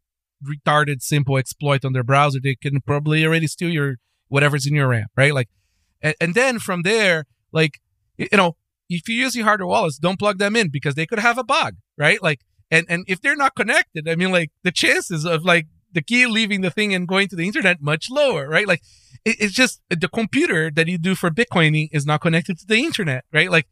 retarded 0.45 1.01
simple 1.01 1.39
exploit 1.39 1.85
on 1.85 1.95
their 1.95 2.03
browser 2.03 2.39
they 2.43 2.55
can 2.55 2.81
probably 2.83 3.25
already 3.25 3.47
steal 3.47 3.71
your 3.71 3.97
whatever's 4.29 4.67
in 4.67 4.75
your 4.75 4.89
RAM 4.89 5.07
right? 5.17 5.33
Like 5.33 5.49
and, 6.05 6.15
and 6.21 6.35
then 6.35 6.59
from 6.59 6.83
there, 6.83 7.25
like, 7.51 7.81
you 8.17 8.29
know, 8.35 8.57
if 8.89 9.09
you're 9.09 9.25
using 9.25 9.43
hardware 9.43 9.67
wallets, 9.67 9.99
don't 9.99 10.19
plug 10.19 10.39
them 10.39 10.55
in 10.55 10.69
because 10.69 10.95
they 10.95 11.07
could 11.07 11.19
have 11.19 11.39
a 11.39 11.43
bug, 11.43 11.77
right? 11.97 12.23
Like, 12.23 12.43
and, 12.71 12.87
and 12.89 13.05
if 13.09 13.21
they're 13.21 13.35
not 13.35 13.57
connected, 13.57 14.09
I 14.09 14.15
mean, 14.15 14.31
like 14.31 14.53
the 14.63 14.71
chances 14.71 15.25
of 15.25 15.45
like 15.45 15.67
the 15.91 16.03
key 16.03 16.27
leaving 16.27 16.61
the 16.61 16.71
thing 16.71 16.95
and 16.95 17.09
going 17.09 17.29
to 17.29 17.37
the 17.37 17.47
internet 17.47 17.81
much 17.81 18.11
lower, 18.11 18.47
right? 18.47 18.69
Like, 18.69 18.83
it, 19.25 19.37
it's 19.41 19.55
just 19.55 19.81
the 19.89 20.09
computer 20.09 20.71
that 20.71 20.87
you 20.87 20.99
do 20.99 21.15
for 21.15 21.31
Bitcoining 21.31 21.89
is 21.91 22.05
not 22.05 22.21
connected 22.21 22.59
to 22.59 22.67
the 22.67 22.77
internet, 22.77 23.25
right? 23.33 23.51
Like, 23.51 23.67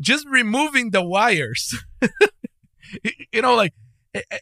just 0.00 0.26
removing 0.28 0.90
the 0.90 1.02
wires, 1.02 1.76
you 3.32 3.42
know, 3.42 3.54
like 3.54 3.74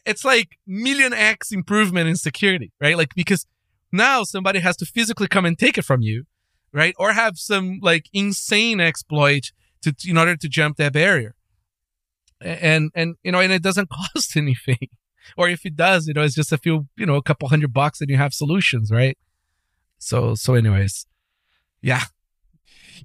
it's 0.05 0.23
like 0.23 0.57
million 0.65 1.11
X 1.13 1.51
improvement 1.51 2.07
in 2.07 2.15
security, 2.15 2.71
right? 2.79 2.95
Like, 2.95 3.13
because 3.15 3.45
now 3.91 4.23
somebody 4.23 4.59
has 4.59 4.77
to 4.77 4.85
physically 4.85 5.27
come 5.27 5.45
and 5.45 5.57
take 5.59 5.77
it 5.77 5.83
from 5.83 6.01
you 6.01 6.25
right? 6.73 6.93
Or 6.97 7.13
have 7.13 7.37
some 7.37 7.79
like 7.81 8.05
insane 8.13 8.79
exploit 8.79 9.51
to 9.83 9.93
in 10.07 10.17
order 10.17 10.35
to 10.35 10.49
jump 10.49 10.77
that 10.77 10.93
barrier. 10.93 11.35
And 12.41 12.91
and 12.95 13.15
you 13.23 13.31
know, 13.31 13.39
and 13.39 13.51
it 13.51 13.63
doesn't 13.63 13.89
cost 14.15 14.35
anything. 14.35 14.89
Or 15.35 15.49
if 15.49 15.65
it 15.65 15.75
does, 15.75 16.07
you 16.07 16.13
know, 16.13 16.21
it's 16.21 16.35
just 16.35 16.53
a 16.53 16.57
few, 16.57 16.87
you 16.95 17.05
know, 17.05 17.15
a 17.15 17.21
couple 17.21 17.49
hundred 17.49 17.73
bucks 17.73 17.99
and 17.99 18.09
you 18.09 18.17
have 18.17 18.33
solutions, 18.33 18.91
right? 18.91 19.17
So 19.97 20.35
so 20.35 20.53
anyways. 20.53 21.05
Yeah. 21.81 22.03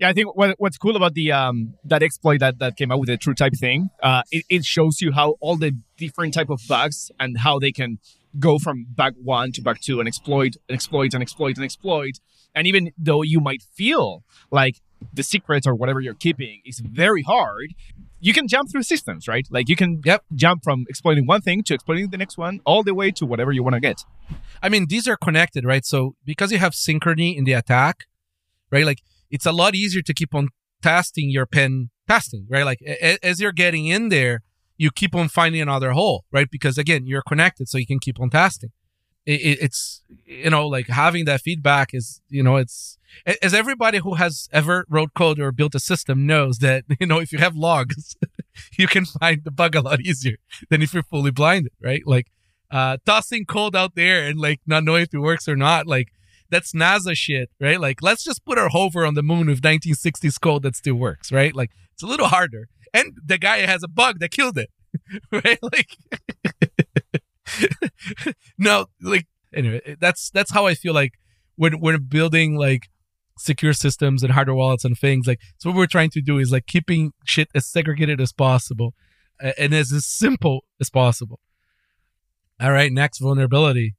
Yeah, 0.00 0.08
I 0.08 0.14
think 0.14 0.34
what, 0.34 0.54
what's 0.58 0.78
cool 0.78 0.96
about 0.96 1.14
the 1.14 1.32
um 1.32 1.74
that 1.84 2.02
exploit 2.02 2.40
that, 2.40 2.58
that 2.58 2.76
came 2.76 2.90
out 2.90 2.98
with 3.00 3.08
the 3.08 3.18
TrueType 3.18 3.58
thing, 3.58 3.90
uh, 4.02 4.22
it, 4.30 4.44
it 4.48 4.64
shows 4.64 5.00
you 5.00 5.12
how 5.12 5.36
all 5.40 5.56
the 5.56 5.76
different 5.96 6.34
type 6.34 6.50
of 6.50 6.60
bugs 6.68 7.10
and 7.20 7.38
how 7.38 7.58
they 7.58 7.72
can 7.72 7.98
go 8.38 8.58
from 8.58 8.86
bug 8.94 9.14
one 9.22 9.52
to 9.52 9.62
bug 9.62 9.78
two 9.80 9.98
and 9.98 10.08
exploit 10.08 10.56
and 10.68 10.74
exploit 10.74 11.14
and 11.14 11.22
exploit 11.22 11.56
and 11.56 11.64
exploit 11.64 12.18
and 12.54 12.66
even 12.66 12.92
though 12.98 13.22
you 13.22 13.40
might 13.40 13.62
feel 13.62 14.24
like 14.50 14.80
the 15.12 15.22
secrets 15.22 15.66
or 15.66 15.74
whatever 15.74 16.00
you're 16.00 16.14
keeping 16.14 16.60
is 16.64 16.80
very 16.80 17.22
hard, 17.22 17.74
you 18.20 18.32
can 18.32 18.46
jump 18.46 18.70
through 18.70 18.84
systems, 18.84 19.26
right? 19.26 19.46
Like 19.50 19.68
you 19.68 19.76
can 19.76 20.00
yep. 20.04 20.24
jump 20.34 20.62
from 20.62 20.84
exploiting 20.88 21.26
one 21.26 21.40
thing 21.40 21.62
to 21.64 21.74
exploiting 21.74 22.10
the 22.10 22.18
next 22.18 22.38
one, 22.38 22.60
all 22.64 22.82
the 22.82 22.94
way 22.94 23.10
to 23.12 23.26
whatever 23.26 23.52
you 23.52 23.62
want 23.62 23.74
to 23.74 23.80
get. 23.80 24.04
I 24.62 24.68
mean, 24.68 24.86
these 24.88 25.08
are 25.08 25.16
connected, 25.16 25.64
right? 25.64 25.84
So 25.84 26.14
because 26.24 26.52
you 26.52 26.58
have 26.58 26.72
synchrony 26.72 27.36
in 27.36 27.44
the 27.44 27.52
attack, 27.52 28.04
right? 28.70 28.86
Like 28.86 29.02
it's 29.30 29.46
a 29.46 29.52
lot 29.52 29.74
easier 29.74 30.02
to 30.02 30.14
keep 30.14 30.34
on 30.34 30.48
testing 30.82 31.30
your 31.30 31.46
pen 31.46 31.90
testing, 32.06 32.46
right? 32.48 32.64
Like 32.64 32.80
as 33.22 33.40
you're 33.40 33.52
getting 33.52 33.86
in 33.86 34.08
there, 34.08 34.42
you 34.82 34.90
keep 34.90 35.14
on 35.14 35.28
finding 35.28 35.60
another 35.60 35.90
hole, 35.92 36.18
right? 36.36 36.50
Because 36.50 36.76
again, 36.76 37.02
you're 37.06 37.26
connected, 37.32 37.68
so 37.68 37.78
you 37.78 37.86
can 37.86 38.00
keep 38.06 38.18
on 38.20 38.30
testing 38.30 38.72
it, 39.26 39.58
it's 39.60 40.02
you 40.26 40.50
know 40.50 40.66
like 40.66 40.88
having 40.88 41.24
that 41.26 41.40
feedback 41.40 41.90
is 41.92 42.20
you 42.28 42.42
know 42.42 42.56
it's 42.56 42.98
as 43.42 43.54
everybody 43.54 43.98
who 43.98 44.14
has 44.14 44.48
ever 44.52 44.84
wrote 44.88 45.14
code 45.14 45.38
or 45.38 45.52
built 45.52 45.74
a 45.74 45.80
system 45.80 46.26
knows 46.26 46.58
that 46.58 46.84
you 47.00 47.06
know 47.06 47.20
if 47.20 47.32
you 47.32 47.38
have 47.38 47.54
logs 47.54 48.16
you 48.78 48.86
can 48.86 49.04
find 49.04 49.44
the 49.44 49.50
bug 49.50 49.74
a 49.74 49.80
lot 49.80 50.00
easier 50.00 50.36
than 50.70 50.82
if 50.82 50.92
you're 50.92 51.02
fully 51.02 51.30
blinded 51.30 51.72
right 51.80 52.02
like 52.06 52.28
uh 52.70 52.96
tossing 53.06 53.44
code 53.44 53.76
out 53.76 53.94
there 53.94 54.26
and 54.26 54.38
like 54.40 54.60
not 54.66 54.84
knowing 54.84 55.02
if 55.02 55.14
it 55.14 55.18
works 55.18 55.48
or 55.48 55.56
not 55.56 55.86
like 55.86 56.08
that's 56.52 56.72
nasa 56.72 57.16
shit 57.16 57.50
right? 57.60 57.80
Like 57.80 58.02
let's 58.02 58.22
just 58.22 58.44
put 58.44 58.58
our 58.58 58.68
hover 58.68 59.04
on 59.04 59.14
the 59.14 59.22
moon 59.22 59.48
with 59.48 59.62
1960s 59.62 60.40
code 60.40 60.62
that 60.62 60.76
still 60.76 60.94
works 60.94 61.32
right? 61.32 61.56
Like 61.56 61.70
it's 61.94 62.02
a 62.02 62.06
little 62.06 62.28
harder. 62.28 62.68
And 62.94 63.16
the 63.24 63.38
guy 63.38 63.58
has 63.66 63.82
a 63.82 63.88
bug 63.88 64.20
that 64.20 64.30
killed 64.30 64.58
it 64.58 64.70
right? 65.32 65.58
Like 65.62 65.96
no, 68.58 68.86
like 69.00 69.26
anyway, 69.54 69.96
that's 69.98 70.30
that's 70.30 70.52
how 70.52 70.66
I 70.66 70.74
feel 70.74 70.94
like 70.94 71.12
when 71.56 71.80
we're 71.80 71.98
building 71.98 72.56
like 72.56 72.88
secure 73.38 73.72
systems 73.72 74.22
and 74.22 74.32
hardware 74.32 74.54
wallets 74.54 74.84
and 74.84 74.96
things 74.96 75.26
like 75.26 75.40
so 75.58 75.70
what 75.70 75.76
we're 75.76 75.86
trying 75.86 76.10
to 76.10 76.20
do 76.20 76.38
is 76.38 76.52
like 76.52 76.66
keeping 76.66 77.12
shit 77.24 77.48
as 77.54 77.66
segregated 77.66 78.20
as 78.20 78.32
possible 78.32 78.94
and 79.58 79.74
as, 79.74 79.90
as 79.90 80.06
simple 80.06 80.64
as 80.80 80.90
possible. 80.90 81.40
All 82.60 82.72
right 82.72 82.92
next 82.92 83.18
vulnerability 83.18 83.94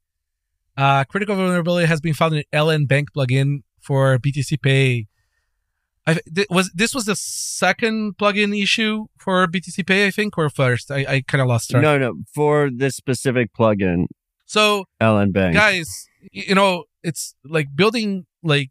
uh 0.76 1.04
critical 1.04 1.36
vulnerability 1.36 1.86
has 1.86 2.00
been 2.00 2.14
found 2.14 2.34
in 2.34 2.44
LNbank 2.52 3.06
plugin 3.16 3.62
for 3.80 4.18
BTCPay 4.18 5.06
I, 6.06 6.18
th- 6.34 6.46
was 6.50 6.70
this 6.74 6.94
was 6.94 7.06
the 7.06 7.16
second 7.16 8.18
plugin 8.18 8.60
issue 8.60 9.06
for 9.18 9.46
BTCPay, 9.46 10.06
I 10.06 10.10
think, 10.10 10.36
or 10.36 10.50
first? 10.50 10.90
I, 10.90 11.06
I 11.08 11.20
kind 11.26 11.40
of 11.40 11.48
lost 11.48 11.70
track. 11.70 11.82
No, 11.82 11.96
no, 11.96 12.14
for 12.34 12.68
this 12.70 12.94
specific 12.94 13.50
plugin. 13.58 14.06
So, 14.44 14.84
LNbank, 15.00 15.54
guys, 15.54 16.06
you 16.30 16.54
know, 16.54 16.84
it's 17.02 17.34
like 17.44 17.68
building 17.74 18.26
like 18.42 18.70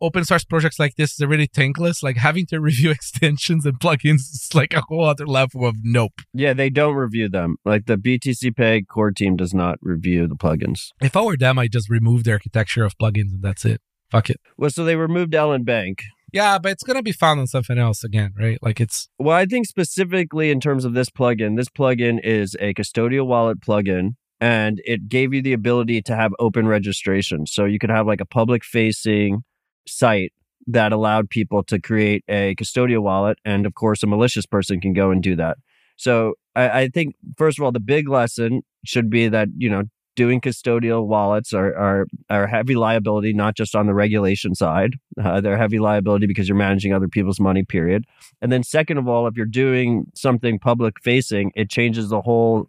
open 0.00 0.24
source 0.24 0.44
projects 0.44 0.78
like 0.78 0.96
this 0.96 1.12
is 1.12 1.26
really 1.26 1.48
thankless. 1.52 2.02
Like 2.02 2.16
having 2.16 2.46
to 2.46 2.60
review 2.60 2.90
extensions 2.90 3.64
and 3.64 3.78
plugins 3.78 4.20
is 4.32 4.50
like 4.54 4.74
a 4.74 4.82
whole 4.88 5.04
other 5.04 5.26
level 5.26 5.66
of 5.66 5.76
nope. 5.82 6.20
Yeah, 6.32 6.52
they 6.52 6.70
don't 6.70 6.94
review 6.94 7.28
them. 7.28 7.56
Like 7.64 7.86
the 7.86 7.96
BTCPay 7.96 8.86
core 8.88 9.10
team 9.10 9.36
does 9.36 9.54
not 9.54 9.78
review 9.82 10.26
the 10.26 10.36
plugins. 10.36 10.88
If 11.00 11.16
I 11.16 11.22
were 11.22 11.36
them, 11.36 11.58
I'd 11.58 11.72
just 11.72 11.90
remove 11.90 12.24
the 12.24 12.32
architecture 12.32 12.84
of 12.84 12.96
plugins 12.98 13.32
and 13.32 13.42
that's 13.42 13.64
it. 13.64 13.80
Fuck 14.10 14.30
it. 14.30 14.40
Well, 14.56 14.70
so 14.70 14.84
they 14.84 14.96
removed 14.96 15.32
LNbank. 15.32 16.00
Yeah, 16.32 16.58
but 16.58 16.72
it's 16.72 16.82
gonna 16.82 17.02
be 17.02 17.12
found 17.12 17.40
on 17.40 17.46
something 17.46 17.78
else 17.78 18.04
again, 18.04 18.34
right? 18.38 18.58
Like 18.62 18.80
it's 18.80 19.08
well, 19.18 19.36
I 19.36 19.46
think 19.46 19.66
specifically 19.66 20.50
in 20.50 20.60
terms 20.60 20.84
of 20.84 20.94
this 20.94 21.08
plugin, 21.08 21.56
this 21.56 21.68
plugin 21.68 22.20
is 22.22 22.54
a 22.60 22.74
custodial 22.74 23.26
wallet 23.26 23.60
plugin, 23.60 24.10
and 24.40 24.80
it 24.84 25.08
gave 25.08 25.32
you 25.32 25.42
the 25.42 25.54
ability 25.54 26.02
to 26.02 26.14
have 26.14 26.32
open 26.38 26.68
registration. 26.68 27.46
So 27.46 27.64
you 27.64 27.78
could 27.78 27.90
have 27.90 28.06
like 28.06 28.20
a 28.20 28.26
public 28.26 28.62
facing 28.62 29.42
site 29.88 30.32
that 30.66 30.92
allowed 30.92 31.30
people 31.30 31.62
to 31.64 31.80
create 31.80 32.24
a 32.28 32.54
custodial 32.56 33.00
wallet, 33.00 33.38
and 33.44 33.66
of 33.66 33.74
course, 33.74 34.02
a 34.02 34.06
malicious 34.06 34.46
person 34.46 34.80
can 34.80 34.92
go 34.92 35.10
and 35.10 35.22
do 35.22 35.34
that. 35.36 35.56
So 35.96 36.34
I, 36.54 36.80
I 36.80 36.88
think 36.88 37.16
first 37.36 37.58
of 37.58 37.64
all, 37.64 37.72
the 37.72 37.80
big 37.80 38.08
lesson 38.08 38.62
should 38.84 39.10
be 39.10 39.28
that 39.28 39.48
you 39.56 39.70
know 39.70 39.84
doing 40.18 40.40
custodial 40.40 41.06
wallets 41.06 41.52
are, 41.52 41.72
are, 41.76 42.06
are 42.28 42.48
heavy 42.48 42.74
liability, 42.74 43.32
not 43.32 43.54
just 43.54 43.76
on 43.76 43.86
the 43.86 43.94
regulation 43.94 44.52
side. 44.52 44.94
Uh, 45.16 45.40
they're 45.40 45.56
heavy 45.56 45.78
liability 45.78 46.26
because 46.26 46.48
you're 46.48 46.56
managing 46.56 46.92
other 46.92 47.06
people's 47.06 47.38
money, 47.38 47.62
period. 47.62 48.04
And 48.42 48.50
then 48.50 48.64
second 48.64 48.98
of 48.98 49.06
all, 49.06 49.28
if 49.28 49.36
you're 49.36 49.46
doing 49.46 50.10
something 50.16 50.58
public 50.58 51.00
facing, 51.04 51.52
it 51.54 51.70
changes 51.70 52.08
the 52.08 52.20
whole 52.20 52.68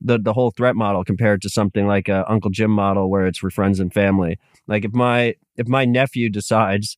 the, 0.00 0.18
the 0.18 0.32
whole 0.32 0.50
threat 0.50 0.74
model 0.74 1.04
compared 1.04 1.42
to 1.42 1.50
something 1.50 1.86
like 1.86 2.08
a 2.08 2.30
Uncle 2.30 2.50
Jim 2.50 2.70
model 2.70 3.10
where 3.10 3.26
it's 3.26 3.38
for 3.38 3.50
friends 3.50 3.78
and 3.78 3.92
family. 3.92 4.38
Like 4.66 4.86
if 4.86 4.94
my 4.94 5.34
if 5.56 5.68
my 5.68 5.84
nephew 5.84 6.30
decides 6.30 6.96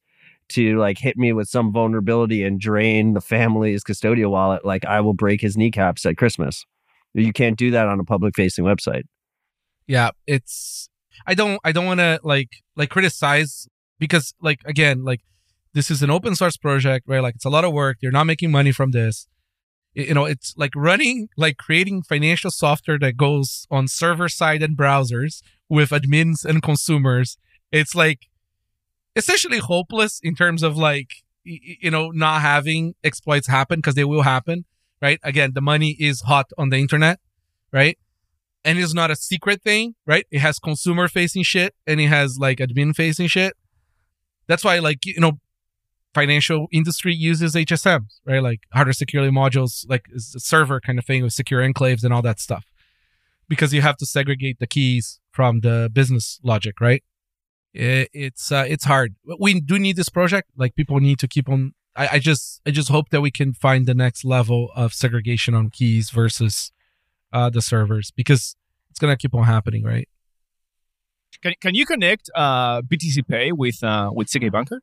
to 0.50 0.78
like 0.78 0.98
hit 0.98 1.16
me 1.16 1.32
with 1.32 1.48
some 1.48 1.72
vulnerability 1.72 2.42
and 2.42 2.60
drain 2.60 3.12
the 3.12 3.20
family's 3.20 3.84
custodial 3.84 4.30
wallet, 4.30 4.64
like 4.64 4.84
I 4.84 5.00
will 5.00 5.14
break 5.14 5.40
his 5.40 5.56
kneecaps 5.56 6.06
at 6.06 6.16
Christmas. 6.16 6.64
You 7.14 7.32
can't 7.32 7.56
do 7.56 7.70
that 7.72 7.86
on 7.86 8.00
a 8.00 8.04
public 8.04 8.34
facing 8.34 8.64
website. 8.64 9.04
Yeah, 9.86 10.10
it's 10.26 10.88
I 11.26 11.34
don't 11.34 11.60
I 11.64 11.72
don't 11.72 11.86
want 11.86 12.00
to 12.00 12.20
like 12.22 12.50
like 12.76 12.90
criticize 12.90 13.66
because 13.98 14.34
like 14.40 14.60
again 14.64 15.04
like 15.04 15.20
this 15.74 15.90
is 15.90 16.02
an 16.02 16.10
open 16.10 16.34
source 16.34 16.56
project 16.56 17.06
right 17.08 17.22
like 17.22 17.34
it's 17.34 17.44
a 17.44 17.50
lot 17.50 17.64
of 17.64 17.72
work 17.72 17.98
you're 18.00 18.12
not 18.12 18.24
making 18.24 18.50
money 18.50 18.72
from 18.72 18.92
this 18.92 19.26
you 19.94 20.14
know 20.14 20.24
it's 20.24 20.54
like 20.56 20.72
running 20.74 21.28
like 21.36 21.56
creating 21.56 22.02
financial 22.02 22.50
software 22.50 22.98
that 22.98 23.16
goes 23.16 23.66
on 23.70 23.88
server 23.88 24.28
side 24.28 24.62
and 24.62 24.76
browsers 24.76 25.42
with 25.68 25.90
admins 25.90 26.44
and 26.44 26.62
consumers 26.62 27.36
it's 27.72 27.94
like 27.94 28.26
essentially 29.18 29.58
hopeless 29.58 30.20
in 30.22 30.34
terms 30.34 30.62
of 30.62 30.78
like 30.78 31.10
you 31.44 31.90
know 31.90 32.10
not 32.10 32.40
having 32.40 32.94
exploits 33.02 33.48
happen 33.48 33.78
because 33.78 33.96
they 33.96 34.04
will 34.04 34.22
happen 34.22 34.64
right? 35.02 35.20
Again 35.22 35.50
the 35.54 35.60
money 35.60 35.96
is 35.98 36.22
hot 36.22 36.50
on 36.56 36.70
the 36.70 36.76
internet 36.76 37.18
right? 37.72 37.98
And 38.64 38.78
it's 38.78 38.94
not 38.94 39.10
a 39.10 39.16
secret 39.16 39.62
thing 39.62 39.96
right? 40.06 40.26
It 40.30 40.38
has 40.38 40.58
consumer 40.58 41.08
facing 41.08 41.42
shit 41.42 41.74
and 41.86 42.00
it 42.00 42.06
has 42.06 42.38
like 42.38 42.58
admin 42.58 42.94
facing 42.94 43.26
shit. 43.26 43.54
That's 44.46 44.64
why 44.64 44.78
like 44.78 45.04
you 45.04 45.20
know 45.20 45.32
financial 46.14 46.66
industry 46.72 47.14
uses 47.14 47.54
hsms 47.54 48.20
right? 48.24 48.42
Like 48.42 48.60
hardware 48.72 48.92
security 48.92 49.32
modules 49.32 49.84
like 49.88 50.06
server 50.16 50.80
kind 50.80 50.98
of 50.98 51.04
thing 51.04 51.22
with 51.24 51.32
secure 51.32 51.60
enclaves 51.60 52.04
and 52.04 52.14
all 52.14 52.22
that 52.22 52.38
stuff. 52.38 52.66
Because 53.48 53.72
you 53.72 53.80
have 53.80 53.96
to 53.96 54.06
segregate 54.06 54.58
the 54.60 54.66
keys 54.66 55.20
from 55.32 55.60
the 55.60 55.90
business 55.92 56.38
logic 56.44 56.80
right 56.80 57.02
it, 57.74 58.08
it's 58.12 58.50
uh, 58.50 58.64
it's 58.68 58.84
hard 58.84 59.14
we 59.38 59.60
do 59.60 59.78
need 59.78 59.96
this 59.96 60.08
project 60.08 60.50
like 60.56 60.74
people 60.74 60.98
need 61.00 61.18
to 61.18 61.28
keep 61.28 61.48
on 61.48 61.74
I, 61.94 62.08
I 62.12 62.18
just 62.18 62.60
i 62.66 62.70
just 62.70 62.88
hope 62.88 63.10
that 63.10 63.20
we 63.20 63.30
can 63.30 63.52
find 63.52 63.86
the 63.86 63.94
next 63.94 64.24
level 64.24 64.70
of 64.74 64.92
segregation 64.92 65.54
on 65.54 65.70
keys 65.70 66.10
versus 66.10 66.72
uh 67.32 67.50
the 67.50 67.62
servers 67.62 68.10
because 68.10 68.56
it's 68.90 68.98
gonna 68.98 69.16
keep 69.16 69.34
on 69.34 69.44
happening 69.44 69.84
right 69.84 70.08
Can, 71.42 71.54
can 71.60 71.74
you 71.74 71.86
connect 71.86 72.30
uh, 72.34 72.82
BTCPay 72.82 73.52
with 73.52 73.82
uh, 73.84 74.10
with 74.12 74.28
CKBunker? 74.28 74.80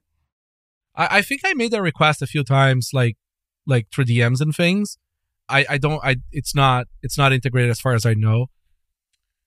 I, 0.95 1.17
I 1.17 1.21
think 1.21 1.41
I 1.43 1.53
made 1.53 1.71
that 1.71 1.81
request 1.81 2.21
a 2.21 2.27
few 2.27 2.43
times, 2.43 2.91
like 2.93 3.17
like 3.65 3.87
through 3.91 4.05
DMs 4.05 4.41
and 4.41 4.55
things. 4.55 4.97
I, 5.49 5.65
I 5.69 5.77
don't 5.77 6.01
I 6.03 6.17
it's 6.31 6.55
not 6.55 6.87
it's 7.01 7.17
not 7.17 7.33
integrated 7.33 7.71
as 7.71 7.79
far 7.81 7.93
as 7.93 8.05
I 8.05 8.13
know. 8.13 8.47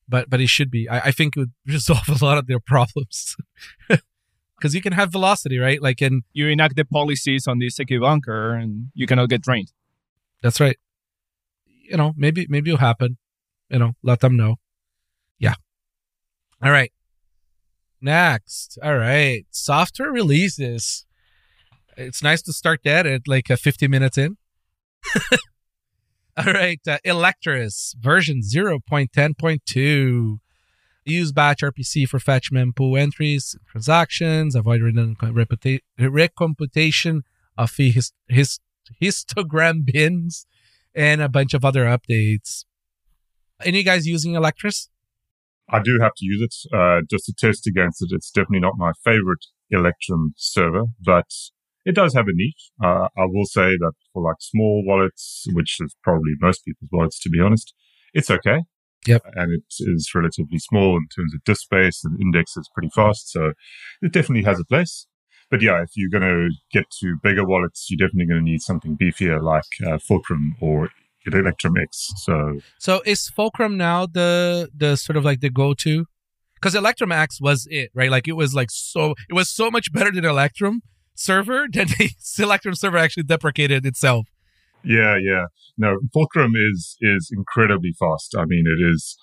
But 0.08 0.30
but 0.30 0.40
it 0.40 0.48
should 0.48 0.70
be. 0.70 0.88
I, 0.88 0.98
I 1.08 1.10
think 1.12 1.36
it 1.36 1.40
would 1.40 1.52
resolve 1.66 2.08
a 2.08 2.24
lot 2.24 2.38
of 2.38 2.46
their 2.46 2.60
problems. 2.60 3.36
Because 4.60 4.74
you 4.74 4.82
can 4.82 4.92
have 4.92 5.12
velocity, 5.12 5.56
right? 5.58 5.80
Like 5.80 6.00
and 6.00 6.24
You 6.32 6.48
enact 6.48 6.74
the 6.74 6.84
policies 6.84 7.46
on 7.46 7.60
the 7.60 7.68
CKBunker, 7.68 8.60
and 8.60 8.90
you 8.92 9.06
cannot 9.06 9.28
get 9.28 9.40
drained. 9.40 9.70
that's 10.42 10.58
right. 10.58 10.76
You 11.88 11.96
know, 11.96 12.12
maybe 12.16 12.44
maybe 12.48 12.70
it'll 12.70 12.80
happen. 12.80 13.18
You 13.70 13.78
know, 13.78 13.92
let 14.02 14.18
them 14.18 14.36
know. 14.36 14.56
Yeah. 15.38 15.54
All 16.60 16.72
right. 16.72 16.92
Next. 18.00 18.78
All 18.82 18.96
right. 18.96 19.46
Software 19.52 20.10
releases. 20.10 21.06
It's 21.96 22.20
nice 22.24 22.42
to 22.42 22.52
start 22.52 22.80
that 22.82 23.06
at 23.06 23.28
like 23.28 23.50
a 23.50 23.56
50 23.56 23.86
minutes 23.86 24.18
in. 24.18 24.38
All 26.38 26.52
right. 26.52 26.80
Uh, 26.86 26.98
Electrs 27.04 27.96
version 27.96 28.42
0.10.2. 28.42 30.38
Use 31.04 31.32
batch 31.32 31.62
RPC 31.62 32.06
for 32.08 32.20
fetch 32.20 32.52
mempool 32.52 33.00
entries, 33.00 33.56
transactions, 33.66 34.54
avoid 34.54 34.82
redundant 34.82 35.18
reputa- 35.18 35.80
recomputation 35.98 37.22
of 37.56 37.74
his, 37.76 38.12
his, 38.28 38.60
histogram 39.02 39.84
bins, 39.92 40.46
and 40.94 41.20
a 41.20 41.28
bunch 41.28 41.54
of 41.54 41.64
other 41.64 41.84
updates. 41.84 42.64
Any 43.64 43.82
guys 43.82 44.06
using 44.06 44.34
Electrs? 44.34 44.88
I 45.70 45.80
do 45.82 45.98
have 46.00 46.12
to 46.16 46.24
use 46.24 46.40
it 46.40 46.54
uh, 46.76 47.00
just 47.10 47.26
to 47.26 47.34
test 47.36 47.66
against 47.66 48.02
it. 48.02 48.10
It's 48.12 48.30
definitely 48.30 48.60
not 48.60 48.78
my 48.78 48.92
favorite 49.04 49.44
Electrum 49.70 50.34
server, 50.36 50.84
but 51.04 51.26
it 51.88 51.94
does 51.94 52.12
have 52.14 52.26
a 52.28 52.34
niche. 52.34 52.70
Uh, 52.84 53.08
I 53.16 53.24
will 53.24 53.46
say 53.46 53.70
that 53.78 53.92
for 54.12 54.22
like 54.22 54.36
small 54.40 54.84
wallets, 54.86 55.46
which 55.54 55.76
is 55.80 55.96
probably 56.04 56.32
most 56.38 56.62
people's 56.66 56.90
wallets, 56.92 57.18
to 57.20 57.30
be 57.30 57.40
honest, 57.40 57.72
it's 58.12 58.30
okay. 58.30 58.58
Yep. 59.06 59.22
And 59.34 59.52
it 59.54 59.62
is 59.80 60.10
relatively 60.14 60.58
small 60.58 60.98
in 60.98 61.06
terms 61.16 61.32
of 61.34 61.42
disk 61.44 61.62
space 61.62 62.04
and 62.04 62.20
index 62.20 62.58
is 62.58 62.68
pretty 62.74 62.90
fast. 62.94 63.32
So 63.32 63.52
it 64.02 64.12
definitely 64.12 64.44
has 64.44 64.60
a 64.60 64.66
place. 64.66 65.06
But 65.50 65.62
yeah, 65.62 65.82
if 65.82 65.88
you're 65.96 66.10
going 66.10 66.28
to 66.30 66.50
get 66.70 66.84
to 67.00 67.16
bigger 67.22 67.46
wallets, 67.46 67.86
you're 67.88 68.06
definitely 68.06 68.26
going 68.26 68.44
to 68.44 68.50
need 68.50 68.60
something 68.60 68.98
beefier 68.98 69.42
like 69.42 69.64
uh, 69.86 69.96
Fulcrum 69.96 70.56
or 70.60 70.90
ElectrumX. 71.26 71.86
So 72.16 72.60
So 72.78 73.00
is 73.06 73.28
Fulcrum 73.28 73.78
now 73.78 74.04
the 74.04 74.68
the 74.76 74.96
sort 74.96 75.16
of 75.16 75.24
like 75.24 75.40
the 75.40 75.50
go 75.50 75.72
to? 75.74 76.04
Because 76.54 76.74
ElectrumX 76.74 77.40
was 77.40 77.66
it, 77.70 77.90
right? 77.94 78.10
Like 78.10 78.28
it 78.28 78.32
was 78.32 78.54
like 78.54 78.70
so 78.70 79.14
it 79.30 79.34
was 79.34 79.48
so 79.48 79.70
much 79.70 79.90
better 79.92 80.10
than 80.10 80.26
Electrum 80.26 80.82
server 81.18 81.66
that 81.72 81.88
the 81.98 82.42
Electrum 82.42 82.74
server 82.74 82.98
actually 82.98 83.24
deprecated 83.24 83.84
itself. 83.84 84.28
Yeah, 84.84 85.16
yeah. 85.16 85.46
No, 85.76 85.98
Fulcrum 86.12 86.52
is 86.56 86.96
is 87.00 87.30
incredibly 87.32 87.92
fast. 87.98 88.34
I 88.36 88.44
mean, 88.46 88.64
it 88.66 88.84
is 88.84 89.16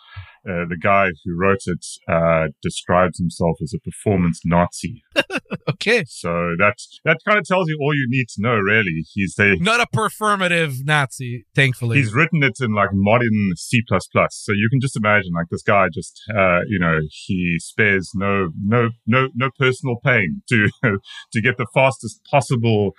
uh, 0.47 0.65
the 0.69 0.77
guy 0.77 1.07
who 1.23 1.35
wrote 1.35 1.63
it 1.65 1.85
uh, 2.07 2.47
describes 2.61 3.17
himself 3.17 3.57
as 3.63 3.73
a 3.75 3.79
performance 3.79 4.41
Nazi. 4.45 5.03
Okay. 5.67 6.03
So 6.07 6.29
that 6.59 6.75
that 7.05 7.17
kind 7.27 7.37
of 7.39 7.45
tells 7.45 7.67
you 7.67 7.77
all 7.81 7.93
you 7.93 8.05
need 8.07 8.27
to 8.35 8.41
know. 8.41 8.55
Really, 8.55 9.03
he's 9.13 9.35
the 9.35 9.57
Not 9.59 9.81
a 9.81 9.87
performative 9.95 10.77
Nazi, 10.83 11.45
thankfully. 11.55 11.97
he's 11.97 12.13
written 12.13 12.43
it 12.43 12.57
in 12.59 12.73
like 12.73 12.89
modern 12.93 13.51
C++. 13.55 13.81
So 13.89 14.51
you 14.53 14.69
can 14.69 14.79
just 14.79 14.95
imagine 14.95 15.31
like 15.33 15.47
this 15.49 15.63
guy 15.63 15.87
just, 15.93 16.21
uh, 16.29 16.59
you 16.67 16.79
know, 16.79 16.99
he 17.09 17.57
spares 17.59 18.11
no, 18.15 18.49
no, 18.63 18.89
no, 19.05 19.29
no 19.35 19.49
personal 19.57 19.97
pain 20.03 20.41
to, 20.49 20.69
to 21.33 21.41
get 21.41 21.57
the 21.57 21.67
fastest 21.73 22.21
possible 22.29 22.91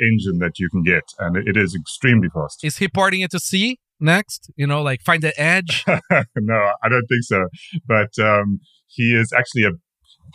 engine 0.00 0.38
that 0.38 0.58
you 0.58 0.68
can 0.68 0.82
get. 0.82 1.04
And 1.18 1.36
it 1.36 1.56
is 1.56 1.74
extremely 1.74 2.28
fast. 2.28 2.64
is 2.64 2.78
he 2.78 2.88
parting 2.88 3.20
it 3.20 3.30
to 3.32 3.40
C 3.40 3.78
next? 4.00 4.50
You 4.56 4.66
know, 4.66 4.82
like 4.82 5.02
find 5.02 5.22
the 5.22 5.38
edge? 5.40 5.84
no, 6.36 6.72
I 6.82 6.88
don't 6.88 7.06
think 7.06 7.22
so. 7.22 7.46
But, 7.86 8.18
um, 8.18 8.60
he 8.94 9.14
is 9.14 9.32
actually 9.32 9.64
a, 9.64 9.70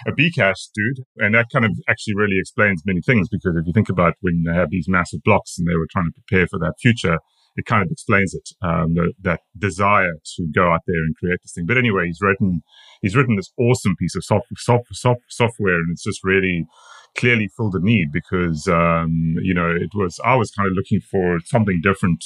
a 0.08 0.12
Bcash 0.12 0.70
dude. 0.74 1.06
And 1.18 1.36
that 1.36 1.48
kind 1.52 1.66
of 1.66 1.72
actually 1.88 2.16
really 2.16 2.40
explains 2.40 2.82
many 2.86 3.02
things 3.02 3.28
because 3.30 3.56
if 3.56 3.66
you 3.66 3.74
think 3.74 3.90
about 3.90 4.16
when 4.22 4.44
they 4.46 4.54
have 4.54 4.70
these 4.70 4.88
massive 4.88 5.22
blocks 5.24 5.58
and 5.58 5.68
they 5.68 5.76
were 5.76 5.88
trying 5.92 6.06
to 6.06 6.22
prepare 6.22 6.48
for 6.48 6.60
that 6.60 6.74
future, 6.82 7.20
it 7.56 7.66
kind 7.66 7.84
of 7.84 7.90
explains 7.92 8.36
it, 8.36 8.50
um, 8.62 8.94
the, 8.94 9.14
that 9.22 9.42
desire 9.58 10.14
to 10.36 10.48
go 10.54 10.72
out 10.72 10.82
there 10.86 11.02
and 11.04 11.16
create 11.16 11.40
this 11.44 11.54
thing. 11.54 11.66
But 11.66 11.78
anyway, 11.78 12.06
he's 12.06 12.22
written, 12.22 12.62
he's 13.02 13.16
written 13.16 13.36
this 13.36 13.52
awesome 13.60 13.96
piece 13.98 14.16
of 14.16 14.24
soft, 14.24 14.48
soft, 14.58 14.88
soft, 14.92 15.22
software 15.30 15.76
and 15.76 15.92
it's 15.92 16.04
just 16.04 16.24
really 16.24 16.66
clearly 17.18 17.48
filled 17.48 17.76
a 17.76 17.84
need 17.84 18.12
because, 18.12 18.68
um, 18.68 19.36
you 19.42 19.54
know, 19.54 19.70
it 19.70 19.90
was, 19.94 20.20
I 20.24 20.36
was 20.36 20.52
kind 20.52 20.68
of 20.70 20.76
looking 20.76 21.02
for 21.02 21.40
something 21.44 21.82
different, 21.82 22.24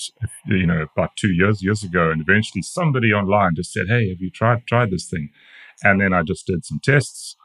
you 0.47 0.67
know, 0.67 0.85
about 0.95 1.15
two 1.15 1.31
years, 1.31 1.63
years 1.63 1.81
ago. 1.83 2.11
And 2.11 2.21
eventually 2.21 2.61
somebody 2.61 3.13
online 3.13 3.55
just 3.55 3.71
said, 3.71 3.85
Hey, 3.87 4.09
have 4.09 4.19
you 4.19 4.29
tried, 4.29 4.67
tried 4.67 4.91
this 4.91 5.09
thing? 5.09 5.29
And 5.83 5.99
then 5.99 6.13
I 6.13 6.21
just 6.23 6.45
did 6.45 6.65
some 6.65 6.79
tests 6.83 7.35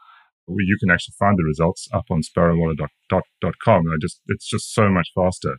where 0.45 0.63
you 0.63 0.77
can 0.79 0.91
actually 0.91 1.15
find 1.17 1.37
the 1.37 1.43
results 1.43 1.87
up 1.93 2.05
on 2.11 2.21
sparrowwallet.com. 2.21 3.85
I 3.87 3.95
just, 3.99 4.21
it's 4.27 4.47
just 4.47 4.73
so 4.73 4.89
much 4.89 5.09
faster. 5.15 5.57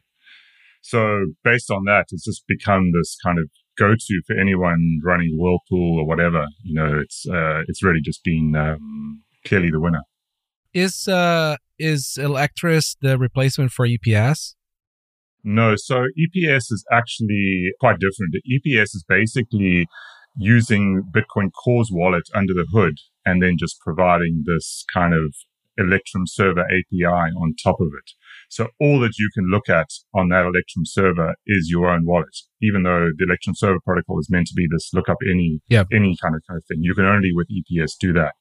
So 0.82 1.32
based 1.42 1.70
on 1.70 1.84
that, 1.86 2.06
it's 2.10 2.24
just 2.24 2.46
become 2.46 2.92
this 2.92 3.16
kind 3.24 3.38
of 3.38 3.50
go-to 3.78 4.22
for 4.26 4.38
anyone 4.38 5.00
running 5.02 5.36
Whirlpool 5.38 6.00
or 6.00 6.06
whatever. 6.06 6.46
You 6.62 6.74
know, 6.74 6.98
it's, 7.00 7.26
uh, 7.28 7.62
it's 7.66 7.82
really 7.82 8.00
just 8.00 8.22
been, 8.24 8.54
um, 8.56 9.22
clearly 9.44 9.70
the 9.70 9.80
winner. 9.80 10.02
Is 10.84 11.08
uh 11.08 11.56
is 11.78 12.02
Electrs 12.18 12.96
the 13.00 13.18
replacement 13.18 13.70
for 13.72 13.84
EPS? 13.86 14.54
No, 15.44 15.74
so 15.76 15.96
EPS 16.22 16.64
is 16.76 16.84
actually 16.92 17.70
quite 17.80 17.98
different. 17.98 18.34
EPS 18.54 18.90
is 18.98 19.04
basically 19.08 19.86
using 20.36 21.02
Bitcoin 21.16 21.50
Core's 21.64 21.90
wallet 21.92 22.26
under 22.34 22.54
the 22.54 22.66
hood 22.72 22.96
and 23.24 23.42
then 23.42 23.56
just 23.58 23.80
providing 23.80 24.44
this 24.46 24.84
kind 24.92 25.14
of 25.14 25.34
Electrum 25.78 26.26
server 26.26 26.64
API 26.76 27.04
on 27.42 27.54
top 27.62 27.80
of 27.80 27.88
it. 28.00 28.10
So 28.50 28.68
all 28.80 28.98
that 29.00 29.14
you 29.18 29.30
can 29.34 29.46
look 29.48 29.68
at 29.68 29.88
on 30.14 30.28
that 30.30 30.44
Electrum 30.44 30.84
server 30.84 31.34
is 31.46 31.70
your 31.70 31.88
own 31.88 32.04
wallet, 32.04 32.36
even 32.60 32.82
though 32.82 33.08
the 33.16 33.24
Electrum 33.28 33.54
server 33.54 33.78
protocol 33.84 34.18
is 34.18 34.28
meant 34.28 34.48
to 34.48 34.54
be 34.54 34.66
this 34.70 34.90
look 34.92 35.08
up 35.08 35.18
any, 35.30 35.60
Yep. 35.68 35.86
any 35.92 36.16
kind 36.20 36.34
of, 36.34 36.42
kind 36.48 36.58
of 36.58 36.64
thing. 36.66 36.78
You 36.82 36.94
can 36.94 37.04
only 37.04 37.32
with 37.32 37.48
EPS 37.48 37.92
do 38.00 38.12
that. 38.14 38.34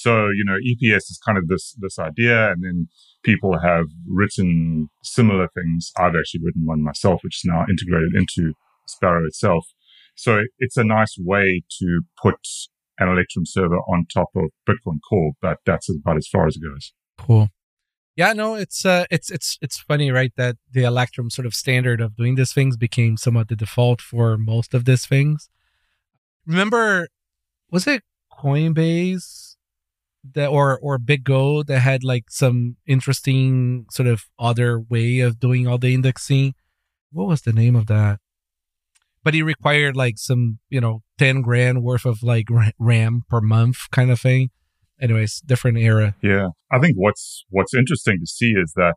So, 0.00 0.28
you 0.28 0.44
know, 0.44 0.54
EPS 0.54 1.10
is 1.10 1.20
kind 1.24 1.38
of 1.38 1.48
this, 1.48 1.74
this 1.78 1.98
idea. 1.98 2.50
And 2.50 2.64
then 2.64 2.88
people 3.22 3.58
have 3.58 3.86
written 4.06 4.88
similar 5.02 5.48
things. 5.54 5.90
I've 5.96 6.14
actually 6.16 6.42
written 6.44 6.64
one 6.64 6.82
myself, 6.82 7.20
which 7.22 7.38
is 7.38 7.44
now 7.44 7.64
integrated 7.68 8.14
into 8.14 8.54
Sparrow 8.86 9.26
itself. 9.26 9.66
So 10.14 10.42
it's 10.58 10.76
a 10.76 10.84
nice 10.84 11.16
way 11.18 11.62
to 11.78 12.02
put 12.20 12.36
an 12.98 13.08
Electrum 13.08 13.46
server 13.46 13.78
on 13.78 14.06
top 14.12 14.30
of 14.34 14.50
Bitcoin 14.68 14.98
Core, 15.08 15.32
but 15.40 15.58
that's 15.64 15.88
about 15.88 16.16
as 16.16 16.26
far 16.26 16.46
as 16.46 16.56
it 16.56 16.62
goes. 16.62 16.92
Cool. 17.16 17.50
Yeah, 18.16 18.32
no, 18.32 18.56
it's 18.56 18.84
uh 18.84 19.04
it's 19.12 19.30
it's 19.30 19.58
it's 19.62 19.78
funny, 19.78 20.10
right, 20.10 20.32
that 20.36 20.56
the 20.72 20.82
Electrum 20.82 21.30
sort 21.30 21.46
of 21.46 21.54
standard 21.54 22.00
of 22.00 22.16
doing 22.16 22.34
these 22.34 22.52
things 22.52 22.76
became 22.76 23.16
somewhat 23.16 23.46
the 23.46 23.54
default 23.54 24.00
for 24.00 24.36
most 24.36 24.74
of 24.74 24.86
these 24.86 25.06
things. 25.06 25.48
Remember 26.44 27.06
was 27.70 27.86
it 27.86 28.02
Coinbase 28.32 29.47
that 30.34 30.48
or 30.48 30.78
or 30.80 30.98
BitGo 30.98 31.66
that 31.66 31.80
had 31.80 32.04
like 32.04 32.24
some 32.30 32.76
interesting 32.86 33.86
sort 33.90 34.08
of 34.08 34.24
other 34.38 34.80
way 34.80 35.20
of 35.20 35.40
doing 35.40 35.66
all 35.66 35.78
the 35.78 35.94
indexing. 35.94 36.54
What 37.10 37.28
was 37.28 37.42
the 37.42 37.52
name 37.52 37.76
of 37.76 37.86
that? 37.86 38.20
But 39.24 39.34
it 39.34 39.44
required 39.44 39.96
like 39.96 40.16
some, 40.16 40.58
you 40.68 40.80
know, 40.80 41.02
10 41.18 41.42
grand 41.42 41.82
worth 41.82 42.06
of 42.06 42.22
like 42.22 42.46
RAM 42.78 43.22
per 43.28 43.40
month 43.40 43.90
kind 43.90 44.10
of 44.10 44.20
thing. 44.20 44.50
Anyways, 45.00 45.40
different 45.44 45.78
era. 45.78 46.14
Yeah, 46.22 46.48
I 46.72 46.78
think 46.78 46.96
what's 46.96 47.44
what's 47.50 47.74
interesting 47.74 48.18
to 48.20 48.26
see 48.26 48.52
is 48.52 48.72
that 48.74 48.96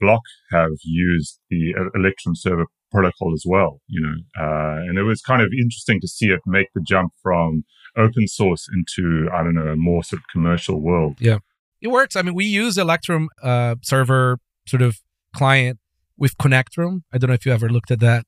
Block 0.00 0.22
have 0.50 0.72
used 0.84 1.38
the 1.50 1.74
uh, 1.78 1.98
Electrum 1.98 2.34
server 2.34 2.66
protocol 2.90 3.32
as 3.32 3.44
well. 3.46 3.80
You 3.86 4.02
know, 4.02 4.42
uh, 4.42 4.76
and 4.86 4.98
it 4.98 5.04
was 5.04 5.22
kind 5.22 5.42
of 5.42 5.48
interesting 5.52 6.00
to 6.00 6.08
see 6.08 6.26
it 6.26 6.40
make 6.46 6.68
the 6.74 6.82
jump 6.82 7.12
from 7.22 7.64
open 7.98 8.28
source 8.28 8.68
into 8.72 9.28
I 9.32 9.42
don't 9.42 9.54
know 9.54 9.68
a 9.68 9.76
more 9.76 10.02
sort 10.04 10.20
of 10.20 10.28
commercial 10.28 10.80
world. 10.80 11.16
Yeah, 11.20 11.38
it 11.80 11.88
works. 11.88 12.16
I 12.16 12.22
mean, 12.22 12.34
we 12.34 12.44
use 12.44 12.78
Electrum 12.78 13.28
uh, 13.42 13.76
server 13.82 14.38
sort 14.66 14.82
of 14.82 15.00
client 15.34 15.78
with 16.16 16.36
Connectrum. 16.38 17.02
I 17.12 17.18
don't 17.18 17.28
know 17.28 17.34
if 17.34 17.46
you 17.46 17.52
ever 17.52 17.68
looked 17.68 17.90
at 17.90 18.00
that. 18.00 18.26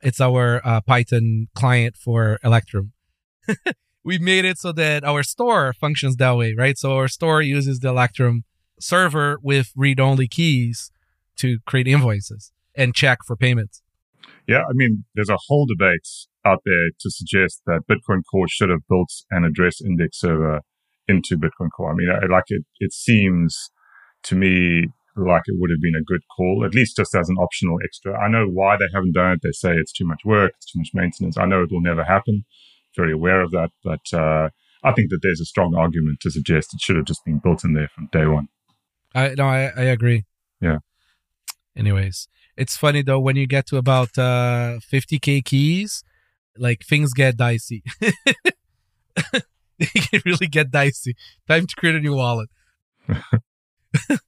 It's 0.00 0.20
our 0.20 0.60
uh, 0.64 0.80
Python 0.80 1.48
client 1.54 1.96
for 1.96 2.38
Electrum. 2.44 2.92
we 4.04 4.18
made 4.18 4.44
it 4.44 4.58
so 4.58 4.72
that 4.72 5.04
our 5.04 5.22
store 5.22 5.72
functions 5.72 6.16
that 6.16 6.36
way, 6.36 6.54
right? 6.56 6.78
So 6.78 6.92
our 6.94 7.08
store 7.08 7.42
uses 7.42 7.80
the 7.80 7.88
Electrum 7.88 8.44
server 8.80 9.38
with 9.42 9.72
read-only 9.74 10.28
keys 10.28 10.92
to 11.36 11.58
create 11.66 11.88
invoices 11.88 12.52
and 12.74 12.94
check 12.94 13.18
for 13.26 13.36
payments. 13.36 13.82
Yeah, 14.46 14.62
I 14.62 14.72
mean, 14.72 15.04
there's 15.14 15.28
a 15.28 15.38
whole 15.48 15.66
debate 15.66 16.08
out 16.44 16.60
there 16.64 16.88
to 17.00 17.10
suggest 17.10 17.62
that 17.66 17.82
Bitcoin 17.90 18.22
Core 18.30 18.48
should 18.48 18.70
have 18.70 18.86
built 18.88 19.10
an 19.30 19.44
address 19.44 19.80
index 19.80 20.20
server 20.20 20.60
into 21.06 21.36
Bitcoin 21.36 21.70
Core. 21.76 21.92
I 21.92 21.94
mean, 21.94 22.08
I, 22.10 22.26
like 22.26 22.44
it, 22.48 22.64
it 22.80 22.92
seems 22.92 23.70
to 24.24 24.36
me 24.36 24.86
like 25.16 25.42
it 25.46 25.56
would 25.58 25.70
have 25.70 25.80
been 25.80 25.96
a 25.96 26.04
good 26.04 26.20
call, 26.36 26.64
at 26.64 26.74
least 26.74 26.96
just 26.96 27.14
as 27.14 27.28
an 27.28 27.36
optional 27.36 27.78
extra. 27.84 28.18
I 28.18 28.28
know 28.28 28.46
why 28.46 28.76
they 28.76 28.86
haven't 28.94 29.14
done 29.14 29.32
it. 29.32 29.40
They 29.42 29.52
say 29.52 29.74
it's 29.74 29.92
too 29.92 30.06
much 30.06 30.20
work, 30.24 30.52
it's 30.56 30.70
too 30.70 30.78
much 30.78 30.90
maintenance. 30.94 31.36
I 31.36 31.46
know 31.46 31.62
it 31.62 31.72
will 31.72 31.80
never 31.80 32.04
happen. 32.04 32.44
Very 32.96 33.12
aware 33.12 33.42
of 33.42 33.50
that, 33.50 33.70
but 33.84 34.00
uh, 34.12 34.50
I 34.82 34.92
think 34.92 35.10
that 35.10 35.20
there's 35.22 35.40
a 35.40 35.44
strong 35.44 35.74
argument 35.74 36.20
to 36.20 36.30
suggest 36.30 36.74
it 36.74 36.80
should 36.80 36.96
have 36.96 37.04
just 37.04 37.24
been 37.24 37.38
built 37.38 37.64
in 37.64 37.74
there 37.74 37.88
from 37.88 38.08
day 38.12 38.26
one. 38.26 38.48
I 39.14 39.34
no, 39.36 39.44
I, 39.44 39.72
I 39.76 39.82
agree. 39.82 40.24
Yeah. 40.60 40.78
Anyways, 41.76 42.28
it's 42.56 42.76
funny 42.76 43.02
though 43.02 43.20
when 43.20 43.36
you 43.36 43.46
get 43.46 43.66
to 43.68 43.76
about 43.76 44.18
uh, 44.18 44.78
50k 44.92 45.44
keys, 45.44 46.02
like 46.58 46.84
things 46.84 47.12
get 47.12 47.36
dicey. 47.36 47.82
they 48.00 49.86
can 49.86 50.22
really 50.24 50.46
get 50.46 50.70
dicey. 50.70 51.16
Time 51.46 51.66
to 51.66 51.76
create 51.76 51.94
a 51.94 52.00
new 52.00 52.14
wallet. 52.14 52.48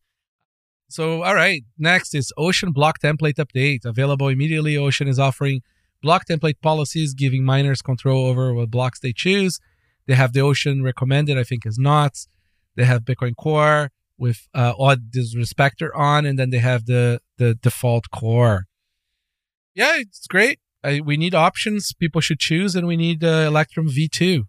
so, 0.89 1.23
all 1.23 1.35
right. 1.35 1.63
Next 1.79 2.15
is 2.15 2.33
Ocean 2.37 2.73
block 2.73 3.01
template 3.01 3.35
update. 3.35 3.85
Available 3.85 4.29
immediately. 4.29 4.77
Ocean 4.77 5.09
is 5.09 5.19
offering 5.19 5.63
block 6.03 6.27
template 6.27 6.61
policies, 6.63 7.15
giving 7.15 7.45
miners 7.45 7.83
control 7.83 8.27
over 8.27 8.55
what 8.55 8.71
blocks 8.71 9.01
they 9.01 9.13
choose. 9.13 9.61
They 10.07 10.15
have 10.15 10.33
the 10.33 10.41
Ocean 10.41 10.83
recommended, 10.83 11.39
I 11.39 11.45
think, 11.45 11.67
is 11.67 11.79
not. 11.79 12.27
They 12.77 12.85
have 12.85 13.03
Bitcoin 13.03 13.37
Core 13.37 13.91
with 14.19 14.49
uh, 14.55 14.75
Ordisrespector 14.75 15.91
on, 15.95 16.27
and 16.27 16.39
then 16.39 16.51
they 16.51 16.59
have 16.59 16.87
the 16.87 17.21
the 17.39 17.55
default 17.55 18.11
core. 18.11 18.67
Yeah, 19.75 19.97
it's 19.99 20.27
great. 20.27 20.61
I, 20.83 21.01
we 21.01 21.17
need 21.17 21.35
options 21.35 21.93
people 21.93 22.21
should 22.21 22.39
choose, 22.39 22.75
and 22.75 22.87
we 22.87 22.97
need 22.97 23.23
uh, 23.23 23.47
Electrum 23.47 23.89
V2 23.89 24.45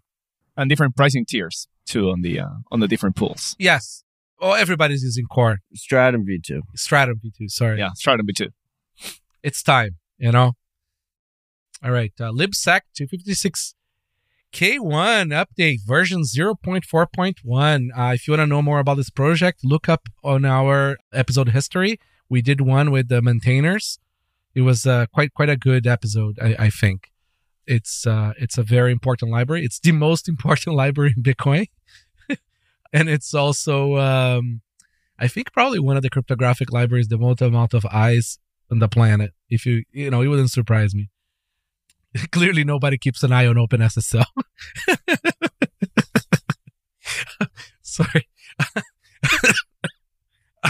and 0.56 0.68
different 0.68 0.96
pricing 0.96 1.24
tiers 1.26 1.68
too 1.84 2.10
on 2.10 2.22
the 2.22 2.40
uh, 2.40 2.48
on 2.70 2.80
the 2.80 2.88
different 2.88 3.16
pools. 3.16 3.56
Yes. 3.58 4.04
Oh, 4.40 4.52
everybody's 4.52 5.04
using 5.04 5.26
Core. 5.26 5.58
Stratum 5.74 6.26
V2. 6.26 6.62
Stratum 6.74 7.20
V2. 7.24 7.50
Sorry. 7.50 7.78
Yeah, 7.78 7.90
Stratum 7.94 8.26
V2. 8.26 8.48
It's 9.42 9.62
time. 9.62 9.96
You 10.18 10.32
know. 10.32 10.52
All 11.84 11.90
right. 11.90 12.12
Uh, 12.18 12.30
libsec 12.30 12.82
256 12.94 13.74
K1 14.52 15.32
update 15.32 15.78
version 15.86 16.22
0.4.1. 16.22 17.88
Uh, 17.96 18.12
if 18.14 18.28
you 18.28 18.32
want 18.32 18.40
to 18.40 18.46
know 18.46 18.62
more 18.62 18.80
about 18.80 18.96
this 18.96 19.10
project, 19.10 19.60
look 19.64 19.88
up 19.88 20.08
on 20.22 20.44
our 20.44 20.98
episode 21.12 21.50
history. 21.50 21.98
We 22.28 22.42
did 22.42 22.60
one 22.60 22.90
with 22.90 23.08
the 23.08 23.22
maintainers. 23.22 23.98
It 24.54 24.62
was 24.62 24.86
uh, 24.86 25.06
quite 25.12 25.32
quite 25.34 25.48
a 25.48 25.56
good 25.56 25.86
episode, 25.86 26.38
I, 26.40 26.56
I 26.58 26.70
think. 26.70 27.10
It's 27.66 28.06
uh, 28.06 28.32
it's 28.38 28.58
a 28.58 28.62
very 28.62 28.92
important 28.92 29.30
library. 29.30 29.64
It's 29.64 29.78
the 29.80 29.92
most 29.92 30.28
important 30.34 30.76
library 30.76 31.14
in 31.16 31.22
Bitcoin, 31.22 31.66
and 32.92 33.08
it's 33.08 33.34
also 33.34 33.96
um, 33.96 34.60
I 35.18 35.28
think 35.28 35.52
probably 35.52 35.78
one 35.78 35.96
of 35.96 36.02
the 36.02 36.10
cryptographic 36.10 36.72
libraries 36.72 37.08
the 37.08 37.18
most 37.18 37.40
amount 37.40 37.74
of 37.74 37.86
eyes 37.86 38.38
on 38.70 38.78
the 38.78 38.88
planet. 38.88 39.32
If 39.48 39.64
you 39.64 39.84
you 39.92 40.10
know, 40.10 40.20
it 40.22 40.28
wouldn't 40.28 40.50
surprise 40.50 40.94
me. 40.94 41.08
Clearly, 42.30 42.64
nobody 42.64 42.98
keeps 42.98 43.22
an 43.22 43.32
eye 43.32 43.46
on 43.46 43.56
OpenSSL. 43.56 44.24
Sorry. 47.82 48.28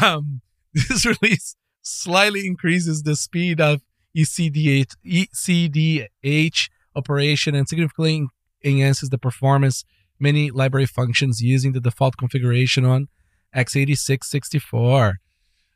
um, 0.00 0.40
this 0.72 1.04
release 1.04 1.56
slightly 1.82 2.46
increases 2.46 3.02
the 3.02 3.16
speed 3.16 3.60
of 3.60 3.82
ECDH, 4.16 4.94
ECDH 5.04 6.68
operation 6.94 7.54
and 7.54 7.68
significantly 7.68 8.26
enhances 8.64 9.10
the 9.10 9.18
performance 9.18 9.84
many 10.18 10.50
library 10.50 10.86
functions 10.86 11.40
using 11.40 11.72
the 11.72 11.80
default 11.80 12.16
configuration 12.16 12.84
on 12.84 13.08
x86-64. 13.56 15.14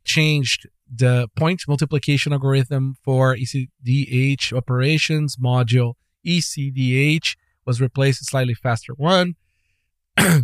Changed 0.05 0.69
the 0.95 1.29
point 1.35 1.63
multiplication 1.67 2.33
algorithm 2.33 2.95
for 3.03 3.35
ECDH 3.37 4.53
operations 4.53 5.37
module 5.37 5.95
ECDH 6.25 7.37
was 7.65 7.81
replaced 7.81 8.21
with 8.21 8.29
slightly 8.29 8.55
faster 8.55 8.93
one. 8.95 9.35
uh, 10.17 10.39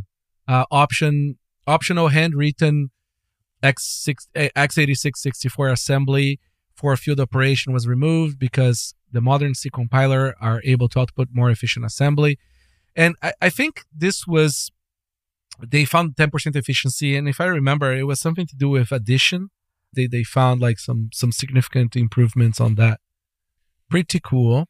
option 0.49 1.39
optional 1.67 2.09
handwritten 2.09 2.91
X6, 3.63 4.27
x86-64 4.35 5.73
assembly 5.73 6.41
for 6.75 6.97
field 6.97 7.21
operation 7.21 7.73
was 7.73 7.87
removed 7.87 8.39
because 8.39 8.95
the 9.11 9.21
modern 9.21 9.55
C 9.55 9.71
compiler 9.71 10.35
are 10.41 10.61
able 10.65 10.89
to 10.89 11.01
output 11.01 11.29
more 11.33 11.51
efficient 11.51 11.85
assembly. 11.85 12.39
And 12.97 13.15
I, 13.23 13.33
I 13.41 13.51
think 13.51 13.83
this 13.97 14.27
was 14.27 14.71
they 15.61 15.85
found 15.85 16.17
10% 16.17 16.57
efficiency 16.57 17.15
and 17.15 17.29
if 17.29 17.39
i 17.39 17.45
remember 17.45 17.93
it 17.93 18.05
was 18.05 18.19
something 18.19 18.47
to 18.47 18.57
do 18.57 18.71
with 18.71 18.91
addition 18.91 19.51
they 19.93 20.07
they 20.07 20.25
found 20.25 20.63
like 20.63 20.79
some 20.79 21.11
some 21.13 21.31
significant 21.31 21.95
improvements 21.95 22.59
on 22.59 22.75
that 22.77 22.99
pretty 23.91 24.19
cool 24.19 24.67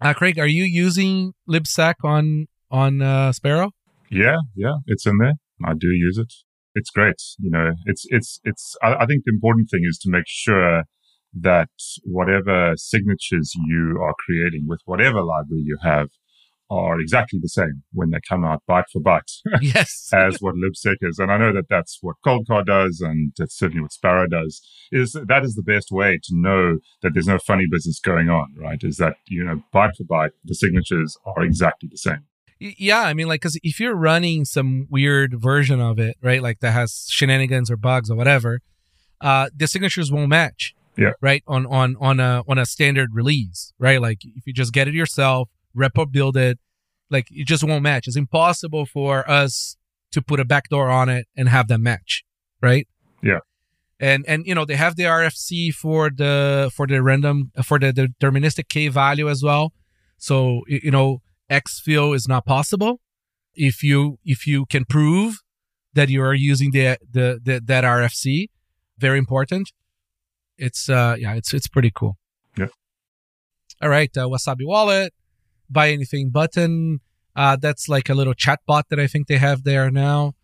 uh, 0.00 0.12
craig 0.12 0.40
are 0.40 0.46
you 0.46 0.64
using 0.64 1.32
libsec 1.48 1.94
on 2.02 2.46
on 2.68 3.00
uh, 3.00 3.32
sparrow 3.32 3.70
Yeah, 4.12 4.36
yeah, 4.54 4.76
it's 4.86 5.06
in 5.06 5.16
there. 5.16 5.34
I 5.64 5.72
do 5.72 5.88
use 5.88 6.18
it. 6.18 6.32
It's 6.74 6.90
great. 6.90 7.20
You 7.38 7.50
know, 7.50 7.72
it's 7.86 8.04
it's 8.08 8.40
it's. 8.44 8.76
I, 8.82 8.94
I 8.94 9.06
think 9.06 9.24
the 9.24 9.32
important 9.32 9.68
thing 9.70 9.82
is 9.88 9.98
to 9.98 10.10
make 10.10 10.26
sure 10.26 10.84
that 11.34 11.70
whatever 12.04 12.74
signatures 12.76 13.52
you 13.66 13.98
are 14.02 14.14
creating 14.26 14.66
with 14.66 14.80
whatever 14.84 15.22
library 15.22 15.62
you 15.64 15.78
have 15.82 16.08
are 16.70 16.98
exactly 17.00 17.38
the 17.40 17.48
same 17.48 17.82
when 17.92 18.10
they 18.10 18.18
come 18.26 18.44
out 18.44 18.62
byte 18.68 18.84
for 18.90 19.00
byte 19.00 19.40
yes 19.60 20.08
as 20.12 20.38
what 20.40 20.54
libsec 20.54 20.96
is 21.02 21.18
and 21.18 21.30
i 21.30 21.36
know 21.36 21.52
that 21.52 21.68
that's 21.68 21.98
what 22.00 22.16
coldcard 22.24 22.64
does 22.64 23.00
and 23.00 23.32
that's 23.36 23.58
certainly 23.58 23.82
what 23.82 23.92
sparrow 23.92 24.26
does 24.26 24.62
is 24.90 25.12
that 25.26 25.44
is 25.44 25.54
the 25.54 25.62
best 25.62 25.90
way 25.90 26.18
to 26.22 26.32
know 26.32 26.78
that 27.02 27.12
there's 27.12 27.26
no 27.26 27.38
funny 27.38 27.66
business 27.70 28.00
going 28.00 28.30
on 28.30 28.54
right 28.58 28.80
is 28.82 28.96
that 28.96 29.16
you 29.26 29.44
know 29.44 29.62
byte 29.74 29.94
for 29.96 30.04
byte 30.04 30.32
the 30.44 30.54
signatures 30.54 31.16
are 31.26 31.42
exactly 31.42 31.88
the 31.90 31.98
same 31.98 32.24
yeah 32.78 33.00
i 33.00 33.14
mean 33.14 33.26
like 33.26 33.40
because 33.40 33.58
if 33.62 33.80
you're 33.80 33.94
running 33.94 34.44
some 34.44 34.86
weird 34.90 35.40
version 35.40 35.80
of 35.80 35.98
it 35.98 36.16
right 36.22 36.42
like 36.42 36.60
that 36.60 36.72
has 36.72 37.06
shenanigans 37.10 37.70
or 37.70 37.76
bugs 37.76 38.10
or 38.10 38.16
whatever 38.16 38.60
uh 39.20 39.48
the 39.54 39.66
signatures 39.66 40.10
won't 40.12 40.28
match. 40.28 40.74
Yeah. 40.96 41.12
right 41.22 41.42
on 41.46 41.64
on 41.66 41.96
on 42.00 42.20
a 42.20 42.42
on 42.46 42.58
a 42.58 42.66
standard 42.66 43.10
release 43.14 43.72
right? 43.78 44.00
Like 44.00 44.18
if 44.24 44.46
you 44.46 44.52
just 44.52 44.74
get 44.74 44.88
it 44.88 44.94
yourself 44.94 45.48
repo 45.74 46.10
build 46.10 46.36
it 46.36 46.58
like 47.10 47.28
it 47.30 47.46
just 47.46 47.64
won't 47.64 47.82
match. 47.82 48.06
It's 48.06 48.16
impossible 48.16 48.84
for 48.84 49.28
us 49.28 49.76
to 50.10 50.20
put 50.20 50.38
a 50.38 50.44
backdoor 50.44 50.90
on 50.90 51.08
it 51.08 51.26
and 51.34 51.48
have 51.48 51.68
them 51.68 51.82
match 51.82 52.24
right? 52.60 52.86
Yeah. 53.22 53.38
and 53.98 54.24
and 54.28 54.46
you 54.46 54.54
know 54.54 54.64
they 54.66 54.76
have 54.76 54.96
the 54.96 55.04
rfc 55.04 55.72
for 55.74 56.10
the 56.10 56.70
for 56.74 56.86
the 56.86 57.02
random 57.02 57.52
for 57.64 57.78
the, 57.78 57.90
the 57.92 58.08
deterministic 58.20 58.68
k 58.68 58.88
value 58.88 59.30
as 59.30 59.42
well. 59.42 59.72
So 60.18 60.60
you 60.68 60.90
know 60.90 61.22
exfil 61.58 62.14
is 62.18 62.26
not 62.32 62.42
possible 62.46 63.00
if 63.54 63.82
you 63.82 64.18
if 64.24 64.46
you 64.46 64.64
can 64.66 64.84
prove 64.84 65.30
that 65.94 66.08
you 66.08 66.22
are 66.22 66.34
using 66.34 66.70
the 66.72 66.96
the, 67.16 67.26
the 67.46 67.60
that 67.70 67.84
rfc 67.84 68.26
very 68.98 69.18
important 69.18 69.72
it's 70.66 70.88
uh 70.88 71.14
yeah 71.18 71.34
it's 71.34 71.52
it's 71.52 71.68
pretty 71.68 71.92
cool 71.98 72.14
Yeah. 72.56 72.72
all 73.82 73.90
right 73.98 74.12
uh, 74.16 74.26
wasabi 74.32 74.66
wallet 74.72 75.12
buy 75.68 75.86
anything 75.90 76.30
button 76.30 77.00
uh 77.36 77.56
that's 77.64 77.88
like 77.88 78.08
a 78.08 78.14
little 78.14 78.34
chat 78.44 78.60
bot 78.66 78.84
that 78.90 79.00
i 79.00 79.06
think 79.06 79.26
they 79.26 79.38
have 79.38 79.64
there 79.64 79.90
now 79.90 80.34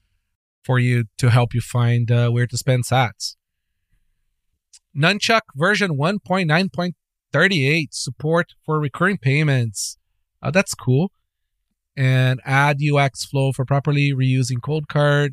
for 0.68 0.78
you 0.78 1.04
to 1.16 1.30
help 1.30 1.54
you 1.54 1.60
find 1.60 2.10
uh, 2.10 2.28
where 2.28 2.46
to 2.46 2.58
spend 2.58 2.84
sats. 2.84 3.36
Nunchuk 4.94 5.40
version 5.54 5.96
1.9.38 5.96 7.86
support 7.92 8.54
for 8.64 8.80
recurring 8.80 9.18
payments. 9.18 9.97
Uh, 10.42 10.50
that's 10.50 10.74
cool. 10.74 11.10
And 11.96 12.40
add 12.44 12.78
UX 12.80 13.24
flow 13.24 13.52
for 13.52 13.64
properly 13.64 14.12
reusing 14.12 14.58
Coldcard 14.60 15.30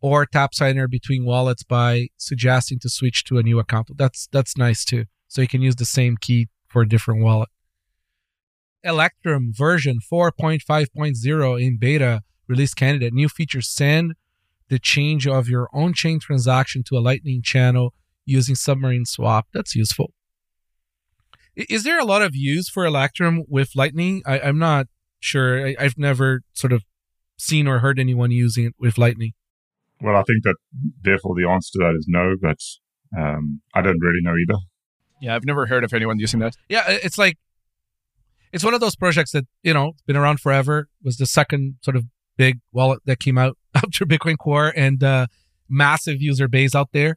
or 0.00 0.26
TAPSIGNER 0.26 0.88
between 0.88 1.24
wallets 1.24 1.62
by 1.62 2.08
suggesting 2.16 2.78
to 2.80 2.88
switch 2.88 3.24
to 3.24 3.38
a 3.38 3.42
new 3.42 3.58
account. 3.58 3.88
That's 3.96 4.28
that's 4.32 4.56
nice 4.56 4.84
too. 4.84 5.04
So 5.28 5.42
you 5.42 5.48
can 5.48 5.62
use 5.62 5.76
the 5.76 5.84
same 5.84 6.16
key 6.16 6.48
for 6.68 6.82
a 6.82 6.88
different 6.88 7.22
wallet. 7.22 7.48
Electrum 8.82 9.52
version 9.54 9.98
4.5.0 10.12 11.62
in 11.66 11.78
beta 11.78 12.22
release 12.46 12.74
candidate. 12.74 13.14
New 13.14 13.28
features 13.28 13.68
send 13.68 14.14
the 14.68 14.78
change 14.78 15.26
of 15.26 15.48
your 15.48 15.68
own 15.72 15.94
chain 15.94 16.20
transaction 16.20 16.82
to 16.84 16.96
a 16.96 17.00
Lightning 17.00 17.42
channel 17.42 17.94
using 18.26 18.54
submarine 18.54 19.04
swap. 19.04 19.46
That's 19.52 19.74
useful. 19.74 20.12
I- 21.58 21.66
Is 21.68 21.84
there 21.84 21.98
a 21.98 22.04
lot 22.04 22.22
of 22.22 22.34
use 22.34 22.68
for 22.68 22.84
Electrum 22.84 23.44
with 23.48 23.70
Lightning? 23.76 24.22
I, 24.26 24.40
I'm 24.40 24.58
not 24.58 24.86
sure. 25.20 25.66
I, 25.68 25.76
I've 25.78 25.98
never 25.98 26.42
sort 26.52 26.72
of 26.72 26.84
seen 27.36 27.66
or 27.66 27.80
heard 27.80 27.98
anyone 27.98 28.30
using 28.30 28.64
it 28.66 28.74
with 28.78 28.98
Lightning. 28.98 29.32
Well, 30.00 30.16
I 30.16 30.22
think 30.22 30.42
that 30.44 30.56
therefore 31.02 31.34
the 31.36 31.48
answer 31.48 31.70
to 31.74 31.78
that 31.80 31.94
is 31.98 32.06
no, 32.08 32.34
but 32.40 32.58
um, 33.18 33.60
I 33.74 33.80
don't 33.82 33.98
really 34.00 34.20
know 34.22 34.34
either. 34.36 34.58
Yeah, 35.20 35.34
I've 35.34 35.44
never 35.44 35.66
heard 35.66 35.84
of 35.84 35.92
anyone 35.94 36.18
using 36.18 36.40
that. 36.40 36.56
Yeah, 36.68 36.84
it's 36.88 37.16
like 37.16 37.38
it's 38.52 38.64
one 38.64 38.74
of 38.74 38.80
those 38.80 38.96
projects 38.96 39.32
that 39.32 39.46
you 39.62 39.72
know 39.72 39.92
been 40.06 40.16
around 40.16 40.40
forever. 40.40 40.88
Was 41.02 41.16
the 41.16 41.26
second 41.26 41.76
sort 41.82 41.96
of 41.96 42.04
big 42.36 42.60
wallet 42.72 43.00
that 43.06 43.20
came 43.20 43.38
out 43.38 43.56
after 43.74 44.04
Bitcoin 44.04 44.36
Core 44.36 44.72
and 44.76 45.02
uh, 45.02 45.26
massive 45.68 46.20
user 46.20 46.48
base 46.48 46.74
out 46.74 46.90
there. 46.92 47.16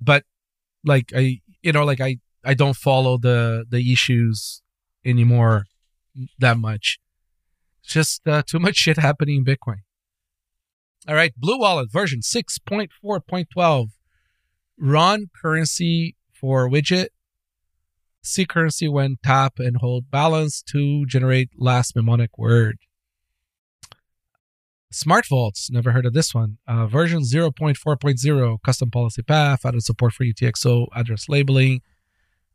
But 0.00 0.24
like 0.84 1.12
I, 1.14 1.40
you 1.62 1.72
know, 1.72 1.84
like 1.84 2.00
I, 2.00 2.18
I 2.44 2.54
don't 2.54 2.76
follow 2.76 3.18
the 3.18 3.64
the 3.68 3.92
issues 3.92 4.62
anymore 5.04 5.64
that 6.38 6.58
much. 6.58 6.98
It's 7.82 7.92
just 7.92 8.26
uh, 8.26 8.42
too 8.46 8.58
much 8.58 8.76
shit 8.76 8.98
happening 8.98 9.36
in 9.36 9.44
Bitcoin. 9.44 9.80
All 11.08 11.14
right, 11.14 11.32
BlueWallet 11.40 11.90
version 11.90 12.22
six 12.22 12.58
point 12.58 12.90
four 13.00 13.20
point 13.20 13.48
twelve. 13.52 13.90
Run 14.78 15.26
currency 15.42 16.16
for 16.32 16.68
widget 16.68 17.08
see 18.22 18.44
currency 18.44 18.88
when 18.88 19.16
tap 19.22 19.58
and 19.58 19.78
hold 19.78 20.10
balance 20.10 20.62
to 20.62 21.06
generate 21.06 21.50
last 21.56 21.96
mnemonic 21.96 22.38
word. 22.38 22.78
Smart 24.92 25.26
Vaults, 25.26 25.70
never 25.70 25.92
heard 25.92 26.04
of 26.04 26.14
this 26.14 26.34
one. 26.34 26.58
Uh, 26.66 26.86
version 26.86 27.20
0.4.0, 27.20 28.58
custom 28.64 28.90
policy 28.90 29.22
path, 29.22 29.64
added 29.64 29.82
support 29.84 30.12
for 30.12 30.24
UTXO, 30.24 30.88
address 30.94 31.28
labeling, 31.28 31.80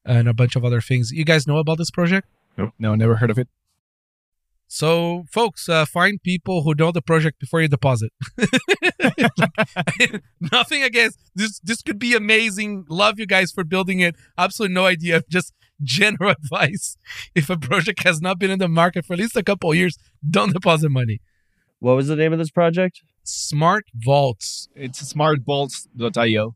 and 0.06 0.28
a 0.28 0.34
bunch 0.34 0.56
of 0.56 0.64
other 0.64 0.82
things. 0.82 1.12
You 1.12 1.26
guys 1.26 1.47
know 1.47 1.58
about 1.58 1.78
this 1.78 1.91
project? 1.91 2.28
No, 2.80 2.95
never 2.95 3.18
heard 3.18 3.32
of 3.32 3.38
it. 3.38 3.47
So, 4.68 5.26
folks, 5.32 5.70
uh, 5.70 5.86
find 5.86 6.22
people 6.24 6.64
who 6.64 6.74
know 6.74 6.91
the 6.91 7.01
project 7.01 7.39
before 7.39 7.62
you 7.62 7.68
deposit. 7.68 8.12
Like, 8.38 10.22
nothing 10.51 10.84
against 10.84 11.20
this. 11.36 11.60
This 11.60 11.82
could 11.82 11.99
be 11.99 12.16
amazing. 12.16 12.86
Love 12.89 13.20
you 13.20 13.28
guys 13.28 13.51
for 13.51 13.64
building 13.64 13.99
it. 13.99 14.16
Absolutely 14.38 14.74
no 14.74 14.86
idea. 14.86 15.22
Just 15.30 15.53
general 15.84 16.32
advice. 16.43 16.97
If 17.36 17.49
a 17.49 17.58
project 17.58 18.03
has 18.03 18.22
not 18.22 18.39
been 18.39 18.51
in 18.51 18.60
the 18.60 18.68
market 18.68 19.06
for 19.06 19.14
at 19.14 19.20
least 19.20 19.36
a 19.36 19.43
couple 19.43 19.72
of 19.72 19.78
years, 19.78 19.97
don't 20.28 20.53
deposit 20.53 20.89
money. 20.89 21.22
What 21.80 21.95
was 21.95 22.08
the 22.08 22.16
name 22.16 22.34
of 22.34 22.39
this 22.39 22.51
project? 22.51 23.01
Smart 23.24 23.86
Vaults. 23.93 24.68
It's 24.76 25.14
smartvaults.io. 25.14 26.56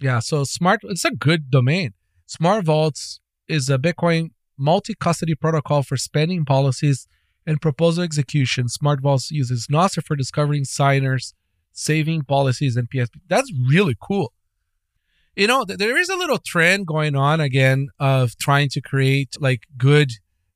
Yeah, 0.00 0.20
so 0.20 0.44
smart. 0.44 0.80
It's 0.84 1.04
a 1.04 1.10
good 1.10 1.50
domain. 1.50 1.94
Smart 2.28 2.66
Vaults 2.66 3.20
is 3.48 3.70
a 3.70 3.78
Bitcoin 3.78 4.32
multi-custody 4.58 5.34
protocol 5.34 5.82
for 5.82 5.96
spending 5.96 6.44
policies 6.44 7.08
and 7.46 7.58
proposal 7.58 8.04
execution. 8.04 8.68
Smart 8.68 9.00
Vaults 9.00 9.30
uses 9.30 9.66
Nostr 9.68 10.04
for 10.04 10.14
discovering 10.14 10.64
signers, 10.66 11.32
saving 11.72 12.24
policies, 12.24 12.76
and 12.76 12.86
PSP. 12.90 13.12
That's 13.28 13.50
really 13.70 13.96
cool. 13.98 14.34
You 15.36 15.46
know, 15.46 15.64
th- 15.64 15.78
there 15.78 15.96
is 15.96 16.10
a 16.10 16.16
little 16.16 16.36
trend 16.36 16.86
going 16.86 17.16
on 17.16 17.40
again 17.40 17.88
of 17.98 18.36
trying 18.36 18.68
to 18.72 18.82
create 18.82 19.30
like 19.40 19.62
good 19.78 20.10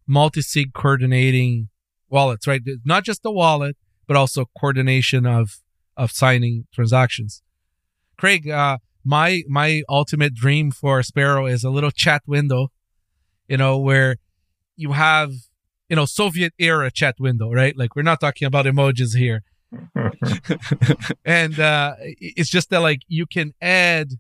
multi-sig 0.07 0.75
coordinating 0.75 1.70
wallets, 2.11 2.47
right? 2.47 2.61
Not 2.85 3.05
just 3.05 3.23
the 3.23 3.33
wallet, 3.33 3.79
but 4.07 4.14
also 4.14 4.45
coordination 4.61 5.25
of 5.25 5.62
of 5.97 6.11
signing 6.11 6.66
transactions. 6.73 7.43
Craig, 8.18 8.49
uh, 8.49 8.79
my 9.05 9.42
my 9.48 9.82
ultimate 9.88 10.34
dream 10.34 10.70
for 10.70 11.03
Sparrow 11.03 11.46
is 11.46 11.64
a 11.64 11.70
little 11.70 11.90
chat 11.90 12.22
window, 12.26 12.68
you 13.48 13.57
know, 13.57 13.78
where 13.78 14.16
you 14.76 14.92
have 14.92 15.32
you 15.88 15.96
know 15.96 16.05
Soviet 16.05 16.53
era 16.59 16.90
chat 16.90 17.16
window, 17.18 17.50
right? 17.50 17.76
Like 17.76 17.96
we're 17.96 18.03
not 18.03 18.20
talking 18.20 18.46
about 18.46 18.66
emojis 18.66 19.16
here, 19.16 19.42
and 21.24 21.59
uh, 21.59 21.94
it's 21.98 22.50
just 22.50 22.70
that 22.70 22.80
like 22.80 23.00
you 23.09 23.26
can 23.26 23.53
add 23.61 24.12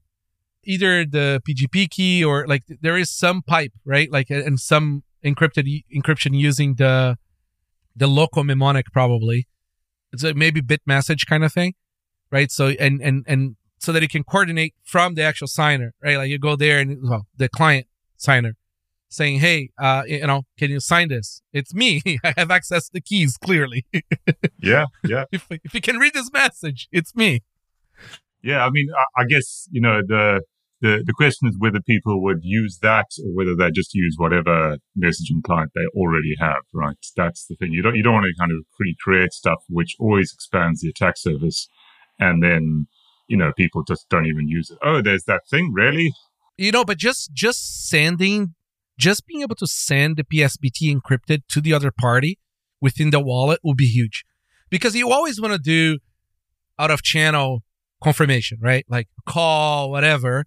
either 0.64 1.04
the 1.04 1.42
PGP 1.48 1.90
key 1.90 2.24
or 2.24 2.46
like 2.46 2.62
there 2.80 2.96
is 2.96 3.10
some 3.10 3.42
pipe, 3.42 3.72
right? 3.84 4.10
Like 4.10 4.30
and 4.30 4.58
some 4.58 5.02
encrypted 5.24 5.84
encryption 5.94 6.38
using 6.38 6.74
the 6.74 7.18
the 7.94 8.06
local 8.06 8.44
mnemonic 8.44 8.86
probably. 8.92 9.48
It's 10.12 10.24
a 10.24 10.34
maybe 10.34 10.60
Bitmessage 10.60 11.26
kind 11.26 11.44
of 11.44 11.52
thing, 11.52 11.74
right? 12.30 12.50
So 12.50 12.68
and 12.68 13.00
and 13.00 13.24
and 13.26 13.56
so 13.82 13.90
that 13.90 14.02
it 14.02 14.10
can 14.10 14.22
coordinate 14.22 14.74
from 14.84 15.14
the 15.14 15.22
actual 15.22 15.48
signer, 15.48 15.92
right? 16.02 16.16
Like 16.16 16.30
you 16.30 16.38
go 16.38 16.54
there 16.54 16.78
and 16.78 16.98
well, 17.02 17.26
the 17.36 17.48
client 17.48 17.86
signer 18.16 18.54
saying, 19.08 19.40
"Hey, 19.40 19.70
uh, 19.76 20.04
you 20.06 20.24
know, 20.24 20.42
can 20.56 20.70
you 20.70 20.78
sign 20.78 21.08
this? 21.08 21.42
It's 21.52 21.74
me. 21.74 22.00
I 22.24 22.32
have 22.36 22.50
access 22.50 22.86
to 22.86 22.92
the 22.94 23.00
keys 23.00 23.36
clearly. 23.36 23.84
Yeah, 24.64 24.86
yeah, 25.04 25.24
if 25.32 25.48
if 25.50 25.74
you 25.74 25.80
can 25.80 25.98
read 25.98 26.14
this 26.14 26.30
message, 26.32 26.88
it's 26.92 27.16
me." 27.16 27.42
yeah. 28.42 28.64
I 28.64 28.70
mean, 28.70 28.86
I, 28.96 29.22
I 29.22 29.24
guess 29.24 29.68
you 29.72 29.80
know 29.80 30.00
the 30.06 30.42
the 30.80 31.02
the 31.04 31.12
question 31.12 31.48
is 31.48 31.56
whether 31.58 31.80
people 31.80 32.22
would 32.22 32.38
use 32.42 32.78
that 32.82 33.06
or 33.24 33.34
whether 33.34 33.56
they 33.56 33.72
just 33.72 33.92
use 33.92 34.14
whatever 34.18 34.76
messaging 34.96 35.42
client 35.44 35.72
they 35.74 35.86
already 35.96 36.36
have. 36.38 36.62
Right? 36.72 36.94
That's 37.16 37.46
the 37.46 37.56
thing. 37.56 37.72
You 37.72 37.82
don't 37.82 37.96
you 37.96 38.04
don't 38.04 38.14
want 38.14 38.26
to 38.26 38.38
kind 38.38 38.52
of 38.52 38.64
pre-create 38.76 39.32
stuff 39.32 39.58
which 39.68 39.96
always 39.98 40.30
expands 40.32 40.80
the 40.80 40.90
attack 40.90 41.14
surface, 41.16 41.66
and 42.20 42.40
then 42.40 42.86
you 43.32 43.38
know 43.38 43.50
people 43.56 43.82
just 43.82 44.08
don't 44.10 44.26
even 44.26 44.46
use 44.46 44.70
it. 44.70 44.78
Oh, 44.84 45.00
there's 45.00 45.24
that 45.24 45.48
thing. 45.48 45.72
Really? 45.72 46.12
You 46.58 46.70
know, 46.70 46.84
but 46.84 46.98
just 46.98 47.32
just 47.32 47.88
sending, 47.88 48.54
just 48.98 49.26
being 49.26 49.40
able 49.40 49.56
to 49.56 49.66
send 49.66 50.18
the 50.18 50.22
PSBT 50.22 50.94
encrypted 50.94 51.40
to 51.48 51.62
the 51.62 51.72
other 51.72 51.90
party 51.90 52.38
within 52.80 53.08
the 53.10 53.20
wallet 53.20 53.58
will 53.64 53.74
be 53.74 53.86
huge, 53.86 54.24
because 54.68 54.94
you 54.94 55.10
always 55.10 55.40
want 55.40 55.54
to 55.54 55.58
do 55.58 55.98
out 56.78 56.90
of 56.90 57.02
channel 57.02 57.62
confirmation, 58.04 58.58
right? 58.60 58.84
Like 58.88 59.08
call, 59.26 59.90
whatever. 59.90 60.44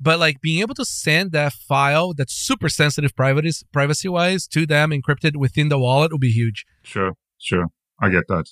But 0.00 0.18
like 0.18 0.40
being 0.40 0.60
able 0.60 0.74
to 0.74 0.84
send 0.84 1.32
that 1.32 1.52
file 1.52 2.14
that's 2.14 2.32
super 2.32 2.68
sensitive 2.68 3.14
privacy 3.14 3.64
privacy 3.72 4.08
wise 4.08 4.46
to 4.48 4.66
them 4.66 4.90
encrypted 4.90 5.36
within 5.36 5.68
the 5.68 5.78
wallet 5.78 6.10
will 6.10 6.18
be 6.18 6.30
huge. 6.30 6.64
Sure, 6.82 7.12
sure. 7.38 7.66
I 8.00 8.08
get 8.08 8.26
that. 8.28 8.46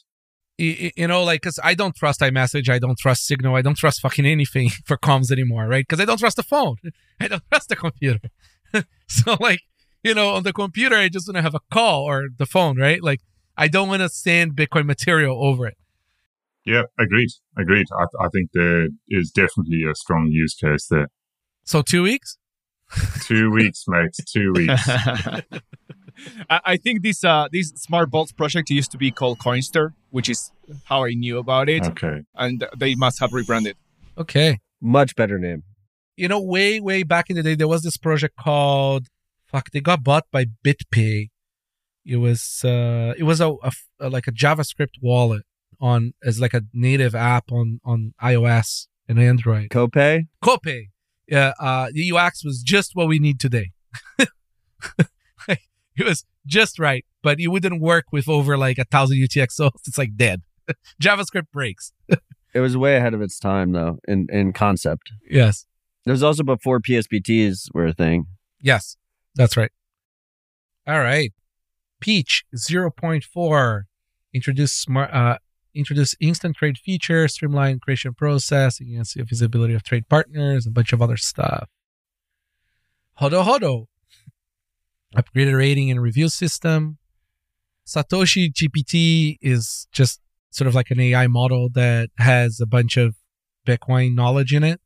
Y- 0.59 0.76
y- 0.80 0.92
You 0.96 1.07
know, 1.09 1.22
like, 1.22 1.42
cause 1.42 1.59
I 1.62 1.74
don't 1.74 1.94
trust 1.94 2.20
iMessage, 2.20 2.68
I 2.70 2.78
don't 2.78 2.98
trust 2.98 3.26
Signal, 3.26 3.54
I 3.54 3.62
don't 3.62 3.76
trust 3.76 4.00
fucking 4.00 4.24
anything 4.26 4.70
for 4.86 4.96
comms 4.96 5.30
anymore, 5.30 5.66
right? 5.68 5.86
Cause 5.86 6.00
I 6.00 6.04
don't 6.07 6.18
trust 6.18 6.36
the 6.36 6.42
phone, 6.42 6.76
I 7.20 7.28
don't 7.28 7.42
trust 7.50 7.68
the 7.68 7.76
computer. 7.76 8.30
so, 9.09 9.36
like, 9.40 9.61
you 10.02 10.14
know, 10.14 10.30
on 10.30 10.42
the 10.44 10.52
computer, 10.52 10.96
I 10.96 11.09
just 11.09 11.28
want 11.28 11.36
to 11.36 11.42
have 11.42 11.54
a 11.54 11.61
call 11.72 12.04
or 12.04 12.28
the 12.38 12.46
phone, 12.46 12.78
right? 12.78 13.02
Like, 13.02 13.20
I 13.57 13.68
don't 13.68 13.88
want 13.88 14.02
to 14.02 14.09
send 14.09 14.52
Bitcoin 14.57 14.86
material 14.86 15.42
over 15.44 15.66
it. 15.66 15.76
Yeah, 16.64 16.82
agreed. 16.98 17.30
Agreed. 17.59 17.86
I, 17.98 18.04
I 18.24 18.28
think 18.32 18.50
there 18.52 18.88
is 19.09 19.30
definitely 19.30 19.84
a 19.90 19.94
strong 19.94 20.28
use 20.30 20.54
case 20.54 20.88
there. 20.90 21.09
So, 21.64 21.80
two 21.82 22.02
weeks? 22.02 22.38
Two 23.22 23.50
weeks, 23.50 23.84
mate. 23.88 24.14
Two 24.32 24.52
weeks. 24.54 24.88
I, 26.50 26.60
I 26.64 26.76
think 26.76 27.02
this 27.02 27.24
uh 27.24 27.48
this 27.52 27.68
Smart 27.76 28.10
Vaults 28.10 28.32
project 28.32 28.70
used 28.70 28.90
to 28.92 28.98
be 28.98 29.10
called 29.10 29.38
Coinstr, 29.38 29.92
which 30.10 30.28
is 30.28 30.50
how 30.84 31.04
I 31.04 31.10
knew 31.10 31.38
about 31.38 31.68
it, 31.68 31.84
Okay. 31.86 32.22
and 32.34 32.66
they 32.76 32.94
must 32.94 33.20
have 33.20 33.32
rebranded. 33.32 33.76
Okay. 34.18 34.58
Much 34.80 35.14
better 35.16 35.38
name. 35.38 35.62
You 36.16 36.28
know, 36.28 36.40
way, 36.40 36.80
way 36.80 37.02
back 37.02 37.28
in 37.30 37.36
the 37.36 37.42
day, 37.42 37.54
there 37.54 37.68
was 37.68 37.82
this 37.82 37.96
project 37.98 38.36
called, 38.38 39.08
fuck, 39.46 39.70
they 39.70 39.80
got 39.80 40.02
bought 40.02 40.24
by 40.32 40.46
BitPay. 40.64 41.28
It 42.06 42.16
was, 42.16 42.62
uh, 42.64 43.12
it 43.18 43.24
was 43.24 43.40
a, 43.40 43.50
a 43.62 43.70
a- 44.00 44.08
like 44.10 44.26
a 44.26 44.32
JavaScript 44.32 44.94
wallet 45.02 45.42
on, 45.80 46.14
as 46.24 46.40
like 46.40 46.54
a 46.54 46.62
native 46.72 47.14
app 47.14 47.52
on, 47.52 47.80
on 47.84 48.14
iOS 48.22 48.86
and 49.08 49.18
Android. 49.20 49.68
Copay? 49.70 50.28
Copay. 50.42 50.88
Yeah, 51.28 51.52
uh, 51.60 51.88
the 51.92 52.10
UX 52.12 52.44
was 52.44 52.62
just 52.62 52.92
what 52.94 53.08
we 53.08 53.18
need 53.18 53.38
today. 53.40 53.72
it 55.97 56.05
was 56.05 56.24
just 56.47 56.78
right, 56.78 57.05
but 57.22 57.40
it 57.40 57.49
wouldn't 57.49 57.80
work 57.80 58.07
with 58.12 58.28
over 58.28 58.57
like 58.57 58.78
a 58.78 58.84
thousand 58.84 59.18
UTXOs. 59.18 59.70
It's 59.86 59.99
like 59.99 60.16
dead. 60.16 60.42
JavaScript 61.03 61.51
breaks. 61.53 61.92
It 62.55 62.61
was 62.61 62.74
way 62.74 62.97
ahead 62.97 63.12
of 63.12 63.20
its 63.20 63.38
time, 63.38 63.72
though, 63.72 63.99
in, 64.09 64.28
in 64.30 64.55
concept. 64.55 65.12
Yes. 65.28 65.66
It 66.07 66.11
was 66.11 66.22
also 66.22 66.42
before 66.42 66.80
PSBTs 66.80 67.74
were 67.74 67.88
a 67.88 67.92
thing. 67.92 68.28
Yes, 68.62 68.97
that's 69.34 69.59
right. 69.59 69.70
All 70.86 71.01
right. 71.01 71.34
Peach 72.01 72.44
0.4 72.57 73.82
introduce 74.32 74.72
smart 74.72 75.12
uh 75.12 75.36
introduce 75.74 76.14
instant 76.18 76.57
trade 76.57 76.78
feature, 76.78 77.28
streamline 77.28 77.78
creation 77.78 78.14
process, 78.14 78.80
enhance 78.80 79.12
the 79.12 79.22
visibility 79.24 79.74
of 79.74 79.82
trade 79.82 80.09
partners, 80.09 80.66
a 80.66 80.70
bunch 80.70 80.94
of 80.94 81.03
other 81.03 81.18
stuff. 81.18 81.68
Hodl 83.20 83.44
Hodl 83.44 83.86
upgraded 85.16 85.56
rating 85.56 85.90
and 85.90 86.00
review 86.00 86.28
system. 86.28 86.98
SatoshiGPT 87.86 89.36
is 89.40 89.86
just 89.92 90.20
sort 90.50 90.68
of 90.68 90.74
like 90.74 90.90
an 90.90 91.00
AI 91.00 91.26
model 91.26 91.68
that 91.74 92.10
has 92.18 92.60
a 92.60 92.66
bunch 92.66 92.96
of 92.96 93.16
Bitcoin 93.66 94.14
knowledge 94.14 94.52
in 94.52 94.64
it. 94.64 94.80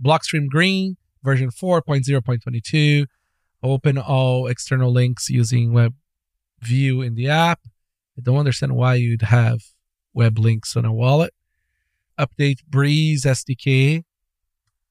Blockstream 0.00 0.48
Green 0.48 0.96
version 1.22 1.50
4.0.22 1.50 3.06
open 3.62 3.98
all 3.98 4.46
external 4.46 4.92
links 4.92 5.28
using 5.28 5.72
web 5.72 5.94
view 6.60 7.02
in 7.02 7.14
the 7.14 7.28
app. 7.28 7.60
I 8.16 8.22
don't 8.22 8.38
understand 8.38 8.76
why 8.76 8.94
you'd 8.94 9.22
have 9.22 9.60
web 10.14 10.38
links 10.38 10.76
on 10.76 10.84
a 10.84 10.92
wallet. 10.92 11.34
Update 12.18 12.64
Breeze 12.68 13.24
SDK. 13.24 14.04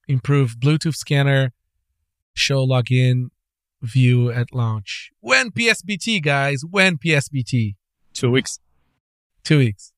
Improve 0.07 0.57
Bluetooth 0.59 0.95
scanner. 0.95 1.51
Show 2.33 2.65
login 2.67 3.29
view 3.85 4.31
at 4.31 4.53
launch. 4.53 5.11
When 5.19 5.51
PSBT, 5.51 6.21
guys? 6.23 6.63
When 6.69 6.97
PSBT? 6.97 7.75
Two 8.13 8.31
weeks. 8.31 8.59
Two 9.43 9.59
weeks. 9.59 9.93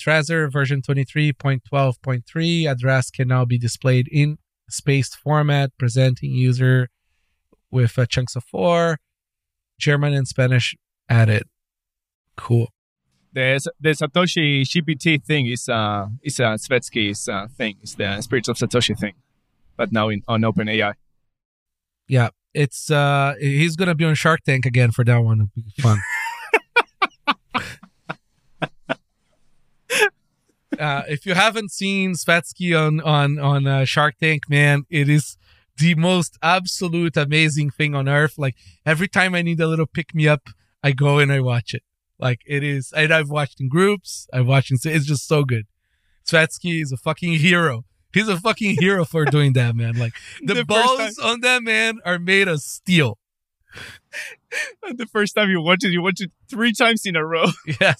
Trezor 0.00 0.50
version 0.50 0.82
23.12.3 0.82 2.70
address 2.70 3.10
can 3.10 3.28
now 3.28 3.44
be 3.44 3.58
displayed 3.58 4.08
in 4.10 4.38
spaced 4.68 5.16
format, 5.16 5.70
presenting 5.78 6.32
user 6.32 6.88
with 7.70 7.98
uh, 7.98 8.06
chunks 8.06 8.36
of 8.36 8.44
four, 8.44 8.98
German 9.78 10.12
and 10.12 10.26
Spanish 10.26 10.74
added. 11.08 11.44
Cool. 12.36 12.68
The, 13.32 13.60
the 13.80 13.90
SatoshiGPT 13.90 15.24
thing 15.24 15.46
is 15.46 15.68
uh 15.68 16.06
is 16.22 16.38
uh, 16.38 16.54
Svetski's 16.54 17.28
uh, 17.28 17.48
thing. 17.56 17.76
It's 17.82 17.94
the 17.94 18.20
Spirits 18.20 18.48
of 18.48 18.56
Satoshi 18.56 18.96
thing, 18.96 19.14
but 19.76 19.90
now 19.90 20.08
in 20.08 20.22
on 20.28 20.42
OpenAI. 20.42 20.94
Yeah, 22.06 22.28
it's 22.54 22.90
uh 22.90 23.34
he's 23.38 23.76
gonna 23.76 23.94
be 23.94 24.04
on 24.04 24.14
Shark 24.14 24.40
Tank 24.44 24.64
again 24.64 24.90
for 24.90 25.04
that 25.04 25.18
one. 25.18 25.40
It'll 25.40 25.50
be 25.54 25.82
fun. 25.82 26.00
uh, 30.78 31.02
if 31.08 31.26
you 31.26 31.34
haven't 31.34 31.70
seen 31.72 32.14
Svetski 32.14 32.78
on 32.78 33.00
on 33.00 33.38
on 33.38 33.66
uh, 33.66 33.84
Shark 33.84 34.14
Tank, 34.20 34.48
man, 34.48 34.84
it 34.88 35.08
is 35.08 35.36
the 35.78 35.94
most 35.96 36.38
absolute 36.42 37.16
amazing 37.16 37.70
thing 37.70 37.94
on 37.94 38.08
earth. 38.08 38.38
Like 38.38 38.54
every 38.86 39.08
time 39.08 39.34
I 39.34 39.42
need 39.42 39.60
a 39.60 39.66
little 39.66 39.86
pick 39.86 40.14
me 40.14 40.28
up, 40.28 40.48
I 40.82 40.92
go 40.92 41.18
and 41.18 41.32
I 41.32 41.40
watch 41.40 41.74
it. 41.74 41.82
Like 42.18 42.40
it 42.46 42.62
is, 42.62 42.92
and 42.96 43.12
I've 43.12 43.30
watched 43.30 43.60
in 43.60 43.68
groups. 43.68 44.28
I've 44.32 44.46
watched 44.46 44.70
in, 44.70 44.78
it's 44.84 45.06
just 45.06 45.26
so 45.26 45.44
good. 45.44 45.66
Svetski 46.24 46.80
is 46.82 46.92
a 46.92 46.96
fucking 46.96 47.34
hero. 47.34 47.84
He's 48.14 48.28
a 48.28 48.38
fucking 48.38 48.76
hero 48.78 49.04
for 49.04 49.24
doing 49.24 49.54
that, 49.54 49.74
man. 49.74 49.98
Like 49.98 50.14
the, 50.42 50.54
The 50.54 50.64
balls 50.64 51.18
on 51.18 51.40
that 51.40 51.62
man 51.64 51.98
are 52.04 52.18
made 52.18 52.46
of 52.48 52.60
steel. 52.60 53.18
the 54.82 55.06
first 55.06 55.34
time 55.34 55.50
you 55.50 55.60
watch 55.60 55.84
it, 55.84 55.90
you 55.90 56.00
watch 56.00 56.20
it 56.20 56.30
three 56.48 56.72
times 56.72 57.04
in 57.04 57.16
a 57.16 57.26
row. 57.26 57.46
Yes, 57.80 57.98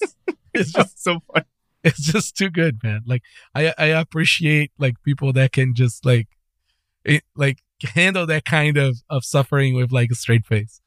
it's 0.53 0.73
just 0.73 1.03
so 1.03 1.19
fun. 1.33 1.45
it's 1.83 2.01
just 2.01 2.37
too 2.37 2.49
good, 2.49 2.79
man. 2.85 3.01
Like 3.07 3.23
I 3.57 3.75
I 3.77 3.87
appreciate 3.87 4.71
like 4.79 4.95
people 5.03 5.33
that 5.33 5.51
can 5.51 5.75
just 5.75 6.07
like 6.07 6.29
it, 7.05 7.25
like 7.35 7.59
handle 7.83 8.25
that 8.27 8.45
kind 8.45 8.77
of 8.77 8.99
of 9.11 9.25
suffering 9.25 9.75
with 9.75 9.91
like 9.91 10.11
a 10.13 10.15
straight 10.15 10.47
face. 10.47 10.81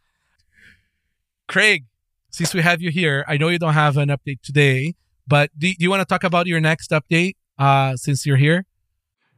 Craig, 1.50 1.86
since 2.30 2.54
we 2.54 2.62
have 2.62 2.82
you 2.82 2.92
here, 2.92 3.26
I 3.28 3.36
know 3.36 3.50
you 3.50 3.60
don't 3.60 3.74
have 3.74 3.98
an 3.98 4.08
update 4.08 4.42
today, 4.42 4.96
but 5.28 5.50
do, 5.58 5.68
do 5.68 5.76
you 5.80 5.90
want 5.90 6.00
to 6.02 6.06
talk 6.06 6.24
about 6.24 6.48
your 6.48 6.62
next 6.62 6.92
update 6.92 7.36
uh 7.60 7.98
since 7.98 8.26
you're 8.26 8.38
here? 8.38 8.66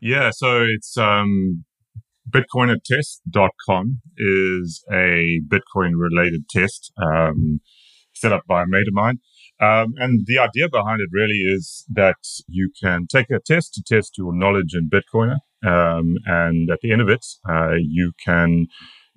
Yeah, 0.02 0.32
so 0.32 0.64
it's 0.64 0.98
um, 0.98 1.66
bitcoinertest.com 2.30 4.02
is 4.18 4.84
a 4.92 5.42
Bitcoin 5.48 5.92
related 5.96 6.48
test 6.50 6.94
um, 6.98 7.60
set 8.14 8.32
up 8.32 8.44
by 8.48 8.64
a 8.64 8.66
mate 8.68 8.88
of 8.88 8.94
mine. 8.94 9.20
Um, 9.62 9.94
and 9.98 10.26
the 10.26 10.40
idea 10.40 10.70
behind 10.70 11.02
it 11.02 11.10
really 11.12 11.40
is 11.40 11.86
that 11.90 12.16
you 12.48 12.72
can 12.82 13.08
take 13.08 13.30
a 13.30 13.40
test 13.46 13.74
to 13.74 13.84
test 13.86 14.18
your 14.18 14.34
knowledge 14.34 14.74
in 14.74 14.90
Bitcoin. 14.90 15.38
Um, 15.66 16.16
and 16.26 16.70
at 16.72 16.80
the 16.82 16.94
end 16.94 17.02
of 17.02 17.10
it, 17.10 17.26
uh, 17.50 17.74
you 17.76 18.14
can 18.24 18.68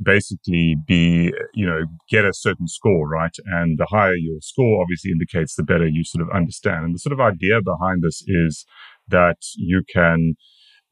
basically 0.03 0.74
be, 0.85 1.33
you 1.55 1.64
know, 1.64 1.83
get 2.11 2.24
a 2.24 2.33
certain 2.33 2.66
score, 2.66 3.09
right? 3.09 3.37
And 3.47 3.78
the 3.78 3.87
higher 3.89 4.16
your 4.16 4.41
score 4.41 4.83
obviously 4.83 5.12
indicates 5.12 5.55
the 5.55 5.62
better 5.62 5.87
you 5.87 6.03
sort 6.03 6.22
of 6.22 6.35
understand. 6.35 6.85
And 6.85 6.95
the 6.95 6.99
sort 6.99 7.12
of 7.12 7.20
idea 7.20 7.61
behind 7.62 8.03
this 8.03 8.24
is 8.26 8.64
that 9.07 9.37
you 9.57 9.83
can 9.93 10.35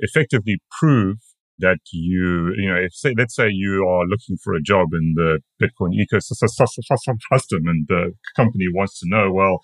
effectively 0.00 0.58
prove 0.78 1.18
that 1.60 1.78
you, 1.92 2.52
you 2.56 2.68
know, 2.68 2.76
if 2.76 2.94
say, 2.94 3.14
let's 3.16 3.34
say 3.34 3.48
you 3.50 3.86
are 3.86 4.06
looking 4.06 4.36
for 4.42 4.54
a 4.54 4.62
job 4.62 4.88
in 4.92 5.14
the 5.14 5.40
Bitcoin 5.62 5.92
ecosystem 5.92 7.68
and 7.68 7.86
the 7.86 8.12
company 8.34 8.64
wants 8.74 8.98
to 9.00 9.06
know, 9.08 9.30
well, 9.30 9.60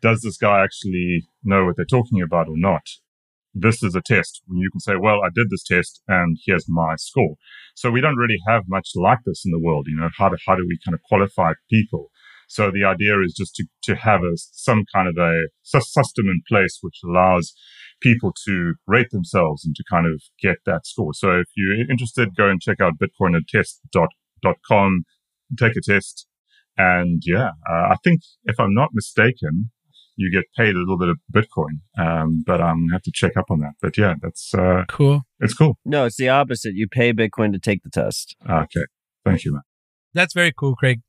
does 0.00 0.22
this 0.22 0.38
guy 0.38 0.62
actually 0.62 1.24
know 1.44 1.64
what 1.64 1.76
they're 1.76 1.84
talking 1.84 2.22
about 2.22 2.48
or 2.48 2.56
not? 2.56 2.82
This 3.52 3.82
is 3.82 3.96
a 3.96 4.00
test 4.00 4.42
when 4.46 4.58
you 4.58 4.70
can 4.70 4.80
say, 4.80 4.94
well, 4.98 5.22
I 5.24 5.28
did 5.34 5.50
this 5.50 5.64
test 5.64 6.02
and 6.06 6.38
here's 6.46 6.66
my 6.68 6.94
score. 6.96 7.34
So 7.74 7.90
we 7.90 8.00
don't 8.00 8.16
really 8.16 8.38
have 8.46 8.62
much 8.68 8.90
like 8.94 9.18
this 9.26 9.42
in 9.44 9.50
the 9.50 9.58
world. 9.58 9.86
You 9.88 9.96
know, 9.96 10.10
how 10.16 10.28
do, 10.28 10.36
how 10.46 10.54
do 10.54 10.64
we 10.66 10.78
kind 10.84 10.94
of 10.94 11.02
qualify 11.02 11.54
people? 11.68 12.10
So 12.46 12.70
the 12.70 12.84
idea 12.84 13.20
is 13.22 13.34
just 13.36 13.54
to, 13.56 13.64
to 13.84 13.94
have 13.96 14.22
a, 14.22 14.36
some 14.36 14.84
kind 14.94 15.08
of 15.08 15.16
a 15.18 15.34
system 15.68 16.26
in 16.26 16.42
place 16.48 16.78
which 16.80 16.98
allows 17.04 17.54
people 18.00 18.32
to 18.46 18.74
rate 18.86 19.10
themselves 19.10 19.64
and 19.64 19.74
to 19.76 19.84
kind 19.90 20.06
of 20.06 20.22
get 20.40 20.58
that 20.66 20.86
score. 20.86 21.12
So 21.14 21.38
if 21.40 21.46
you're 21.56 21.74
interested, 21.90 22.36
go 22.36 22.48
and 22.48 22.60
check 22.60 22.80
out 22.80 22.94
bitcoinertest.com, 22.98 25.04
take 25.58 25.76
a 25.76 25.80
test. 25.82 26.26
And 26.76 27.22
yeah, 27.26 27.50
uh, 27.68 27.90
I 27.92 27.96
think 28.02 28.22
if 28.44 28.58
I'm 28.58 28.74
not 28.74 28.90
mistaken, 28.94 29.70
you 30.16 30.30
get 30.30 30.44
paid 30.56 30.74
a 30.74 30.78
little 30.78 30.98
bit 30.98 31.08
of 31.08 31.18
Bitcoin. 31.32 31.80
Um, 31.98 32.42
but 32.46 32.60
I'm 32.60 32.86
gonna 32.86 32.92
have 32.92 33.02
to 33.02 33.12
check 33.12 33.36
up 33.36 33.46
on 33.50 33.60
that. 33.60 33.72
But 33.80 33.96
yeah, 33.98 34.14
that's, 34.22 34.52
uh, 34.54 34.84
Cool. 34.88 35.22
it's 35.40 35.54
cool. 35.54 35.78
No, 35.84 36.06
it's 36.06 36.16
the 36.16 36.28
opposite. 36.28 36.74
You 36.74 36.88
pay 36.88 37.12
Bitcoin 37.12 37.52
to 37.52 37.58
take 37.58 37.82
the 37.82 37.90
test. 37.90 38.36
Okay. 38.48 38.84
Thank 39.24 39.44
you, 39.44 39.52
man. 39.52 39.62
That's 40.14 40.34
very 40.34 40.52
cool, 40.56 40.74
Craig. 40.74 41.00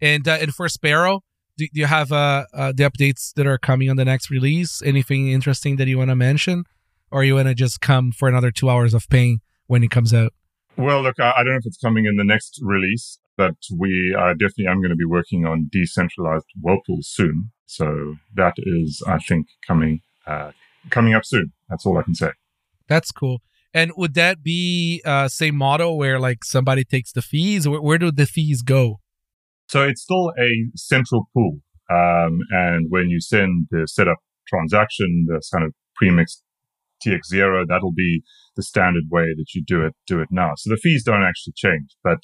And 0.00 0.26
uh, 0.26 0.38
and 0.40 0.54
for 0.54 0.68
Sparrow, 0.68 1.22
do, 1.56 1.66
do 1.72 1.80
you 1.80 1.86
have 1.86 2.12
uh, 2.12 2.44
uh 2.52 2.72
the 2.74 2.84
updates 2.84 3.32
that 3.34 3.46
are 3.46 3.58
coming 3.58 3.90
on 3.90 3.96
the 3.96 4.04
next 4.04 4.30
release? 4.30 4.82
Anything 4.82 5.28
interesting 5.28 5.76
that 5.76 5.88
you 5.88 5.98
want 5.98 6.10
to 6.10 6.16
mention, 6.16 6.64
or 7.10 7.24
you 7.24 7.34
want 7.34 7.48
to 7.48 7.54
just 7.54 7.80
come 7.80 8.12
for 8.12 8.28
another 8.28 8.50
two 8.50 8.68
hours 8.68 8.94
of 8.94 9.08
pain 9.08 9.40
when 9.66 9.82
it 9.82 9.90
comes 9.90 10.12
out? 10.14 10.32
Well, 10.76 11.02
look, 11.02 11.20
I, 11.20 11.32
I 11.36 11.44
don't 11.44 11.52
know 11.52 11.58
if 11.58 11.66
it's 11.66 11.78
coming 11.78 12.06
in 12.06 12.16
the 12.16 12.24
next 12.24 12.58
release, 12.62 13.18
but 13.36 13.56
we 13.76 14.14
uh, 14.18 14.32
definitely 14.32 14.68
am 14.68 14.80
going 14.80 14.90
to 14.90 14.96
be 14.96 15.04
working 15.04 15.46
on 15.46 15.68
decentralized 15.70 16.46
whirlpools 16.60 17.08
soon. 17.08 17.50
So 17.66 18.16
that 18.34 18.54
is, 18.58 19.02
I 19.06 19.18
think, 19.18 19.46
coming 19.66 20.00
uh, 20.26 20.52
coming 20.90 21.14
up 21.14 21.24
soon. 21.24 21.52
That's 21.68 21.86
all 21.86 21.98
I 21.98 22.02
can 22.02 22.14
say. 22.14 22.30
That's 22.88 23.12
cool. 23.12 23.40
And 23.74 23.92
would 23.96 24.14
that 24.14 24.42
be 24.42 25.00
uh 25.04 25.28
same 25.28 25.56
model 25.56 25.96
where 25.96 26.18
like 26.20 26.44
somebody 26.44 26.84
takes 26.84 27.12
the 27.12 27.22
fees? 27.22 27.66
Where, 27.66 27.80
where 27.80 27.98
do 27.98 28.10
the 28.10 28.26
fees 28.26 28.62
go? 28.62 29.00
So 29.68 29.82
it's 29.82 30.02
still 30.02 30.32
a 30.38 30.70
central 30.74 31.28
pool. 31.34 31.58
Um, 31.90 32.40
and 32.50 32.86
when 32.90 33.08
you 33.08 33.20
send 33.20 33.66
the 33.70 33.86
setup 33.86 34.18
transaction, 34.48 35.26
the 35.28 35.42
kind 35.52 35.64
of 35.64 35.74
premixed 36.00 36.42
TX0, 37.04 37.66
that'll 37.68 37.92
be 37.92 38.22
the 38.56 38.62
standard 38.62 39.04
way 39.10 39.34
that 39.36 39.54
you 39.54 39.62
do 39.66 39.84
it, 39.84 39.94
do 40.06 40.20
it 40.20 40.28
now. 40.30 40.52
So 40.56 40.70
the 40.70 40.76
fees 40.76 41.04
don't 41.04 41.22
actually 41.22 41.54
change, 41.56 41.96
but 42.04 42.20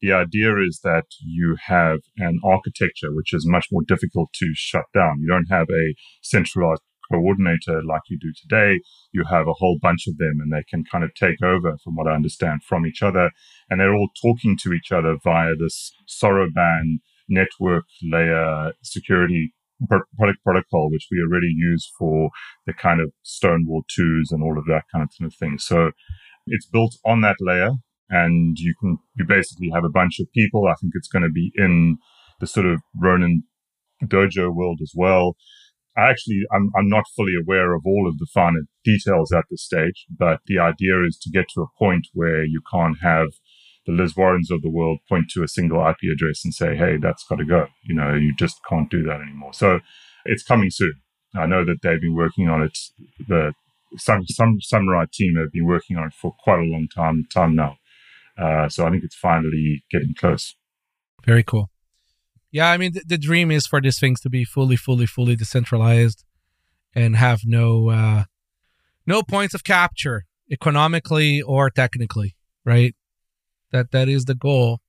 the 0.00 0.12
idea 0.12 0.56
is 0.66 0.80
that 0.82 1.04
you 1.20 1.56
have 1.66 1.98
an 2.16 2.40
architecture 2.44 3.12
which 3.12 3.34
is 3.34 3.46
much 3.46 3.66
more 3.70 3.82
difficult 3.86 4.30
to 4.34 4.52
shut 4.54 4.84
down. 4.94 5.20
You 5.20 5.28
don't 5.28 5.50
have 5.50 5.66
a 5.70 5.94
centralized 6.22 6.82
coordinator 7.10 7.82
like 7.84 8.02
you 8.08 8.18
do 8.18 8.32
today. 8.40 8.80
You 9.12 9.24
have 9.28 9.46
a 9.46 9.54
whole 9.54 9.78
bunch 9.80 10.06
of 10.06 10.16
them 10.18 10.38
and 10.40 10.52
they 10.52 10.64
can 10.68 10.84
kind 10.90 11.04
of 11.04 11.14
take 11.14 11.42
over, 11.42 11.76
from 11.82 11.96
what 11.96 12.06
I 12.06 12.14
understand, 12.14 12.62
from 12.64 12.86
each 12.86 13.02
other. 13.02 13.30
And 13.68 13.80
they're 13.80 13.94
all 13.94 14.10
talking 14.22 14.56
to 14.62 14.72
each 14.72 14.92
other 14.92 15.16
via 15.22 15.54
this 15.58 15.92
Soroban 16.08 16.98
network 17.28 17.84
layer 18.02 18.72
security 18.82 19.52
product 19.88 20.42
protocol, 20.44 20.90
which 20.90 21.06
we 21.10 21.22
already 21.22 21.52
use 21.56 21.90
for 21.98 22.30
the 22.66 22.74
kind 22.74 23.00
of 23.00 23.12
Stonewall 23.22 23.82
2s 23.98 24.30
and 24.30 24.42
all 24.42 24.58
of 24.58 24.66
that 24.66 24.84
kind 24.92 25.08
of 25.24 25.34
thing. 25.34 25.58
So 25.58 25.92
it's 26.46 26.66
built 26.66 26.96
on 27.04 27.22
that 27.22 27.36
layer 27.40 27.70
and 28.10 28.58
you 28.58 28.74
can, 28.80 28.98
you 29.16 29.24
basically 29.26 29.70
have 29.72 29.84
a 29.84 29.90
bunch 29.90 30.20
of 30.20 30.26
people. 30.34 30.66
I 30.66 30.74
think 30.80 30.92
it's 30.94 31.08
going 31.08 31.22
to 31.22 31.30
be 31.30 31.52
in 31.56 31.96
the 32.40 32.46
sort 32.46 32.66
of 32.66 32.80
Ronin 33.00 33.44
dojo 34.04 34.54
world 34.54 34.80
as 34.82 34.92
well 34.94 35.36
I 35.96 36.10
actually, 36.10 36.42
I'm, 36.52 36.70
I'm 36.76 36.88
not 36.88 37.04
fully 37.16 37.32
aware 37.40 37.74
of 37.74 37.82
all 37.84 38.08
of 38.08 38.18
the 38.18 38.26
finer 38.32 38.60
details 38.84 39.32
at 39.32 39.44
this 39.50 39.64
stage, 39.64 40.06
but 40.16 40.40
the 40.46 40.58
idea 40.58 41.04
is 41.04 41.18
to 41.22 41.30
get 41.30 41.46
to 41.54 41.62
a 41.62 41.78
point 41.78 42.06
where 42.12 42.44
you 42.44 42.60
can't 42.70 42.98
have 43.02 43.28
the 43.86 43.92
Liz 43.92 44.16
Warrens 44.16 44.50
of 44.50 44.62
the 44.62 44.70
world 44.70 44.98
point 45.08 45.30
to 45.30 45.42
a 45.42 45.48
single 45.48 45.86
IP 45.86 45.98
address 46.12 46.44
and 46.44 46.54
say, 46.54 46.76
hey, 46.76 46.96
that's 47.00 47.24
got 47.24 47.36
to 47.36 47.44
go. 47.44 47.66
You 47.84 47.94
know, 47.94 48.14
you 48.14 48.34
just 48.36 48.60
can't 48.68 48.90
do 48.90 49.02
that 49.04 49.20
anymore. 49.20 49.52
So 49.52 49.80
it's 50.24 50.42
coming 50.42 50.70
soon. 50.70 50.94
I 51.34 51.46
know 51.46 51.64
that 51.64 51.78
they've 51.82 52.00
been 52.00 52.14
working 52.14 52.48
on 52.48 52.62
it. 52.62 52.76
The 53.28 53.52
some 53.96 54.24
some 54.26 54.58
Samourai 54.60 55.10
team 55.10 55.36
have 55.36 55.52
been 55.52 55.66
working 55.66 55.96
on 55.96 56.08
it 56.08 56.14
for 56.14 56.34
quite 56.42 56.58
a 56.60 56.64
long 56.64 56.88
time 56.94 57.26
time 57.32 57.54
now. 57.54 57.76
Uh, 58.38 58.68
so 58.68 58.86
I 58.86 58.90
think 58.90 59.04
it's 59.04 59.16
finally 59.16 59.84
getting 59.90 60.14
close. 60.14 60.54
Very 61.24 61.42
cool. 61.42 61.70
Yeah, 62.52 62.70
I 62.70 62.76
mean, 62.76 62.92
the, 62.92 63.02
the, 63.06 63.18
dream 63.18 63.50
is 63.50 63.66
for 63.66 63.80
these 63.80 64.00
things 64.00 64.20
to 64.22 64.30
be 64.30 64.44
fully, 64.44 64.76
fully, 64.76 65.06
fully 65.06 65.36
decentralized 65.36 66.24
and 66.94 67.16
have 67.16 67.42
no 67.44 67.90
uh, 67.90 68.24
no 69.06 69.22
points 69.22 69.54
of 69.54 69.62
capture 69.62 70.24
economically 70.50 71.40
or 71.40 71.70
technically, 71.70 72.34
right? 72.64 72.94
That 73.72 73.92
that 73.92 74.08
is 74.08 74.24
the 74.24 74.34
goal. 74.34 74.80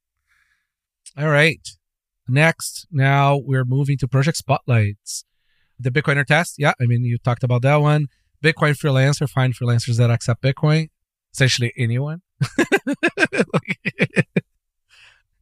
All 1.18 1.30
right. 1.30 1.68
Next, 2.28 2.88
now 2.92 3.38
we're 3.38 3.66
moving 3.66 3.98
to 4.00 4.08
project 4.08 4.38
spotlights. 4.38 5.26
The 5.80 5.92
Bitcoiner 5.92 6.26
test, 6.26 6.56
yeah, 6.58 6.74
I 6.80 6.86
mean, 6.86 7.04
you 7.04 7.18
talked 7.18 7.44
about 7.44 7.64
that 7.64 7.78
one. 7.78 8.08
Bitcoin 8.44 8.78
freelancer, 8.78 9.30
find 9.30 9.56
freelancers 9.56 9.98
that 9.98 10.10
accept 10.10 10.42
Bitcoin. 10.42 10.90
Essentially 11.34 11.74
anyone. 11.78 12.22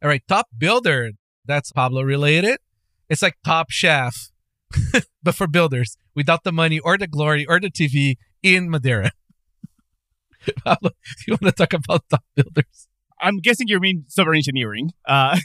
All 0.02 0.08
right, 0.08 0.22
top 0.26 0.48
builder. 0.56 1.12
That's 1.50 1.72
Pablo 1.72 2.02
related. 2.02 2.58
It's 3.08 3.22
like 3.22 3.34
Top 3.44 3.72
Chef, 3.72 4.30
but 5.22 5.34
for 5.34 5.48
builders 5.48 5.96
without 6.14 6.44
the 6.44 6.52
money 6.52 6.78
or 6.78 6.96
the 6.96 7.08
glory 7.08 7.44
or 7.44 7.58
the 7.58 7.72
TV 7.72 8.18
in 8.40 8.70
Madeira. 8.70 9.10
Pablo, 10.64 10.92
you 11.26 11.32
want 11.32 11.42
to 11.42 11.50
talk 11.52 11.72
about 11.72 12.04
top 12.08 12.22
builders? 12.36 12.86
I'm 13.20 13.38
guessing 13.38 13.66
you 13.66 13.80
mean 13.80 14.04
software 14.06 14.36
engineering. 14.36 14.92
Uh, 15.04 15.40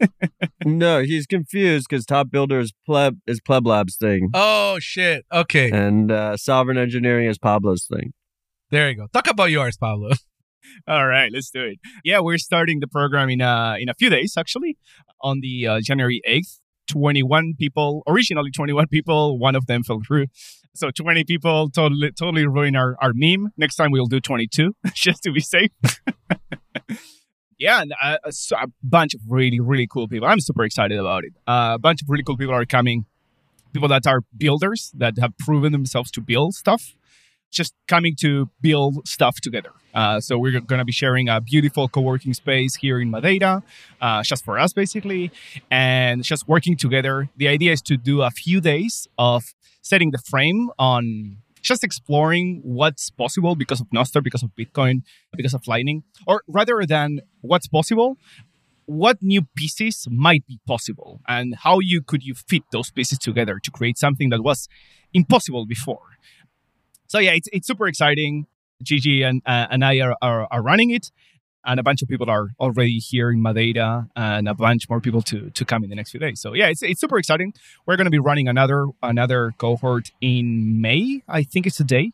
no, 0.64 1.02
he's 1.02 1.26
confused 1.26 1.86
because 1.86 2.06
Top 2.06 2.30
Builder 2.30 2.60
is 2.60 2.72
Pleb 2.88 3.18
is 3.26 3.42
Pleb 3.42 3.66
Lab's 3.66 3.96
thing. 3.96 4.30
Oh 4.32 4.78
shit. 4.78 5.26
Okay. 5.30 5.70
And 5.70 6.10
uh, 6.10 6.38
Sovereign 6.38 6.78
Engineering 6.78 7.28
is 7.28 7.36
Pablo's 7.36 7.84
thing. 7.84 8.14
There 8.70 8.88
you 8.88 8.96
go. 8.96 9.06
Talk 9.12 9.28
about 9.28 9.50
yours, 9.50 9.76
Pablo. 9.76 10.12
All 10.88 11.06
right, 11.06 11.30
let's 11.32 11.50
do 11.50 11.62
it. 11.62 11.78
Yeah, 12.04 12.20
we're 12.20 12.38
starting 12.38 12.80
the 12.80 12.88
program 12.88 13.30
in 13.30 13.40
uh 13.40 13.76
in 13.78 13.88
a 13.88 13.94
few 13.94 14.10
days 14.10 14.34
actually, 14.36 14.76
on 15.20 15.40
the 15.40 15.66
uh, 15.66 15.80
January 15.82 16.20
eighth. 16.24 16.58
21 16.88 17.54
people, 17.58 18.02
originally 18.06 18.50
21 18.50 18.88
people, 18.88 19.38
one 19.38 19.54
of 19.54 19.66
them 19.66 19.82
fell 19.82 20.00
through. 20.06 20.26
So 20.74 20.90
20 20.90 21.24
people 21.24 21.70
totally 21.70 22.10
totally 22.12 22.46
ruin 22.46 22.76
our, 22.76 22.96
our 23.00 23.12
meme. 23.14 23.52
Next 23.56 23.76
time 23.76 23.90
we'll 23.90 24.06
do 24.06 24.20
22 24.20 24.74
just 24.94 25.22
to 25.22 25.32
be 25.32 25.40
safe. 25.40 25.70
yeah, 27.58 27.82
and 27.82 27.92
a, 28.02 28.18
a, 28.26 28.66
bunch 28.82 29.14
of 29.14 29.20
really, 29.28 29.60
really 29.60 29.86
cool 29.86 30.08
people. 30.08 30.26
I'm 30.28 30.40
super 30.40 30.64
excited 30.64 30.98
about 30.98 31.24
it. 31.24 31.32
Uh, 31.46 31.72
a 31.74 31.78
bunch 31.78 32.02
of 32.02 32.08
really 32.08 32.24
cool 32.24 32.36
people 32.36 32.54
are 32.54 32.64
coming. 32.64 33.04
People 33.72 33.88
that 33.88 34.06
are 34.06 34.20
builders 34.36 34.92
that 34.96 35.14
have 35.18 35.36
proven 35.38 35.72
themselves 35.72 36.10
to 36.12 36.20
build 36.20 36.54
stuff, 36.54 36.94
just 37.52 37.74
coming 37.86 38.16
to 38.16 38.48
build 38.60 39.06
stuff 39.06 39.40
together. 39.40 39.70
Uh, 39.94 40.20
so 40.20 40.38
we're 40.38 40.58
going 40.58 40.78
to 40.78 40.84
be 40.84 40.92
sharing 40.92 41.28
a 41.28 41.40
beautiful 41.40 41.86
co-working 41.86 42.32
space 42.32 42.76
here 42.76 42.98
in 42.98 43.10
Madeira, 43.10 43.62
uh, 44.00 44.22
just 44.22 44.44
for 44.44 44.58
us 44.58 44.72
basically, 44.72 45.30
and 45.70 46.24
just 46.24 46.48
working 46.48 46.76
together. 46.76 47.28
The 47.36 47.48
idea 47.48 47.72
is 47.72 47.82
to 47.82 47.96
do 47.96 48.22
a 48.22 48.30
few 48.30 48.60
days 48.60 49.06
of 49.18 49.54
setting 49.82 50.10
the 50.10 50.18
frame 50.18 50.70
on 50.78 51.36
just 51.60 51.84
exploring 51.84 52.60
what's 52.64 53.10
possible 53.10 53.54
because 53.54 53.80
of 53.80 53.88
Nostr, 53.90 54.22
because 54.24 54.42
of 54.42 54.50
Bitcoin, 54.58 55.02
because 55.36 55.54
of 55.54 55.68
Lightning, 55.68 56.02
or 56.26 56.42
rather 56.48 56.84
than 56.86 57.20
what's 57.42 57.68
possible, 57.68 58.16
what 58.86 59.22
new 59.22 59.42
pieces 59.54 60.08
might 60.10 60.44
be 60.46 60.58
possible 60.66 61.20
and 61.28 61.54
how 61.62 61.78
you 61.78 62.02
could 62.02 62.24
you 62.24 62.34
fit 62.34 62.62
those 62.72 62.90
pieces 62.90 63.18
together 63.18 63.60
to 63.62 63.70
create 63.70 63.96
something 63.96 64.30
that 64.30 64.42
was 64.42 64.68
impossible 65.14 65.66
before. 65.66 66.11
So 67.12 67.18
yeah, 67.18 67.32
it's, 67.32 67.48
it's 67.52 67.66
super 67.66 67.86
exciting. 67.86 68.46
Gigi 68.82 69.22
and, 69.22 69.42
uh, 69.44 69.66
and 69.70 69.84
I 69.84 70.00
are, 70.00 70.16
are, 70.22 70.48
are 70.50 70.62
running 70.62 70.90
it 70.92 71.12
and 71.66 71.78
a 71.78 71.82
bunch 71.82 72.00
of 72.00 72.08
people 72.08 72.30
are 72.30 72.48
already 72.58 72.98
here 72.98 73.30
in 73.30 73.42
Madeira, 73.42 74.08
and 74.16 74.48
a 74.48 74.54
bunch 74.54 74.88
more 74.88 75.00
people 75.00 75.22
to 75.22 75.50
to 75.50 75.64
come 75.64 75.84
in 75.84 75.90
the 75.90 75.96
next 75.96 76.10
few 76.10 76.18
days. 76.18 76.40
So 76.40 76.54
yeah, 76.54 76.68
it's 76.68 76.82
it's 76.82 77.00
super 77.00 77.18
exciting. 77.18 77.54
We're 77.86 77.96
going 77.96 78.06
to 78.06 78.10
be 78.10 78.18
running 78.18 78.48
another 78.48 78.86
another 79.02 79.52
cohort 79.58 80.10
in 80.20 80.80
May. 80.80 81.22
I 81.28 81.44
think 81.44 81.66
it's 81.68 81.78
a 81.78 81.84
day 81.84 82.10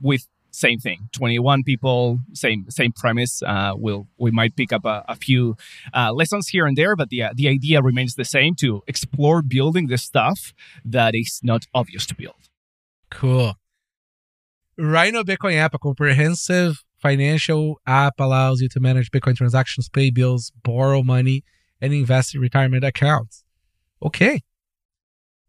with 0.00 0.26
same 0.52 0.78
thing 0.78 1.10
21 1.12 1.62
people 1.64 2.18
same 2.32 2.64
same 2.70 2.90
premise 2.90 3.42
uh, 3.42 3.72
we'll 3.76 4.06
we 4.16 4.30
might 4.30 4.56
pick 4.56 4.72
up 4.72 4.86
a, 4.86 5.04
a 5.06 5.14
few 5.14 5.54
uh, 5.92 6.10
lessons 6.10 6.48
here 6.48 6.64
and 6.64 6.78
there 6.78 6.96
but 6.96 7.10
the, 7.10 7.22
uh, 7.22 7.30
the 7.34 7.46
idea 7.46 7.82
remains 7.82 8.14
the 8.14 8.24
same 8.24 8.54
to 8.54 8.82
explore 8.86 9.42
building 9.42 9.88
the 9.88 9.98
stuff 9.98 10.54
that 10.82 11.14
is 11.14 11.40
not 11.42 11.66
obvious 11.74 12.06
to 12.06 12.14
build 12.14 12.48
cool 13.10 13.58
rhino 14.78 15.22
bitcoin 15.22 15.56
app 15.56 15.74
a 15.74 15.78
comprehensive 15.78 16.84
financial 16.98 17.80
app 17.86 18.14
allows 18.18 18.60
you 18.60 18.68
to 18.68 18.80
manage 18.80 19.10
Bitcoin 19.10 19.36
transactions, 19.36 19.88
pay 19.88 20.10
bills, 20.10 20.52
borrow 20.62 21.02
money, 21.02 21.44
and 21.80 21.92
invest 21.92 22.34
in 22.34 22.40
retirement 22.40 22.84
accounts. 22.84 23.44
Okay. 24.02 24.42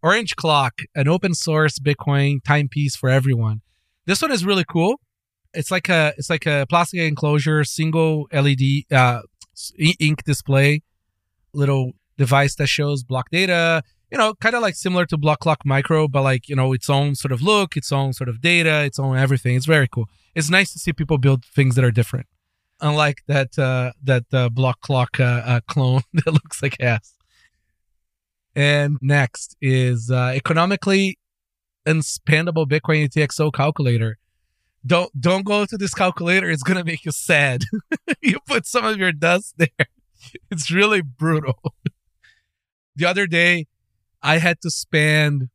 Orange 0.04 0.36
Clock, 0.36 0.82
an 0.96 1.08
open 1.08 1.34
source 1.34 1.80
Bitcoin 1.80 2.44
timepiece 2.44 2.96
for 2.96 3.10
everyone. 3.10 3.62
This 4.06 4.22
one 4.22 4.32
is 4.32 4.46
really 4.46 4.66
cool. 4.66 5.00
It's 5.54 5.72
like 5.72 5.90
a 5.90 6.14
it's 6.18 6.30
like 6.30 6.46
a 6.46 6.66
plastic 6.70 7.00
enclosure, 7.00 7.64
single 7.64 8.28
LED 8.32 8.84
uh, 8.92 9.22
ink 9.78 10.24
display, 10.24 10.84
little 11.54 11.94
device 12.18 12.56
that 12.56 12.68
shows 12.68 13.04
block 13.04 13.30
data. 13.32 13.82
You 14.12 14.18
know, 14.18 14.34
kind 14.36 14.56
of 14.56 14.62
like 14.62 14.76
similar 14.76 15.06
to 15.08 15.18
Blockclock 15.18 15.58
Micro, 15.66 16.08
but 16.08 16.24
like 16.24 16.48
you 16.48 16.56
know, 16.56 16.74
its 16.74 16.90
own 16.90 17.16
sort 17.16 17.32
of 17.32 17.42
look, 17.42 17.76
its 17.76 17.92
own 17.92 18.14
sort 18.14 18.30
of 18.30 18.42
data, 18.42 18.84
its 18.84 19.00
own 19.00 19.18
everything. 19.18 19.56
It's 19.56 19.66
very 19.66 19.88
cool 19.88 20.08
it's 20.38 20.52
nice 20.52 20.72
to 20.72 20.78
see 20.78 20.94
people 20.94 21.18
build 21.18 21.44
things 21.44 21.74
that 21.76 21.84
are 21.84 21.92
different, 21.92 22.28
unlike 22.80 23.24
that 23.28 23.58
uh, 23.58 23.92
that 24.04 24.26
uh, 24.32 24.50
Blockclock 24.50 25.20
uh, 25.20 25.24
uh 25.24 25.60
clone 25.68 26.02
that 26.14 26.32
looks 26.32 26.62
like 26.62 26.80
ass. 26.80 27.16
And 28.56 28.98
next 29.02 29.58
is 29.62 30.12
uh, 30.12 30.32
economically 30.36 31.18
unspendable 31.88 32.68
Bitcoin 32.68 33.08
UTXO 33.08 33.52
calculator. 33.52 34.20
Don't 34.86 35.10
don't 35.20 35.44
go 35.44 35.66
to 35.66 35.76
this 35.76 35.96
calculator; 35.96 36.52
it's 36.52 36.62
gonna 36.62 36.84
make 36.84 37.04
you 37.04 37.12
sad. 37.12 37.64
you 38.22 38.38
put 38.46 38.68
some 38.68 38.86
of 38.86 38.98
your 38.98 39.12
dust 39.12 39.56
there. 39.58 39.70
It's 40.52 40.70
really 40.70 41.02
brutal. 41.02 41.58
the 42.96 43.06
other 43.06 43.28
day, 43.28 43.68
I 44.28 44.40
had 44.40 44.60
to 44.62 44.70
spend. 44.70 45.50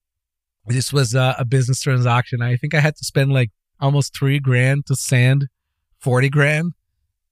This 0.66 0.92
was 0.92 1.14
a, 1.14 1.36
a 1.38 1.44
business 1.44 1.82
transaction. 1.82 2.40
I 2.40 2.56
think 2.56 2.74
I 2.74 2.80
had 2.80 2.96
to 2.96 3.04
spend 3.04 3.32
like 3.32 3.50
almost 3.80 4.16
three 4.16 4.38
grand 4.38 4.86
to 4.86 4.96
send 4.96 5.48
40 6.00 6.30
grand. 6.30 6.72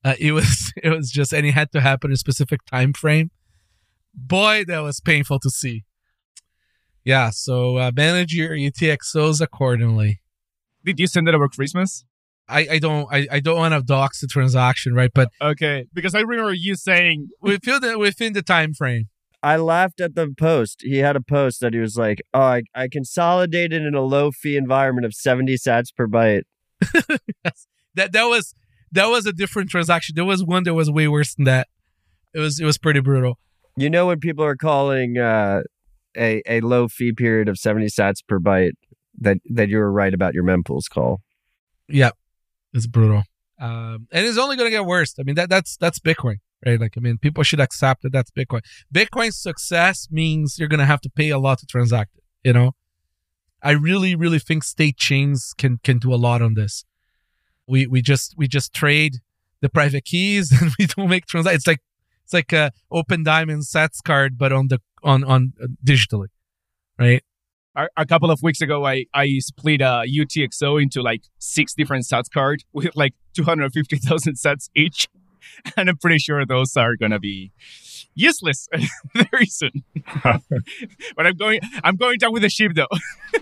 Uh, 0.04 0.14
it 0.18 0.32
was 0.32 0.72
it 0.82 0.90
was 0.90 1.10
just 1.10 1.32
and 1.32 1.46
it 1.46 1.52
had 1.52 1.72
to 1.72 1.80
happen 1.80 2.10
in 2.10 2.14
a 2.14 2.18
specific 2.18 2.64
time 2.66 2.92
frame. 2.92 3.30
Boy, 4.14 4.64
that 4.66 4.80
was 4.80 5.00
painful 5.00 5.38
to 5.40 5.50
see. 5.50 5.84
Yeah, 7.04 7.30
so 7.30 7.78
uh, 7.78 7.90
manage 7.96 8.34
your 8.34 8.50
UTXOs 8.50 9.40
accordingly. 9.40 10.20
Did 10.84 11.00
you 11.00 11.06
send 11.06 11.28
it 11.28 11.34
over 11.34 11.48
Christmas? 11.48 12.04
I, 12.48 12.66
I 12.72 12.78
don't 12.78 13.08
I, 13.10 13.28
I 13.30 13.40
don't 13.40 13.56
want 13.56 13.72
to 13.72 13.82
dox 13.82 14.20
the 14.20 14.26
transaction, 14.26 14.92
right? 14.92 15.10
But 15.14 15.30
okay, 15.40 15.86
because 15.94 16.14
I 16.14 16.20
remember 16.20 16.52
you 16.52 16.74
saying 16.74 17.28
within 17.40 17.80
the 17.80 17.98
within 17.98 18.34
the 18.34 18.42
time 18.42 18.74
frame. 18.74 19.08
I 19.42 19.56
laughed 19.56 20.00
at 20.00 20.14
the 20.14 20.32
post. 20.36 20.82
He 20.82 20.98
had 20.98 21.16
a 21.16 21.20
post 21.20 21.60
that 21.60 21.72
he 21.72 21.80
was 21.80 21.96
like, 21.96 22.20
"Oh, 22.34 22.40
I, 22.40 22.62
I 22.74 22.88
consolidated 22.88 23.82
in 23.82 23.94
a 23.94 24.02
low 24.02 24.30
fee 24.30 24.56
environment 24.56 25.06
of 25.06 25.14
seventy 25.14 25.56
sats 25.56 25.94
per 25.94 26.06
byte." 26.06 26.42
yes. 27.44 27.66
That 27.94 28.12
that 28.12 28.24
was 28.24 28.54
that 28.92 29.06
was 29.06 29.26
a 29.26 29.32
different 29.32 29.70
transaction. 29.70 30.14
There 30.14 30.24
was 30.24 30.44
one 30.44 30.64
that 30.64 30.74
was 30.74 30.90
way 30.90 31.08
worse 31.08 31.34
than 31.34 31.44
that. 31.46 31.68
It 32.34 32.38
was 32.38 32.60
it 32.60 32.64
was 32.64 32.78
pretty 32.78 33.00
brutal. 33.00 33.38
You 33.76 33.88
know 33.88 34.06
when 34.06 34.20
people 34.20 34.44
are 34.44 34.56
calling 34.56 35.16
uh, 35.16 35.62
a 36.16 36.42
a 36.46 36.60
low 36.60 36.88
fee 36.88 37.12
period 37.12 37.48
of 37.48 37.58
seventy 37.58 37.86
sats 37.86 38.18
per 38.26 38.38
byte, 38.38 38.72
that 39.20 39.38
that 39.46 39.68
you 39.68 39.78
were 39.78 39.90
right 39.90 40.12
about 40.12 40.34
your 40.34 40.44
mempools 40.44 40.84
call. 40.92 41.22
Yep, 41.88 42.14
it's 42.74 42.86
brutal, 42.86 43.24
um, 43.58 44.06
and 44.12 44.26
it's 44.26 44.38
only 44.38 44.56
going 44.56 44.66
to 44.70 44.76
get 44.76 44.84
worse. 44.84 45.14
I 45.18 45.22
mean 45.22 45.34
that 45.36 45.48
that's 45.48 45.76
that's 45.78 45.98
Bitcoin 45.98 46.36
right? 46.64 46.80
Like, 46.80 46.94
I 46.96 47.00
mean, 47.00 47.18
people 47.18 47.42
should 47.42 47.60
accept 47.60 48.02
that 48.02 48.12
that's 48.12 48.30
Bitcoin. 48.30 48.60
Bitcoin's 48.92 49.36
success 49.36 50.08
means 50.10 50.58
you're 50.58 50.68
going 50.68 50.80
to 50.80 50.86
have 50.86 51.00
to 51.02 51.10
pay 51.10 51.30
a 51.30 51.38
lot 51.38 51.58
to 51.58 51.66
transact 51.66 52.16
it, 52.16 52.24
you 52.44 52.52
know? 52.52 52.72
I 53.62 53.72
really, 53.72 54.14
really 54.14 54.38
think 54.38 54.64
state 54.64 54.96
chains 54.96 55.52
can, 55.56 55.80
can 55.82 55.98
do 55.98 56.14
a 56.14 56.16
lot 56.16 56.40
on 56.40 56.54
this. 56.54 56.84
We, 57.66 57.86
we 57.86 58.02
just, 58.02 58.34
we 58.36 58.48
just 58.48 58.72
trade 58.72 59.16
the 59.60 59.68
private 59.68 60.04
keys 60.04 60.50
and 60.60 60.72
we 60.78 60.86
don't 60.86 61.08
make 61.08 61.26
transactions. 61.26 61.60
It's 61.60 61.66
like, 61.66 61.80
it's 62.24 62.32
like 62.32 62.52
a 62.52 62.72
Opendime 62.92 63.50
sats 63.62 64.02
card, 64.02 64.38
but 64.38 64.52
on 64.52 64.68
the, 64.68 64.80
on, 65.02 65.24
on 65.24 65.52
uh, 65.62 65.66
digitally, 65.84 66.28
right? 66.98 67.22
A, 67.76 67.86
a 67.96 68.06
couple 68.06 68.30
of 68.30 68.42
weeks 68.42 68.60
ago, 68.60 68.84
I, 68.84 69.06
I 69.14 69.38
split 69.38 69.80
a 69.80 70.04
UTXO 70.08 70.82
into 70.82 71.02
like 71.02 71.22
six 71.38 71.74
different 71.74 72.04
SATSCARD 72.04 72.60
with 72.72 72.94
like 72.94 73.14
250,000 73.34 74.34
sats 74.34 74.68
each. 74.74 75.08
And 75.76 75.88
I'm 75.88 75.96
pretty 75.96 76.18
sure 76.18 76.44
those 76.44 76.76
are 76.76 76.96
going 76.96 77.12
to 77.12 77.20
be 77.20 77.52
useless 78.14 78.68
very 79.14 79.46
soon. 79.46 79.84
but 80.24 81.26
I'm 81.26 81.36
going, 81.36 81.60
I'm 81.84 81.96
going 81.96 82.18
down 82.18 82.32
with 82.32 82.42
the 82.42 82.48
ship 82.48 82.72
though. 82.74 82.86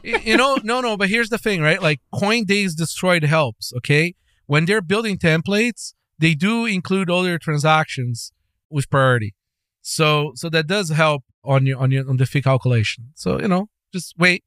You 0.03 0.37
know, 0.37 0.59
no, 0.63 0.81
no, 0.81 0.97
but 0.97 1.09
here's 1.09 1.29
the 1.29 1.39
thing, 1.39 1.61
right? 1.63 1.83
Like 1.83 2.01
Coindays 2.15 2.77
destroyed 2.77 3.25
helps, 3.25 3.73
okay? 3.79 4.15
When 4.47 4.65
they're 4.65 4.83
building 4.83 5.19
templates, 5.19 5.95
they 6.19 6.35
do 6.35 6.67
include 6.67 7.11
all 7.11 7.23
their 7.23 7.39
transactions 7.39 8.33
with 8.71 8.91
priority. 8.91 9.35
So 9.83 10.33
so 10.35 10.51
that 10.51 10.67
does 10.67 10.91
help 10.91 11.25
on 11.45 11.67
your 11.67 11.79
on 11.79 11.91
your 11.91 12.09
on 12.09 12.17
the 12.17 12.27
fee 12.27 12.43
calculation. 12.43 13.13
So, 13.15 13.41
you 13.41 13.49
know, 13.49 13.69
just 13.93 14.15
wait. 14.19 14.45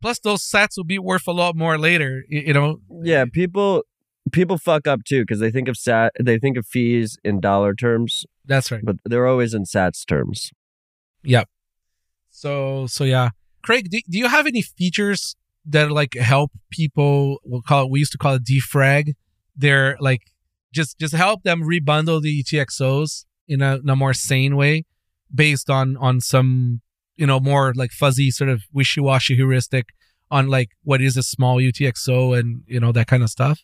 Plus 0.00 0.18
those 0.20 0.42
sats 0.42 0.76
will 0.76 0.84
be 0.84 0.98
worth 0.98 1.26
a 1.26 1.32
lot 1.32 1.56
more 1.56 1.76
later, 1.76 2.24
you 2.28 2.54
know. 2.54 2.78
Yeah, 3.02 3.24
people 3.30 3.82
people 4.32 4.58
fuck 4.58 4.86
up 4.86 5.04
too 5.04 5.22
because 5.22 5.40
they 5.40 5.50
think 5.50 5.68
of 5.68 5.76
sat 5.76 6.12
they 6.20 6.38
think 6.38 6.56
of 6.56 6.66
fees 6.66 7.16
in 7.24 7.40
dollar 7.40 7.74
terms, 7.74 8.24
That's 8.44 8.70
right. 8.70 8.82
but 8.84 8.96
they're 9.04 9.26
always 9.26 9.54
in 9.54 9.64
sats 9.64 10.06
terms. 10.06 10.50
Yep. 11.22 11.48
So 12.30 12.86
so 12.86 13.04
yeah. 13.04 13.30
Craig, 13.62 13.90
do, 13.90 14.00
do 14.08 14.18
you 14.18 14.28
have 14.28 14.46
any 14.46 14.62
features 14.62 15.36
that 15.66 15.90
like 15.90 16.14
help 16.14 16.50
people 16.70 17.38
we'll 17.44 17.62
call 17.62 17.84
it 17.84 17.90
we 17.90 17.98
used 17.98 18.12
to 18.12 18.18
call 18.18 18.34
it 18.34 18.44
defrag? 18.44 19.14
They're 19.56 19.96
like 20.00 20.22
just 20.72 20.98
just 20.98 21.14
help 21.14 21.42
them 21.42 21.62
rebundle 21.62 22.22
the 22.22 22.42
UTXOs 22.42 23.24
in 23.48 23.60
a, 23.62 23.76
in 23.76 23.88
a 23.88 23.96
more 23.96 24.14
sane 24.14 24.56
way 24.56 24.84
based 25.34 25.68
on 25.68 25.96
on 25.98 26.20
some 26.20 26.80
you 27.16 27.26
know 27.26 27.40
more 27.40 27.72
like 27.74 27.90
fuzzy 27.90 28.30
sort 28.30 28.50
of 28.50 28.62
wishy-washy 28.72 29.36
heuristic 29.36 29.86
on 30.30 30.48
like 30.48 30.70
what 30.84 31.02
is 31.02 31.16
a 31.16 31.22
small 31.22 31.56
UTXO 31.56 32.38
and 32.38 32.62
you 32.66 32.80
know 32.80 32.92
that 32.92 33.06
kind 33.06 33.22
of 33.22 33.30
stuff. 33.30 33.60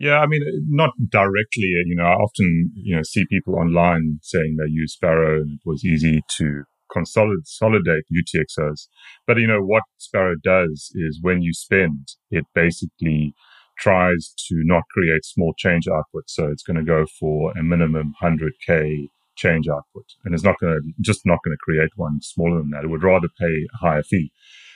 Yeah, 0.00 0.18
I 0.20 0.26
mean, 0.26 0.42
not 0.66 0.92
directly. 1.10 1.74
Uh, 1.76 1.84
you 1.86 1.94
know, 1.94 2.04
I 2.04 2.14
often, 2.14 2.72
you 2.74 2.96
know, 2.96 3.02
see 3.02 3.26
people 3.28 3.56
online 3.56 4.18
saying 4.22 4.56
they 4.56 4.70
use 4.70 4.94
Sparrow 4.94 5.42
and 5.42 5.52
it 5.52 5.60
was 5.66 5.84
easy 5.84 6.22
to 6.38 6.64
consolidate, 6.90 7.44
consolidate 7.44 8.04
UTXOs. 8.10 8.88
But, 9.26 9.36
you 9.38 9.46
know, 9.46 9.60
what 9.60 9.82
Sparrow 9.98 10.36
does 10.42 10.90
is 10.94 11.18
when 11.20 11.42
you 11.42 11.52
spend, 11.52 12.08
it 12.30 12.46
basically 12.54 13.34
tries 13.78 14.32
to 14.48 14.62
not 14.64 14.84
create 14.90 15.22
small 15.24 15.52
change 15.58 15.86
output. 15.86 16.24
So 16.28 16.48
it's 16.48 16.62
going 16.62 16.78
to 16.78 16.82
go 16.82 17.04
for 17.18 17.52
a 17.52 17.62
minimum 17.62 18.14
100K 18.22 19.08
change 19.36 19.68
output. 19.68 20.06
And 20.24 20.34
it's 20.34 20.44
not 20.44 20.56
going 20.60 20.80
to, 20.80 20.92
just 21.02 21.26
not 21.26 21.40
going 21.44 21.54
to 21.54 21.62
create 21.62 21.90
one 21.96 22.22
smaller 22.22 22.58
than 22.58 22.70
that. 22.70 22.84
It 22.84 22.90
would 22.90 23.02
rather 23.04 23.28
pay 23.38 23.66
a 23.74 23.76
higher 23.86 24.02
fee. 24.02 24.32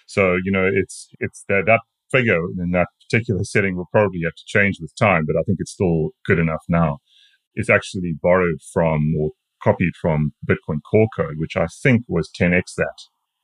So, 0.06 0.36
you 0.44 0.52
know, 0.52 0.70
it's, 0.70 1.08
it's 1.18 1.44
that, 1.48 1.62
that 1.64 1.80
figure 2.10 2.40
in 2.58 2.70
that 2.72 2.88
particular 3.02 3.44
setting 3.44 3.76
will 3.76 3.88
probably 3.90 4.20
have 4.24 4.34
to 4.34 4.44
change 4.46 4.78
with 4.80 4.94
time, 4.96 5.24
but 5.26 5.36
I 5.38 5.42
think 5.42 5.58
it's 5.60 5.72
still 5.72 6.10
good 6.26 6.38
enough 6.38 6.62
now. 6.68 6.98
It's 7.54 7.70
actually 7.70 8.14
borrowed 8.20 8.60
from 8.72 9.14
or 9.18 9.30
copied 9.62 9.92
from 10.00 10.32
Bitcoin 10.48 10.80
Core 10.90 11.08
code, 11.16 11.34
which 11.38 11.56
I 11.56 11.66
think 11.82 12.02
was 12.08 12.30
10x 12.38 12.74
that. 12.76 12.94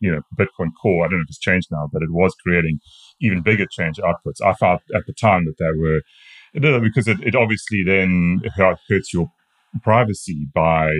You 0.01 0.13
know, 0.13 0.21
Bitcoin 0.39 0.71
Core, 0.81 1.05
I 1.05 1.09
don't 1.09 1.19
know 1.19 1.23
if 1.23 1.31
it's 1.31 1.39
changed 1.39 1.69
now, 1.71 1.89
but 1.93 2.03
it 2.03 2.11
was 2.11 2.35
creating 2.43 2.79
even 3.21 3.43
bigger 3.43 3.67
change 3.71 3.99
outputs. 3.99 4.45
I 4.45 4.55
thought 4.55 4.81
at 4.95 5.03
the 5.07 5.13
time 5.13 5.45
that 5.45 5.57
they 5.59 5.71
were, 5.79 6.81
because 6.81 7.07
it, 7.07 7.21
it 7.21 7.35
obviously 7.35 7.83
then 7.85 8.41
hurts 8.57 9.13
your 9.13 9.31
privacy 9.83 10.49
by, 10.55 10.91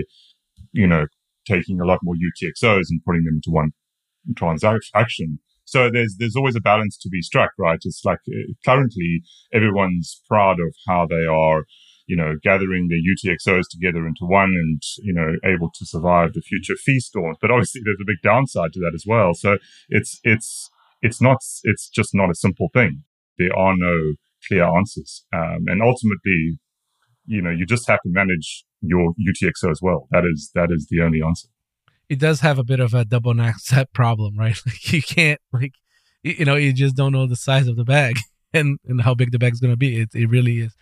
you 0.71 0.87
know, 0.87 1.07
taking 1.47 1.81
a 1.81 1.85
lot 1.85 1.99
more 2.03 2.15
UTXOs 2.15 2.85
and 2.89 3.01
putting 3.05 3.23
them 3.23 3.35
into 3.35 3.49
one 3.51 3.71
transaction. 4.37 5.39
So 5.71 5.89
there's 5.89 6.17
there's 6.19 6.35
always 6.35 6.57
a 6.57 6.61
balance 6.61 6.97
to 6.97 7.09
be 7.09 7.21
struck, 7.21 7.51
right? 7.57 7.79
It's 7.81 8.03
like 8.03 8.19
uh, 8.27 8.51
currently 8.65 9.21
everyone's 9.53 10.21
proud 10.27 10.57
of 10.59 10.75
how 10.85 11.07
they 11.09 11.25
are, 11.25 11.63
you 12.07 12.17
know, 12.17 12.33
gathering 12.43 12.89
their 12.89 12.99
UTXOs 12.99 13.69
together 13.71 14.05
into 14.05 14.25
one 14.25 14.49
and 14.49 14.81
you 15.01 15.13
know 15.13 15.37
able 15.49 15.71
to 15.73 15.85
survive 15.85 16.33
the 16.33 16.41
future 16.41 16.75
fee 16.75 16.99
storms. 16.99 17.37
But 17.41 17.51
obviously 17.51 17.81
there's 17.85 18.01
a 18.01 18.05
big 18.05 18.21
downside 18.21 18.73
to 18.73 18.81
that 18.81 18.91
as 18.93 19.05
well. 19.07 19.33
So 19.33 19.59
it's 19.87 20.19
it's 20.23 20.69
it's 21.01 21.21
not 21.21 21.37
it's 21.63 21.87
just 21.87 22.13
not 22.13 22.29
a 22.29 22.35
simple 22.35 22.67
thing. 22.73 23.03
There 23.39 23.57
are 23.57 23.75
no 23.77 23.95
clear 24.49 24.65
answers, 24.65 25.25
um, 25.33 25.67
and 25.67 25.81
ultimately, 25.81 26.59
you 27.25 27.41
know, 27.41 27.49
you 27.49 27.65
just 27.65 27.87
have 27.87 28.01
to 28.01 28.09
manage 28.09 28.65
your 28.81 29.13
UTXO 29.13 29.71
as 29.71 29.79
well. 29.81 30.09
That 30.11 30.25
is 30.25 30.51
that 30.53 30.67
is 30.69 30.87
the 30.91 31.01
only 31.01 31.21
answer 31.25 31.47
It 32.11 32.19
does 32.19 32.41
have 32.41 32.59
a 32.59 32.65
bit 32.65 32.81
of 32.81 32.93
a 32.93 33.05
double 33.05 33.33
set 33.57 33.93
problem, 33.93 34.37
right? 34.37 34.57
Like 34.65 34.91
you 34.91 35.01
can't 35.01 35.39
like 35.53 35.75
you 36.23 36.45
know, 36.45 36.55
you 36.55 36.73
just 36.73 36.95
don't 36.95 37.13
know 37.13 37.25
the 37.25 37.37
size 37.47 37.67
of 37.67 37.77
the 37.77 37.85
bag 37.85 38.17
and 38.53 38.77
and 38.85 39.01
how 39.01 39.13
big 39.15 39.31
the 39.31 39.39
bag's 39.39 39.61
going 39.61 39.71
to 39.71 39.77
be. 39.77 40.01
It 40.01 40.09
it 40.13 40.27
really 40.29 40.59
is. 40.59 40.75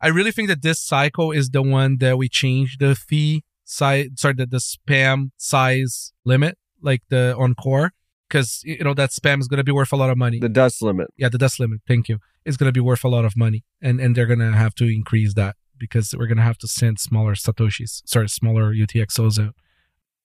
I 0.00 0.08
really 0.08 0.32
think 0.32 0.48
that 0.48 0.62
this 0.62 0.80
cycle 0.80 1.30
is 1.30 1.50
the 1.50 1.62
one 1.62 1.98
that 1.98 2.18
we 2.18 2.28
change 2.28 2.78
the 2.78 2.94
fee 2.94 3.44
size, 3.64 4.08
sorry, 4.16 4.34
the, 4.34 4.46
the 4.46 4.58
spam 4.58 5.30
size 5.36 6.12
limit, 6.24 6.58
like 6.82 7.02
the 7.10 7.34
on 7.38 7.54
core, 7.54 7.92
because 8.28 8.60
you 8.64 8.82
know 8.82 8.94
that 8.94 9.10
spam 9.10 9.40
is 9.40 9.46
going 9.46 9.58
to 9.58 9.64
be 9.64 9.72
worth 9.72 9.92
a 9.92 9.96
lot 9.96 10.10
of 10.10 10.18
money. 10.18 10.40
The 10.40 10.48
dust 10.48 10.82
limit. 10.82 11.08
yeah, 11.16 11.28
the 11.28 11.38
dust 11.38 11.60
limit. 11.60 11.80
Thank 11.86 12.08
you. 12.08 12.18
Going 12.44 12.68
to 12.68 12.72
be 12.72 12.80
worth 12.80 13.04
a 13.04 13.08
lot 13.08 13.24
of 13.24 13.36
money, 13.36 13.64
and 13.80 14.00
and 14.00 14.16
they're 14.16 14.26
going 14.26 14.44
to 14.50 14.52
have 14.52 14.74
to 14.76 14.84
increase 14.84 15.34
that 15.34 15.54
because 15.78 16.12
we're 16.16 16.26
going 16.26 16.42
to 16.44 16.48
have 16.50 16.58
to 16.58 16.68
send 16.68 16.98
smaller 16.98 17.34
satoshis, 17.34 18.02
sorry, 18.04 18.28
smaller 18.28 18.72
UTXOs 18.72 19.38
out. 19.44 19.54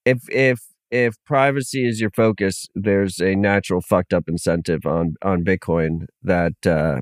If 0.06 0.30
if 0.30 0.62
if 0.90 1.16
privacy 1.26 1.88
is 1.88 2.02
your 2.02 2.10
focus, 2.10 2.68
there's 2.76 3.20
a 3.20 3.36
natural 3.36 3.82
fucked 3.82 4.14
up 4.14 4.26
incentive 4.28 4.86
on 4.86 5.16
on 5.22 5.44
Bitcoin 5.44 6.06
that 6.22 6.66
uh, 6.66 7.02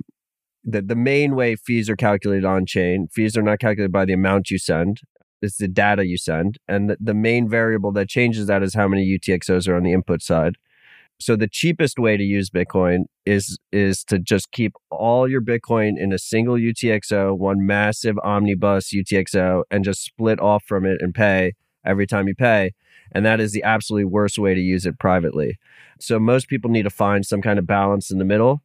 that 0.64 0.88
the 0.88 0.96
main 0.96 1.36
way 1.36 1.56
fees 1.56 1.90
are 1.90 1.96
calculated 1.96 2.46
on 2.46 2.66
chain. 2.66 3.08
Fees 3.12 3.38
are 3.38 3.42
not 3.42 3.60
calculated 3.60 3.92
by 3.92 4.06
the 4.06 4.14
amount 4.14 4.52
you 4.52 4.60
send. 4.60 5.02
It's 5.42 5.58
the 5.58 5.70
data 5.70 6.06
you 6.06 6.18
send, 6.18 6.58
and 6.68 6.90
the, 6.90 6.98
the 7.00 7.14
main 7.14 7.48
variable 7.50 7.94
that 7.94 8.10
changes 8.10 8.48
that 8.48 8.62
is 8.62 8.74
how 8.74 8.88
many 8.88 9.06
UTXOs 9.18 9.68
are 9.70 9.76
on 9.76 9.84
the 9.84 9.94
input 9.94 10.22
side. 10.22 10.56
So 11.22 11.36
the 11.36 11.50
cheapest 11.50 12.00
way 12.00 12.16
to 12.16 12.24
use 12.24 12.50
Bitcoin 12.50 13.06
is 13.26 13.58
is 13.72 14.04
to 14.06 14.20
just 14.20 14.52
keep 14.52 14.74
all 14.92 15.30
your 15.30 15.42
Bitcoin 15.42 15.98
in 15.98 16.12
a 16.14 16.20
single 16.20 16.56
UTXO, 16.56 17.38
one 17.38 17.66
massive 17.66 18.18
omnibus 18.24 18.94
UTXO, 18.94 19.64
and 19.72 19.84
just 19.84 20.04
split 20.04 20.40
off 20.40 20.64
from 20.66 20.86
it 20.86 20.98
and 21.02 21.14
pay 21.14 21.54
every 21.86 22.08
time 22.08 22.28
you 22.28 22.36
pay. 22.36 22.72
And 23.12 23.26
that 23.26 23.40
is 23.40 23.52
the 23.52 23.64
absolutely 23.64 24.06
worst 24.06 24.38
way 24.38 24.54
to 24.54 24.62
use 24.62 24.86
it 24.86 25.00
privately. 25.00 25.58
So 26.00 26.20
most 26.20 26.48
people 26.48 26.70
need 26.70 26.84
to 26.84 26.90
find 26.90 27.26
some 27.26 27.42
kind 27.42 27.60
of 27.60 27.66
balance 27.66 28.12
in 28.12 28.20
the 28.20 28.26
middle. 28.26 28.62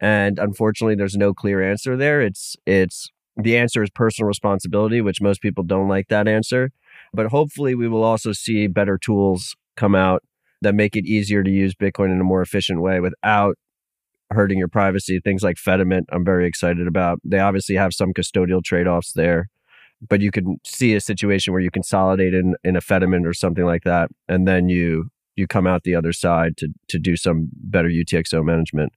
And 0.00 0.38
unfortunately, 0.38 0.94
there's 0.94 1.16
no 1.16 1.34
clear 1.34 1.62
answer 1.62 1.96
there. 1.96 2.20
It's 2.20 2.56
it's 2.66 3.10
the 3.36 3.56
answer 3.56 3.82
is 3.82 3.90
personal 3.90 4.28
responsibility, 4.28 5.00
which 5.00 5.20
most 5.20 5.40
people 5.40 5.64
don't 5.64 5.88
like 5.88 6.08
that 6.08 6.28
answer. 6.28 6.70
But 7.12 7.26
hopefully, 7.26 7.74
we 7.74 7.88
will 7.88 8.04
also 8.04 8.32
see 8.32 8.66
better 8.66 8.98
tools 8.98 9.56
come 9.76 9.94
out 9.94 10.22
that 10.62 10.74
make 10.74 10.96
it 10.96 11.06
easier 11.06 11.42
to 11.42 11.50
use 11.50 11.74
Bitcoin 11.74 12.12
in 12.12 12.20
a 12.20 12.24
more 12.24 12.42
efficient 12.42 12.80
way 12.80 13.00
without 13.00 13.56
hurting 14.30 14.58
your 14.58 14.68
privacy. 14.68 15.20
Things 15.22 15.42
like 15.42 15.56
Fedimint, 15.56 16.04
I'm 16.10 16.24
very 16.24 16.46
excited 16.46 16.86
about. 16.86 17.20
They 17.24 17.38
obviously 17.38 17.76
have 17.76 17.94
some 17.94 18.12
custodial 18.12 18.62
trade 18.62 18.86
offs 18.86 19.12
there, 19.12 19.48
but 20.06 20.20
you 20.20 20.30
can 20.30 20.58
see 20.64 20.94
a 20.94 21.00
situation 21.00 21.52
where 21.52 21.62
you 21.62 21.70
consolidate 21.70 22.34
in, 22.34 22.54
in 22.64 22.76
a 22.76 22.80
Fedimint 22.80 23.26
or 23.26 23.34
something 23.34 23.64
like 23.64 23.84
that, 23.84 24.10
and 24.28 24.46
then 24.46 24.68
you 24.68 25.10
you 25.36 25.46
come 25.46 25.66
out 25.66 25.84
the 25.84 25.94
other 25.94 26.12
side 26.12 26.56
to 26.58 26.68
to 26.88 26.98
do 26.98 27.16
some 27.16 27.48
better 27.54 27.88
UTXO 27.88 28.44
management. 28.44 28.92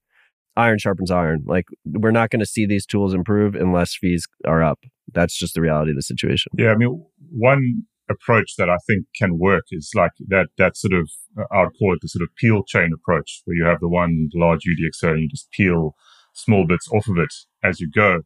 Iron 0.57 0.79
sharpens 0.79 1.11
iron. 1.11 1.43
Like 1.45 1.65
we're 1.85 2.11
not 2.11 2.29
going 2.29 2.41
to 2.41 2.45
see 2.45 2.65
these 2.65 2.85
tools 2.85 3.13
improve 3.13 3.55
unless 3.55 3.95
fees 3.95 4.27
are 4.45 4.61
up. 4.61 4.79
That's 5.13 5.37
just 5.37 5.53
the 5.53 5.61
reality 5.61 5.91
of 5.91 5.95
the 5.95 6.01
situation. 6.01 6.51
Yeah, 6.57 6.71
I 6.71 6.75
mean, 6.75 7.05
one 7.31 7.83
approach 8.09 8.55
that 8.57 8.69
I 8.69 8.77
think 8.87 9.05
can 9.15 9.37
work 9.39 9.63
is 9.71 9.91
like 9.95 10.11
that 10.27 10.47
that 10.57 10.77
sort 10.77 10.93
of 10.93 11.09
uh, 11.37 11.43
I 11.51 11.63
would 11.63 11.73
call 11.79 11.93
it 11.93 11.99
the 12.01 12.09
sort 12.09 12.23
of 12.23 12.29
peel 12.35 12.63
chain 12.63 12.91
approach, 12.93 13.41
where 13.45 13.55
you 13.55 13.65
have 13.65 13.79
the 13.79 13.89
one 13.89 14.29
large 14.33 14.61
UTXO 14.61 15.11
and 15.11 15.21
you 15.21 15.29
just 15.29 15.49
peel 15.51 15.95
small 16.33 16.65
bits 16.67 16.87
off 16.91 17.07
of 17.07 17.17
it 17.17 17.33
as 17.63 17.79
you 17.79 17.89
go. 17.89 18.21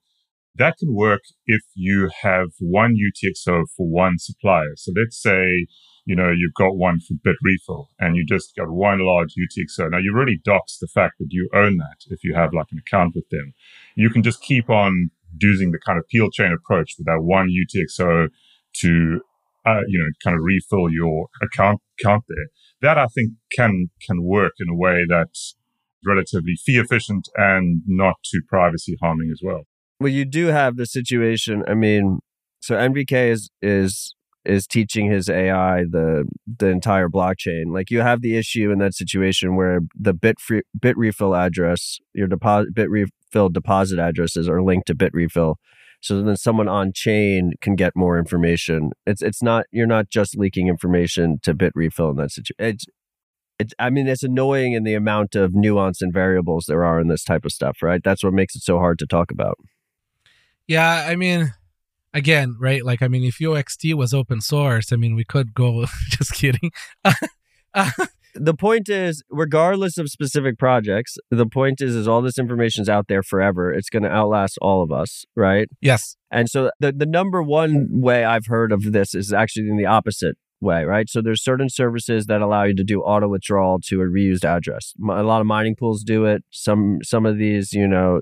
That 0.57 0.77
can 0.77 0.93
work 0.93 1.21
if 1.45 1.61
you 1.75 2.09
have 2.21 2.47
one 2.59 2.95
UTXO 2.95 3.65
for 3.75 3.87
one 3.87 4.17
supplier. 4.17 4.73
So 4.75 4.93
let's 4.95 5.21
say 5.21 5.67
you 6.05 6.15
know 6.15 6.31
you've 6.31 6.53
got 6.53 6.77
one 6.77 6.99
for 6.99 7.15
Bitrefill 7.15 7.87
and 7.99 8.15
you 8.15 8.25
just 8.25 8.55
got 8.55 8.69
one 8.69 8.99
large 8.99 9.33
UTXO. 9.33 9.91
Now 9.91 9.97
you 9.97 10.13
really 10.13 10.39
dox 10.43 10.77
the 10.77 10.87
fact 10.87 11.15
that 11.19 11.27
you 11.29 11.49
own 11.53 11.77
that 11.77 11.97
if 12.09 12.23
you 12.23 12.35
have 12.35 12.53
like 12.53 12.67
an 12.71 12.79
account 12.79 13.15
with 13.15 13.29
them. 13.29 13.53
You 13.95 14.09
can 14.09 14.23
just 14.23 14.41
keep 14.41 14.69
on 14.69 15.11
using 15.41 15.71
the 15.71 15.79
kind 15.85 15.99
of 15.99 16.07
peel 16.07 16.29
chain 16.29 16.53
approach 16.53 16.93
with 16.97 17.07
that 17.07 17.21
one 17.21 17.49
UTXO 17.49 18.29
to 18.81 19.21
uh, 19.65 19.81
you 19.87 19.97
know, 19.99 20.05
kind 20.23 20.37
of 20.37 20.43
refill 20.43 20.89
your 20.91 21.27
account 21.41 21.81
account 21.99 22.23
there. 22.29 22.47
That 22.81 22.97
I 22.97 23.07
think 23.07 23.31
can 23.51 23.89
can 24.05 24.23
work 24.23 24.53
in 24.59 24.69
a 24.69 24.75
way 24.75 25.05
that's 25.09 25.55
relatively 26.05 26.53
fee 26.63 26.77
efficient 26.77 27.27
and 27.35 27.81
not 27.87 28.15
too 28.23 28.41
privacy 28.47 28.95
harming 29.01 29.31
as 29.31 29.39
well. 29.43 29.63
Well, 29.99 30.11
you 30.11 30.25
do 30.25 30.47
have 30.47 30.75
the 30.75 30.85
situation. 30.85 31.63
I 31.67 31.73
mean, 31.73 32.19
so 32.59 32.75
NVK 32.75 33.31
is 33.31 33.49
is 33.61 34.15
is 34.45 34.67
teaching 34.67 35.09
his 35.09 35.29
AI 35.29 35.83
the 35.89 36.25
the 36.45 36.67
entire 36.67 37.09
blockchain. 37.09 37.73
Like 37.73 37.89
you 37.89 38.01
have 38.01 38.21
the 38.21 38.37
issue 38.37 38.71
in 38.71 38.79
that 38.79 38.93
situation 38.93 39.55
where 39.55 39.79
the 39.99 40.13
bit 40.13 40.39
free, 40.39 40.61
Bitrefill 40.77 41.37
address, 41.37 41.99
your 42.13 42.27
deposit 42.27 42.73
Bitrefill 42.73 43.51
deposit 43.51 43.99
addresses 43.99 44.47
are 44.49 44.61
linked 44.61 44.87
to 44.87 44.95
Bitrefill. 44.95 45.55
So 46.01 46.21
then 46.21 46.37
someone 46.37 46.67
on 46.67 46.91
chain 46.93 47.53
can 47.61 47.75
get 47.75 47.95
more 47.95 48.19
information. 48.19 48.91
It's 49.05 49.21
it's 49.21 49.41
not 49.41 49.65
you're 49.71 49.87
not 49.87 50.09
just 50.09 50.37
leaking 50.37 50.67
information 50.67 51.39
to 51.43 51.55
Bitrefill 51.55 52.11
in 52.11 52.17
that 52.17 52.31
situation. 52.31 52.55
It's 52.59 52.85
it's 53.59 53.73
I 53.79 53.89
mean 53.89 54.07
it's 54.07 54.23
annoying 54.23 54.73
in 54.73 54.83
the 54.83 54.93
amount 54.93 55.35
of 55.35 55.55
nuance 55.55 56.01
and 56.01 56.13
variables 56.13 56.65
there 56.67 56.83
are 56.83 56.99
in 56.99 57.07
this 57.07 57.23
type 57.23 57.45
of 57.45 57.51
stuff, 57.51 57.77
right? 57.81 58.01
That's 58.03 58.23
what 58.23 58.33
makes 58.33 58.55
it 58.55 58.63
so 58.63 58.77
hard 58.79 58.99
to 58.99 59.07
talk 59.07 59.31
about. 59.31 59.57
Yeah, 60.67 61.05
I 61.07 61.15
mean, 61.15 61.53
again, 62.13 62.55
right? 62.59 62.83
Like, 62.83 63.01
I 63.01 63.07
mean, 63.07 63.23
if 63.23 63.37
UXT 63.37 63.93
was 63.93 64.13
open 64.13 64.41
source, 64.41 64.91
I 64.91 64.95
mean, 64.95 65.15
we 65.15 65.23
could 65.23 65.53
go. 65.53 65.85
just 66.09 66.33
kidding. 66.33 66.71
the 68.35 68.53
point 68.53 68.89
is, 68.89 69.23
regardless 69.29 69.97
of 69.97 70.09
specific 70.09 70.57
projects, 70.57 71.17
the 71.29 71.45
point 71.45 71.81
is, 71.81 71.95
is 71.95 72.07
all 72.07 72.21
this 72.21 72.39
information 72.39 72.81
is 72.81 72.89
out 72.89 73.07
there 73.07 73.23
forever. 73.23 73.71
It's 73.71 73.89
going 73.89 74.03
to 74.03 74.09
outlast 74.09 74.57
all 74.61 74.81
of 74.83 74.91
us, 74.91 75.25
right? 75.35 75.67
Yes. 75.81 76.15
And 76.31 76.49
so 76.49 76.71
the 76.79 76.91
the 76.91 77.05
number 77.05 77.41
one 77.41 77.87
way 77.91 78.23
I've 78.23 78.47
heard 78.47 78.71
of 78.71 78.91
this 78.91 79.13
is 79.15 79.31
actually 79.31 79.69
in 79.69 79.77
the 79.77 79.85
opposite 79.85 80.35
way, 80.61 80.83
right? 80.83 81.09
So 81.09 81.21
there's 81.21 81.43
certain 81.43 81.69
services 81.69 82.25
that 82.25 82.41
allow 82.41 82.63
you 82.63 82.75
to 82.75 82.83
do 82.83 83.01
auto 83.01 83.27
withdrawal 83.27 83.79
to 83.87 84.01
a 84.01 84.05
reused 84.05 84.43
address. 84.43 84.93
A 85.01 85.23
lot 85.23 85.41
of 85.41 85.47
mining 85.47 85.75
pools 85.75 86.03
do 86.03 86.25
it. 86.25 86.43
Some 86.49 86.99
some 87.03 87.25
of 87.25 87.37
these, 87.37 87.71
you 87.73 87.87
know, 87.87 88.21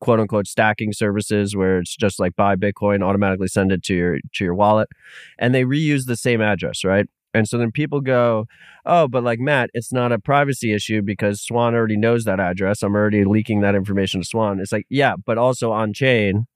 quote 0.00 0.20
unquote 0.20 0.46
stacking 0.46 0.92
services 0.92 1.54
where 1.54 1.78
it's 1.78 1.96
just 1.96 2.18
like 2.18 2.36
buy 2.36 2.56
Bitcoin, 2.56 3.02
automatically 3.02 3.48
send 3.48 3.72
it 3.72 3.82
to 3.84 3.94
your 3.94 4.18
to 4.34 4.44
your 4.44 4.54
wallet, 4.54 4.88
and 5.38 5.54
they 5.54 5.64
reuse 5.64 6.06
the 6.06 6.16
same 6.16 6.40
address, 6.40 6.84
right? 6.84 7.06
And 7.32 7.48
so 7.48 7.58
then 7.58 7.70
people 7.70 8.00
go, 8.00 8.46
oh, 8.84 9.06
but 9.06 9.22
like 9.22 9.38
Matt, 9.38 9.70
it's 9.72 9.92
not 9.92 10.10
a 10.10 10.18
privacy 10.18 10.72
issue 10.72 11.00
because 11.00 11.40
Swan 11.40 11.74
already 11.74 11.96
knows 11.96 12.24
that 12.24 12.40
address. 12.40 12.82
I'm 12.82 12.94
already 12.94 13.24
leaking 13.24 13.60
that 13.60 13.76
information 13.76 14.20
to 14.20 14.26
Swan. 14.26 14.58
It's 14.58 14.72
like, 14.72 14.86
yeah, 14.88 15.14
but 15.24 15.38
also 15.38 15.70
on 15.70 15.92
chain, 15.92 16.46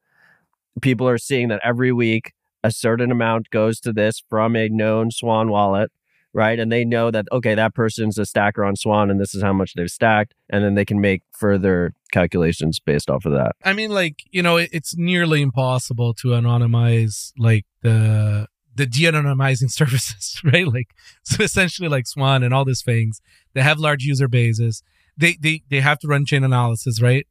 people 0.80 1.08
are 1.08 1.18
seeing 1.18 1.48
that 1.48 1.60
every 1.62 1.92
week 1.92 2.32
a 2.64 2.72
certain 2.72 3.12
amount 3.12 3.50
goes 3.50 3.78
to 3.80 3.92
this 3.92 4.22
from 4.28 4.56
a 4.56 4.68
known 4.68 5.10
Swan 5.10 5.50
wallet 5.50 5.92
right? 6.34 6.58
And 6.58 6.70
they 6.70 6.84
know 6.84 7.10
that, 7.12 7.26
okay, 7.32 7.54
that 7.54 7.74
person's 7.74 8.18
a 8.18 8.26
stacker 8.26 8.64
on 8.64 8.74
Swan 8.76 9.10
and 9.10 9.20
this 9.20 9.34
is 9.34 9.42
how 9.42 9.52
much 9.52 9.74
they've 9.74 9.88
stacked. 9.88 10.34
And 10.50 10.64
then 10.64 10.74
they 10.74 10.84
can 10.84 11.00
make 11.00 11.22
further 11.32 11.94
calculations 12.12 12.80
based 12.80 13.08
off 13.08 13.24
of 13.24 13.32
that. 13.32 13.52
I 13.64 13.72
mean, 13.72 13.90
like, 13.90 14.24
you 14.30 14.42
know, 14.42 14.56
it's 14.56 14.96
nearly 14.96 15.40
impossible 15.40 16.12
to 16.14 16.28
anonymize 16.28 17.32
like 17.38 17.64
the 17.82 18.48
the 18.76 18.86
de-anonymizing 18.86 19.70
services, 19.70 20.40
right? 20.44 20.66
Like 20.66 20.88
so 21.22 21.44
essentially 21.44 21.88
like 21.88 22.06
Swan 22.06 22.42
and 22.42 22.52
all 22.52 22.64
these 22.64 22.82
things. 22.82 23.20
They 23.54 23.62
have 23.62 23.78
large 23.78 24.02
user 24.02 24.28
bases. 24.28 24.82
They 25.16 25.38
they 25.40 25.62
they 25.70 25.80
have 25.80 26.00
to 26.00 26.08
run 26.08 26.26
chain 26.26 26.42
analysis, 26.42 27.00
right? 27.00 27.26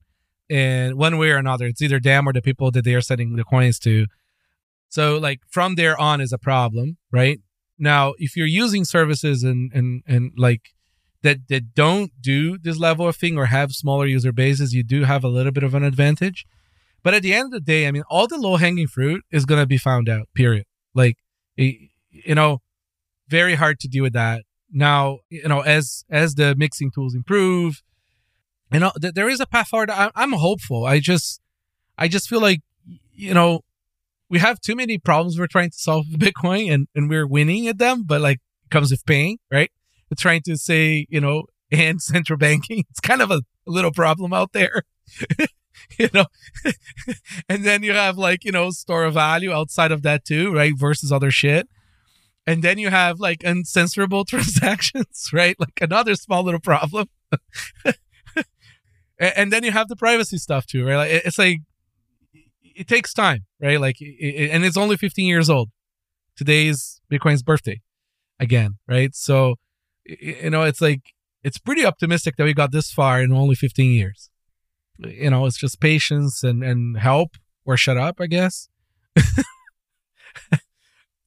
And 0.50 0.96
one 0.96 1.18
way 1.18 1.32
or 1.32 1.38
another, 1.38 1.66
it's 1.66 1.82
either 1.82 2.00
them 2.00 2.28
or 2.28 2.34
the 2.34 2.42
people 2.42 2.72
that 2.72 2.86
they 2.86 2.96
are 2.96 3.02
sending 3.02 3.36
the 3.36 3.44
coins 3.44 3.80
to. 3.80 4.06
So 4.88 5.18
like 5.18 5.42
from 5.50 5.76
there 5.76 6.00
on 6.00 6.22
is 6.22 6.32
a 6.32 6.38
problem, 6.38 6.98
right? 7.12 7.40
Now, 7.78 8.14
if 8.18 8.36
you're 8.36 8.48
using 8.48 8.86
services 8.86 9.44
and 9.44 9.72
and 9.74 10.04
and 10.08 10.32
like 10.38 10.62
that 11.22 11.48
that 11.50 11.74
don't 11.74 12.12
do 12.22 12.58
this 12.58 12.78
level 12.78 13.08
of 13.08 13.16
thing 13.16 13.38
or 13.38 13.48
have 13.48 13.72
smaller 13.72 14.06
user 14.06 14.32
bases, 14.32 14.74
you 14.74 14.84
do 14.84 15.04
have 15.04 15.24
a 15.24 15.30
little 15.30 15.52
bit 15.52 15.64
of 15.64 15.74
an 15.74 15.84
advantage. 15.84 16.46
But 17.02 17.14
at 17.14 17.22
the 17.22 17.34
end 17.34 17.48
of 17.48 17.52
the 17.52 17.60
day, 17.60 17.88
I 17.88 17.92
mean, 17.92 18.04
all 18.10 18.28
the 18.28 18.38
low 18.38 18.56
hanging 18.56 18.88
fruit 18.88 19.24
is 19.32 19.46
to 19.46 19.66
be 19.66 19.78
found 19.78 20.08
out. 20.08 20.30
Period. 20.34 20.66
Like, 20.94 21.18
you 21.58 22.36
know, 22.36 22.62
very 23.28 23.56
hard 23.56 23.80
to 23.82 23.88
deal 23.88 24.04
with 24.04 24.14
that. 24.14 24.44
Now, 24.72 25.20
you 25.30 25.48
know, 25.48 25.62
as 25.62 26.06
as 26.10 26.36
the 26.36 26.56
mixing 26.56 26.92
tools 26.92 27.14
improve, 27.14 27.82
you 28.72 28.80
know, 28.80 28.92
th- 29.00 29.14
there 29.14 29.30
is 29.30 29.40
a 29.40 29.46
path 29.46 29.68
forward. 29.68 29.90
I, 29.90 30.12
I'm 30.16 30.34
hopeful. 30.34 30.86
I 30.86 31.00
just, 31.00 31.42
I 31.98 32.08
just 32.08 32.28
feel 32.28 32.42
like, 32.42 32.62
you 33.14 33.34
know, 33.34 33.62
we 34.34 34.40
have 34.40 34.60
too 34.60 34.76
many 34.76 34.98
problems 34.98 35.38
we're 35.38 35.46
trying 35.46 35.70
to 35.70 35.78
solve 35.78 36.08
with 36.12 36.20
Bitcoin 36.28 36.74
and, 36.74 36.88
and 36.96 37.08
we're 37.08 37.28
winning 37.28 37.68
at 37.68 37.78
them, 37.78 38.04
but 38.04 38.20
like 38.20 38.40
it 38.66 38.72
comes 38.72 38.90
with 38.90 39.06
pain, 39.06 39.38
right? 39.52 39.72
We're 40.10 40.16
trying 40.18 40.42
to 40.48 40.58
say, 40.58 41.06
you 41.08 41.22
know, 41.22 41.44
and 41.72 42.02
central 42.02 42.38
banking. 42.38 42.84
It's 42.90 43.00
kind 43.00 43.22
of 43.22 43.32
a, 43.32 43.42
little 43.66 43.94
problem 43.94 44.34
out 44.34 44.52
there. 44.52 44.84
you 45.98 46.10
know, 46.14 46.26
and 47.48 47.64
then 47.64 47.82
you 47.82 47.94
have 47.94 48.18
like, 48.18 48.44
you 48.44 48.52
know, 48.52 48.72
store 48.72 49.06
of 49.06 49.14
value 49.14 49.54
outside 49.54 49.90
of 49.90 50.02
that 50.02 50.26
too, 50.26 50.54
right? 50.54 50.74
Versus 50.76 51.14
other 51.14 51.32
shit. 51.32 51.70
And 52.46 52.62
then 52.62 52.78
you 52.78 52.90
have 52.90 53.22
like 53.22 53.40
uncensorable 53.40 54.28
transactions, 54.28 55.30
right? 55.32 55.58
Like 55.58 55.80
another 55.80 56.16
small 56.16 56.44
little 56.44 56.60
problem. 56.60 57.08
and 59.18 59.50
then 59.50 59.64
you 59.64 59.72
have 59.72 59.88
the 59.88 59.96
privacy 59.96 60.38
stuff 60.38 60.66
too, 60.66 60.86
right? 60.86 60.98
Like 60.98 61.12
it's 61.26 61.40
like 61.40 61.62
it 62.76 62.88
takes 62.88 63.14
time, 63.14 63.46
right? 63.62 63.80
Like, 63.80 63.98
it, 64.00 64.50
and 64.52 64.66
it's 64.66 64.78
only 64.78 64.98
15 64.98 65.26
years 65.26 65.50
old. 65.50 65.70
Today's 66.36 67.02
Bitcoin's 67.12 67.44
birthday 67.44 67.82
again, 68.40 68.78
right? 68.88 69.14
So, 69.14 69.56
you 70.06 70.50
know, 70.50 70.64
it's 70.64 70.82
like, 70.82 71.02
it's 71.44 71.58
pretty 71.58 71.86
optimistic 71.86 72.36
that 72.38 72.44
we 72.46 72.54
got 72.54 72.72
this 72.72 72.92
far 72.92 73.22
in 73.22 73.32
only 73.32 73.56
15 73.56 73.92
years. 73.92 74.30
You 74.98 75.30
know, 75.30 75.46
it's 75.46 75.58
just 75.58 75.80
patience 75.80 76.44
and, 76.44 76.64
and 76.64 76.98
help 76.98 77.32
or 77.66 77.78
shut 77.78 77.98
up, 77.98 78.20
I 78.20 78.28
guess. 78.28 78.70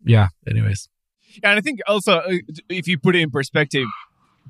yeah, 0.05 0.29
anyways. 0.49 0.89
And 1.43 1.59
I 1.59 1.61
think 1.61 1.81
also, 1.87 2.19
uh, 2.19 2.39
if 2.69 2.89
you 2.89 2.99
put 2.99 3.15
it 3.15 3.21
in 3.21 3.31
perspective, 3.31 3.87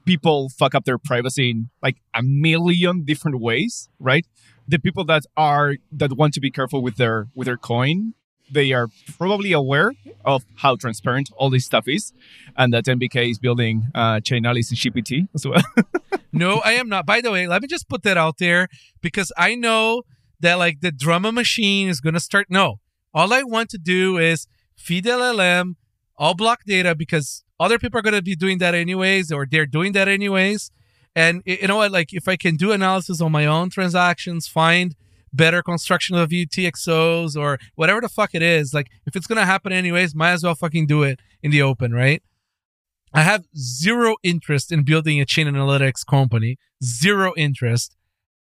people 0.05 0.49
fuck 0.49 0.75
up 0.75 0.85
their 0.85 0.99
privacy 0.99 1.51
in 1.51 1.71
like 1.83 1.97
a 2.15 2.23
million 2.23 3.05
different 3.05 3.41
ways, 3.41 3.89
right? 3.99 4.27
the 4.69 4.79
people 4.79 5.05
that 5.05 5.25
are 5.37 5.75
that 5.93 6.13
want 6.15 6.35
to 6.35 6.41
be 6.41 6.51
careful 6.51 6.83
with 6.83 6.97
their 6.97 7.29
with 7.35 7.47
their 7.47 7.57
coin 7.57 8.15
they 8.51 8.73
are 8.73 8.89
probably 9.19 9.53
aware 9.53 9.93
of 10.25 10.45
how 10.57 10.77
transparent 10.77 11.31
all 11.37 11.51
this 11.51 11.65
stuff 11.65 11.89
is 11.89 12.13
and 12.57 12.73
that 12.73 12.85
NVK 12.85 13.33
is 13.33 13.41
building 13.41 13.89
uh, 13.93 14.21
Chainalysis 14.21 14.71
and 14.71 14.95
gpt 14.95 15.29
as 15.35 15.47
well. 15.47 15.63
No 16.33 16.61
i 16.67 16.73
am 16.73 16.91
not. 16.91 17.07
By 17.07 17.23
the 17.23 17.31
way 17.31 17.47
let 17.47 17.63
me 17.63 17.69
just 17.69 17.89
put 17.89 18.03
that 18.03 18.19
out 18.19 18.39
there 18.39 18.69
because 19.01 19.33
i 19.39 19.55
know 19.55 20.03
that 20.41 20.59
like 20.59 20.81
the 20.81 20.93
drama 20.93 21.33
machine 21.33 21.89
is 21.89 22.01
to 22.01 22.21
start 22.21 22.49
no. 22.51 22.81
All 23.15 23.33
i 23.33 23.43
want 23.43 23.71
to 23.71 23.79
do 23.79 24.19
is 24.19 24.47
feed 24.77 25.05
llm 25.07 25.77
all 26.19 26.35
block 26.35 26.61
data 26.67 26.95
because 26.95 27.45
other 27.59 27.79
people 27.79 27.99
are 27.99 28.03
going 28.03 28.15
to 28.15 28.23
be 28.23 28.37
doing 28.37 28.59
that 28.59 28.75
anyways 28.75 29.33
or 29.33 29.47
they're 29.51 29.67
doing 29.67 29.93
that 29.93 30.09
anyways 30.09 30.71
and 31.17 31.43
you 31.47 31.67
know 31.67 31.77
what? 31.77 31.93
Like, 31.93 32.13
if 32.13 32.29
I 32.29 32.37
can 32.37 32.57
do 32.57 32.73
analysis 32.73 33.23
on 33.23 33.33
my 33.33 33.47
own 33.47 33.71
transactions, 33.71 34.47
find 34.47 34.95
better 35.33 35.63
construction 35.63 36.15
of 36.15 36.29
UTXOs 36.29 37.41
or 37.41 37.59
whatever 37.75 38.03
the 38.03 38.11
fuck 38.11 38.35
it 38.35 38.43
is, 38.43 38.75
like, 38.75 38.89
if 39.07 39.17
it's 39.17 39.27
gonna 39.27 39.47
happen 39.47 39.73
anyways, 39.73 40.15
might 40.15 40.33
as 40.33 40.45
well 40.45 40.55
fucking 40.55 40.87
do 40.87 41.03
it 41.03 41.19
in 41.43 41.51
the 41.51 41.63
open, 41.63 41.93
right? 41.93 42.23
I 43.15 43.23
have 43.23 43.47
zero 43.57 44.17
interest 44.23 44.71
in 44.71 44.83
building 44.83 45.19
a 45.19 45.25
chain 45.25 45.47
analytics 45.47 46.05
company. 46.05 46.59
Zero 46.85 47.33
interest. 47.35 47.97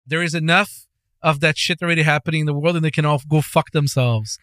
There 0.07 0.23
is 0.23 0.33
enough 0.33 0.88
of 1.21 1.41
that 1.41 1.57
shit 1.57 1.81
already 1.81 2.03
happening 2.03 2.41
in 2.41 2.45
the 2.45 2.53
world, 2.53 2.77
and 2.77 2.85
they 2.85 2.91
can 2.91 3.05
all 3.05 3.21
go 3.27 3.41
fuck 3.41 3.71
themselves. 3.71 4.39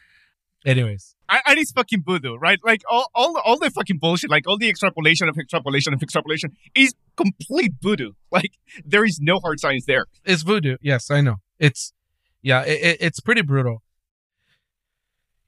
Anyways, 0.67 1.17
I, 1.29 1.41
I 1.47 1.55
need 1.55 1.69
fucking 1.69 2.03
voodoo, 2.05 2.37
right? 2.37 2.59
Like 2.65 2.83
all, 2.91 3.11
all, 3.15 3.39
all 3.45 3.59
the 3.59 3.71
fucking 3.71 3.99
bullshit, 3.99 4.31
like 4.31 4.47
all 4.47 4.57
the 4.57 4.69
extrapolation 4.69 5.29
of 5.29 5.37
extrapolation 5.37 5.93
of 5.93 6.03
extrapolation 6.03 6.57
is 6.75 6.95
complete 7.17 7.75
voodoo. 7.81 8.13
Like 8.31 8.53
there 8.85 9.07
is 9.07 9.21
no 9.23 9.41
hard 9.41 9.59
science 9.59 9.87
there. 9.87 10.05
It's 10.23 10.43
voodoo. 10.43 10.77
Yes, 10.83 11.11
I 11.11 11.23
know. 11.23 11.37
It's 11.59 11.95
yeah, 12.43 12.63
it, 12.63 12.99
it's 13.01 13.21
pretty 13.21 13.41
brutal. 13.41 13.83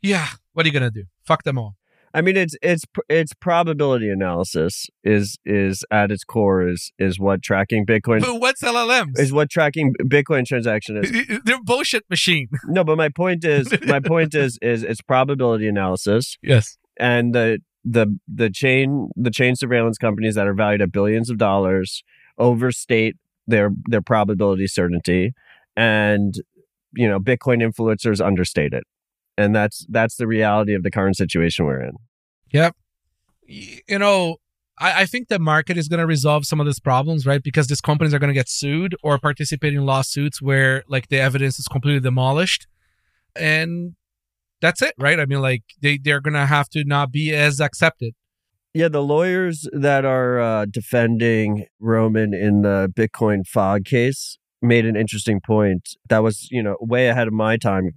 Yeah, 0.01 0.29
what 0.55 0.65
are 0.65 0.69
you 0.69 0.73
gonna 0.73 0.91
do? 0.91 1.05
Fuck 1.27 1.43
them 1.43 1.59
all. 1.59 1.77
I 2.13 2.23
mean, 2.23 2.37
it's 2.37 2.57
it's 2.61 2.85
it's 3.09 3.33
probability 3.35 4.11
analysis 4.11 4.89
is 5.05 5.39
is 5.45 5.85
at 5.91 6.11
its 6.11 6.25
core 6.25 6.69
is 6.69 6.93
is 6.99 7.21
what 7.21 7.43
tracking 7.43 7.87
Bitcoin. 7.87 8.21
But 8.21 8.41
what's 8.41 8.63
LLMs? 8.63 9.19
Is 9.19 9.33
what 9.33 9.49
tracking 9.49 9.95
Bitcoin 10.03 10.45
transaction 10.45 10.97
is. 10.97 11.41
They're 11.45 11.63
bullshit 11.63 12.05
machine. 12.11 12.49
No, 12.67 12.85
but 12.85 12.97
my 12.97 13.09
point 13.09 13.45
is 13.45 13.73
my 13.87 14.01
point 14.01 14.35
is 14.35 14.59
is 14.63 14.83
it's 14.83 15.01
probability 15.01 15.67
analysis. 15.67 16.37
Yes, 16.43 16.79
and 16.99 17.35
the 17.35 17.59
the 17.85 18.19
the 18.29 18.51
chain 18.51 19.11
the 19.17 19.31
chain 19.31 19.57
surveillance 19.57 19.99
companies 19.99 20.35
that 20.35 20.47
are 20.47 20.55
valued 20.55 20.83
at 20.83 20.93
billions 20.93 21.31
of 21.31 21.39
dollars 21.39 22.03
overstate 22.39 23.17
their 23.47 23.71
their 23.87 24.03
probability 24.03 24.67
certainty, 24.67 25.33
and 25.77 26.35
you 26.95 27.09
know 27.09 27.19
Bitcoin 27.19 27.63
influencers 27.63 28.25
understate 28.25 28.73
it 28.73 28.85
and 29.37 29.55
that's 29.55 29.87
that's 29.89 30.17
the 30.17 30.27
reality 30.27 30.75
of 30.75 30.83
the 30.83 30.91
current 30.91 31.17
situation 31.17 31.67
we're 31.67 31.83
in. 31.83 31.93
Yep. 32.53 32.77
You 33.47 33.99
know, 33.99 34.37
I, 34.79 35.03
I 35.03 35.07
think 35.07 35.29
the 35.29 35.39
market 35.39 35.77
is 35.77 35.89
going 35.89 36.01
to 36.01 36.07
resolve 36.07 36.47
some 36.47 36.61
of 36.61 36.67
these 36.67 36.81
problems, 36.81 37.27
right? 37.27 37.43
Because 37.43 37.67
these 37.69 37.81
companies 37.81 38.15
are 38.15 38.19
going 38.19 38.29
to 38.29 38.35
get 38.35 38.49
sued 38.49 38.95
or 39.03 39.19
participate 39.19 39.75
in 39.75 39.85
lawsuits 39.85 40.41
where 40.41 40.85
like 40.89 41.09
the 41.09 41.19
evidence 41.19 41.59
is 41.59 41.69
completely 41.69 42.01
demolished, 42.01 42.67
and 43.37 43.95
that's 44.61 44.83
it, 44.83 44.95
right? 44.99 45.19
I 45.19 45.27
mean, 45.27 45.41
like 45.41 45.63
they 45.81 45.99
they're 45.99 46.21
gonna 46.21 46.47
have 46.47 46.69
to 46.71 46.85
not 46.85 47.13
be 47.13 47.35
as 47.35 47.61
accepted. 47.61 48.15
Yeah, 48.73 48.89
the 48.89 49.03
lawyers 49.03 49.69
that 49.73 50.05
are 50.05 50.39
uh, 50.39 50.67
defending 50.67 51.67
Roman 51.81 52.33
in 52.33 52.63
the 52.63 52.93
Bitcoin 52.95 53.45
fog 53.45 53.85
case 53.85 54.39
made 54.63 54.87
an 54.87 54.95
interesting 54.95 55.41
point 55.45 55.97
that 56.09 56.23
was, 56.23 56.49
you 56.51 56.63
know, 56.63 56.77
way 56.81 57.09
ahead 57.09 57.27
of 57.27 57.33
my 57.33 57.57
time, 57.57 57.93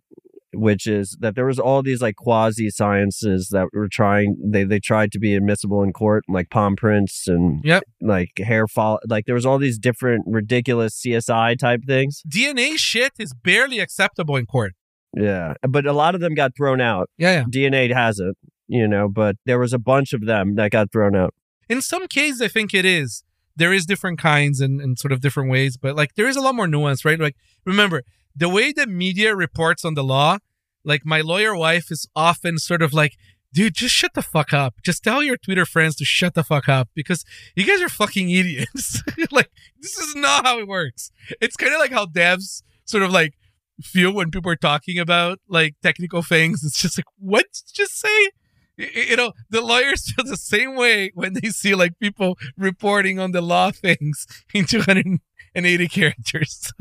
which 0.53 0.87
is 0.87 1.17
that 1.19 1.35
there 1.35 1.45
was 1.45 1.59
all 1.59 1.81
these 1.81 2.01
like 2.01 2.15
quasi 2.15 2.69
sciences 2.69 3.49
that 3.51 3.67
were 3.73 3.87
trying 3.87 4.35
they 4.43 4.63
they 4.63 4.79
tried 4.79 5.11
to 5.13 5.19
be 5.19 5.35
admissible 5.35 5.83
in 5.83 5.93
court, 5.93 6.23
like 6.27 6.49
palm 6.49 6.75
prints 6.75 7.27
and 7.27 7.63
Yep. 7.63 7.83
like 8.01 8.31
hair 8.37 8.67
fall 8.67 8.99
like 9.07 9.25
there 9.25 9.35
was 9.35 9.45
all 9.45 9.57
these 9.57 9.77
different 9.77 10.23
ridiculous 10.27 10.99
CSI 11.01 11.57
type 11.57 11.81
things. 11.85 12.21
DNA 12.27 12.77
shit 12.77 13.13
is 13.19 13.33
barely 13.33 13.79
acceptable 13.79 14.35
in 14.35 14.45
court. 14.45 14.73
Yeah. 15.15 15.53
But 15.67 15.85
a 15.85 15.93
lot 15.93 16.15
of 16.15 16.21
them 16.21 16.33
got 16.33 16.55
thrown 16.55 16.81
out. 16.81 17.09
Yeah, 17.17 17.31
yeah. 17.31 17.43
DNA 17.43 17.93
hasn't, 17.93 18.37
you 18.67 18.87
know, 18.87 19.07
but 19.07 19.35
there 19.45 19.59
was 19.59 19.73
a 19.73 19.79
bunch 19.79 20.13
of 20.13 20.25
them 20.25 20.55
that 20.55 20.71
got 20.71 20.91
thrown 20.91 21.15
out. 21.15 21.33
In 21.69 21.81
some 21.81 22.07
cases, 22.07 22.41
I 22.41 22.47
think 22.47 22.73
it 22.73 22.85
is. 22.85 23.23
There 23.55 23.71
is 23.71 23.85
different 23.85 24.19
kinds 24.19 24.59
and, 24.59 24.81
and 24.81 24.97
sort 24.97 25.11
of 25.11 25.21
different 25.21 25.51
ways, 25.51 25.77
but 25.77 25.95
like 25.95 26.15
there 26.15 26.27
is 26.27 26.35
a 26.35 26.41
lot 26.41 26.55
more 26.55 26.67
nuance, 26.67 27.05
right? 27.05 27.19
Like 27.19 27.35
remember 27.65 28.01
the 28.35 28.49
way 28.49 28.71
the 28.71 28.87
media 28.87 29.35
reports 29.35 29.85
on 29.85 29.93
the 29.93 30.03
law. 30.03 30.37
Like 30.85 31.05
my 31.05 31.21
lawyer 31.21 31.55
wife 31.55 31.91
is 31.91 32.07
often 32.15 32.57
sort 32.57 32.81
of 32.81 32.93
like, 32.93 33.15
dude, 33.53 33.75
just 33.75 33.93
shut 33.93 34.13
the 34.15 34.21
fuck 34.21 34.53
up. 34.53 34.75
Just 34.83 35.03
tell 35.03 35.23
your 35.23 35.37
Twitter 35.37 35.65
friends 35.65 35.95
to 35.97 36.05
shut 36.05 36.33
the 36.33 36.43
fuck 36.43 36.67
up 36.67 36.89
because 36.93 37.23
you 37.55 37.65
guys 37.65 37.81
are 37.81 37.89
fucking 37.89 38.29
idiots. 38.41 39.01
like 39.31 39.49
this 39.79 39.97
is 39.97 40.15
not 40.15 40.45
how 40.45 40.59
it 40.59 40.67
works. 40.67 41.11
It's 41.39 41.55
kind 41.55 41.73
of 41.73 41.79
like 41.79 41.91
how 41.91 42.05
devs 42.05 42.63
sort 42.85 43.03
of 43.03 43.11
like 43.11 43.33
feel 43.81 44.13
when 44.13 44.31
people 44.31 44.51
are 44.51 44.55
talking 44.55 44.99
about 44.99 45.39
like 45.47 45.75
technical 45.81 46.21
things. 46.21 46.63
It's 46.63 46.81
just 46.81 46.97
like, 46.97 47.05
what 47.17 47.45
just 47.73 47.99
say? 47.99 48.29
You 48.77 49.15
know, 49.15 49.33
the 49.49 49.61
lawyers 49.61 50.11
feel 50.15 50.25
the 50.25 50.37
same 50.37 50.75
way 50.75 51.11
when 51.13 51.33
they 51.33 51.49
see 51.49 51.75
like 51.75 51.99
people 51.99 52.37
reporting 52.57 53.19
on 53.19 53.31
the 53.31 53.41
law 53.41 53.71
things 53.71 54.25
in 54.53 54.65
280 54.65 55.87
characters. 55.87 56.73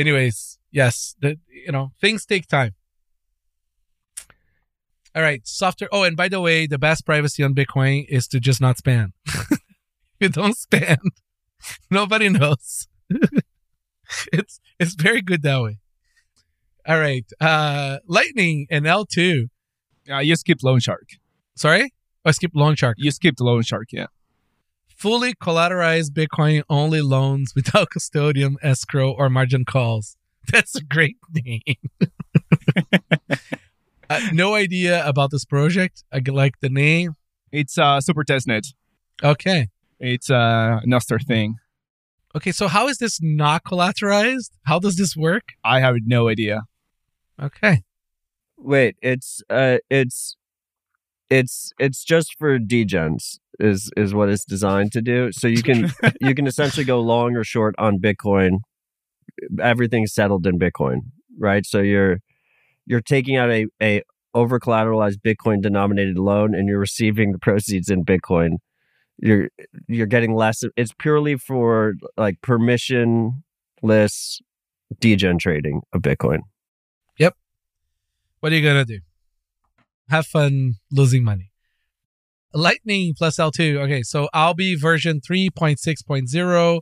Anyways, 0.00 0.58
yes, 0.70 1.14
the, 1.20 1.38
you 1.66 1.72
know, 1.72 1.92
things 2.00 2.24
take 2.24 2.46
time. 2.48 2.74
All 5.14 5.20
right, 5.20 5.46
software. 5.46 5.90
Oh, 5.92 6.04
and 6.04 6.16
by 6.16 6.28
the 6.28 6.40
way, 6.40 6.66
the 6.66 6.78
best 6.78 7.04
privacy 7.04 7.42
on 7.42 7.54
Bitcoin 7.54 8.06
is 8.08 8.26
to 8.28 8.40
just 8.40 8.62
not 8.62 8.78
spam. 8.78 9.12
you 10.20 10.30
don't 10.30 10.56
spam, 10.56 10.96
nobody 11.90 12.30
knows. 12.30 12.88
it's 14.32 14.58
it's 14.78 14.94
very 14.94 15.20
good 15.20 15.42
that 15.42 15.60
way. 15.60 15.80
All 16.86 16.98
right, 16.98 17.26
uh, 17.38 17.98
Lightning 18.06 18.66
and 18.70 18.86
L 18.86 19.04
two. 19.04 19.48
Uh, 20.10 20.20
you 20.20 20.34
skipped 20.34 20.64
Loan 20.64 20.80
Shark. 20.80 21.08
Sorry, 21.56 21.92
I 22.24 22.30
skipped 22.30 22.56
Loan 22.56 22.74
Shark. 22.74 22.96
You 22.98 23.10
skipped 23.10 23.40
Loan 23.40 23.62
Shark, 23.62 23.88
yeah. 23.92 24.06
Fully 25.00 25.32
collateralized 25.32 26.10
Bitcoin 26.10 26.62
only 26.68 27.00
loans 27.00 27.54
without 27.56 27.88
custodian, 27.94 28.58
escrow, 28.62 29.12
or 29.12 29.30
margin 29.30 29.64
calls. 29.64 30.18
That's 30.52 30.74
a 30.74 30.84
great 30.84 31.16
name. 31.32 31.62
uh, 34.10 34.20
no 34.34 34.54
idea 34.54 35.02
about 35.08 35.30
this 35.30 35.46
project. 35.46 36.04
I 36.12 36.20
like 36.28 36.60
the 36.60 36.68
name. 36.68 37.16
It's 37.50 37.78
uh, 37.78 38.02
Super 38.02 38.24
Testnet. 38.24 38.74
Okay. 39.24 39.68
It's 39.98 40.28
uh, 40.28 40.80
another 40.82 41.18
thing. 41.18 41.56
Okay, 42.36 42.52
so 42.52 42.68
how 42.68 42.86
is 42.86 42.98
this 42.98 43.22
not 43.22 43.64
collateralized? 43.64 44.50
How 44.64 44.78
does 44.78 44.96
this 44.96 45.16
work? 45.16 45.54
I 45.64 45.80
have 45.80 45.96
no 46.04 46.28
idea. 46.28 46.64
Okay. 47.42 47.84
Wait, 48.58 48.96
it's 49.00 49.40
uh 49.48 49.78
it's 49.88 50.36
it's 51.30 51.72
it's 51.78 52.04
just 52.04 52.36
for 52.38 52.58
degens 52.58 53.38
is 53.60 53.90
is 53.96 54.12
what 54.12 54.28
it's 54.28 54.44
designed 54.44 54.92
to 54.92 55.00
do. 55.00 55.30
So 55.32 55.46
you 55.46 55.62
can 55.62 55.90
you 56.20 56.34
can 56.34 56.46
essentially 56.46 56.84
go 56.84 57.00
long 57.00 57.36
or 57.36 57.44
short 57.44 57.74
on 57.78 57.98
Bitcoin. 57.98 58.58
Everything's 59.62 60.12
settled 60.12 60.46
in 60.46 60.58
Bitcoin, 60.58 60.98
right? 61.38 61.64
So 61.64 61.80
you're 61.80 62.18
you're 62.86 63.00
taking 63.00 63.36
out 63.36 63.50
a 63.50 63.66
a 63.80 64.02
over 64.34 64.60
collateralized 64.60 65.18
Bitcoin 65.24 65.62
denominated 65.62 66.18
loan 66.18 66.54
and 66.54 66.68
you're 66.68 66.78
receiving 66.78 67.32
the 67.32 67.38
proceeds 67.38 67.88
in 67.88 68.04
Bitcoin. 68.04 68.56
You're 69.18 69.48
you're 69.86 70.06
getting 70.06 70.34
less. 70.34 70.62
It's 70.76 70.92
purely 70.98 71.36
for 71.36 71.94
like 72.16 72.40
permissionless 72.40 74.40
degen 74.98 75.38
trading 75.38 75.82
of 75.92 76.02
Bitcoin. 76.02 76.40
Yep. 77.18 77.36
What 78.40 78.52
are 78.52 78.56
you 78.56 78.66
gonna 78.66 78.84
do? 78.84 78.98
Have 80.10 80.26
fun 80.26 80.74
losing 80.90 81.22
money. 81.22 81.52
Lightning 82.52 83.14
plus 83.16 83.36
L2. 83.36 83.78
Okay, 83.84 84.02
so 84.02 84.28
Alby 84.34 84.74
version 84.74 85.20
3.6.0. 85.20 86.80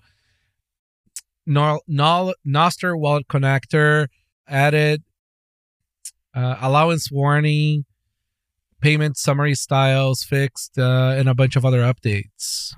Nol, 1.47 1.81
Nol, 1.87 2.35
Nostr 2.47 2.99
wallet 2.99 3.29
connector 3.29 4.09
added. 4.49 5.03
Uh, 6.35 6.57
allowance 6.61 7.11
warning, 7.11 7.85
payment 8.81 9.17
summary 9.17 9.55
styles 9.55 10.23
fixed, 10.23 10.79
uh, 10.79 11.15
and 11.17 11.29
a 11.29 11.35
bunch 11.35 11.57
of 11.57 11.65
other 11.65 11.81
updates. 11.81 12.75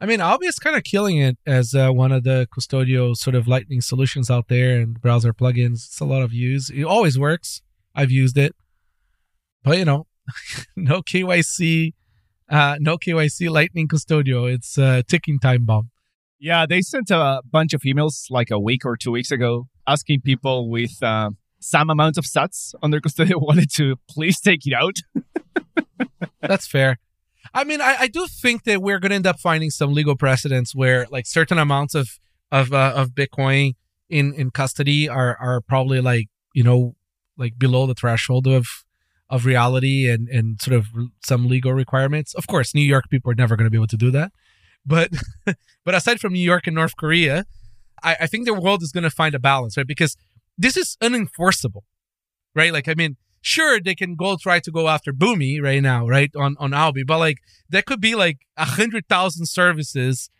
I 0.00 0.06
mean, 0.06 0.20
Alby 0.20 0.46
is 0.46 0.58
kind 0.58 0.76
of 0.76 0.84
killing 0.84 1.16
it 1.16 1.38
as 1.46 1.74
uh, 1.74 1.90
one 1.90 2.12
of 2.12 2.22
the 2.22 2.46
custodial 2.56 3.16
sort 3.16 3.34
of 3.34 3.48
lightning 3.48 3.80
solutions 3.80 4.30
out 4.30 4.48
there 4.48 4.78
and 4.78 5.00
browser 5.00 5.32
plugins. 5.32 5.86
It's 5.86 6.00
a 6.00 6.04
lot 6.04 6.22
of 6.22 6.32
use. 6.32 6.70
It 6.70 6.84
always 6.84 7.18
works. 7.18 7.62
I've 7.94 8.10
used 8.10 8.36
it, 8.36 8.54
but 9.66 9.78
you 9.78 9.84
know, 9.84 10.06
no 10.76 11.02
KYC, 11.02 11.92
uh, 12.48 12.76
no 12.78 12.96
KYC 12.96 13.50
lightning 13.50 13.88
custodio. 13.88 14.50
It's 14.50 14.78
a 14.78 15.02
ticking 15.02 15.40
time 15.40 15.64
bomb. 15.64 15.90
Yeah, 16.38 16.66
they 16.66 16.82
sent 16.82 17.10
a 17.10 17.42
bunch 17.50 17.74
of 17.74 17.82
emails 17.82 18.30
like 18.30 18.50
a 18.50 18.60
week 18.60 18.86
or 18.86 18.96
two 18.96 19.10
weeks 19.10 19.32
ago 19.32 19.66
asking 19.86 20.20
people 20.20 20.70
with 20.70 21.02
uh, 21.02 21.30
some 21.58 21.90
amount 21.90 22.16
of 22.16 22.24
sats 22.24 22.74
on 22.80 22.92
their 22.92 23.00
custodial 23.00 23.40
wallet 23.42 23.72
to 23.72 23.96
please 24.08 24.40
take 24.40 24.66
it 24.66 24.72
out. 24.72 24.98
That's 26.40 26.68
fair. 26.68 26.98
I 27.52 27.64
mean, 27.64 27.80
I, 27.80 27.96
I 28.00 28.06
do 28.06 28.26
think 28.28 28.64
that 28.64 28.80
we're 28.82 29.00
going 29.00 29.10
to 29.10 29.16
end 29.16 29.26
up 29.26 29.40
finding 29.40 29.70
some 29.70 29.92
legal 29.92 30.14
precedents 30.14 30.76
where 30.76 31.06
like 31.10 31.26
certain 31.26 31.58
amounts 31.58 31.94
of 31.94 32.08
of 32.52 32.72
uh, 32.72 32.92
of 32.94 33.10
Bitcoin 33.10 33.74
in 34.08 34.32
in 34.34 34.50
custody 34.50 35.08
are 35.08 35.36
are 35.40 35.60
probably 35.60 36.00
like 36.00 36.28
you 36.54 36.62
know 36.62 36.94
like 37.36 37.58
below 37.58 37.86
the 37.86 37.94
threshold 37.94 38.46
of 38.46 38.85
of 39.28 39.44
reality 39.44 40.08
and 40.08 40.28
and 40.28 40.60
sort 40.60 40.76
of 40.76 40.86
some 41.24 41.48
legal 41.48 41.72
requirements. 41.72 42.34
Of 42.34 42.46
course, 42.46 42.74
New 42.74 42.82
York 42.82 43.04
people 43.10 43.30
are 43.30 43.34
never 43.34 43.56
going 43.56 43.66
to 43.66 43.70
be 43.70 43.78
able 43.78 43.86
to 43.88 43.96
do 43.96 44.10
that, 44.12 44.32
but 44.84 45.10
but 45.84 45.94
aside 45.94 46.20
from 46.20 46.32
New 46.32 46.40
York 46.44 46.66
and 46.66 46.74
North 46.74 46.96
Korea, 46.96 47.44
I, 48.02 48.16
I 48.22 48.26
think 48.26 48.46
the 48.46 48.54
world 48.54 48.82
is 48.82 48.92
going 48.92 49.04
to 49.04 49.10
find 49.10 49.34
a 49.34 49.38
balance, 49.38 49.76
right? 49.76 49.86
Because 49.86 50.16
this 50.56 50.76
is 50.76 50.96
unenforceable, 51.02 51.82
right? 52.54 52.72
Like, 52.72 52.88
I 52.88 52.94
mean, 52.94 53.16
sure 53.40 53.80
they 53.80 53.94
can 53.94 54.16
go 54.16 54.36
try 54.36 54.60
to 54.60 54.70
go 54.70 54.88
after 54.88 55.12
Boomi 55.12 55.60
right 55.62 55.82
now, 55.82 56.06
right 56.06 56.30
on 56.36 56.56
on 56.58 56.72
Alby, 56.72 57.04
but 57.04 57.18
like 57.18 57.38
that 57.68 57.86
could 57.86 58.00
be 58.00 58.14
like 58.14 58.38
a 58.56 58.64
hundred 58.64 59.08
thousand 59.08 59.46
services 59.46 60.30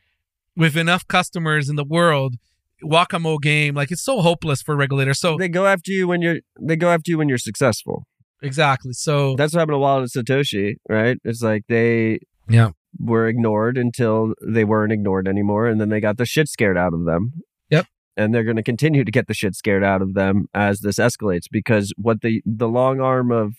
with 0.57 0.77
enough 0.77 1.07
customers 1.07 1.69
in 1.69 1.77
the 1.77 1.85
world. 1.85 2.37
Wacamo 2.85 3.41
game, 3.41 3.75
like 3.75 3.91
it's 3.91 4.03
so 4.03 4.21
hopeless 4.21 4.61
for 4.61 4.77
regulators. 4.77 5.19
So 5.19 5.39
They 5.39 5.49
go 5.49 5.67
after 5.67 5.91
you 5.91 6.07
when 6.09 6.21
you're 6.21 6.41
they 6.61 6.77
go 6.77 6.91
after 6.91 7.11
you 7.11 7.19
when 7.19 7.29
you're 7.29 7.39
successful. 7.39 8.07
Exactly. 8.43 8.93
So 8.93 9.35
That's 9.37 9.53
what 9.55 9.61
happened 9.61 9.75
to 9.75 9.79
Wallet 9.79 10.05
of 10.05 10.25
Satoshi, 10.25 10.75
right? 10.89 11.19
It's 11.25 11.43
like 11.43 11.63
they 11.69 12.21
Yeah. 12.49 12.71
were 12.99 13.27
ignored 13.29 13.77
until 13.79 14.35
they 14.47 14.65
weren't 14.65 14.93
ignored 14.93 15.29
anymore, 15.29 15.67
and 15.67 15.81
then 15.81 15.89
they 15.89 16.01
got 16.01 16.17
the 16.17 16.27
shit 16.27 16.49
scared 16.49 16.79
out 16.79 16.95
of 16.95 17.05
them. 17.05 17.33
Yep. 17.71 17.87
And 18.17 18.35
they're 18.35 18.45
going 18.45 18.57
to 18.57 18.63
continue 18.63 19.05
to 19.05 19.11
get 19.11 19.27
the 19.27 19.35
shit 19.35 19.55
scared 19.55 19.85
out 19.85 20.01
of 20.03 20.15
them 20.15 20.47
as 20.55 20.81
this 20.81 20.97
escalates 20.97 21.45
because 21.51 21.93
what 21.97 22.21
the 22.23 22.43
the 22.47 22.69
long 22.69 23.01
arm 23.01 23.31
of 23.31 23.55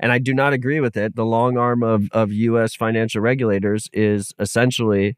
and 0.00 0.12
I 0.12 0.18
do 0.18 0.32
not 0.32 0.52
agree 0.52 0.78
with 0.78 0.96
it. 0.96 1.16
The 1.16 1.26
long 1.26 1.58
arm 1.58 1.82
of 1.82 2.08
of 2.12 2.30
U.S. 2.32 2.74
financial 2.76 3.20
regulators 3.20 3.88
is 3.92 4.32
essentially 4.38 5.16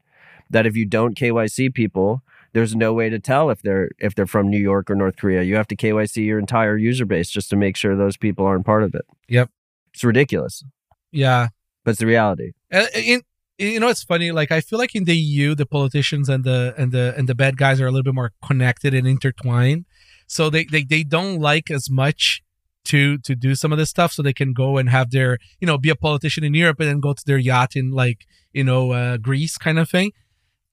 that 0.49 0.65
if 0.65 0.75
you 0.75 0.85
don't 0.85 1.15
KYC 1.15 1.73
people, 1.73 2.21
there's 2.53 2.75
no 2.75 2.93
way 2.93 3.09
to 3.09 3.19
tell 3.19 3.49
if 3.49 3.61
they're 3.61 3.89
if 3.99 4.15
they're 4.15 4.27
from 4.27 4.49
New 4.49 4.59
York 4.59 4.89
or 4.89 4.95
North 4.95 5.17
Korea. 5.17 5.43
You 5.43 5.55
have 5.55 5.67
to 5.67 5.75
KYC 5.75 6.25
your 6.25 6.39
entire 6.39 6.77
user 6.77 7.05
base 7.05 7.29
just 7.29 7.49
to 7.49 7.55
make 7.55 7.75
sure 7.75 7.95
those 7.95 8.17
people 8.17 8.45
aren't 8.45 8.65
part 8.65 8.83
of 8.83 8.93
it. 8.95 9.05
Yep. 9.27 9.49
It's 9.93 10.03
ridiculous, 10.03 10.63
yeah, 11.11 11.49
but 11.83 11.91
it's 11.91 11.99
the 11.99 12.05
reality. 12.05 12.51
Uh, 12.71 12.85
in 12.95 13.21
you 13.57 13.79
know 13.79 13.89
it's 13.89 14.03
funny 14.03 14.31
like 14.31 14.51
i 14.51 14.59
feel 14.59 14.79
like 14.79 14.95
in 14.95 15.03
the 15.03 15.15
eu 15.15 15.53
the 15.53 15.65
politicians 15.65 16.29
and 16.29 16.43
the 16.43 16.73
and 16.77 16.91
the 16.91 17.13
and 17.17 17.29
the 17.29 17.35
bad 17.35 17.57
guys 17.57 17.79
are 17.79 17.85
a 17.85 17.91
little 17.91 18.03
bit 18.03 18.15
more 18.15 18.31
connected 18.45 18.93
and 18.93 19.07
intertwined 19.07 19.85
so 20.25 20.49
they 20.49 20.65
they, 20.65 20.83
they 20.83 21.03
don't 21.03 21.39
like 21.39 21.69
as 21.69 21.89
much 21.89 22.41
to 22.83 23.17
to 23.19 23.35
do 23.35 23.53
some 23.53 23.71
of 23.71 23.77
this 23.77 23.89
stuff 23.89 24.11
so 24.11 24.23
they 24.23 24.33
can 24.33 24.53
go 24.53 24.77
and 24.77 24.89
have 24.89 25.11
their 25.11 25.37
you 25.59 25.67
know 25.67 25.77
be 25.77 25.89
a 25.89 25.95
politician 25.95 26.43
in 26.43 26.53
europe 26.53 26.79
and 26.79 26.89
then 26.89 26.99
go 26.99 27.13
to 27.13 27.23
their 27.25 27.37
yacht 27.37 27.75
in 27.75 27.91
like 27.91 28.25
you 28.53 28.63
know 28.63 28.91
uh 28.91 29.17
greece 29.17 29.57
kind 29.57 29.77
of 29.77 29.89
thing 29.89 30.11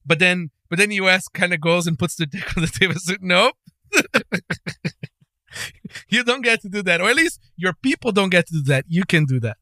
but 0.08 0.18
then 0.18 0.50
but 0.68 0.78
then 0.78 0.90
us 0.90 1.28
kind 1.28 1.54
of 1.54 1.60
goes 1.60 1.86
and 1.86 1.98
puts 1.98 2.16
the 2.16 2.26
dick 2.26 2.56
on 2.56 2.62
the 2.62 2.68
table 2.68 2.94
says 2.96 3.18
nope 3.20 3.54
you 6.08 6.24
don't 6.24 6.42
get 6.42 6.60
to 6.62 6.68
do 6.68 6.82
that, 6.82 7.00
or 7.00 7.08
at 7.08 7.16
least 7.16 7.40
your 7.56 7.72
people 7.72 8.12
don't 8.12 8.30
get 8.30 8.46
to 8.48 8.54
do 8.54 8.62
that. 8.64 8.84
You 8.88 9.04
can 9.04 9.24
do 9.24 9.40
that. 9.40 9.56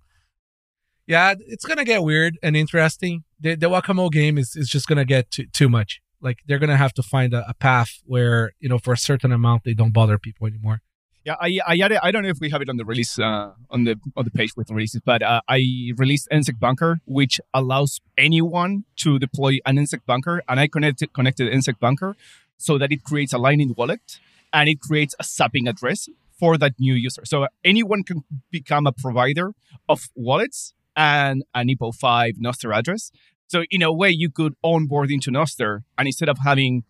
Yeah, 1.06 1.34
it's 1.38 1.64
gonna 1.64 1.84
get 1.84 2.02
weird 2.02 2.38
and 2.42 2.56
interesting. 2.56 3.24
The, 3.38 3.54
the 3.54 4.08
game 4.12 4.38
is, 4.38 4.56
is 4.56 4.68
just 4.68 4.88
gonna 4.88 5.04
get 5.04 5.30
too, 5.30 5.46
too 5.52 5.68
much. 5.68 6.00
Like 6.20 6.38
they're 6.46 6.58
gonna 6.58 6.76
have 6.76 6.94
to 6.94 7.02
find 7.02 7.32
a, 7.32 7.48
a 7.48 7.54
path 7.54 8.00
where 8.04 8.52
you 8.58 8.68
know 8.68 8.78
for 8.78 8.92
a 8.92 8.98
certain 8.98 9.30
amount 9.30 9.64
they 9.64 9.74
don't 9.74 9.92
bother 9.92 10.18
people 10.18 10.46
anymore. 10.46 10.82
Yeah, 11.26 11.34
I, 11.40 11.58
I 11.66 11.76
added, 11.82 11.98
I 12.04 12.12
don't 12.12 12.22
know 12.22 12.28
if 12.28 12.38
we 12.38 12.50
have 12.50 12.62
it 12.62 12.68
on 12.68 12.76
the 12.76 12.84
release 12.84 13.18
uh, 13.18 13.50
on 13.68 13.82
the 13.82 13.98
on 14.16 14.24
the 14.24 14.30
page 14.30 14.56
with 14.56 14.70
releases, 14.70 15.00
but 15.04 15.22
uh, 15.24 15.40
I 15.48 15.58
released 15.96 16.28
NSEC 16.30 16.60
Bunker, 16.60 17.00
which 17.04 17.40
allows 17.52 18.00
anyone 18.16 18.84
to 18.98 19.18
deploy 19.18 19.58
an 19.66 19.74
NSEC 19.76 20.06
Bunker, 20.06 20.44
and 20.48 20.60
I 20.60 20.68
connected 20.68 21.12
connected 21.12 21.52
NSEC 21.52 21.80
Bunker 21.80 22.14
so 22.58 22.78
that 22.78 22.92
it 22.92 23.02
creates 23.02 23.32
a 23.32 23.38
Lightning 23.38 23.74
wallet 23.76 24.20
and 24.52 24.68
it 24.68 24.78
creates 24.78 25.16
a 25.18 25.24
zapping 25.24 25.68
address 25.68 26.08
for 26.38 26.56
that 26.58 26.74
new 26.78 26.94
user. 26.94 27.22
So 27.24 27.48
anyone 27.64 28.04
can 28.04 28.22
become 28.52 28.86
a 28.86 28.92
provider 28.92 29.50
of 29.88 30.08
wallets 30.14 30.74
and 30.94 31.42
an 31.56 31.66
EPO 31.66 31.96
5 31.96 32.34
Nostr 32.36 32.72
address. 32.72 33.10
So 33.48 33.64
in 33.68 33.82
a 33.82 33.92
way, 33.92 34.10
you 34.10 34.30
could 34.30 34.54
onboard 34.62 35.10
into 35.10 35.32
Nostr, 35.32 35.82
and 35.98 36.06
instead 36.06 36.28
of 36.28 36.38
having 36.44 36.84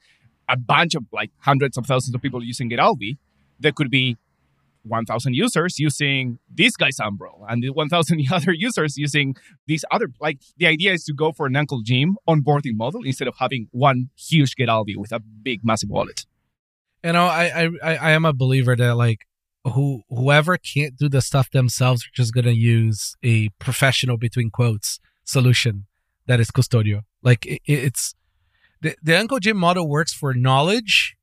a 0.46 0.58
bunch 0.58 0.94
of 0.94 1.04
like 1.10 1.30
hundreds 1.38 1.78
of 1.78 1.86
thousands 1.86 2.14
of 2.14 2.20
people 2.20 2.44
using 2.44 2.68
getAlby, 2.68 3.16
there 3.58 3.72
could 3.72 3.90
be 3.90 4.18
1,000 4.86 5.34
users 5.34 5.78
using 5.78 6.38
this 6.52 6.76
guy's 6.76 6.98
Umbrel 6.98 7.44
and 7.48 7.62
the 7.62 7.70
1,000 7.70 8.24
other 8.32 8.52
users 8.52 8.96
using 8.96 9.36
these 9.66 9.84
other. 9.90 10.08
Like 10.20 10.38
the 10.56 10.66
idea 10.66 10.92
is 10.92 11.04
to 11.04 11.14
go 11.14 11.32
for 11.32 11.46
an 11.46 11.56
Uncle 11.56 11.82
Jim 11.82 12.16
onboarding 12.28 12.76
model 12.76 13.02
instead 13.04 13.28
of 13.28 13.34
having 13.38 13.68
one 13.72 14.10
huge 14.16 14.54
getAlby 14.56 14.96
with 14.96 15.12
a 15.12 15.20
big, 15.20 15.60
massive 15.64 15.90
wallet. 15.90 16.26
You 17.04 17.12
know, 17.12 17.26
I 17.26 17.68
I 17.82 17.96
I 17.96 18.10
am 18.12 18.24
a 18.24 18.32
believer 18.32 18.74
that 18.74 18.96
like 18.96 19.26
who 19.64 20.02
whoever 20.08 20.56
can't 20.56 20.96
do 20.96 21.08
the 21.08 21.20
stuff 21.20 21.50
themselves 21.50 22.04
are 22.04 22.14
just 22.14 22.34
gonna 22.34 22.50
use 22.50 23.16
a 23.22 23.48
professional 23.60 24.16
between 24.16 24.50
quotes 24.50 24.98
solution 25.24 25.86
that 26.26 26.40
is 26.40 26.50
Custodio. 26.50 27.02
Like 27.22 27.46
it, 27.46 27.60
it's 27.64 28.14
the 28.80 28.96
the 29.02 29.18
Uncle 29.18 29.38
Jim 29.38 29.56
model 29.56 29.88
works 29.88 30.12
for 30.12 30.34
knowledge 30.34 31.15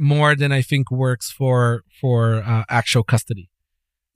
more 0.00 0.34
than 0.34 0.50
I 0.50 0.62
think 0.62 0.90
works 0.90 1.30
for 1.30 1.82
for 2.00 2.36
uh, 2.36 2.64
actual 2.68 3.04
custody. 3.04 3.50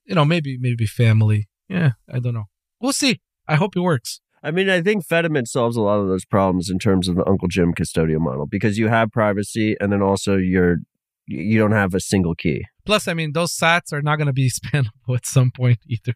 You 0.07 0.15
know, 0.15 0.25
maybe 0.25 0.57
maybe 0.59 0.87
family. 0.87 1.49
Yeah, 1.69 1.93
I 2.13 2.19
don't 2.19 2.35
know. 2.35 2.45
We'll 2.81 2.93
see. 2.93 3.21
I 3.47 3.57
hope 3.57 3.77
it 3.77 3.81
works. 3.81 4.21
I 4.43 4.51
mean, 4.51 4.69
I 4.69 4.83
think 4.83 5.07
Fedimint 5.07 5.47
solves 5.47 5.77
a 5.77 5.83
lot 5.83 6.01
of 6.01 6.09
those 6.09 6.25
problems 6.25 6.71
in 6.71 6.79
terms 6.79 7.09
of 7.09 7.17
the 7.17 7.27
Uncle 7.29 7.49
Jim 7.49 7.73
custodial 7.73 8.21
model 8.21 8.47
because 8.47 8.79
you 8.79 8.89
have 8.89 9.11
privacy 9.11 9.77
and 9.81 9.93
then 9.93 10.03
also 10.03 10.37
you're 10.37 10.79
you 11.27 11.59
don't 11.59 11.73
have 11.73 11.95
a 11.95 12.01
single 12.01 12.35
key. 12.35 12.65
Plus, 12.85 13.09
I 13.09 13.15
mean, 13.15 13.33
those 13.33 13.57
sats 13.57 13.93
are 13.93 14.03
not 14.03 14.17
going 14.17 14.27
to 14.27 14.33
be 14.33 14.51
spendable 14.67 14.89
at 15.15 15.27
some 15.27 15.51
point 15.51 15.79
either. 15.87 16.15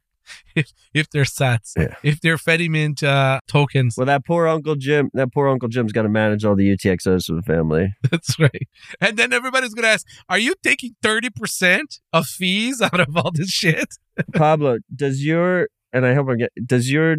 If, 0.54 0.72
if 0.94 1.10
they're 1.10 1.24
sats, 1.24 1.72
Yeah. 1.76 1.94
if 2.02 2.20
they're 2.20 2.36
Fedimint 2.36 3.02
uh, 3.02 3.40
tokens, 3.48 3.94
Well, 3.96 4.06
that 4.06 4.24
poor 4.24 4.46
Uncle 4.48 4.74
Jim, 4.76 5.10
that 5.14 5.32
poor 5.32 5.48
Uncle 5.48 5.68
Jim's 5.68 5.92
got 5.92 6.02
to 6.02 6.08
manage 6.08 6.44
all 6.44 6.54
the 6.56 6.68
UTXOs 6.76 7.26
for 7.26 7.34
the 7.34 7.42
family. 7.42 7.94
that's 8.10 8.38
right. 8.38 8.68
And 9.00 9.16
then 9.16 9.32
everybody's 9.32 9.74
going 9.74 9.84
to 9.84 9.88
ask, 9.90 10.06
"Are 10.28 10.38
you 10.38 10.54
taking 10.62 10.94
thirty 11.02 11.30
percent 11.30 12.00
of 12.12 12.26
fees 12.26 12.80
out 12.82 13.00
of 13.00 13.16
all 13.16 13.30
this 13.32 13.50
shit?" 13.50 13.88
Pablo, 14.34 14.78
does 14.94 15.24
your 15.24 15.68
and 15.92 16.04
I 16.06 16.14
hope 16.14 16.28
I 16.28 16.34
get 16.36 16.50
does 16.66 16.90
your 16.90 17.16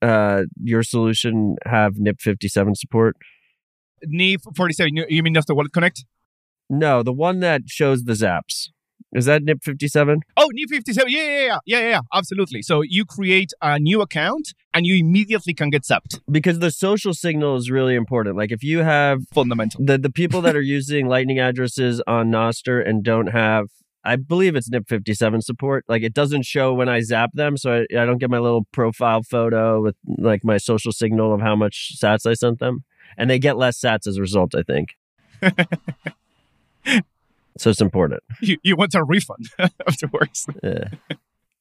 uh 0.00 0.42
your 0.62 0.82
solution 0.82 1.56
have 1.66 1.94
NIP 1.98 2.20
fifty 2.20 2.48
seven 2.48 2.74
support? 2.74 3.16
NIP 4.04 4.40
47, 4.56 4.96
you- 4.96 5.06
you 5.08 5.22
mean 5.22 5.34
Nostr 5.34 5.54
Wallet 5.54 5.72
Connect? 5.72 6.04
No, 6.68 7.02
the 7.04 7.12
one 7.12 7.38
that 7.40 7.62
shows 7.68 8.02
the 8.04 8.14
zaps. 8.14 8.68
Is 9.12 9.26
that 9.26 9.42
NIP 9.42 9.62
fifty 9.62 9.88
seven? 9.88 10.20
Oh, 10.36 10.48
NIP 10.52 10.70
57. 10.70 11.10
Yeah, 11.10 11.18
yeah, 11.18 11.30
yeah, 11.30 11.46
yeah, 11.46 11.58
yeah, 11.66 11.88
yeah, 11.88 12.00
absolutely. 12.12 12.62
So 12.62 12.82
you 12.82 13.04
create 13.04 13.52
a 13.60 13.78
new 13.78 14.00
account 14.00 14.54
and 14.74 14.86
you 14.86 14.96
immediately 14.96 15.54
can 15.54 15.70
get 15.70 15.82
zapped. 15.82 16.20
Because 16.30 16.58
the 16.58 16.70
social 16.70 17.14
signal 17.14 17.56
is 17.56 17.70
really 17.70 17.94
important. 17.94 18.36
Like 18.36 18.52
if 18.52 18.62
you 18.62 18.78
have 18.78 19.20
Fundamental. 19.32 19.84
the 19.84 19.98
the 19.98 20.10
people 20.10 20.40
that 20.42 20.56
are 20.56 20.62
using 20.62 21.06
Lightning 21.08 21.38
addresses 21.38 22.02
on 22.06 22.30
Nostr 22.30 22.86
and 22.86 23.02
don't 23.02 23.28
have 23.28 23.68
I 24.04 24.16
believe 24.16 24.56
it's 24.56 24.68
NIP 24.68 24.88
57 24.88 25.42
support. 25.42 25.84
Like 25.88 26.02
it 26.02 26.12
doesn't 26.12 26.44
show 26.44 26.74
when 26.74 26.88
I 26.88 27.00
zap 27.02 27.30
them, 27.34 27.56
so 27.56 27.72
I, 27.72 28.00
I 28.00 28.04
don't 28.04 28.18
get 28.18 28.30
my 28.30 28.38
little 28.38 28.64
profile 28.72 29.22
photo 29.22 29.80
with 29.80 29.96
like 30.18 30.44
my 30.44 30.56
social 30.56 30.92
signal 30.92 31.32
of 31.32 31.40
how 31.40 31.54
much 31.54 31.94
sats 32.02 32.28
I 32.28 32.34
sent 32.34 32.58
them, 32.58 32.84
and 33.16 33.30
they 33.30 33.38
get 33.38 33.56
less 33.56 33.78
sats 33.78 34.06
as 34.06 34.16
a 34.16 34.20
result. 34.20 34.54
I 34.54 34.62
think. 34.62 34.96
so 37.58 37.70
it's 37.70 37.80
important. 37.80 38.22
You, 38.40 38.58
you 38.62 38.76
want 38.76 38.94
a 38.94 39.04
refund 39.04 39.48
afterwards. 39.86 40.46
Yeah. 40.62 40.84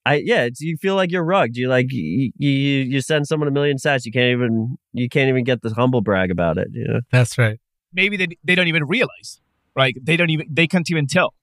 I 0.06 0.16
yeah, 0.16 0.44
it's, 0.44 0.62
you 0.62 0.78
feel 0.78 0.96
like 0.96 1.12
you're 1.12 1.24
rugged. 1.24 1.58
You 1.58 1.70
like 1.70 1.92
you, 1.92 2.32
you 2.38 2.50
you 2.50 3.02
send 3.02 3.28
someone 3.28 3.48
a 3.48 3.52
million 3.52 3.78
sats, 3.78 4.06
you 4.06 4.12
can't 4.12 4.32
even 4.32 4.78
you 4.94 5.10
can't 5.10 5.30
even 5.30 5.44
get 5.44 5.62
the 5.62 5.70
humble 5.70 6.02
brag 6.02 6.32
about 6.32 6.58
it. 6.58 6.70
You 6.72 6.88
know? 6.88 7.00
That's 7.12 7.38
right. 7.38 7.60
Maybe 7.94 8.18
they, 8.18 8.28
they 8.44 8.56
don't 8.56 8.68
even 8.68 8.86
realize, 8.86 9.42
right? 9.76 9.96
They 10.02 10.18
don't 10.18 10.30
even, 10.30 10.48
they 10.50 10.66
can't 10.66 10.90
even 10.90 11.08
tell. 11.08 11.34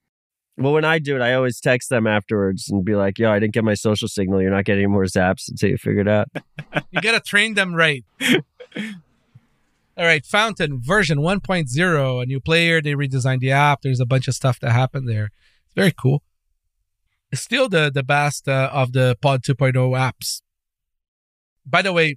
Well, 0.57 0.73
when 0.73 0.85
I 0.85 0.99
do 0.99 1.15
it, 1.15 1.23
I 1.23 1.35
always 1.35 1.61
text 1.61 1.89
them 1.89 2.07
afterwards 2.07 2.69
and 2.69 2.85
be 2.85 2.97
like, 2.97 3.17
"Yo, 3.19 3.31
I 3.31 3.39
didn't 3.39 3.55
get 3.55 3.63
my 3.63 3.75
social 3.75 4.09
signal. 4.09 4.43
You're 4.43 4.51
not 4.51 4.65
getting 4.65 4.85
any 4.85 4.93
more 4.93 5.05
zaps 5.05 5.49
until 5.49 5.71
you 5.71 5.77
figure 5.77 6.01
it 6.01 6.09
out." 6.09 6.27
You 6.91 7.01
got 7.01 7.13
to 7.13 7.21
train 7.21 7.55
them 7.55 7.75
right. 7.75 8.05
All 9.99 10.05
right, 10.05 10.25
Fountain 10.25 10.81
version 10.81 11.19
1.0, 11.19 12.23
a 12.23 12.27
new 12.27 12.39
player. 12.39 12.81
They 12.81 12.93
redesigned 12.93 13.41
the 13.41 13.51
app. 13.51 13.83
There's 13.83 13.99
a 13.99 14.07
bunch 14.07 14.29
of 14.29 14.35
stuff 14.35 14.61
that 14.61 14.71
happened 14.71 15.09
there. 15.09 15.33
It's 15.65 15.75
very 15.75 15.91
cool. 15.91 16.23
It's 17.33 17.43
still 17.43 17.69
the 17.69 17.91
the 17.93 18.05
best 18.05 18.49
uh, 18.49 18.71
of 18.73 18.93
the 18.93 19.17
Pod 19.21 19.43
2.0 19.43 19.75
apps. 19.75 20.41
By 21.67 21.83
the 21.83 21.93
way, 21.93 22.17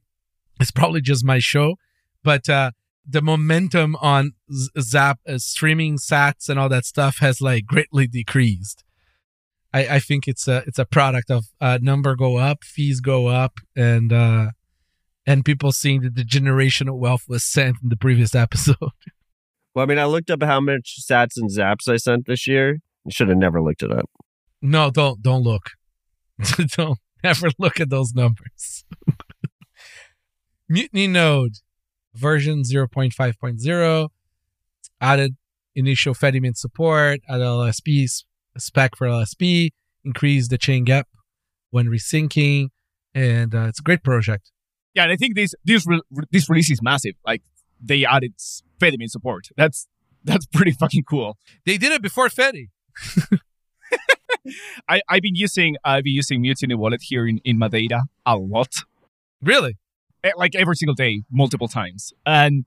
it's 0.59 0.69
probably 0.69 1.01
just 1.01 1.25
my 1.25 1.39
show, 1.39 1.77
but 2.23 2.47
uh, 2.47 2.71
the 3.03 3.21
momentum 3.23 3.95
on 3.99 4.33
Zap 4.79 5.19
uh, 5.27 5.39
streaming 5.39 5.97
sats 5.97 6.49
and 6.49 6.59
all 6.59 6.69
that 6.69 6.85
stuff 6.85 7.17
has 7.17 7.41
like 7.41 7.65
greatly 7.65 8.05
decreased. 8.05 8.83
I, 9.73 9.95
I 9.95 9.99
think 9.99 10.27
it's 10.27 10.47
a 10.47 10.63
it's 10.67 10.79
a 10.79 10.85
product 10.85 11.31
of 11.31 11.45
uh, 11.59 11.79
number 11.81 12.15
go 12.15 12.37
up, 12.37 12.63
fees 12.63 13.01
go 13.01 13.25
up, 13.25 13.53
and 13.75 14.13
uh, 14.13 14.51
and 15.25 15.45
people 15.45 15.71
seeing 15.71 16.01
that 16.01 16.15
the 16.15 16.23
generational 16.23 16.97
wealth 16.97 17.23
was 17.27 17.43
sent 17.43 17.77
in 17.83 17.89
the 17.89 17.97
previous 17.97 18.35
episode. 18.45 18.75
Well, 19.73 19.83
I 19.83 19.85
mean, 19.85 19.99
I 19.99 20.05
looked 20.05 20.29
up 20.29 20.43
how 20.43 20.59
much 20.59 20.97
sats 21.01 21.37
and 21.37 21.49
zaps 21.49 21.87
I 21.87 21.97
sent 21.97 22.25
this 22.25 22.47
year. 22.47 22.79
I 23.07 23.09
Should 23.09 23.29
have 23.29 23.37
never 23.37 23.61
looked 23.61 23.83
it 23.83 23.91
up. 23.91 24.09
No, 24.61 24.91
don't 24.91 25.21
don't 25.21 25.43
look. 25.43 25.71
don't 26.77 26.99
ever 27.23 27.49
look 27.57 27.79
at 27.79 27.89
those 27.89 28.13
numbers. 28.13 28.83
Mutiny 30.69 31.07
Node 31.07 31.53
version 32.13 32.63
0.5.0 32.63 34.09
added 34.99 35.35
initial 35.75 36.13
Fedimint 36.13 36.57
support, 36.57 37.21
added 37.27 37.43
LSP 37.43 38.07
spec 38.57 38.95
for 38.95 39.07
LSP, 39.07 39.71
increased 40.03 40.49
the 40.49 40.57
chain 40.57 40.83
gap 40.83 41.07
when 41.71 41.87
resyncing, 41.87 42.67
and 43.13 43.55
uh, 43.55 43.65
it's 43.67 43.79
a 43.79 43.83
great 43.83 44.03
project. 44.03 44.51
Yeah, 44.93 45.03
and 45.03 45.11
I 45.11 45.15
think 45.15 45.35
this 45.35 45.53
this 45.63 45.85
re- 45.87 46.01
this 46.31 46.49
release 46.49 46.69
is 46.71 46.81
massive. 46.81 47.15
Like 47.25 47.43
they 47.81 48.05
added 48.05 48.33
Fedimint 48.79 49.09
support. 49.09 49.47
That's 49.55 49.87
that's 50.23 50.45
pretty 50.45 50.71
fucking 50.71 51.03
cool. 51.03 51.37
They 51.65 51.77
did 51.77 51.91
it 51.91 52.01
before 52.01 52.27
Fedi. 52.29 52.69
I 54.87 55.01
I've 55.09 55.21
been 55.21 55.35
using 55.35 55.77
I've 55.83 56.03
been 56.03 56.15
using 56.15 56.41
Mutiny 56.41 56.75
Wallet 56.75 57.01
here 57.03 57.27
in 57.27 57.39
in 57.43 57.57
Madeira 57.57 58.03
a 58.25 58.37
lot. 58.37 58.73
Really? 59.41 59.77
Eh, 60.23 60.31
like 60.35 60.55
every 60.55 60.75
single 60.75 60.93
day, 60.93 61.23
multiple 61.31 61.67
times, 61.67 62.13
and 62.25 62.65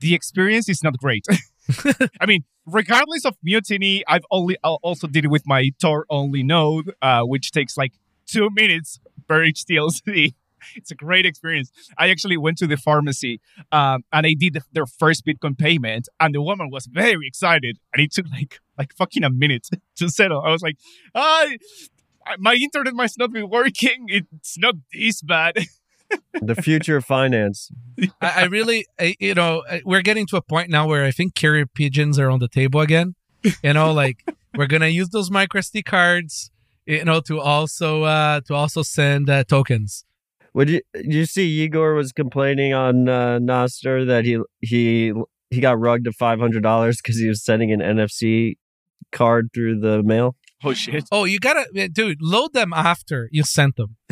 the 0.00 0.14
experience 0.14 0.68
is 0.68 0.82
not 0.82 0.96
great. 0.98 1.24
I 2.20 2.26
mean, 2.26 2.44
regardless 2.66 3.24
of 3.24 3.36
Mutiny, 3.42 4.02
I've 4.08 4.24
only 4.30 4.56
I 4.64 4.68
also 4.82 5.06
did 5.06 5.24
it 5.24 5.28
with 5.28 5.46
my 5.46 5.70
Tor 5.80 6.06
only 6.10 6.42
node, 6.42 6.92
uh, 7.02 7.22
which 7.22 7.52
takes 7.52 7.76
like 7.76 7.92
two 8.26 8.48
minutes 8.52 8.98
per 9.28 9.44
each 9.44 9.64
TLC. 9.64 10.34
It's 10.76 10.90
a 10.90 10.94
great 10.94 11.26
experience. 11.26 11.70
I 11.98 12.10
actually 12.10 12.36
went 12.36 12.58
to 12.58 12.66
the 12.66 12.76
pharmacy 12.76 13.40
um, 13.70 14.04
and 14.12 14.26
I 14.26 14.34
did 14.38 14.54
the, 14.54 14.62
their 14.72 14.86
first 14.86 15.24
Bitcoin 15.26 15.58
payment, 15.58 16.08
and 16.20 16.34
the 16.34 16.42
woman 16.42 16.70
was 16.70 16.86
very 16.86 17.26
excited, 17.26 17.78
and 17.92 18.02
it 18.02 18.12
took 18.12 18.26
like 18.30 18.60
like 18.78 18.94
fucking 18.94 19.24
a 19.24 19.30
minute 19.30 19.68
to 19.96 20.08
settle. 20.08 20.42
I 20.42 20.50
was 20.50 20.62
like, 20.62 20.76
I, 21.14 21.58
my 22.38 22.54
internet 22.54 22.94
might 22.94 23.12
not 23.18 23.32
be 23.32 23.42
working. 23.42 24.06
It's 24.08 24.58
not 24.58 24.76
this 24.92 25.22
bad. 25.22 25.56
The 26.42 26.54
future 26.54 26.98
of 26.98 27.06
finance. 27.06 27.70
I, 28.20 28.42
I 28.42 28.44
really, 28.44 28.86
I, 29.00 29.16
you 29.18 29.32
know, 29.32 29.62
we're 29.82 30.02
getting 30.02 30.26
to 30.26 30.36
a 30.36 30.42
point 30.42 30.68
now 30.68 30.86
where 30.86 31.04
I 31.06 31.10
think 31.10 31.34
carrier 31.34 31.64
pigeons 31.64 32.18
are 32.18 32.28
on 32.28 32.38
the 32.38 32.48
table 32.48 32.80
again. 32.80 33.14
You 33.62 33.72
know, 33.72 33.94
like 33.94 34.22
we're 34.54 34.66
gonna 34.66 34.88
use 34.88 35.08
those 35.08 35.30
micro 35.30 35.62
SD 35.62 35.86
cards, 35.86 36.50
you 36.84 37.02
know, 37.06 37.20
to 37.22 37.40
also 37.40 38.02
uh 38.02 38.40
to 38.42 38.54
also 38.54 38.82
send 38.82 39.30
uh, 39.30 39.44
tokens. 39.44 40.04
Would 40.54 40.68
you 40.68 40.80
you 40.94 41.24
see 41.24 41.48
Igor 41.62 41.94
was 41.94 42.12
complaining 42.12 42.74
on 42.74 43.08
uh, 43.08 43.38
Nostr 43.38 44.06
that 44.06 44.24
he 44.24 44.38
he 44.60 45.12
he 45.50 45.60
got 45.60 45.78
rugged 45.80 46.06
of 46.06 46.14
five 46.14 46.40
hundred 46.40 46.62
dollars 46.62 46.98
because 46.98 47.18
he 47.18 47.28
was 47.28 47.42
sending 47.42 47.72
an 47.72 47.80
NFC 47.80 48.56
card 49.12 49.48
through 49.54 49.80
the 49.80 50.02
mail? 50.02 50.36
Oh 50.64 50.74
shit! 50.74 51.04
Oh, 51.10 51.24
you 51.24 51.40
gotta, 51.40 51.88
dude, 51.88 52.18
load 52.20 52.52
them 52.52 52.72
after 52.72 53.28
you 53.32 53.42
sent 53.42 53.76
them. 53.76 53.96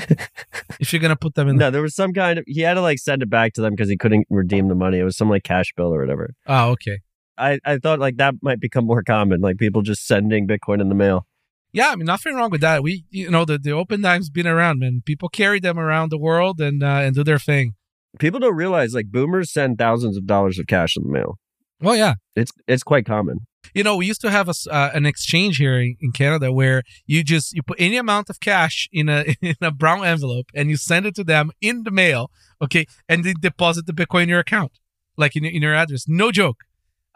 if 0.80 0.92
you're 0.92 1.00
gonna 1.00 1.14
put 1.14 1.34
them 1.34 1.48
in. 1.48 1.56
No, 1.56 1.70
there 1.70 1.82
was 1.82 1.94
some 1.94 2.12
kind 2.12 2.38
of 2.38 2.44
he 2.46 2.62
had 2.62 2.74
to 2.74 2.80
like 2.80 2.98
send 2.98 3.22
it 3.22 3.30
back 3.30 3.52
to 3.54 3.60
them 3.60 3.72
because 3.72 3.88
he 3.88 3.96
couldn't 3.96 4.26
redeem 4.30 4.68
the 4.68 4.74
money. 4.74 4.98
It 4.98 5.04
was 5.04 5.16
some 5.16 5.28
like 5.28 5.44
cash 5.44 5.72
bill 5.76 5.94
or 5.94 6.00
whatever. 6.00 6.34
Oh, 6.46 6.70
okay. 6.70 7.00
I, 7.38 7.58
I 7.64 7.78
thought 7.78 8.00
like 8.00 8.16
that 8.16 8.34
might 8.42 8.60
become 8.60 8.84
more 8.84 9.02
common, 9.02 9.40
like 9.40 9.56
people 9.56 9.82
just 9.82 10.06
sending 10.06 10.46
Bitcoin 10.46 10.80
in 10.80 10.88
the 10.88 10.94
mail. 10.94 11.26
Yeah, 11.72 11.90
I 11.90 11.96
mean, 11.96 12.06
nothing 12.06 12.34
wrong 12.34 12.50
with 12.50 12.60
that. 12.62 12.82
We, 12.82 13.04
you 13.10 13.30
know, 13.30 13.44
the, 13.44 13.58
the 13.58 13.70
Opendime's 13.70 14.28
been 14.30 14.46
around, 14.46 14.80
man. 14.80 15.02
People 15.04 15.28
carry 15.28 15.60
them 15.60 15.78
around 15.78 16.10
the 16.10 16.18
world 16.18 16.60
and 16.60 16.82
uh, 16.82 16.86
and 17.04 17.14
do 17.14 17.22
their 17.24 17.38
thing. 17.38 17.74
People 18.18 18.40
don't 18.40 18.56
realize 18.56 18.92
like 18.94 19.06
boomers 19.06 19.52
send 19.52 19.78
thousands 19.78 20.16
of 20.16 20.26
dollars 20.26 20.58
of 20.58 20.66
cash 20.66 20.96
in 20.96 21.04
the 21.04 21.08
mail. 21.10 21.38
Well, 21.80 21.96
yeah. 21.96 22.14
It's 22.34 22.52
it's 22.66 22.82
quite 22.82 23.06
common. 23.06 23.46
You 23.74 23.84
know, 23.84 23.94
we 23.96 24.06
used 24.06 24.22
to 24.22 24.30
have 24.30 24.48
a, 24.48 24.54
uh, 24.70 24.90
an 24.94 25.06
exchange 25.06 25.58
here 25.58 25.78
in, 25.78 25.94
in 26.00 26.12
Canada 26.12 26.50
where 26.52 26.82
you 27.06 27.22
just 27.22 27.52
you 27.52 27.62
put 27.62 27.80
any 27.80 27.96
amount 27.98 28.30
of 28.30 28.40
cash 28.40 28.88
in 28.92 29.08
a 29.08 29.24
in 29.40 29.54
a 29.60 29.70
brown 29.70 30.04
envelope 30.04 30.46
and 30.54 30.70
you 30.70 30.76
send 30.76 31.06
it 31.06 31.14
to 31.16 31.24
them 31.24 31.52
in 31.60 31.84
the 31.84 31.90
mail, 31.90 32.30
okay, 32.60 32.84
and 33.08 33.22
they 33.22 33.34
deposit 33.34 33.86
the 33.86 33.92
Bitcoin 33.92 34.24
in 34.24 34.28
your 34.30 34.40
account, 34.40 34.72
like 35.16 35.36
in, 35.36 35.44
your- 35.44 35.52
in 35.52 35.62
your 35.62 35.74
address. 35.74 36.06
No 36.08 36.32
joke. 36.32 36.64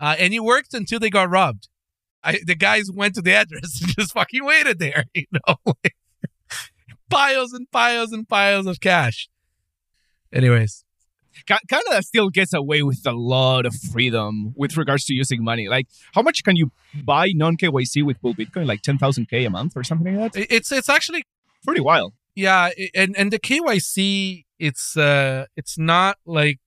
Uh, 0.01 0.17
and 0.19 0.33
it 0.35 0.41
worked 0.41 0.75
until 0.75 0.99
they 1.01 1.11
got 1.11 1.31
robbed. 1.31 1.69
I, 2.25 2.39
the 2.45 2.55
guys 2.55 2.91
went 2.93 3.15
to 3.17 3.23
the 3.23 3.35
address 3.35 3.81
and 3.83 3.95
just 3.97 4.13
fucking 4.13 4.45
waited 4.45 4.79
there, 4.79 5.05
you 5.15 5.27
know, 5.33 5.57
like, 5.67 5.95
piles 7.11 7.53
and 7.53 7.71
piles 7.71 8.13
and 8.13 8.29
piles 8.29 8.67
of 8.67 8.81
cash. 8.81 9.29
Anyways, 10.33 10.85
Ca- 11.47 11.61
Canada 11.69 12.03
still 12.03 12.29
gets 12.31 12.53
away 12.55 12.83
with 12.83 13.03
a 13.07 13.13
lot 13.13 13.67
of 13.67 13.75
freedom 13.93 14.53
with 14.57 14.77
regards 14.77 15.05
to 15.07 15.15
using 15.15 15.45
money. 15.45 15.69
Like, 15.69 15.87
how 16.15 16.23
much 16.23 16.43
can 16.45 16.57
you 16.57 16.73
buy 17.05 17.31
non 17.35 17.57
KYC 17.57 18.03
with 18.05 18.21
Bull 18.21 18.35
Bitcoin? 18.35 18.67
Like 18.67 18.83
ten 18.83 18.99
thousand 18.99 19.29
k 19.29 19.45
a 19.45 19.51
month 19.51 19.77
or 19.77 19.85
something 19.85 20.17
like 20.17 20.33
that. 20.33 20.47
it's 20.53 20.73
it's 20.73 20.89
actually 20.89 21.25
Pretty 21.65 21.81
wild. 21.81 22.13
yeah 22.35 22.71
and 22.95 23.17
and 23.17 23.33
the 23.33 23.39
kyc 23.39 24.45
it's 24.59 24.97
uh 24.97 25.47
it's 25.57 25.79
not 25.79 26.17
like 26.27 26.59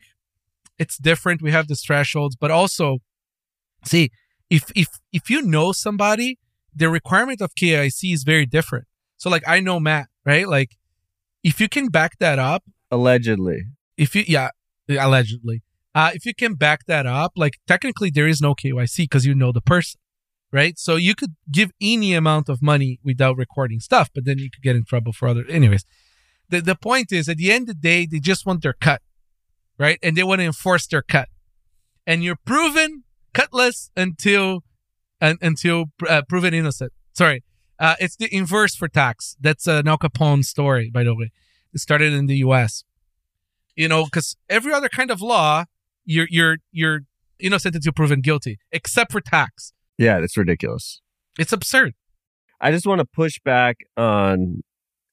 it's 0.79 0.97
different 0.97 1.41
we 1.41 1.51
have 1.51 1.67
these 1.67 1.81
thresholds 1.81 2.35
but 2.35 2.49
also 2.51 2.97
see 3.85 4.09
if 4.49 4.71
if 4.75 4.87
if 5.11 5.29
you 5.29 5.41
know 5.41 5.71
somebody 5.71 6.39
the 6.75 6.89
requirement 6.89 7.41
of 7.41 7.55
kyc 7.55 8.13
is 8.13 8.23
very 8.23 8.45
different. 8.45 8.85
So 9.17 9.29
like 9.29 9.43
i 9.47 9.59
know 9.59 9.79
matt 9.79 10.07
right? 10.25 10.47
Like 10.47 10.77
if 11.43 11.59
you 11.61 11.69
can 11.69 11.87
back 11.87 12.17
that 12.19 12.39
up 12.39 12.63
Allegedly. 12.91 13.63
if 13.97 14.15
you 14.15 14.23
yeah 14.27 14.49
allegedly 14.89 15.63
uh 15.95 16.11
if 16.13 16.25
you 16.25 16.33
can 16.33 16.53
back 16.53 16.85
that 16.85 17.05
up 17.05 17.33
like 17.35 17.55
technically 17.67 18.09
there 18.09 18.27
is 18.27 18.41
no 18.41 18.55
kyc 18.55 18.97
because 18.97 19.25
you 19.25 19.35
know 19.35 19.51
the 19.51 19.61
person 19.61 19.99
right? 20.53 20.79
So 20.79 20.95
you 20.95 21.13
could 21.13 21.35
give 21.51 21.71
any 21.81 22.13
amount 22.13 22.47
of 22.47 22.61
money 22.61 22.99
without 23.03 23.37
recording 23.37 23.79
stuff 23.79 24.09
but 24.13 24.25
then 24.25 24.37
you 24.37 24.49
could 24.49 24.63
get 24.63 24.75
in 24.75 24.85
trouble 24.85 25.13
for 25.13 25.27
other 25.27 25.45
anyways. 25.49 25.83
The, 26.49 26.61
the 26.61 26.75
point 26.75 27.11
is 27.11 27.27
at 27.27 27.35
the 27.35 27.51
end 27.51 27.63
of 27.63 27.75
the 27.75 27.81
day 27.81 28.05
they 28.05 28.19
just 28.19 28.45
want 28.45 28.61
their 28.61 28.73
cut 28.73 29.01
right? 29.77 29.99
And 30.01 30.15
they 30.15 30.23
want 30.23 30.39
to 30.39 30.45
enforce 30.45 30.87
their 30.87 31.01
cut. 31.01 31.29
And 32.05 32.23
you're 32.23 32.37
proven 32.45 33.03
cutless 33.37 33.79
until 33.95 34.45
un, 35.21 35.37
until 35.41 35.85
uh, 36.07 36.21
proven 36.27 36.53
innocent 36.53 36.91
sorry 37.13 37.39
uh, 37.79 37.95
it's 37.99 38.15
the 38.15 38.29
inverse 38.35 38.75
for 38.75 38.87
tax 38.87 39.35
that's 39.39 39.65
an 39.67 39.87
al 39.87 39.97
capone 39.97 40.43
story 40.43 40.89
by 40.97 41.03
the 41.03 41.15
way 41.15 41.29
it 41.73 41.79
started 41.79 42.11
in 42.13 42.25
the 42.25 42.37
us 42.37 42.83
you 43.75 43.87
know 43.87 44.05
because 44.05 44.35
every 44.49 44.73
other 44.73 44.89
kind 44.89 45.11
of 45.11 45.21
law 45.21 45.65
you're 46.05 46.27
you're 46.37 46.57
you're 46.71 47.01
innocent 47.39 47.75
until 47.75 47.91
proven 47.91 48.21
guilty 48.21 48.57
except 48.71 49.11
for 49.11 49.21
tax 49.21 49.73
Yeah, 49.97 50.19
that's 50.21 50.37
ridiculous. 50.37 51.01
it's 51.37 51.53
absurd 51.53 51.93
I 52.59 52.71
just 52.71 52.87
want 52.87 52.99
to 52.99 53.05
push 53.05 53.35
back 53.45 53.75
on. 53.97 54.61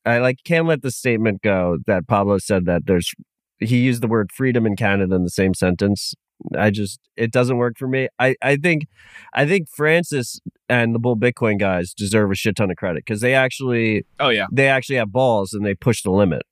I 0.06 0.16
like 0.18 0.38
can't 0.44 0.66
let 0.66 0.80
the 0.80 0.90
statement 0.90 1.42
go 1.42 1.76
that 1.86 2.08
Pablo 2.08 2.38
said 2.38 2.64
that 2.66 2.86
there's. 2.86 3.12
He 3.58 3.78
used 3.80 4.02
the 4.02 4.08
word 4.08 4.30
freedom 4.32 4.64
in 4.66 4.76
Canada 4.76 5.14
in 5.14 5.24
the 5.24 5.30
same 5.42 5.52
sentence. 5.52 6.14
I 6.56 6.70
just 6.70 7.00
it 7.16 7.32
doesn't 7.32 7.56
work 7.56 7.78
for 7.78 7.88
me. 7.88 8.08
I 8.18 8.34
I 8.42 8.56
think, 8.56 8.86
I 9.32 9.46
think 9.46 9.68
Francis 9.68 10.40
and 10.68 10.94
the 10.94 10.98
Bull 10.98 11.16
Bitcoin 11.16 11.58
guys 11.58 11.94
deserve 11.94 12.30
a 12.30 12.34
shit 12.34 12.56
ton 12.56 12.70
of 12.70 12.76
credit 12.76 13.04
because 13.04 13.20
they 13.20 13.34
actually 13.34 14.04
Oh 14.20 14.28
yeah. 14.28 14.46
they 14.52 14.68
actually 14.68 14.96
have 14.96 15.12
balls 15.12 15.52
and 15.52 15.64
they 15.64 15.74
push 15.74 16.02
the 16.02 16.10
limit, 16.10 16.42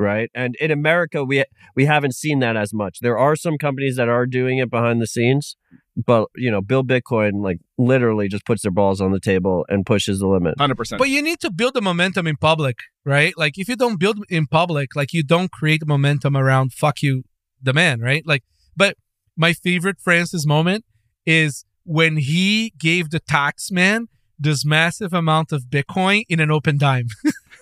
right? 0.00 0.30
And 0.34 0.56
in 0.56 0.70
America, 0.70 1.24
we 1.24 1.44
we 1.74 1.84
haven't 1.84 2.14
seen 2.14 2.40
that 2.40 2.56
as 2.56 2.72
much. 2.74 2.98
There 3.00 3.18
are 3.18 3.36
some 3.36 3.58
companies 3.58 3.96
that 3.96 4.08
are 4.08 4.26
doing 4.26 4.58
it 4.58 4.70
behind 4.70 5.00
the 5.00 5.06
scenes, 5.06 5.56
but 5.96 6.28
you 6.36 6.50
know, 6.50 6.60
Bull 6.60 6.84
Bitcoin 6.84 7.42
like 7.42 7.58
literally 7.78 8.28
just 8.28 8.44
puts 8.44 8.62
their 8.62 8.70
balls 8.72 9.00
on 9.00 9.12
the 9.12 9.20
table 9.20 9.64
and 9.68 9.86
pushes 9.86 10.18
the 10.18 10.26
limit. 10.26 10.54
Hundred 10.58 10.76
percent. 10.76 10.98
But 10.98 11.08
you 11.08 11.22
need 11.22 11.40
to 11.40 11.50
build 11.50 11.74
the 11.74 11.82
momentum 11.82 12.26
in 12.26 12.36
public, 12.36 12.76
right? 13.04 13.36
Like 13.36 13.58
if 13.58 13.68
you 13.68 13.76
don't 13.76 14.00
build 14.00 14.18
in 14.28 14.46
public, 14.46 14.96
like 14.96 15.12
you 15.12 15.22
don't 15.22 15.50
create 15.50 15.86
momentum 15.86 16.36
around 16.36 16.72
fuck 16.72 17.02
you, 17.02 17.24
the 17.62 17.72
man, 17.72 18.00
right? 18.00 18.22
Like, 18.26 18.42
but 18.76 18.96
my 19.36 19.52
favorite 19.52 20.00
Francis 20.00 20.46
moment 20.46 20.84
is 21.24 21.64
when 21.84 22.16
he 22.16 22.72
gave 22.78 23.10
the 23.10 23.20
tax 23.20 23.70
man 23.70 24.08
this 24.38 24.64
massive 24.64 25.12
amount 25.12 25.52
of 25.52 25.64
Bitcoin 25.64 26.24
in 26.28 26.40
an 26.40 26.48
Opendime. 26.48 27.08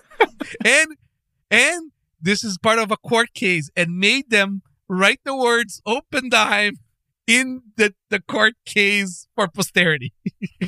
and 0.65 0.87
and 1.51 1.91
this 2.21 2.43
is 2.43 2.57
part 2.57 2.79
of 2.79 2.91
a 2.91 2.97
court 2.97 3.33
case 3.33 3.69
and 3.75 3.99
made 3.99 4.29
them 4.29 4.61
write 4.87 5.19
the 5.23 5.35
words 5.35 5.81
Opendime 5.87 6.77
in 7.27 7.61
the, 7.75 7.93
the 8.09 8.19
court 8.21 8.53
case 8.65 9.27
for 9.35 9.47
posterity. 9.47 10.13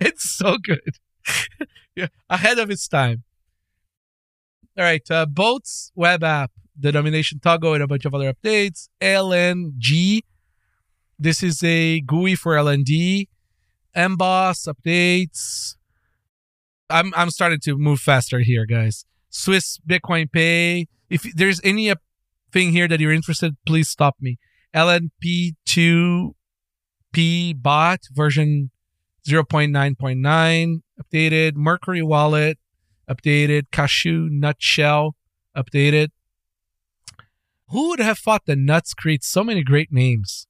it's 0.00 0.30
so 0.30 0.56
good. 0.58 0.96
yeah, 1.96 2.08
ahead 2.28 2.58
of 2.58 2.70
its 2.70 2.88
time. 2.88 3.24
All 4.76 4.84
right, 4.84 5.08
uh, 5.10 5.26
Boltz 5.26 5.90
web 5.94 6.22
app, 6.22 6.52
the 6.80 6.92
nomination 6.92 7.40
toggle, 7.40 7.74
and 7.74 7.82
a 7.82 7.86
bunch 7.86 8.04
of 8.04 8.14
other 8.14 8.32
updates. 8.32 8.88
LNDg, 9.00 10.20
this 11.18 11.42
is 11.42 11.62
a 11.62 12.00
GUI 12.00 12.34
for 12.34 12.54
LND. 12.54 13.28
Amboss 13.96 14.68
updates. 14.68 15.76
I'm 16.88 17.12
I'm 17.16 17.30
starting 17.30 17.60
to 17.64 17.76
move 17.76 18.00
faster 18.00 18.40
here, 18.40 18.66
guys. 18.66 19.04
Swiss 19.28 19.78
Bitcoin 19.88 20.30
Pay. 20.30 20.86
If 21.08 21.22
there's 21.34 21.60
any 21.64 21.92
thing 22.52 22.72
here 22.72 22.88
that 22.88 23.00
you're 23.00 23.12
interested, 23.12 23.56
please 23.66 23.88
stop 23.88 24.16
me. 24.20 24.38
LNP2 24.74 26.32
P 27.12 27.52
bot 27.52 28.00
version 28.12 28.70
0.9.9 29.28 30.80
updated. 31.02 31.54
Mercury 31.54 32.02
Wallet 32.02 32.58
updated. 33.08 33.64
Cashu 33.72 34.28
Nutshell 34.30 35.16
updated. 35.56 36.08
Who 37.70 37.90
would 37.90 38.00
have 38.00 38.18
thought 38.18 38.46
that 38.46 38.58
nuts 38.58 38.94
create 38.94 39.24
so 39.24 39.44
many 39.44 39.62
great 39.62 39.92
names? 39.92 40.46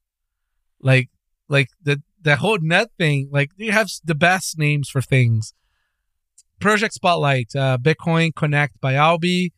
Like, 0.79 1.09
like 1.47 1.69
the 1.81 2.01
the 2.21 2.37
whole 2.37 2.59
nut 2.61 2.91
thing. 2.97 3.29
Like 3.31 3.51
they 3.57 3.67
have 3.67 3.89
the 4.03 4.15
best 4.15 4.57
names 4.57 4.89
for 4.89 5.01
things. 5.01 5.53
Project 6.59 6.93
Spotlight, 6.93 7.55
uh, 7.55 7.77
Bitcoin 7.81 8.35
Connect 8.35 8.79
by 8.79 8.93
Alby, 8.93 9.51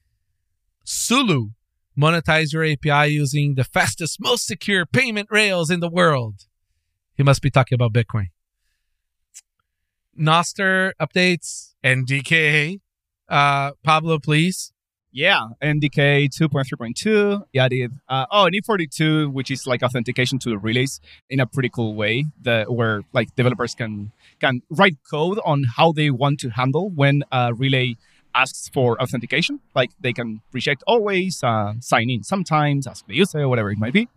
Sulu, 0.86 1.50
monetize 1.98 2.54
your 2.54 2.64
API 2.64 3.12
using 3.12 3.56
the 3.56 3.64
fastest, 3.64 4.18
most 4.22 4.46
secure 4.46 4.86
payment 4.86 5.28
rails 5.30 5.70
in 5.70 5.82
the 5.82 5.90
world. 5.90 6.46
He 7.16 7.24
must 7.24 7.42
be 7.42 7.52
talking 7.52 7.76
about 7.76 7.94
Bitcoin. 7.94 8.28
Nostr 10.18 10.92
updates, 11.00 11.74
NDK. 11.84 12.80
Uh, 13.28 13.72
Pablo, 13.84 14.20
please. 14.20 14.73
Yeah, 15.16 15.50
NDK 15.62 16.28
2.3.2 16.28 17.44
added. 17.56 17.92
Uh, 18.10 18.26
oh, 18.32 18.46
and 18.48 18.56
E42, 18.56 19.32
which 19.32 19.52
is 19.52 19.68
like 19.68 19.84
authentication 19.84 20.40
to 20.40 20.50
the 20.50 20.58
relays 20.58 21.00
in 21.30 21.40
a 21.40 21.46
pretty 21.46 21.70
cool 21.70 21.94
way, 21.94 22.26
that 22.42 22.74
where 22.74 23.04
like 23.14 23.36
developers 23.36 23.76
can 23.76 24.12
can 24.40 24.64
write 24.72 24.98
code 25.10 25.40
on 25.46 25.66
how 25.78 25.92
they 25.92 26.10
want 26.10 26.40
to 26.40 26.50
handle 26.50 26.90
when 26.90 27.24
a 27.32 27.54
relay 27.54 27.96
asks 28.34 28.70
for 28.74 29.00
authentication. 29.00 29.60
Like 29.76 29.92
they 30.00 30.14
can 30.14 30.42
reject 30.52 30.84
always, 30.88 31.44
uh, 31.44 31.74
sign 31.80 32.10
in 32.10 32.24
sometimes, 32.24 32.88
ask 32.88 33.06
the 33.06 33.16
user, 33.16 33.48
whatever 33.48 33.70
it 33.70 33.78
might 33.78 33.94
be. 33.94 34.10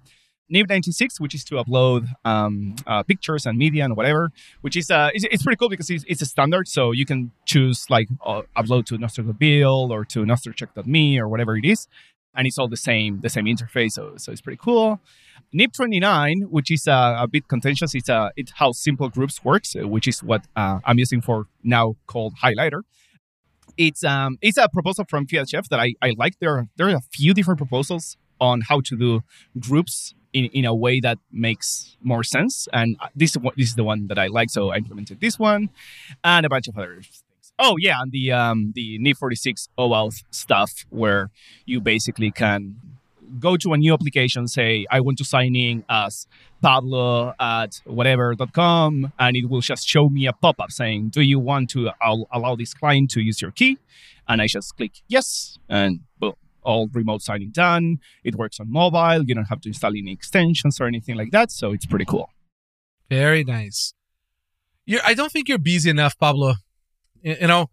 NIP96, 0.53 1.21
which 1.21 1.35
is 1.35 1.45
to 1.45 1.57
upload 1.57 2.09
um, 2.25 2.77
uh, 2.87 3.03
pictures 3.03 3.47
and 3.47 3.59
media 3.59 3.85
and 3.85 3.97
whatever, 3.97 4.31
which 4.61 4.77
is 4.77 4.91
uh, 4.91 5.11
it's, 5.13 5.25
it's 5.31 5.43
pretty 5.43 5.57
cool 5.57 5.69
because 5.69 5.91
it's, 5.91 6.05
it's 6.07 6.23
a 6.23 6.27
standard. 6.27 6.69
So 6.69 6.93
you 6.93 7.05
can 7.05 7.33
choose 7.45 7.87
like 7.91 8.09
uh, 8.25 8.43
upload 8.57 8.87
to 8.87 8.99
Nostr.build 8.99 9.91
or 9.91 10.05
to 10.07 10.21
Nostrcheck.me 10.21 11.19
or 11.19 11.29
whatever 11.29 11.57
it 11.57 11.65
is, 11.65 11.89
and 12.35 12.47
it's 12.47 12.59
all 12.59 12.69
the 12.69 12.77
same 12.77 13.21
the 13.21 13.29
same 13.29 13.47
interface. 13.47 13.93
So 13.93 14.15
so 14.17 14.33
it's 14.33 14.41
pretty 14.41 14.61
cool. 14.63 15.01
NIP29, 15.55 16.49
which 16.51 16.71
is 16.71 16.87
uh, 16.89 17.17
a 17.19 17.27
bit 17.27 17.49
contentious, 17.49 17.95
it's 17.95 18.09
uh, 18.09 18.31
it's 18.37 18.53
how 18.57 18.73
simple 18.73 19.09
groups 19.09 19.45
works, 19.45 19.75
which 19.75 20.07
is 20.07 20.23
what 20.23 20.45
uh, 20.55 20.81
I'm 20.85 20.99
using 20.99 21.21
for 21.21 21.47
now 21.63 21.97
called 22.07 22.35
Highlighter. 22.43 22.83
It's 23.77 24.05
um 24.05 24.39
it's 24.41 24.57
a 24.57 24.69
proposal 24.69 25.05
from 25.09 25.27
fiatjaf 25.27 25.69
that 25.69 25.81
I, 25.81 25.95
I 26.01 26.15
like. 26.17 26.39
There 26.39 26.57
are, 26.57 26.69
there 26.77 26.89
are 26.89 26.97
a 26.97 27.03
few 27.13 27.35
different 27.35 27.59
proposals 27.59 28.17
on 28.41 28.63
how 28.63 28.81
to 28.83 28.97
do 28.97 29.23
groups 29.59 30.15
in, 30.37 30.45
in 30.59 30.65
a 30.65 30.75
way 30.75 31.01
that 31.01 31.19
makes 31.33 31.97
more 32.03 32.23
sense. 32.23 32.69
And 32.73 32.97
this 33.15 33.31
is 33.37 33.43
this 33.57 33.69
is 33.71 33.75
the 33.75 33.85
one 33.85 34.07
that 34.09 34.19
I 34.19 34.27
like, 34.27 34.51
so 34.51 34.71
I 34.71 34.77
implemented 34.77 35.21
this 35.21 35.39
one 35.39 35.71
and 36.23 36.45
a 36.45 36.49
bunch 36.49 36.69
of 36.69 36.77
other 36.77 36.95
things. 36.95 37.23
Oh 37.59 37.77
yeah, 37.79 38.03
and 38.03 38.13
the 38.13 38.33
um 38.33 38.73
the 38.75 38.99
NIP 38.99 39.17
46 39.17 39.69
OAuth 39.79 40.19
stuff 40.31 40.73
where 40.91 41.31
you 41.65 41.81
basically 41.81 42.31
can 42.31 42.77
go 43.41 43.57
to 43.57 43.73
a 43.73 43.77
new 43.77 43.93
application, 43.93 44.47
say 44.47 44.87
I 44.91 45.01
want 45.01 45.19
to 45.19 45.25
sign 45.25 45.57
in 45.57 45.85
as 45.89 46.27
Pablo 46.63 47.35
at 47.41 47.81
whatever.com, 47.85 49.13
and 49.19 49.37
it 49.37 49.47
will 49.49 49.63
just 49.63 49.89
show 49.89 50.09
me 50.09 50.27
a 50.27 50.33
pop-up 50.33 50.71
saying, 50.71 51.09
"Do 51.17 51.23
you 51.23 51.39
want 51.39 51.71
to 51.71 51.91
al- 52.03 52.29
allow 52.31 52.57
this 52.57 52.75
client 52.75 53.11
to 53.13 53.21
use 53.21 53.41
your 53.41 53.53
key?" 53.53 53.79
And 54.29 54.43
I 54.43 54.47
just 54.49 54.77
click 54.77 54.93
yes, 55.09 55.59
and 55.69 56.01
boom, 56.19 56.35
all 56.67 56.89
remote 56.93 57.23
signing 57.23 57.51
done. 57.51 57.99
It 58.25 58.35
works 58.35 58.61
on 58.61 58.71
mobile. 58.71 59.23
You 59.25 59.35
don't 59.35 59.45
have 59.45 59.61
to 59.63 59.69
install 59.69 59.93
any 59.93 60.13
extensions 60.13 60.81
or 60.81 60.87
anything 60.87 61.17
like 61.17 61.31
that, 61.31 61.51
so 61.51 61.73
it's 61.73 61.87
pretty 61.87 62.05
cool. 62.05 62.29
Very 63.09 63.45
nice. 63.45 63.95
You're, 64.85 65.01
I 65.05 65.15
don't 65.15 65.33
think 65.33 65.49
you're 65.49 65.59
busy 65.59 65.91
enough, 65.91 66.19
Pablo. 66.19 66.55
You, 67.23 67.37
you 67.41 67.47
know, 67.47 67.71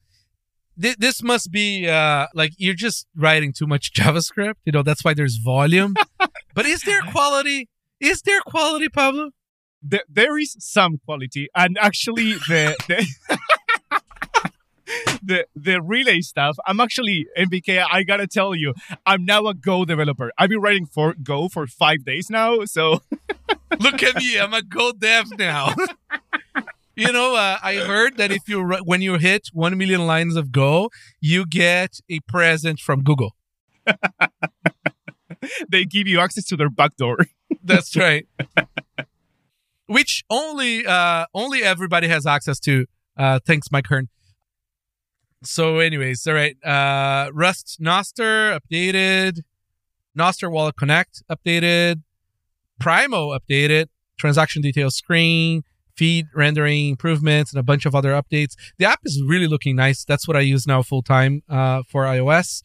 th- 0.79 0.97
this 0.97 1.21
must 1.23 1.51
be 1.51 1.87
uh, 1.87 2.27
like 2.33 2.51
you're 2.57 2.73
just 2.73 3.07
writing 3.15 3.51
too 3.51 3.67
much 3.67 3.93
JavaScript. 3.97 4.55
You 4.65 4.71
know, 4.71 4.83
that's 4.83 5.03
why 5.03 5.13
there's 5.13 5.37
volume. 5.37 5.95
but 6.53 6.65
is 6.65 6.81
there 6.83 7.01
quality? 7.11 7.69
Is 7.99 8.21
there 8.21 8.41
quality, 8.41 8.89
Pablo? 8.89 9.31
There, 9.81 10.03
there 10.09 10.37
is 10.37 10.55
some 10.59 10.99
quality, 11.05 11.49
and 11.55 11.77
actually, 11.79 12.33
the 12.33 12.75
the, 12.87 13.05
the 15.23 15.45
the 15.55 15.81
relay 15.81 16.21
stuff. 16.21 16.57
I'm 16.67 16.79
actually 16.79 17.27
NVK. 17.37 17.85
I 17.91 18.03
gotta 18.03 18.27
tell 18.27 18.55
you, 18.55 18.73
I'm 19.05 19.25
now 19.25 19.47
a 19.47 19.53
Go 19.53 19.85
developer. 19.85 20.31
I've 20.37 20.49
been 20.49 20.61
writing 20.61 20.85
for 20.85 21.13
Go 21.21 21.47
for 21.47 21.67
five 21.67 22.03
days 22.03 22.29
now. 22.29 22.65
So 22.65 23.01
look 23.79 24.03
at 24.03 24.15
me. 24.15 24.39
I'm 24.39 24.53
a 24.53 24.61
Go 24.61 24.91
dev 24.91 25.37
now. 25.37 25.73
you 26.95 27.11
know, 27.11 27.35
uh, 27.35 27.57
I 27.63 27.75
heard 27.75 28.17
that 28.17 28.31
if 28.31 28.47
you 28.47 28.63
when 28.83 29.01
you 29.01 29.17
hit 29.17 29.49
one 29.53 29.77
million 29.77 30.05
lines 30.05 30.35
of 30.35 30.51
Go, 30.51 30.89
you 31.21 31.45
get 31.45 31.99
a 32.09 32.19
present 32.21 32.79
from 32.79 33.03
Google. 33.03 33.35
they 35.69 35.85
give 35.85 36.07
you 36.07 36.19
access 36.19 36.45
to 36.45 36.57
their 36.57 36.69
backdoor. 36.69 37.17
That's 37.63 37.95
right. 37.95 38.27
Which 39.87 40.23
only 40.29 40.85
uh, 40.85 41.25
only 41.33 41.63
everybody 41.63 42.07
has 42.07 42.25
access 42.25 42.59
to. 42.61 42.85
Uh, 43.15 43.39
thanks, 43.45 43.67
Mike 43.71 43.87
Hearn. 43.87 44.09
So, 45.45 45.79
anyways, 45.79 46.25
all 46.27 46.33
right. 46.33 46.55
Uh, 46.63 47.29
Rust 47.33 47.79
Nostr 47.81 48.57
updated. 48.57 49.41
Nostr 50.17 50.51
Wallet 50.51 50.77
Connect 50.77 51.23
updated. 51.29 52.03
Primal 52.79 53.37
updated. 53.37 53.87
Transaction 54.17 54.61
details 54.61 54.95
screen, 54.95 55.63
feed 55.95 56.27
rendering 56.35 56.89
improvements, 56.89 57.51
and 57.51 57.59
a 57.59 57.63
bunch 57.63 57.85
of 57.85 57.95
other 57.95 58.11
updates. 58.11 58.55
The 58.77 58.85
app 58.85 59.01
is 59.03 59.21
really 59.25 59.47
looking 59.47 59.75
nice. 59.75 60.05
That's 60.05 60.27
what 60.27 60.37
I 60.37 60.41
use 60.41 60.67
now 60.67 60.81
full 60.81 61.01
time 61.01 61.43
uh, 61.49 61.83
for 61.89 62.03
iOS. 62.03 62.63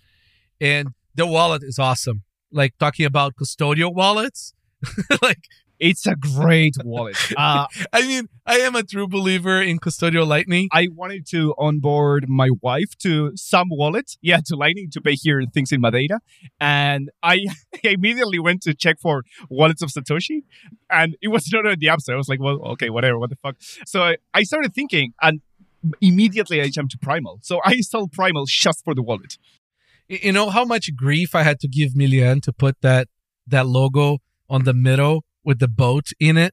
And 0.60 0.90
the 1.14 1.26
wallet 1.26 1.62
is 1.62 1.78
awesome. 1.78 2.22
Like 2.52 2.76
talking 2.78 3.06
about 3.06 3.34
custodial 3.36 3.94
wallets. 3.94 4.54
like 5.22 5.44
it's 5.78 6.06
a 6.06 6.16
great 6.16 6.76
wallet. 6.84 7.16
Uh, 7.38 7.66
I 7.92 8.02
mean, 8.02 8.28
I 8.46 8.56
am 8.58 8.74
a 8.74 8.82
true 8.82 9.06
believer 9.06 9.62
in 9.62 9.78
custodial 9.78 10.26
Lightning. 10.26 10.68
I 10.72 10.88
wanted 10.92 11.24
to 11.28 11.54
onboard 11.56 12.28
my 12.28 12.50
wife 12.62 12.96
to 12.98 13.32
some 13.36 13.68
wallet, 13.70 14.16
yeah, 14.20 14.40
to 14.46 14.56
Lightning 14.56 14.90
to 14.90 15.00
pay 15.00 15.14
here 15.14 15.42
things 15.52 15.70
in 15.70 15.80
Madeira, 15.80 16.20
and 16.60 17.10
I 17.22 17.46
immediately 17.84 18.38
went 18.38 18.62
to 18.62 18.74
check 18.74 18.98
for 18.98 19.22
wallets 19.48 19.82
of 19.82 19.90
Satoshi, 19.90 20.42
and 20.90 21.16
it 21.22 21.28
was 21.28 21.48
not 21.52 21.66
on 21.66 21.78
the 21.78 21.88
app 21.88 22.00
store. 22.00 22.16
I 22.16 22.18
was 22.18 22.28
like, 22.28 22.40
well, 22.40 22.60
okay, 22.72 22.90
whatever, 22.90 23.18
what 23.18 23.30
the 23.30 23.36
fuck. 23.36 23.56
So 23.86 24.02
I, 24.02 24.16
I 24.34 24.42
started 24.42 24.74
thinking, 24.74 25.12
and 25.22 25.40
immediately 26.00 26.60
I 26.60 26.68
jumped 26.70 26.92
to 26.92 26.98
Primal. 26.98 27.38
So 27.42 27.60
I 27.64 27.72
installed 27.74 28.12
Primal 28.12 28.46
just 28.46 28.84
for 28.84 28.94
the 28.94 29.02
wallet. 29.02 29.38
You 30.08 30.32
know 30.32 30.50
how 30.50 30.64
much 30.64 30.94
grief 30.96 31.34
I 31.34 31.42
had 31.42 31.60
to 31.60 31.68
give 31.68 31.92
Miljan 31.92 32.42
to 32.42 32.52
put 32.52 32.80
that 32.80 33.08
that 33.46 33.66
logo 33.66 34.18
on 34.50 34.64
the 34.64 34.74
middle 34.74 35.24
with 35.48 35.60
the 35.60 35.66
boat 35.66 36.10
in 36.20 36.36
it. 36.36 36.52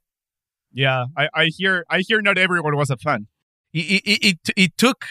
Yeah, 0.73 1.07
I, 1.17 1.27
I 1.33 1.45
hear 1.47 1.85
I 1.89 1.99
hear 1.99 2.21
not 2.21 2.37
everyone 2.37 2.77
was 2.77 2.89
a 2.89 2.95
fan. 2.95 3.27
It 3.73 4.01
it, 4.05 4.25
it, 4.25 4.39
it 4.55 4.77
took 4.77 5.05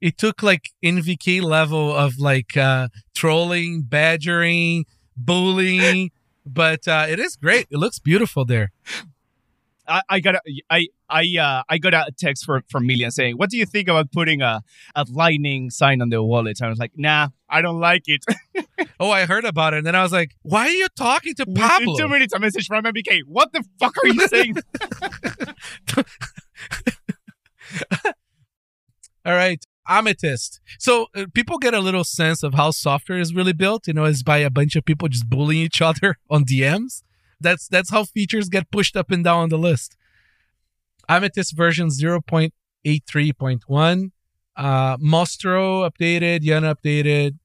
it 0.00 0.18
took 0.18 0.42
like 0.42 0.68
NVK 0.84 1.42
level 1.42 1.90
of 1.92 2.18
like 2.18 2.56
uh 2.56 2.88
trolling, 3.14 3.82
badgering, 3.82 4.84
bullying, 5.16 6.10
but 6.46 6.86
uh 6.86 7.06
it 7.08 7.18
is 7.18 7.36
great. 7.36 7.66
It 7.70 7.78
looks 7.78 7.98
beautiful 7.98 8.44
there. 8.44 8.72
I, 9.90 10.02
I 10.08 10.20
got 10.20 10.36
a, 10.36 10.40
I 10.70 10.86
I 11.08 11.36
uh, 11.38 11.62
I 11.68 11.78
got 11.78 11.94
a 11.94 12.12
text 12.16 12.44
from 12.44 12.62
from 12.70 12.86
Miljan 12.86 13.10
saying, 13.10 13.36
"What 13.36 13.50
do 13.50 13.56
you 13.56 13.66
think 13.66 13.88
about 13.88 14.12
putting 14.12 14.40
a 14.40 14.62
a 14.94 15.04
lightning 15.10 15.70
sign 15.70 16.00
on 16.00 16.10
the 16.10 16.22
wallet?" 16.22 16.58
And 16.60 16.66
I 16.66 16.70
was 16.70 16.78
like, 16.78 16.92
"Nah, 16.96 17.28
I 17.48 17.60
don't 17.60 17.80
like 17.80 18.04
it." 18.06 18.24
oh, 19.00 19.10
I 19.10 19.26
heard 19.26 19.44
about 19.44 19.74
it, 19.74 19.78
and 19.78 19.86
then 19.86 19.96
I 19.96 20.02
was 20.02 20.12
like, 20.12 20.36
"Why 20.42 20.68
are 20.68 20.70
you 20.70 20.86
talking 20.96 21.34
to 21.34 21.46
Pablo?" 21.46 21.92
Within 21.92 22.06
two 22.06 22.08
minutes, 22.08 22.32
a 22.32 22.38
message 22.38 22.68
from 22.68 22.84
NVK. 22.84 23.22
What 23.26 23.52
the 23.52 23.64
fuck 23.80 23.96
are 24.02 24.08
you 24.08 24.28
saying? 24.28 24.54
All 29.26 29.34
right, 29.34 29.62
Amethyst. 29.88 30.60
So 30.78 31.08
uh, 31.16 31.26
people 31.34 31.58
get 31.58 31.74
a 31.74 31.80
little 31.80 32.04
sense 32.04 32.42
of 32.42 32.54
how 32.54 32.70
software 32.70 33.18
is 33.18 33.34
really 33.34 33.52
built. 33.52 33.88
You 33.88 33.94
know, 33.94 34.04
is 34.04 34.22
by 34.22 34.38
a 34.38 34.50
bunch 34.50 34.76
of 34.76 34.84
people 34.84 35.08
just 35.08 35.28
bullying 35.28 35.62
each 35.62 35.82
other 35.82 36.16
on 36.30 36.44
DMs. 36.44 37.02
That's 37.40 37.68
that's 37.68 37.90
how 37.90 38.04
features 38.04 38.48
get 38.48 38.70
pushed 38.70 38.96
up 38.96 39.10
and 39.10 39.24
down 39.24 39.48
the 39.48 39.58
list. 39.58 39.96
Amethyst 41.08 41.56
version 41.56 41.88
0.83.1. 41.88 44.10
Uh, 44.56 44.96
Mostro 45.00 45.88
updated, 45.88 46.42
yana 46.42 46.74
updated. 46.74 47.38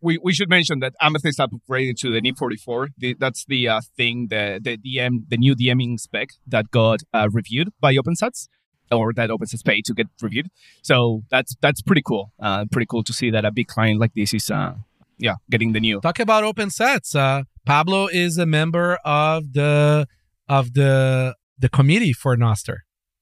We, 0.00 0.18
we 0.22 0.32
should 0.34 0.50
mention 0.50 0.80
that 0.80 0.94
Amethyst 1.00 1.38
upgraded 1.38 1.96
to 2.00 2.12
the 2.12 2.20
NIP 2.20 2.36
44. 2.36 2.88
The, 2.98 3.14
that's 3.14 3.44
the 3.46 3.68
uh, 3.68 3.80
thing, 3.96 4.26
the 4.28 4.60
the 4.62 4.76
DM, 4.76 5.24
the 5.28 5.36
new 5.36 5.54
DMing 5.54 6.00
spec 6.00 6.30
that 6.46 6.70
got 6.70 7.02
uh, 7.12 7.28
reviewed 7.32 7.72
by 7.80 7.94
OpenSats, 7.94 8.48
or 8.90 9.12
that 9.14 9.30
OpenSats 9.30 9.64
paid 9.64 9.84
to 9.86 9.94
get 9.94 10.08
reviewed. 10.20 10.48
So 10.82 11.22
that's 11.30 11.54
that's 11.60 11.80
pretty 11.82 12.02
cool. 12.02 12.32
Uh, 12.40 12.64
pretty 12.70 12.86
cool 12.86 13.02
to 13.04 13.12
see 13.12 13.30
that 13.30 13.44
a 13.44 13.52
big 13.52 13.68
client 13.68 14.00
like 14.00 14.12
this 14.14 14.34
is, 14.34 14.50
uh, 14.50 14.74
yeah, 15.18 15.36
getting 15.50 15.72
the 15.72 15.80
new. 15.80 16.00
Talk 16.00 16.20
about 16.20 16.44
OpenSats. 16.44 17.14
Uh, 17.14 17.44
Pablo 17.64 18.08
is 18.08 18.38
a 18.38 18.46
member 18.46 18.98
of 19.04 19.52
the 19.52 20.06
of 20.48 20.74
the 20.74 21.34
the 21.58 21.68
committee 21.68 22.12
for 22.12 22.36
Nostr. 22.36 22.78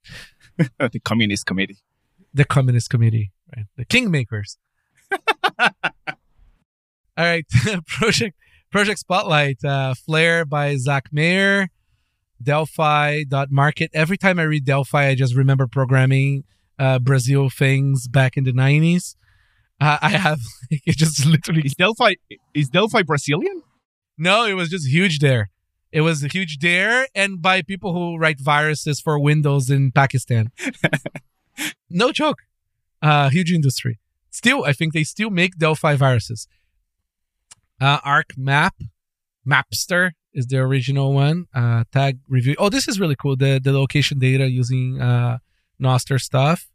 the 0.79 1.01
Communist 1.01 1.47
Committee. 1.47 1.79
The 2.35 2.45
Communist 2.45 2.91
Committee, 2.91 3.33
right? 3.57 3.67
The 3.77 3.85
Kingmakers. 3.85 4.57
All 7.19 7.27
right, 7.27 7.45
project 7.87 8.37
Project 8.71 8.99
Spotlight, 8.99 9.63
uh, 9.65 9.95
Flare 9.95 10.47
by 10.47 10.77
Zach 10.77 11.13
Mayer, 11.13 11.69
Delphi.market. 12.43 13.91
Every 13.93 14.17
time 14.17 14.39
I 14.39 14.45
read 14.45 14.65
Delphi, 14.65 15.09
I 15.09 15.15
just 15.15 15.35
remember 15.35 15.67
programming 15.67 16.45
uh, 16.79 16.99
Brazil 16.99 17.51
things 17.51 18.09
back 18.09 18.39
in 18.39 18.45
the 18.45 18.53
90s. 18.53 19.15
Uh, 19.79 19.99
I 20.01 20.09
have 20.11 20.41
it 20.71 20.97
just 20.97 21.27
literally. 21.27 21.63
Is 21.65 21.75
Delphi 21.75 22.15
is 22.55 22.71
Delphi 22.71 23.03
Brazilian? 23.03 23.63
No, 24.19 24.45
it 24.45 24.55
was 24.55 24.69
just 24.69 24.89
huge 24.89 25.19
there. 25.19 25.51
It 25.91 26.01
was 26.01 26.25
a 26.25 26.29
huge 26.29 26.59
there, 26.61 27.07
and 27.15 27.43
by 27.43 27.61
people 27.61 27.93
who 27.93 28.17
write 28.17 28.41
viruses 28.41 29.01
for 29.01 29.19
Windows 29.19 29.69
in 29.69 29.93
Pakistan. 29.93 30.51
no 31.91 32.13
joke. 32.13 32.39
Uh, 33.03 33.29
huge 33.29 33.53
industry. 33.53 33.99
Still, 34.31 34.65
I 34.65 34.73
think 34.73 34.95
they 34.95 35.05
still 35.05 35.29
make 35.29 35.59
Delphi 35.59 35.97
viruses. 35.97 36.49
Uh, 37.79 37.99
Arc 38.05 38.39
Map, 38.39 38.75
mapstr 39.47 40.13
is 40.33 40.47
the 40.47 40.59
original 40.59 41.13
one. 41.13 41.47
Uh, 41.55 41.85
tag 41.93 42.21
review. 42.29 42.55
Oh, 42.59 42.71
this 42.71 42.89
is 42.89 42.99
really 42.99 43.17
cool. 43.17 43.37
The 43.37 43.61
the 43.63 43.73
location 43.73 44.19
data 44.19 44.49
using 44.49 45.01
uh, 45.01 45.39
Nostr 45.81 46.19
stuff. 46.19 46.69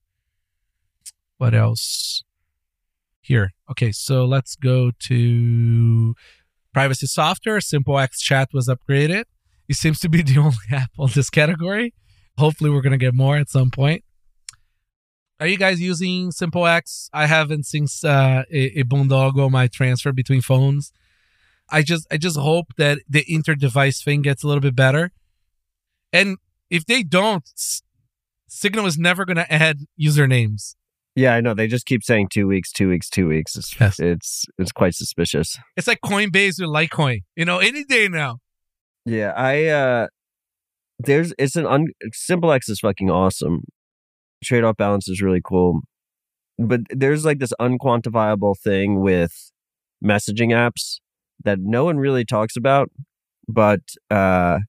What 1.37 1.53
else? 1.55 2.23
Here. 3.21 3.53
Okay, 3.69 3.91
so 3.91 4.25
let's 4.25 4.55
go 4.55 4.91
to 4.99 6.15
privacy 6.73 7.07
software. 7.07 7.59
SimpleX 7.59 8.19
Chat 8.19 8.49
was 8.53 8.67
upgraded. 8.67 9.23
It 9.67 9.75
seems 9.75 9.99
to 10.01 10.09
be 10.09 10.21
the 10.23 10.37
only 10.39 10.57
app 10.71 10.91
on 10.97 11.09
this 11.13 11.29
category. 11.29 11.93
Hopefully, 12.37 12.69
we're 12.69 12.81
gonna 12.81 12.97
get 12.97 13.13
more 13.13 13.37
at 13.37 13.49
some 13.49 13.71
point. 13.71 14.03
Are 15.39 15.47
you 15.47 15.57
guys 15.57 15.79
using 15.79 16.31
SimpleX? 16.31 17.09
I 17.13 17.27
haven't 17.27 17.67
since 17.67 18.03
uh, 18.03 18.43
a, 18.51 18.79
a 18.79 18.83
boondoggle 18.83 19.51
my 19.51 19.67
transfer 19.67 20.11
between 20.11 20.41
phones. 20.41 20.91
I 21.69 21.83
just 21.83 22.07
I 22.11 22.17
just 22.17 22.37
hope 22.37 22.73
that 22.77 22.99
the 23.07 23.23
inter-device 23.27 24.01
thing 24.01 24.21
gets 24.21 24.43
a 24.43 24.47
little 24.47 24.61
bit 24.61 24.75
better. 24.75 25.11
And 26.11 26.37
if 26.69 26.85
they 26.85 27.03
don't, 27.03 27.43
Signal 28.47 28.85
is 28.85 28.97
never 28.97 29.25
going 29.25 29.37
to 29.37 29.51
add 29.51 29.81
usernames. 29.99 30.75
Yeah, 31.17 31.33
I 31.33 31.41
know. 31.41 31.55
They 31.55 31.65
just 31.65 31.87
keep 31.87 32.03
saying 32.03 32.27
two 32.31 32.45
weeks, 32.45 32.71
two 32.71 32.87
weeks, 32.89 33.09
two 33.09 33.27
weeks. 33.27 33.55
It's 33.55 33.75
Yes. 33.79 33.99
it's, 33.99 34.45
it's 34.59 34.71
quite 34.71 34.93
suspicious. 34.93 35.57
It's 35.75 35.87
like 35.87 35.99
Coinbase 36.05 36.61
with 36.61 36.69
Litecoin. 36.69 37.21
You 37.35 37.43
know, 37.43 37.57
any 37.57 37.83
day 37.83 38.07
now. 38.07 38.37
Yeah, 39.03 39.31
I 39.35 39.65
uh 39.65 40.07
there's 40.99 41.33
it's 41.39 41.55
an 41.55 41.65
un 41.65 41.87
SimpleX 42.13 42.69
is 42.69 42.79
fucking 42.81 43.09
awesome. 43.09 43.63
Trade 44.43 44.63
off 44.63 44.77
balance 44.77 45.09
is 45.09 45.19
really 45.19 45.41
cool. 45.43 45.81
But 46.59 46.81
there's 46.91 47.25
like 47.25 47.39
this 47.39 47.53
unquantifiable 47.59 48.53
thing 48.63 49.01
with 49.01 49.51
messaging 50.05 50.49
apps 50.49 50.97
that 51.43 51.57
no 51.59 51.83
one 51.83 51.97
really 51.97 52.25
talks 52.25 52.55
about. 52.55 52.91
But 53.47 53.81
uh 54.11 54.59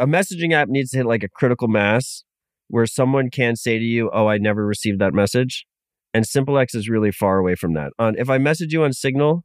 a 0.00 0.06
messaging 0.08 0.52
app 0.52 0.68
needs 0.68 0.90
to 0.90 0.96
hit 0.96 1.06
like 1.06 1.22
a 1.22 1.28
critical 1.28 1.68
mass 1.68 2.24
where 2.68 2.86
someone 2.86 3.30
can 3.30 3.56
say 3.56 3.78
to 3.78 3.84
you, 3.84 4.10
Oh, 4.12 4.26
I 4.26 4.38
never 4.38 4.66
received 4.66 5.00
that 5.00 5.14
message. 5.14 5.66
And 6.14 6.24
SimpleX 6.24 6.74
is 6.74 6.88
really 6.88 7.12
far 7.12 7.38
away 7.38 7.54
from 7.56 7.74
that. 7.74 7.92
On 7.98 8.16
if 8.18 8.30
I 8.30 8.38
message 8.38 8.72
you 8.72 8.84
on 8.84 8.92
Signal, 8.92 9.44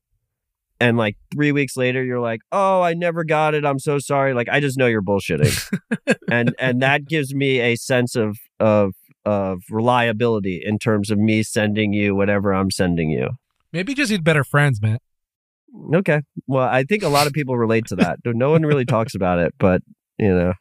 and 0.81 0.97
like 0.97 1.15
three 1.31 1.51
weeks 1.51 1.77
later 1.77 2.03
you're 2.03 2.19
like 2.19 2.41
oh 2.51 2.81
i 2.81 2.93
never 2.93 3.23
got 3.23 3.53
it 3.53 3.63
i'm 3.63 3.79
so 3.79 3.99
sorry 3.99 4.33
like 4.33 4.49
i 4.49 4.59
just 4.59 4.77
know 4.77 4.87
you're 4.87 5.01
bullshitting 5.01 5.79
and 6.31 6.53
and 6.59 6.81
that 6.81 7.05
gives 7.05 7.33
me 7.33 7.59
a 7.59 7.75
sense 7.75 8.15
of 8.15 8.37
of 8.59 8.93
of 9.23 9.61
reliability 9.69 10.61
in 10.65 10.79
terms 10.79 11.11
of 11.11 11.19
me 11.19 11.43
sending 11.43 11.93
you 11.93 12.15
whatever 12.15 12.53
i'm 12.53 12.71
sending 12.71 13.09
you 13.09 13.29
Maybe 13.71 13.93
just 13.93 14.11
need 14.11 14.25
better 14.25 14.43
friends, 14.43 14.81
man. 14.81 14.97
okay 15.93 16.21
well 16.47 16.67
i 16.67 16.83
think 16.83 17.03
a 17.03 17.07
lot 17.07 17.27
of 17.27 17.33
people 17.33 17.57
relate 17.57 17.85
to 17.87 17.95
that 17.97 18.17
no 18.25 18.49
one 18.49 18.63
really 18.63 18.85
talks 18.85 19.13
about 19.13 19.37
it 19.37 19.53
but 19.59 19.81
you 20.17 20.33
know 20.33 20.53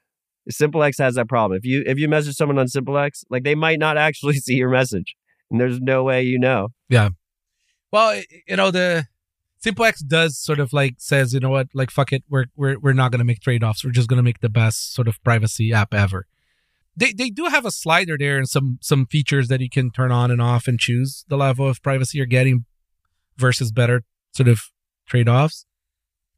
SimpleX 0.51 0.99
has 0.99 1.15
that 1.15 1.29
problem 1.29 1.57
if 1.57 1.65
you 1.65 1.83
if 1.87 1.99
you 1.99 2.09
message 2.09 2.35
someone 2.37 2.59
on 2.59 2.67
SimpleX, 2.67 3.25
like 3.31 3.45
they 3.45 3.55
might 3.55 3.79
not 3.79 3.97
actually 4.09 4.37
see 4.39 4.55
your 4.55 4.71
message 4.71 5.17
and 5.51 5.61
there's 5.61 5.81
no 5.81 6.05
way 6.05 6.23
you 6.23 6.39
know 6.39 6.69
Yeah. 6.89 7.11
Well, 7.93 8.21
you 8.47 8.57
know 8.57 8.71
the 8.71 9.07
SimpleX 9.65 10.07
does 10.07 10.39
sort 10.39 10.59
of 10.59 10.73
like 10.73 10.95
says, 10.99 11.35
you 11.35 11.41
know 11.41 11.51
what, 11.51 11.69
like 11.75 11.91
fuck 11.91 12.13
it, 12.13 12.25
we're 12.29 12.47
we're 12.57 12.79
we're 12.79 12.93
not 12.93 13.13
gonna 13.13 13.25
make 13.25 13.41
trade 13.41 13.63
offs. 13.63 13.85
We're 13.85 13.91
just 13.91 14.09
gonna 14.09 14.23
make 14.23 14.41
the 14.41 14.49
best 14.49 14.95
sort 14.95 15.09
of 15.09 15.23
privacy 15.23 15.73
app 15.73 15.93
ever. 15.93 16.27
They 16.97 17.13
they 17.13 17.31
do 17.31 17.47
have 17.47 17.67
a 17.67 17.71
slider 17.71 18.17
there 18.19 18.39
and 18.39 18.49
some 18.49 18.79
some 18.81 19.07
features 19.07 19.49
that 19.49 19.61
you 19.61 19.69
can 19.69 19.91
turn 19.91 20.13
on 20.13 20.31
and 20.31 20.41
off 20.41 20.67
and 20.67 20.79
choose 20.79 21.25
the 21.29 21.37
level 21.37 21.69
of 21.69 21.83
privacy 21.83 22.19
you're 22.19 22.27
getting 22.27 22.65
versus 23.37 23.71
better 23.71 24.03
sort 24.33 24.49
of 24.49 24.71
trade 25.07 25.29
offs. 25.29 25.67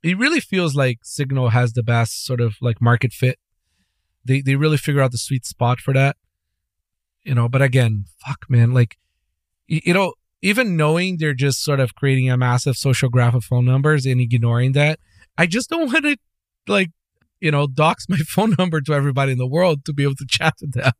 It 0.02 0.18
really 0.18 0.40
feels 0.40 0.74
like 0.74 0.98
Signal 1.02 1.50
has 1.50 1.74
the 1.74 1.82
best 1.82 2.24
sort 2.24 2.40
of 2.40 2.56
like 2.60 2.80
market 2.80 3.12
fit. 3.12 3.38
They 4.24 4.40
they 4.40 4.56
really 4.56 4.76
figure 4.76 5.00
out 5.02 5.12
the 5.12 5.18
sweet 5.18 5.44
spot 5.46 5.80
for 5.80 5.92
that. 5.94 6.16
You 7.24 7.34
know, 7.34 7.48
but 7.48 7.62
again, 7.62 8.04
fuck 8.26 8.46
man, 8.48 8.72
like 8.72 8.96
y- 9.70 9.80
you 9.84 9.94
know, 9.94 10.14
even 10.42 10.76
knowing 10.76 11.18
they're 11.18 11.34
just 11.34 11.62
sort 11.62 11.78
of 11.80 11.94
creating 11.94 12.28
a 12.30 12.36
massive 12.36 12.76
social 12.76 13.08
graph 13.08 13.34
of 13.34 13.44
phone 13.44 13.64
numbers 13.64 14.06
and 14.06 14.20
ignoring 14.20 14.72
that, 14.72 14.98
I 15.38 15.46
just 15.46 15.70
don't 15.70 15.86
want 15.92 16.04
to 16.04 16.16
like, 16.66 16.90
you 17.40 17.50
know, 17.50 17.66
dox 17.66 18.06
my 18.08 18.16
phone 18.28 18.54
number 18.58 18.80
to 18.80 18.92
everybody 18.92 19.32
in 19.32 19.38
the 19.38 19.46
world 19.46 19.84
to 19.84 19.92
be 19.92 20.02
able 20.02 20.16
to 20.16 20.26
chat 20.28 20.54
to 20.58 20.66
them. 20.66 20.92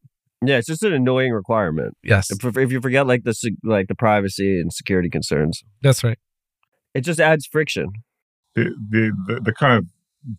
yeah 0.44 0.58
it's 0.58 0.66
just 0.68 0.82
an 0.82 0.92
annoying 0.92 1.32
requirement 1.32 1.96
Yes, 2.02 2.30
if, 2.30 2.44
if 2.56 2.72
you 2.72 2.80
forget 2.80 3.06
like 3.06 3.22
the 3.24 3.34
like 3.62 3.86
the 3.88 3.94
privacy 3.94 4.60
and 4.60 4.72
security 4.72 5.08
concerns 5.08 5.62
that's 5.82 6.02
right. 6.02 6.18
it 6.94 7.02
just 7.02 7.20
adds 7.20 7.46
friction 7.46 7.86
the, 8.56 8.64
the, 8.90 9.12
the, 9.26 9.40
the 9.40 9.52
kind 9.52 9.78
of 9.78 9.86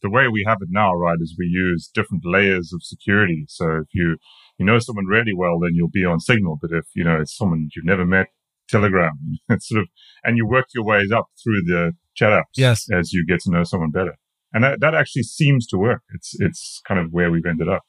the 0.02 0.10
way 0.10 0.28
we 0.28 0.44
have 0.48 0.58
it 0.62 0.70
now, 0.72 0.94
right, 0.94 1.18
is 1.22 1.36
we 1.38 1.46
use 1.46 1.90
different 1.94 2.24
layers 2.26 2.72
of 2.74 2.82
security. 2.84 3.46
So 3.48 3.78
if 3.78 3.88
you 3.94 4.18
you 4.58 4.66
know 4.66 4.80
someone 4.80 5.06
really 5.06 5.34
well, 5.36 5.60
then 5.60 5.72
you'll 5.74 5.90
be 5.90 6.06
on 6.06 6.20
Signal. 6.20 6.58
But 6.62 6.72
if 6.72 6.86
you 6.96 7.04
know 7.04 7.20
it's 7.22 7.36
someone 7.36 7.70
you've 7.76 7.86
never 7.86 8.06
met, 8.06 8.28
Telegram. 8.70 9.12
It's 9.50 9.68
sort 9.70 9.82
of 9.82 9.88
and 10.24 10.38
you 10.38 10.48
work 10.48 10.68
your 10.74 10.86
ways 10.86 11.12
up 11.12 11.28
through 11.44 11.62
the 11.66 11.94
chat 12.16 12.32
apps 12.32 12.56
Yes. 12.56 12.88
as 12.92 13.12
you 13.14 13.26
get 13.26 13.40
to 13.42 13.52
know 13.52 13.64
someone 13.64 13.92
better. 13.92 14.16
And 14.54 14.64
that, 14.64 14.80
that 14.82 14.94
actually 14.94 15.24
seems 15.24 15.66
to 15.68 15.78
work. 15.78 16.04
It's 16.14 16.36
it's 16.40 16.82
kind 16.88 17.00
of 17.00 17.12
where 17.12 17.32
we've 17.32 17.46
ended 17.46 17.68
up. 17.68 17.82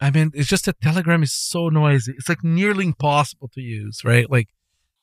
I 0.00 0.10
mean, 0.10 0.32
it's 0.34 0.48
just 0.48 0.64
that 0.66 0.80
Telegram 0.80 1.22
is 1.22 1.32
so 1.32 1.68
noisy. 1.68 2.12
It's 2.18 2.28
like 2.28 2.42
nearly 2.42 2.86
impossible 2.86 3.48
to 3.54 3.60
use, 3.60 4.00
right? 4.04 4.28
Like, 4.28 4.48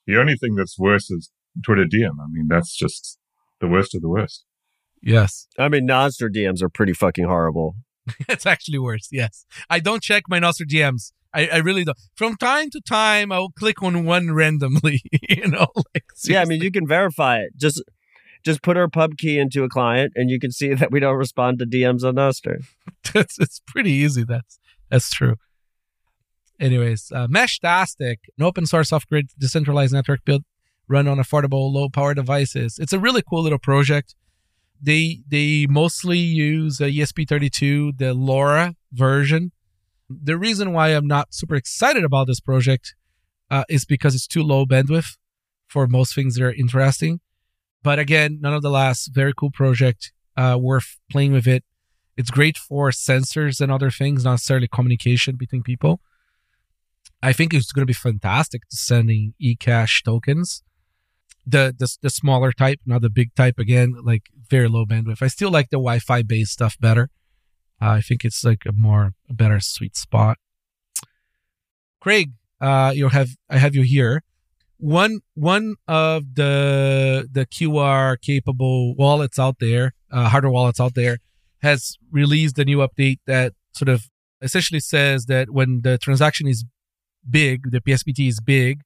The 0.06 0.20
only 0.20 0.36
thing 0.36 0.56
that's 0.56 0.78
worse 0.78 1.10
is 1.10 1.32
Twitter 1.66 1.86
DM. 1.86 2.12
I 2.22 2.28
mean, 2.30 2.48
that's 2.50 2.76
just 2.76 3.18
the 3.62 3.68
worst 3.68 3.96
of 3.96 4.02
the 4.02 4.10
worst. 4.10 4.46
Yes, 5.02 5.48
I 5.58 5.70
mean, 5.70 5.88
Nostr 5.88 6.30
DMs 6.30 6.62
are 6.62 6.70
pretty 6.70 6.94
fucking 6.94 7.26
horrible. 7.26 7.76
it's 8.30 8.46
actually 8.46 8.80
worse. 8.80 9.10
Yes, 9.12 9.46
I 9.70 9.80
don't 9.80 10.02
check 10.02 10.24
my 10.28 10.40
Nostr 10.40 10.66
GMs. 10.66 11.12
I, 11.34 11.48
I 11.48 11.58
really 11.58 11.86
don't. 11.86 11.98
From 12.16 12.36
time 12.36 12.70
to 12.72 12.82
time, 12.82 13.32
I'll 13.32 13.52
click 13.52 13.82
on 13.82 14.06
one 14.06 14.34
randomly. 14.34 15.02
you 15.30 15.48
know, 15.48 15.68
like 15.94 16.06
Yeah, 16.26 16.42
I 16.42 16.46
mean, 16.46 16.62
you 16.62 16.72
can 16.72 16.88
verify 16.88 17.40
it. 17.40 17.58
Just 17.58 17.82
just 18.44 18.64
put 18.64 18.76
our 18.76 18.90
pub 18.90 19.18
key 19.18 19.38
into 19.38 19.64
a 19.64 19.70
client, 19.70 20.14
and 20.16 20.30
you 20.30 20.40
can 20.40 20.52
see 20.52 20.74
that 20.74 20.92
we 20.92 21.00
don't 21.00 21.16
respond 21.16 21.60
to 21.60 21.66
DMs 21.66 22.04
on 22.04 22.16
Nostr. 22.16 22.66
it's, 23.16 23.40
it's 23.40 23.62
pretty 23.68 23.92
easy. 23.92 24.24
That's 24.24 24.60
that's 24.90 25.10
true. 25.10 25.36
Anyways, 26.60 27.12
uh, 27.14 27.28
Meshtastic, 27.28 28.18
an 28.38 28.44
open 28.44 28.68
source 28.68 28.94
off-grid 28.94 29.32
decentralized 29.40 29.94
network 29.94 30.24
built 30.26 30.44
run 30.88 31.08
on 31.08 31.18
affordable 31.18 31.72
low-power 31.74 32.14
devices. 32.14 32.78
It's 32.80 32.94
a 32.94 33.00
really 33.00 33.24
cool 33.28 33.42
little 33.42 33.58
project. 33.58 34.14
They 34.82 35.20
they 35.28 35.68
mostly 35.70 36.18
use 36.18 36.80
a 36.82 36.86
ESP32, 36.86 37.98
the 37.98 38.14
LoRa 38.16 38.76
version. 38.92 39.52
The 40.10 40.38
reason 40.38 40.74
why 40.74 40.90
I'm 40.90 41.08
not 41.08 41.34
super 41.34 41.56
excited 41.56 42.04
about 42.04 42.28
this 42.28 42.40
project 42.40 42.96
uh, 43.50 43.64
is 43.70 43.86
because 43.86 44.16
it's 44.16 44.28
too 44.28 44.44
low 44.44 44.66
bandwidth 44.66 45.18
for 45.68 45.88
most 45.88 46.16
things 46.16 46.36
that 46.36 46.44
are 46.44 46.54
interesting. 46.54 47.20
But 47.84 48.00
again, 48.00 48.40
nonetheless, 48.42 49.08
very 49.08 49.34
cool 49.36 49.52
project. 49.52 50.12
Uh, 50.38 50.58
worth 50.58 50.98
playing 51.12 51.34
with 51.34 51.46
it. 51.46 51.64
It's 52.16 52.32
great 52.32 52.58
for 52.58 52.90
sensors 52.90 53.60
and 53.60 53.72
other 53.72 53.92
things, 53.92 54.24
not 54.24 54.32
necessarily 54.32 54.68
communication 54.68 55.36
between 55.36 55.62
people. 55.62 56.00
I 57.22 57.34
think 57.34 57.54
it's 57.54 57.72
going 57.72 57.84
to 57.84 57.88
be 57.88 57.94
fantastic 57.94 58.68
to 58.70 58.76
sending 58.76 59.34
eCash 59.42 60.04
tokens. 60.04 60.64
The, 61.46 61.74
the 61.78 61.98
the 62.02 62.10
smaller 62.10 62.52
type, 62.52 62.80
not 62.86 63.02
the 63.02 63.10
big 63.10 63.34
type. 63.36 63.58
Again, 63.58 63.96
like 64.04 64.30
very 64.50 64.68
low 64.68 64.86
bandwidth. 64.86 65.22
I 65.22 65.28
still 65.28 65.50
like 65.50 65.70
the 65.70 65.78
Wi-Fi 65.78 66.22
based 66.24 66.54
stuff 66.54 66.78
better. 66.80 67.10
Uh, 67.82 67.90
I 67.90 68.02
think 68.02 68.24
it's 68.24 68.44
like 68.44 68.64
a 68.68 68.72
more 68.72 69.14
a 69.30 69.34
better 69.34 69.60
sweet 69.60 69.98
spot. 69.98 70.38
Craig, 72.00 72.34
uh, 72.60 72.92
you 72.96 73.10
have 73.10 73.30
I 73.50 73.58
have 73.58 73.76
you 73.76 73.82
here. 73.82 74.24
One 74.78 75.22
one 75.34 75.76
of 75.88 76.36
the 76.36 77.28
the 77.32 77.46
QR 77.46 78.22
capable 78.22 78.96
wallets 78.96 79.40
out 79.40 79.58
there, 79.60 79.94
uh, 80.12 80.30
hardware 80.30 80.52
wallets 80.52 80.80
out 80.80 80.94
there, 80.94 81.18
has 81.62 81.98
released 82.12 82.58
a 82.60 82.66
new 82.66 82.78
update 82.78 83.20
that 83.26 83.54
sort 83.74 83.90
of 83.90 84.10
essentially 84.42 84.80
says 84.80 85.26
that 85.26 85.52
when 85.52 85.82
the 85.82 85.98
transaction 85.98 86.48
is 86.48 86.66
big, 87.30 87.72
the 87.72 87.82
PSBT 87.82 88.28
is 88.28 88.40
big, 88.40 88.82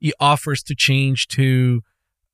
it 0.00 0.14
offers 0.20 0.62
to 0.62 0.74
change 0.74 1.28
to 1.28 1.82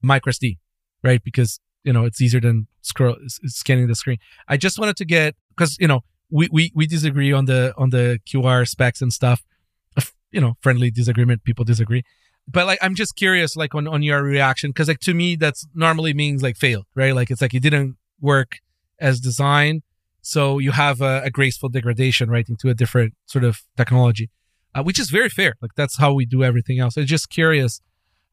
microSD, 0.05 0.59
right? 1.02 1.22
Because 1.22 1.60
you 1.85 1.93
know 1.93 2.05
it's 2.05 2.20
easier 2.20 2.40
than 2.40 2.66
scroll 2.82 3.16
scanning 3.47 3.89
the 3.89 3.94
screen. 3.94 4.18
I 4.48 4.56
just 4.56 4.78
wanted 4.78 4.97
to 4.97 5.05
get 5.05 5.35
because 5.51 5.77
you 5.78 5.89
know 5.89 6.01
we, 6.31 6.48
we 6.52 6.72
we 6.74 6.86
disagree 6.86 7.32
on 7.32 7.47
the 7.47 7.74
on 7.77 7.90
the 7.90 8.20
QR 8.27 8.66
specs 8.68 9.02
and 9.02 9.12
stuff. 9.12 9.43
You 10.32 10.40
know, 10.40 10.55
friendly 10.60 10.93
disagreement. 10.93 11.43
People 11.43 11.64
disagree, 11.64 12.05
but 12.47 12.64
like 12.64 12.78
I'm 12.81 12.94
just 12.94 13.16
curious, 13.16 13.56
like 13.56 13.74
on 13.74 13.89
on 13.89 14.02
your 14.02 14.22
reaction, 14.22 14.70
because 14.70 14.86
like 14.86 15.01
to 15.01 15.12
me 15.12 15.35
that's 15.35 15.66
normally 15.74 16.14
means 16.14 16.40
like 16.40 16.56
failed, 16.56 16.86
right? 16.94 17.14
Like 17.14 17.32
it's 17.32 17.40
like 17.40 17.52
it 17.52 17.60
didn't 17.60 17.97
work 18.20 18.59
as 19.01 19.18
designed, 19.18 19.82
so 20.22 20.59
you 20.59 20.70
have 20.70 21.01
a, 21.01 21.22
a 21.24 21.31
graceful 21.31 21.68
degradation 21.68 22.31
right 22.31 22.48
into 22.48 22.68
a 22.68 22.74
different 22.74 23.14
sort 23.27 23.44
of 23.44 23.62
technology, 23.77 24.31
uh, 24.74 24.85
which 24.85 25.01
is 25.01 25.10
very 25.10 25.28
fair. 25.28 25.55
Like 25.60 25.72
that's 25.77 25.98
how 25.98 26.12
we 26.12 26.27
do 26.27 26.44
everything 26.44 26.78
else. 26.78 26.97
I'm 26.97 27.06
just 27.06 27.28
curious 27.28 27.81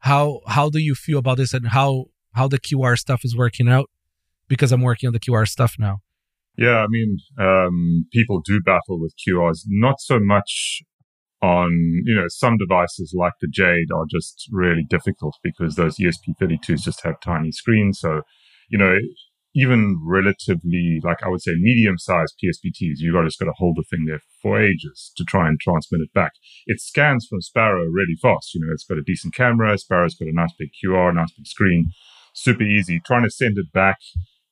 how 0.00 0.40
how 0.46 0.70
do 0.70 0.78
you 0.78 0.94
feel 0.94 1.18
about 1.18 1.38
this 1.38 1.52
and 1.52 1.68
how 1.68 2.06
how 2.32 2.48
the 2.48 2.58
QR 2.58 2.96
stuff 2.96 3.22
is 3.24 3.36
working 3.36 3.68
out 3.68 3.90
because 4.48 4.72
I'm 4.72 4.82
working 4.82 5.06
on 5.06 5.12
the 5.12 5.20
QR 5.20 5.46
stuff 5.46 5.74
now. 5.78 5.98
Yeah, 6.56 6.78
I 6.78 6.86
mean, 6.88 7.18
um, 7.38 8.06
people 8.12 8.40
do 8.44 8.60
battle 8.60 8.98
with 9.00 9.14
QRs, 9.26 9.60
not 9.68 10.00
so 10.00 10.18
much 10.18 10.82
on, 11.40 11.70
you 12.04 12.16
know, 12.16 12.24
some 12.28 12.56
devices 12.56 13.14
like 13.16 13.34
the 13.40 13.46
Jade 13.48 13.92
are 13.94 14.06
just 14.10 14.48
really 14.50 14.84
difficult 14.88 15.36
because 15.44 15.76
those 15.76 15.98
ESP32s 15.98 16.82
just 16.82 17.04
have 17.04 17.20
tiny 17.20 17.52
screens. 17.52 18.00
So, 18.00 18.22
you 18.68 18.78
know, 18.78 18.96
even 19.54 19.98
relatively, 20.04 21.00
like 21.02 21.22
I 21.24 21.28
would 21.28 21.42
say, 21.42 21.52
medium 21.58 21.98
sized 21.98 22.34
PSBTs, 22.42 22.98
you 22.98 23.12
got 23.12 23.24
just 23.24 23.38
got 23.38 23.46
to 23.46 23.52
hold 23.56 23.76
the 23.76 23.84
thing 23.88 24.04
there 24.06 24.20
for 24.42 24.60
ages 24.60 25.12
to 25.16 25.24
try 25.24 25.48
and 25.48 25.58
transmit 25.58 26.02
it 26.02 26.12
back. 26.12 26.32
It 26.66 26.80
scans 26.80 27.26
from 27.26 27.40
Sparrow 27.40 27.84
really 27.84 28.16
fast. 28.20 28.54
You 28.54 28.60
know, 28.60 28.72
it's 28.72 28.84
got 28.84 28.98
a 28.98 29.02
decent 29.02 29.34
camera. 29.34 29.76
Sparrow's 29.78 30.14
got 30.14 30.28
a 30.28 30.32
nice 30.32 30.52
big 30.58 30.70
QR, 30.84 31.14
nice 31.14 31.32
big 31.32 31.46
screen, 31.46 31.90
super 32.34 32.62
easy. 32.62 33.00
Trying 33.04 33.24
to 33.24 33.30
send 33.30 33.58
it 33.58 33.72
back 33.72 33.98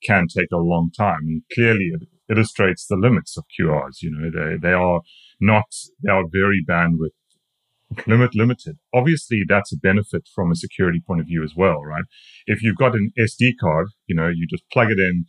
can 0.05 0.27
take 0.29 0.51
a 0.53 0.59
long 0.59 0.91
time. 0.97 1.21
And 1.23 1.43
clearly 1.55 1.91
it 1.93 2.09
illustrates 2.31 2.87
the 2.87 2.97
limits 2.97 3.37
of 3.37 3.45
QRs. 3.59 4.03
You 4.03 4.11
know, 4.11 4.31
they, 4.31 4.57
they 4.57 4.73
are 4.73 5.01
not, 5.41 5.67
they 6.03 6.11
are 6.11 6.25
very 6.31 6.65
bandwidth 6.69 7.17
limit 8.07 8.35
limited. 8.35 8.77
Obviously, 8.95 9.43
that's 9.47 9.73
a 9.73 9.79
benefit 9.79 10.29
from 10.35 10.51
a 10.51 10.57
security 10.57 11.01
point 11.07 11.21
of 11.21 11.27
view 11.27 11.43
as 11.43 11.55
well, 11.57 11.83
right? 11.83 12.05
If 12.47 12.63
you've 12.63 12.77
got 12.77 12.95
an 12.95 13.11
SD 13.19 13.53
card, 13.61 13.89
you 14.07 14.15
know, 14.15 14.29
you 14.29 14.47
just 14.49 14.69
plug 14.73 14.91
it 14.91 14.99
in 14.99 15.27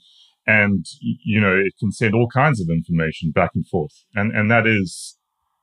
and 0.47 0.85
you 1.01 1.41
know 1.41 1.55
it 1.55 1.73
can 1.77 1.91
send 1.91 2.15
all 2.15 2.29
kinds 2.29 2.61
of 2.61 2.69
information 2.69 3.31
back 3.31 3.51
and 3.53 3.67
forth, 3.67 4.05
and 4.15 4.31
and 4.31 4.49
that 4.49 4.65
is 4.65 5.17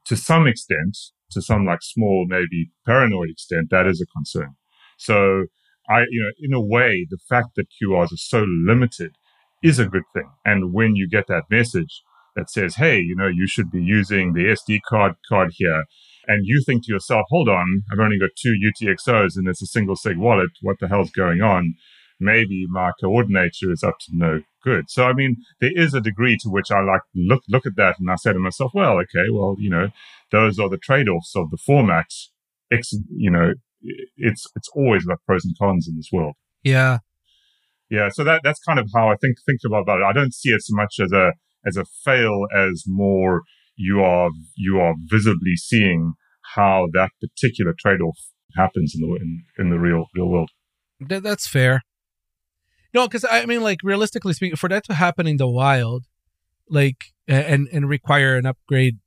to 0.05 0.17
some 0.17 0.47
extent, 0.47 0.99
to 1.31 1.41
some 1.41 1.65
like 1.65 1.81
small 1.83 2.27
maybe 2.29 2.71
paranoid 2.85 3.31
extent, 3.31 3.71
that 3.71 3.87
is 3.87 4.03
a 4.03 4.07
concern. 4.07 4.55
So 4.99 5.47
I, 5.89 6.01
you 6.11 6.23
know, 6.23 6.33
in 6.41 6.53
a 6.53 6.61
way, 6.61 7.07
the 7.09 7.19
fact 7.29 7.57
that 7.57 7.69
QRs 7.83 8.13
are 8.13 8.17
so 8.17 8.45
limited 8.47 9.13
is 9.63 9.79
a 9.79 9.87
good 9.87 10.05
thing. 10.13 10.31
And 10.45 10.73
when 10.75 10.95
you 10.95 11.09
get 11.09 11.27
that 11.29 11.45
message 11.51 12.03
that 12.37 12.51
says, 12.51 12.77
"Hey, 12.77 13.01
you 13.01 13.17
know, 13.17 13.29
you 13.29 13.47
should 13.47 13.71
be 13.71 13.83
using 13.83 14.33
the 14.33 14.51
SD 14.51 14.81
card 14.87 15.15
card 15.29 15.53
here," 15.55 15.85
and 16.27 16.43
you 16.45 16.63
think 16.65 16.85
to 16.85 16.93
yourself, 16.93 17.27
"Hold 17.31 17.49
on, 17.49 17.83
I've 17.93 17.99
only 17.99 18.19
got 18.19 18.31
two 18.41 18.55
UTXOs 18.55 19.37
and 19.37 19.49
it's 19.49 19.63
a 19.63 19.67
single 19.67 19.97
sig 19.97 20.17
wallet. 20.17 20.51
What 20.63 20.79
the 20.81 20.89
hell's 20.89 21.11
going 21.11 21.41
on?" 21.41 21.75
Maybe 22.21 22.67
my 22.69 22.93
coordinator 23.01 23.73
is 23.73 23.83
up 23.83 23.99
to 24.01 24.13
no 24.13 24.43
good. 24.63 24.89
So, 24.89 25.05
I 25.05 25.13
mean, 25.13 25.37
there 25.61 25.73
is 25.75 25.95
a 25.95 26.01
degree 26.01 26.37
to 26.43 26.49
which 26.49 26.71
I 26.71 26.81
like 26.81 27.03
look 27.15 27.43
look 27.49 27.67
at 27.67 27.77
that, 27.77 27.99
and 27.99 28.11
I 28.11 28.17
say 28.17 28.33
to 28.33 28.39
myself, 28.39 28.73
"Well, 28.75 28.99
okay, 28.99 29.29
well, 29.31 29.57
you 29.59 29.71
know, 29.71 29.91
those 30.31 30.59
are 30.59 30.69
the 30.69 30.79
trade-offs 30.79 31.35
of 31.37 31.51
the 31.51 31.59
format. 31.59 32.07
Ex- 32.73 32.93
you 33.11 33.31
know, 33.31 33.55
it's 34.17 34.47
it's 34.57 34.69
always 34.75 35.05
about 35.05 35.21
pros 35.27 35.45
and 35.45 35.57
cons 35.59 35.89
in 35.89 35.97
this 35.97 36.11
world." 36.13 36.35
Yeah. 36.63 36.99
Yeah, 37.91 38.09
so 38.09 38.25
that 38.25 38.41
that's 38.43 38.61
kind 38.61 38.79
of 38.79 38.89
how 38.95 39.09
I 39.09 39.17
think 39.17 39.37
think 39.45 39.61
about 39.67 40.01
it. 40.01 40.05
I 40.05 40.13
don't 40.13 40.35
see 40.35 40.51
it 40.51 40.63
so 40.63 40.75
much 40.75 40.99
as 41.01 41.13
a 41.13 41.33
as 41.67 41.77
a 41.77 41.85
fail 42.05 42.47
as 42.55 42.85
more 42.87 43.43
you 43.77 44.01
are 44.01 44.31
you 44.57 44.79
are 44.79 44.95
visibly 45.11 45.57
seeing 45.57 46.15
how 46.55 46.87
that 46.93 47.11
particular 47.21 47.75
trade 47.79 48.01
off 48.01 48.19
happens 48.57 48.95
in 48.95 49.01
the 49.01 49.17
in, 49.17 49.45
in 49.59 49.71
the 49.71 49.79
real 49.79 50.07
real 50.15 50.29
world. 50.29 50.51
That, 51.01 51.23
that's 51.23 51.47
fair. 51.47 51.83
No, 52.93 53.09
because 53.09 53.25
I 53.29 53.45
mean, 53.47 53.63
like 53.63 53.81
realistically 53.83 54.33
speaking, 54.35 54.57
for 54.57 54.69
that 54.69 54.85
to 54.85 54.95
happen 54.95 55.27
in 55.27 55.37
the 55.37 55.49
wild, 55.49 56.05
like 56.69 57.07
and 57.27 57.69
and 57.73 57.89
require 57.89 58.37
an 58.37 58.47
upgrade, 58.47 58.99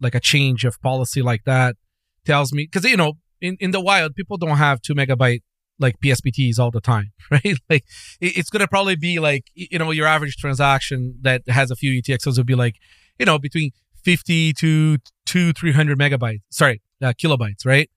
like 0.00 0.14
a 0.14 0.20
change 0.20 0.64
of 0.64 0.80
policy 0.80 1.20
like 1.20 1.44
that, 1.44 1.76
tells 2.24 2.52
me 2.52 2.64
because 2.64 2.88
you 2.88 2.96
know 2.96 3.14
in 3.40 3.56
in 3.60 3.72
the 3.72 3.80
wild 3.80 4.14
people 4.14 4.38
don't 4.38 4.56
have 4.56 4.80
two 4.80 4.94
megabyte 4.94 5.42
like 5.78 6.00
PSBTs 6.02 6.58
all 6.58 6.70
the 6.70 6.80
time, 6.80 7.12
right? 7.30 7.58
Like 7.68 7.84
it's 8.20 8.48
gonna 8.48 8.68
probably 8.68 8.96
be 8.96 9.18
like 9.18 9.44
you 9.54 9.78
know 9.78 9.90
your 9.90 10.06
average 10.06 10.36
transaction 10.36 11.18
that 11.22 11.42
has 11.48 11.70
a 11.70 11.76
few 11.76 12.02
UTXOs 12.02 12.38
will 12.38 12.44
be 12.44 12.54
like 12.54 12.76
you 13.18 13.26
know 13.26 13.38
between 13.38 13.72
fifty 14.06 14.52
to 14.52 14.98
two 15.24 15.52
three 15.52 15.72
hundred 15.72 15.98
megabytes, 15.98 16.42
sorry, 16.50 16.80
uh, 17.02 17.12
kilobytes, 17.20 17.66
right? 17.66 17.90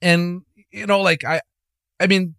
And 0.00 0.42
you 0.70 0.86
know, 0.86 1.00
like 1.00 1.24
I, 1.24 1.40
I 1.98 2.06
mean, 2.06 2.36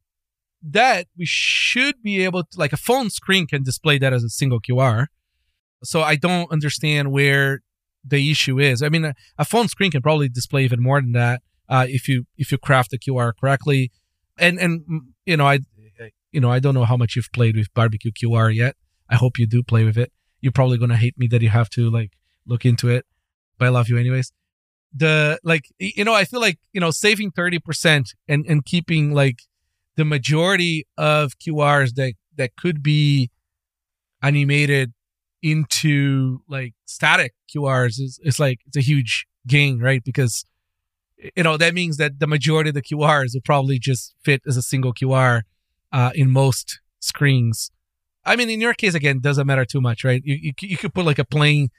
that 0.64 1.07
we 1.18 1.26
should 1.26 2.02
be 2.02 2.23
able 2.23 2.43
to 2.43 2.60
like 2.60 2.72
a 2.72 2.77
phone 2.77 3.10
screen 3.10 3.45
can 3.45 3.61
display 3.61 3.98
that 3.98 4.14
as 4.14 4.23
a 4.23 4.30
single 4.30 4.61
QR. 4.61 5.07
So 5.84 6.02
I 6.02 6.15
don't 6.15 6.49
understand 6.52 7.11
where 7.11 7.61
the 8.06 8.31
issue 8.31 8.57
is. 8.57 8.81
I 8.81 8.89
mean, 8.89 9.03
a, 9.03 9.14
a 9.38 9.45
phone 9.45 9.68
screen 9.68 9.91
can 9.91 10.02
probably 10.02 10.30
display 10.30 10.64
even 10.64 10.81
more 10.81 11.02
than 11.02 11.11
that 11.11 11.41
uh, 11.68 11.85
if 11.89 12.07
you 12.07 12.26
if 12.38 12.52
you 12.53 12.57
craft 12.57 12.91
the 12.91 12.99
QR 12.99 13.34
correctly 13.38 13.91
and 14.38 14.57
and 14.60 14.84
you 15.26 15.35
know 15.35 15.45
I 15.45 15.60
you 16.31 16.39
know 16.39 16.52
I 16.52 16.60
don't 16.60 16.73
know 16.73 16.85
how 16.85 16.98
much 16.98 17.18
you've 17.18 17.31
played 17.34 17.57
with 17.57 17.73
BBQr 17.73 18.56
yet. 18.56 18.76
I 19.10 19.15
hope 19.15 19.38
you 19.38 19.45
do 19.45 19.61
play 19.61 19.84
with 19.84 19.98
it. 19.98 20.11
You're 20.39 20.53
probably 20.53 20.77
gonna 20.77 20.98
hate 20.98 21.18
me 21.18 21.27
that 21.27 21.41
you 21.41 21.49
have 21.49 21.69
to 21.72 21.89
like 21.89 22.11
look 22.45 22.65
into 22.65 22.89
it, 22.89 23.05
but 23.57 23.65
I 23.65 23.69
love 23.69 23.89
you 23.89 23.97
anyways. 23.97 24.31
The 24.93 25.39
like 25.43 25.65
you 25.80 26.03
know 26.03 26.13
I 26.13 26.26
feel 26.26 26.41
like 26.41 26.59
you 26.73 26.81
know 26.81 26.91
saving 26.91 27.31
thirty 27.31 27.59
percent 27.59 28.13
and 28.27 28.45
and 28.47 28.65
keeping 28.65 29.13
like 29.13 29.43
the 29.95 30.05
majority 30.05 30.85
of 30.97 31.39
QRs 31.39 31.95
that 31.95 32.13
that 32.35 32.55
could 32.55 32.84
be 32.84 33.30
animated 34.22 34.93
into 35.41 36.41
like 36.47 36.73
static 36.85 37.34
QRs 37.53 37.99
is, 37.99 38.19
is 38.23 38.39
like 38.39 38.59
it's 38.68 38.77
a 38.77 38.81
huge 38.81 39.26
gain, 39.47 39.80
right? 39.80 40.03
Because 40.03 40.45
you 41.35 41.43
know 41.43 41.57
that 41.57 41.73
means 41.73 41.97
that 41.97 42.19
the 42.19 42.27
majority 42.27 42.69
of 42.69 42.73
the 42.73 42.81
QRs 42.81 43.34
will 43.34 43.41
probably 43.41 43.80
just 43.80 44.13
fit 44.23 44.41
as 44.47 44.57
a 44.57 44.61
single 44.61 44.93
QR 44.93 45.41
uh, 45.91 46.11
in 46.15 46.31
most 46.31 46.80
screens. 46.99 47.72
I 48.23 48.35
mean, 48.35 48.49
in 48.49 48.61
your 48.61 48.73
case, 48.73 48.93
again, 48.93 49.19
doesn't 49.19 49.47
matter 49.47 49.65
too 49.65 49.81
much, 49.81 50.03
right? 50.03 50.22
You, 50.23 50.35
you, 50.35 50.53
you 50.61 50.77
could 50.77 50.93
put 50.93 51.05
like 51.05 51.19
a 51.19 51.26
plain 51.26 51.69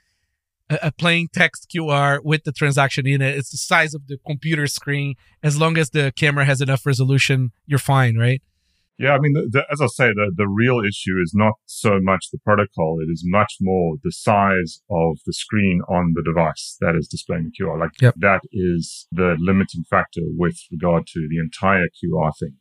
a 0.81 0.91
plain 0.91 1.27
text 1.33 1.71
QR 1.73 2.19
with 2.23 2.43
the 2.43 2.51
transaction 2.51 3.05
in 3.05 3.21
it. 3.21 3.35
It's 3.35 3.51
the 3.51 3.57
size 3.57 3.93
of 3.93 4.07
the 4.07 4.17
computer 4.25 4.67
screen. 4.67 5.15
As 5.41 5.59
long 5.59 5.77
as 5.77 5.89
the 5.89 6.13
camera 6.15 6.45
has 6.45 6.61
enough 6.61 6.85
resolution, 6.85 7.51
you're 7.65 7.79
fine, 7.79 8.17
right? 8.17 8.41
Yeah, 8.99 9.15
I 9.15 9.19
mean, 9.19 9.33
the, 9.33 9.49
the, 9.51 9.65
as 9.71 9.81
I 9.81 9.87
say, 9.87 10.09
the, 10.13 10.31
the 10.35 10.47
real 10.47 10.79
issue 10.79 11.19
is 11.21 11.33
not 11.33 11.53
so 11.65 11.99
much 11.99 12.27
the 12.31 12.37
protocol. 12.39 12.99
It 13.01 13.11
is 13.11 13.23
much 13.25 13.55
more 13.59 13.95
the 14.03 14.11
size 14.11 14.81
of 14.89 15.17
the 15.25 15.33
screen 15.33 15.81
on 15.89 16.13
the 16.15 16.23
device 16.23 16.77
that 16.79 16.95
is 16.95 17.07
displaying 17.07 17.51
the 17.51 17.63
QR. 17.65 17.79
Like 17.79 17.99
yep. 17.99 18.13
that 18.17 18.41
is 18.51 19.07
the 19.11 19.35
limiting 19.39 19.83
factor 19.89 20.21
with 20.37 20.55
regard 20.71 21.07
to 21.07 21.27
the 21.29 21.39
entire 21.39 21.87
QR 21.87 22.31
thing. 22.39 22.55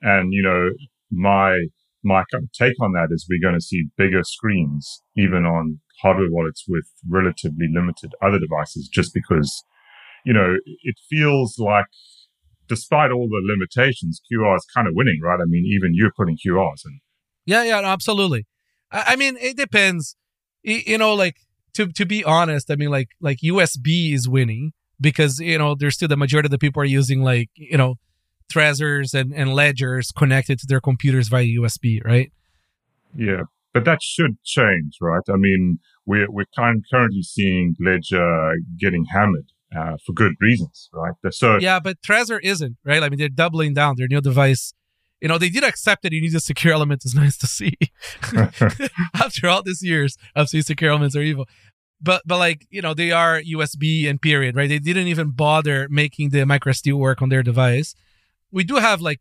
And, 0.00 0.32
you 0.32 0.42
know, 0.42 0.70
my, 1.10 1.58
my 2.04 2.22
take 2.56 2.80
on 2.80 2.92
that 2.92 3.08
is 3.10 3.26
we're 3.28 3.46
going 3.46 3.58
to 3.58 3.64
see 3.64 3.84
bigger 3.96 4.22
screens, 4.22 5.02
even 5.16 5.44
on 5.44 5.80
hardware 6.02 6.30
wallets 6.30 6.64
with 6.68 6.84
relatively 7.08 7.68
limited 7.72 8.12
other 8.20 8.38
devices, 8.38 8.88
just 8.88 9.14
because, 9.14 9.64
you 10.24 10.32
know, 10.32 10.56
it 10.82 10.96
feels 11.08 11.58
like 11.58 11.86
despite 12.68 13.10
all 13.10 13.28
the 13.28 13.42
limitations, 13.44 14.20
QR 14.30 14.56
is 14.56 14.66
kind 14.74 14.88
of 14.88 14.94
winning, 14.94 15.20
right? 15.22 15.40
I 15.40 15.44
mean, 15.46 15.64
even 15.66 15.94
you're 15.94 16.12
putting 16.16 16.36
QRs 16.36 16.84
in. 16.86 17.00
Yeah, 17.44 17.64
yeah, 17.64 17.80
absolutely. 17.80 18.46
I, 18.90 19.04
I 19.08 19.16
mean, 19.16 19.36
it 19.40 19.56
depends. 19.56 20.16
You 20.62 20.96
know, 20.96 21.14
like 21.14 21.36
to 21.74 21.88
to 21.88 22.06
be 22.06 22.24
honest, 22.24 22.70
I 22.70 22.76
mean, 22.76 22.90
like 22.90 23.08
like 23.20 23.38
USB 23.38 24.14
is 24.14 24.28
winning 24.28 24.72
because 25.00 25.40
you 25.40 25.58
know 25.58 25.74
there's 25.74 25.94
still 25.94 26.08
the 26.08 26.16
majority 26.16 26.46
of 26.46 26.52
the 26.52 26.58
people 26.58 26.80
are 26.82 26.86
using 26.86 27.22
like 27.22 27.50
you 27.54 27.76
know 27.76 27.96
Trezors 28.52 29.12
and 29.12 29.34
and 29.34 29.52
ledgers 29.54 30.12
connected 30.12 30.58
to 30.60 30.66
their 30.66 30.80
computers 30.80 31.28
via 31.28 31.44
USB, 31.44 32.04
right? 32.04 32.30
Yeah, 33.16 33.42
but 33.72 33.84
that 33.84 34.02
should 34.02 34.42
change, 34.44 34.96
right? 35.00 35.22
I 35.28 35.36
mean, 35.36 35.78
we're 36.06 36.30
we're 36.30 36.46
kind 36.56 36.84
currently 36.92 37.22
seeing 37.22 37.74
Ledger 37.80 38.54
getting 38.78 39.04
hammered 39.12 39.46
uh, 39.76 39.96
for 40.04 40.12
good 40.12 40.34
reasons, 40.40 40.90
right? 40.92 41.14
So 41.30 41.58
yeah, 41.58 41.80
but 41.80 42.00
Trezor 42.02 42.40
isn't 42.42 42.76
right. 42.84 43.02
I 43.02 43.08
mean, 43.08 43.18
they're 43.18 43.28
doubling 43.28 43.74
down. 43.74 43.94
Their 43.96 44.08
new 44.08 44.20
device, 44.20 44.74
you 45.20 45.28
know, 45.28 45.38
they 45.38 45.48
did 45.48 45.64
accept 45.64 46.02
that 46.02 46.12
you 46.12 46.20
need 46.20 46.34
a 46.34 46.40
secure 46.40 46.74
element. 46.74 47.02
It's 47.04 47.14
nice 47.24 47.36
to 47.38 47.46
see 47.46 47.74
after 49.14 49.48
all 49.48 49.62
these 49.62 49.82
years 49.82 50.16
of 50.34 50.48
seeing 50.48 50.62
secure 50.62 50.90
elements 50.90 51.16
are 51.16 51.22
evil. 51.22 51.46
But 52.00 52.22
but 52.26 52.38
like 52.38 52.66
you 52.70 52.82
know, 52.82 52.94
they 52.94 53.12
are 53.12 53.40
USB 53.40 54.08
and 54.08 54.20
period, 54.20 54.56
right? 54.56 54.68
They 54.68 54.80
didn't 54.80 55.06
even 55.06 55.30
bother 55.30 55.88
making 55.88 56.30
the 56.30 56.40
microSD 56.40 56.92
work 56.94 57.22
on 57.22 57.28
their 57.28 57.42
device. 57.42 57.94
We 58.50 58.64
do 58.64 58.76
have 58.76 59.00
like 59.00 59.20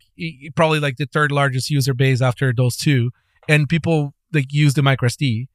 probably 0.56 0.80
like 0.80 0.98
the 0.98 1.06
third 1.06 1.32
largest 1.32 1.70
user 1.70 1.94
base 1.94 2.22
after 2.22 2.52
those 2.52 2.76
two, 2.76 3.12
and 3.48 3.70
people 3.70 4.14
like 4.34 4.52
use 4.52 4.74
the 4.74 4.82
microSD. 4.82 5.48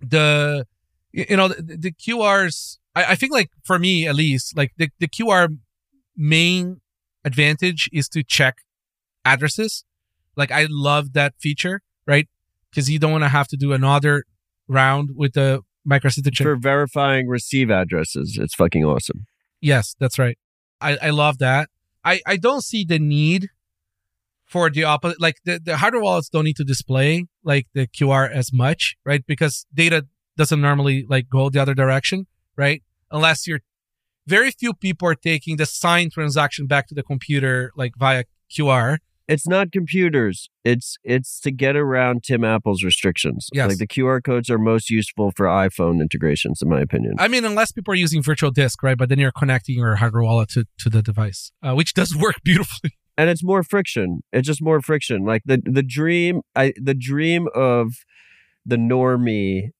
The 0.00 0.66
you 1.12 1.36
know 1.36 1.48
the, 1.48 1.76
the 1.76 1.92
QRs 1.92 2.78
I, 2.96 3.12
I 3.12 3.14
think 3.14 3.32
like 3.32 3.50
for 3.62 3.78
me 3.78 4.08
at 4.08 4.16
least, 4.16 4.56
like 4.56 4.72
the, 4.78 4.88
the 4.98 5.06
QR 5.06 5.56
main 6.16 6.80
advantage 7.24 7.88
is 7.92 8.08
to 8.08 8.24
check 8.24 8.56
addresses. 9.24 9.84
Like 10.34 10.50
I 10.50 10.66
love 10.68 11.12
that 11.12 11.34
feature, 11.38 11.82
right? 12.06 12.26
Because 12.70 12.90
you 12.90 12.98
don't 12.98 13.12
want 13.12 13.24
to 13.24 13.28
have 13.28 13.46
to 13.48 13.56
do 13.56 13.72
another 13.72 14.24
round 14.66 15.10
with 15.14 15.34
the 15.34 15.62
microSD 15.86 16.32
check. 16.32 16.44
For 16.44 16.56
verifying 16.56 17.28
receive 17.28 17.70
addresses, 17.70 18.38
it's 18.40 18.54
fucking 18.54 18.84
awesome. 18.84 19.26
Yes, 19.60 19.94
that's 20.00 20.18
right. 20.18 20.38
I, 20.80 20.96
I 21.00 21.10
love 21.10 21.38
that. 21.38 21.68
I, 22.04 22.20
I 22.26 22.36
don't 22.36 22.62
see 22.62 22.84
the 22.84 22.98
need 22.98 23.50
for 24.46 24.70
the 24.70 24.84
opposite. 24.84 25.20
Like 25.20 25.36
the, 25.44 25.60
the 25.62 25.76
hardware 25.76 26.02
wallets 26.02 26.28
don't 26.28 26.44
need 26.44 26.56
to 26.56 26.64
display 26.64 27.26
like 27.44 27.66
the 27.74 27.86
QR 27.86 28.30
as 28.30 28.52
much, 28.52 28.96
right? 29.04 29.24
Because 29.26 29.66
data 29.74 30.06
doesn't 30.36 30.60
normally 30.60 31.04
like 31.08 31.28
go 31.28 31.50
the 31.50 31.60
other 31.60 31.74
direction, 31.74 32.26
right? 32.56 32.82
Unless 33.10 33.46
you're 33.46 33.60
very 34.26 34.50
few 34.50 34.74
people 34.74 35.08
are 35.08 35.14
taking 35.14 35.56
the 35.56 35.66
signed 35.66 36.12
transaction 36.12 36.66
back 36.66 36.88
to 36.88 36.94
the 36.94 37.02
computer 37.02 37.72
like 37.76 37.92
via 37.96 38.24
QR. 38.50 38.98
It's 39.28 39.48
not 39.48 39.72
computers. 39.72 40.48
It's 40.64 40.98
it's 41.02 41.40
to 41.40 41.50
get 41.50 41.74
around 41.74 42.22
Tim 42.22 42.44
Apple's 42.44 42.84
restrictions. 42.84 43.48
Yes. 43.52 43.70
Like 43.70 43.78
the 43.78 43.86
QR 43.88 44.22
codes 44.22 44.48
are 44.50 44.58
most 44.58 44.88
useful 44.88 45.32
for 45.36 45.46
iPhone 45.46 46.00
integrations, 46.00 46.62
in 46.62 46.68
my 46.68 46.80
opinion. 46.80 47.14
I 47.18 47.26
mean, 47.26 47.44
unless 47.44 47.72
people 47.72 47.92
are 47.92 47.96
using 47.96 48.22
virtual 48.22 48.52
disk, 48.52 48.84
right? 48.84 48.96
But 48.96 49.08
then 49.08 49.18
you're 49.18 49.32
connecting 49.32 49.78
your 49.78 49.96
hardware 49.96 50.22
wallet 50.22 50.50
to, 50.50 50.66
to 50.78 50.88
the 50.88 51.02
device, 51.02 51.50
uh, 51.60 51.74
which 51.74 51.94
does 51.94 52.14
work 52.16 52.36
beautifully. 52.44 52.92
And 53.18 53.30
it's 53.30 53.42
more 53.42 53.62
friction. 53.62 54.22
It's 54.32 54.46
just 54.46 54.62
more 54.62 54.80
friction. 54.80 55.24
Like 55.24 55.42
the 55.44 55.60
the 55.64 55.82
dream, 55.82 56.42
I 56.54 56.72
the 56.76 56.94
dream 56.94 57.48
of 57.54 57.94
the 58.64 58.76
normie 58.76 59.70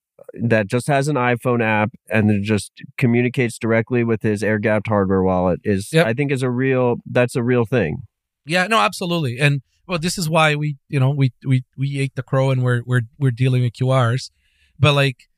that 0.42 0.66
just 0.66 0.86
has 0.86 1.08
an 1.08 1.16
iPhone 1.16 1.62
app 1.62 1.90
and 2.10 2.28
then 2.28 2.42
just 2.42 2.72
communicates 2.96 3.58
directly 3.58 4.04
with 4.04 4.22
his 4.22 4.42
air 4.42 4.58
gapped 4.58 4.88
hardware 4.88 5.22
wallet 5.22 5.60
is 5.64 5.90
Yep. 5.92 6.06
I 6.06 6.14
think 6.14 6.32
is 6.32 6.42
a 6.42 6.50
real 6.50 6.96
that's 7.06 7.36
a 7.36 7.42
real 7.42 7.64
thing. 7.64 8.02
Yeah, 8.44 8.66
no, 8.68 8.78
absolutely. 8.78 9.38
And 9.38 9.62
well, 9.86 9.98
this 9.98 10.18
is 10.18 10.28
why 10.28 10.54
we, 10.54 10.76
you 10.88 10.98
know, 10.98 11.10
we 11.10 11.32
we 11.44 11.64
we 11.76 11.98
ate 12.00 12.14
the 12.14 12.22
crow 12.22 12.50
and 12.50 12.62
we're 12.62 12.82
we're 12.86 13.02
we're 13.18 13.30
dealing 13.30 13.62
with 13.62 13.72
QRs. 13.74 14.30
But 14.78 14.94
like, 14.94 15.28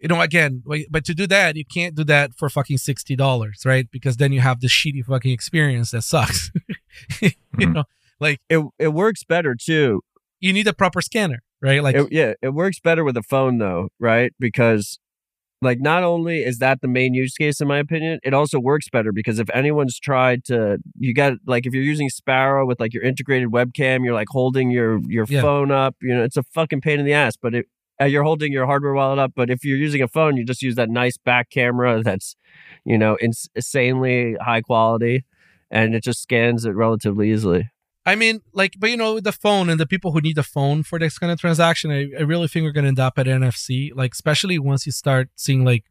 you 0.00 0.08
know, 0.08 0.20
again, 0.20 0.62
but 0.90 1.04
to 1.04 1.14
do 1.14 1.26
that, 1.26 1.56
you 1.56 1.64
can't 1.64 1.94
do 1.94 2.04
that 2.04 2.32
for 2.36 2.48
fucking 2.48 2.78
sixty 2.78 3.16
dollars, 3.16 3.62
right? 3.64 3.86
Because 3.90 4.16
then 4.16 4.32
you 4.32 4.40
have 4.40 4.60
the 4.60 4.68
shitty 4.68 5.04
fucking 5.04 5.32
experience 5.32 5.90
that 5.90 6.02
sucks. 6.02 6.50
you 7.22 7.30
Mhm. 7.58 7.74
know, 7.74 7.84
like 8.20 8.40
It 8.48 8.64
it 8.78 8.88
works 8.88 9.24
better 9.24 9.54
too. 9.54 10.00
you 10.40 10.52
need 10.52 10.66
a 10.66 10.72
proper 10.72 11.00
scanner, 11.00 11.40
right? 11.60 11.82
Like, 11.82 11.96
It- 11.96 12.12
yeah, 12.12 12.32
it 12.42 12.50
works 12.54 12.80
better 12.80 13.04
with 13.04 13.16
a 13.16 13.22
phone 13.22 13.58
though, 13.58 13.88
right? 13.98 14.32
Because 14.38 14.98
like 15.60 15.80
not 15.80 16.04
only 16.04 16.44
is 16.44 16.58
that 16.58 16.80
the 16.82 16.86
main 16.86 17.14
use 17.14 17.34
case 17.34 17.60
in 17.60 17.66
my 17.66 17.78
opinion, 17.78 18.20
it 18.22 18.32
also 18.32 18.60
works 18.60 18.88
better 18.88 19.10
because 19.10 19.40
if 19.40 19.50
anyone's 19.52 19.98
tried 19.98 20.44
to 20.44 20.78
you 20.96 21.12
got 21.12 21.32
like 21.46 21.66
if 21.66 21.74
you're 21.74 21.82
using 21.82 22.08
Sparrow 22.08 22.64
with 22.64 22.78
like 22.78 22.94
your 22.94 23.02
integrated 23.02 23.48
webcam, 23.50 24.04
you're 24.04 24.14
like 24.14 24.28
holding 24.30 24.70
your 24.70 25.00
your 25.08 25.26
Yeah. 25.28 25.40
phone 25.42 25.72
up, 25.72 25.96
you 26.00 26.14
know, 26.14 26.22
it's 26.22 26.36
a 26.36 26.44
fucking 26.44 26.80
pain 26.80 27.00
in 27.00 27.06
the 27.06 27.12
ass, 27.12 27.34
but 27.40 27.54
it 27.54 27.66
uh, 28.00 28.04
you're 28.04 28.22
holding 28.22 28.52
your 28.52 28.64
hardware 28.66 28.94
wallet 28.94 29.18
up, 29.18 29.32
but 29.34 29.50
if 29.50 29.64
you're 29.64 29.76
using 29.76 30.00
a 30.00 30.06
phone, 30.06 30.36
you 30.36 30.44
just 30.44 30.62
use 30.62 30.76
that 30.76 30.88
nice 30.88 31.16
back 31.18 31.50
camera 31.50 32.00
that's, 32.04 32.36
you 32.84 32.96
know, 32.96 33.18
ins- 33.20 33.48
insanely 33.56 34.36
high 34.40 34.60
quality 34.60 35.24
and 35.70 35.94
it 35.94 36.02
just 36.02 36.22
scans 36.22 36.64
it 36.64 36.70
relatively 36.70 37.30
easily. 37.32 37.70
I 38.06 38.14
mean, 38.14 38.40
like, 38.54 38.74
but 38.78 38.88
you 38.90 38.96
know, 38.96 39.14
with 39.14 39.24
the 39.24 39.32
phone 39.32 39.68
and 39.68 39.78
the 39.78 39.86
people 39.86 40.12
who 40.12 40.20
need 40.20 40.36
the 40.36 40.42
phone 40.42 40.82
for 40.82 40.98
this 40.98 41.18
kind 41.18 41.30
of 41.30 41.38
transaction, 41.38 41.90
I, 41.90 42.08
I 42.18 42.22
really 42.22 42.48
think 42.48 42.64
we're 42.64 42.72
going 42.72 42.84
to 42.84 42.88
end 42.88 43.00
up 43.00 43.18
at 43.18 43.26
NFC. 43.26 43.90
Like, 43.94 44.14
especially 44.14 44.58
once 44.58 44.86
you 44.86 44.92
start 44.92 45.28
seeing 45.34 45.64
like 45.64 45.84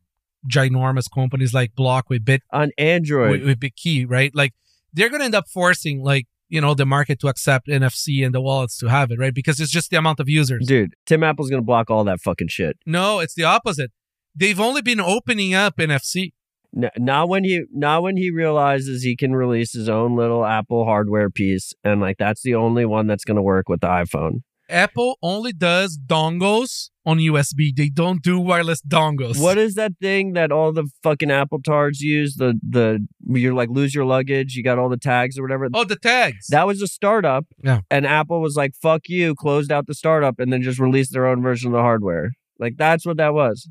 ginormous 0.50 1.06
companies 1.14 1.54
like 1.54 1.76
Block 1.76 2.10
with 2.10 2.26
Bit 2.26 2.42
On 2.52 2.72
Android, 2.78 3.42
with, 3.42 3.44
with 3.44 3.60
Bitkey, 3.60 4.06
right? 4.10 4.34
Like, 4.34 4.54
they're 4.94 5.10
going 5.10 5.20
to 5.20 5.26
end 5.26 5.36
up 5.36 5.48
forcing 5.48 6.04
like 6.04 6.26
you 6.50 6.62
know 6.62 6.74
the 6.74 6.86
market 6.86 7.20
to 7.20 7.28
accept 7.28 7.68
NFC 7.68 8.26
and 8.26 8.34
the 8.34 8.42
wallets 8.42 8.78
to 8.78 8.88
have 8.88 9.12
it, 9.12 9.20
right? 9.20 9.34
Because 9.34 9.60
it's 9.60 9.72
just 9.72 9.92
the 9.92 9.98
amount 9.98 10.20
of 10.20 10.30
users. 10.30 10.66
dude, 10.66 10.96
Tim 11.06 11.24
Apple's 11.24 11.50
going 11.50 11.62
to 11.62 11.66
block 11.66 11.92
all 11.92 12.04
that 12.06 12.22
fucking 12.22 12.48
shit. 12.48 12.78
No, 12.86 13.20
it's 13.20 13.36
the 13.36 13.44
opposite. 13.44 13.92
They've 14.36 14.60
only 14.60 14.82
been 14.82 15.00
opening 15.00 15.54
up 15.54 15.78
NFC. 15.78 16.34
Not 16.74 17.30
when 17.30 17.44
he 17.44 17.64
not 17.72 18.04
when 18.04 18.18
he 18.18 18.30
realizes 18.30 19.04
he 19.04 19.16
can 19.16 19.34
release 19.36 19.74
his 19.74 19.90
own 19.90 20.16
little 20.16 20.46
Apple 20.46 20.86
hardware 20.86 21.30
piece 21.30 21.74
and 21.84 22.02
like 22.02 22.18
that's 22.18 22.42
the 22.42 22.56
only 22.56 22.86
one 22.86 23.08
that's 23.08 23.24
going 23.24 23.38
to 23.38 23.42
work 23.42 23.70
with 23.70 23.82
the 23.82 23.88
iPhone. 23.88 24.42
Apple 24.70 25.18
only 25.22 25.54
does 25.54 25.98
dongles 25.98 26.90
on 27.06 27.20
USB. 27.20 27.74
They 27.76 27.90
don't 27.90 28.22
do 28.22 28.40
wireless 28.40 28.82
dongles. 28.82 29.42
What 29.42 29.58
is 29.58 29.76
that 29.76 29.94
thing 30.02 30.34
that 30.34 30.52
all 30.52 30.74
the 30.74 30.90
fucking 31.04 31.32
Apple 31.32 31.62
tards 31.62 32.02
use? 32.02 32.36
The 32.36 32.60
the 32.68 33.08
you're 33.26 33.54
like 33.54 33.70
lose 33.70 33.96
your 33.96 34.06
luggage, 34.06 34.56
you 34.56 34.64
got 34.64 34.78
all 34.78 34.90
the 34.90 34.98
tags 34.98 35.40
or 35.40 35.42
whatever. 35.42 35.70
Oh, 35.74 35.86
the 35.86 35.96
tags. 35.96 36.48
That 36.50 36.68
was 36.68 36.82
a 36.82 36.88
startup. 36.88 37.46
Yeah. 37.64 37.82
And 37.90 38.06
Apple 38.06 38.42
was 38.42 38.56
like, 38.56 38.74
"Fuck 38.76 39.04
you," 39.08 39.36
closed 39.36 39.72
out 39.72 39.88
the 39.88 39.96
startup 39.96 40.40
and 40.40 40.52
then 40.52 40.62
just 40.62 40.80
released 40.80 41.14
their 41.14 41.28
own 41.28 41.42
version 41.42 41.70
of 41.70 41.74
the 41.74 41.82
hardware. 41.82 42.32
Like 42.60 42.74
that's 42.78 43.06
what 43.06 43.18
that 43.18 43.34
was. 43.34 43.70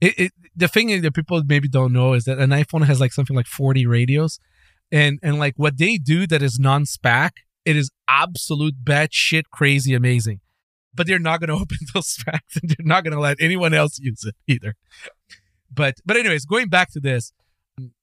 It, 0.00 0.18
it, 0.18 0.32
the 0.54 0.68
thing 0.68 1.00
that 1.00 1.14
people 1.14 1.42
maybe 1.46 1.68
don't 1.68 1.92
know 1.92 2.12
is 2.12 2.24
that 2.24 2.38
an 2.38 2.50
iPhone 2.50 2.84
has 2.84 3.00
like 3.00 3.12
something 3.12 3.34
like 3.34 3.46
40 3.46 3.86
radios, 3.86 4.38
and 4.92 5.18
and 5.22 5.38
like 5.38 5.54
what 5.56 5.78
they 5.78 5.98
do 5.98 6.26
that 6.28 6.42
is 6.42 6.58
non-SPAC, 6.58 7.30
it 7.64 7.76
is 7.76 7.90
absolute 8.08 8.84
bad 8.84 9.12
shit, 9.12 9.50
crazy, 9.50 9.94
amazing. 9.94 10.40
But 10.94 11.06
they're 11.06 11.18
not 11.18 11.40
going 11.40 11.48
to 11.56 11.62
open 11.62 11.78
those 11.94 12.08
specs, 12.08 12.56
and 12.60 12.70
they're 12.70 12.86
not 12.86 13.02
going 13.04 13.14
to 13.14 13.20
let 13.20 13.38
anyone 13.40 13.74
else 13.74 13.98
use 13.98 14.24
it 14.24 14.36
either. 14.46 14.74
But 15.72 15.96
but 16.06 16.16
anyways, 16.16 16.44
going 16.44 16.68
back 16.68 16.92
to 16.92 17.00
this, 17.00 17.32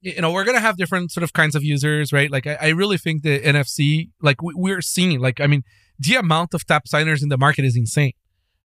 you 0.01 0.21
know, 0.21 0.31
we're 0.31 0.43
gonna 0.43 0.59
have 0.59 0.77
different 0.77 1.11
sort 1.11 1.23
of 1.23 1.33
kinds 1.33 1.55
of 1.55 1.63
users, 1.63 2.13
right? 2.13 2.29
Like 2.29 2.45
I, 2.45 2.57
I 2.61 2.67
really 2.69 2.97
think 2.97 3.23
the 3.23 3.39
NFC, 3.39 4.09
like 4.21 4.41
we, 4.41 4.53
we're 4.55 4.81
seeing, 4.81 5.19
like 5.19 5.39
I 5.39 5.47
mean, 5.47 5.63
the 5.97 6.15
amount 6.15 6.53
of 6.53 6.65
TAPSIGNERs 6.65 7.23
in 7.23 7.29
the 7.29 7.37
market 7.37 7.65
is 7.65 7.75
insane 7.75 8.13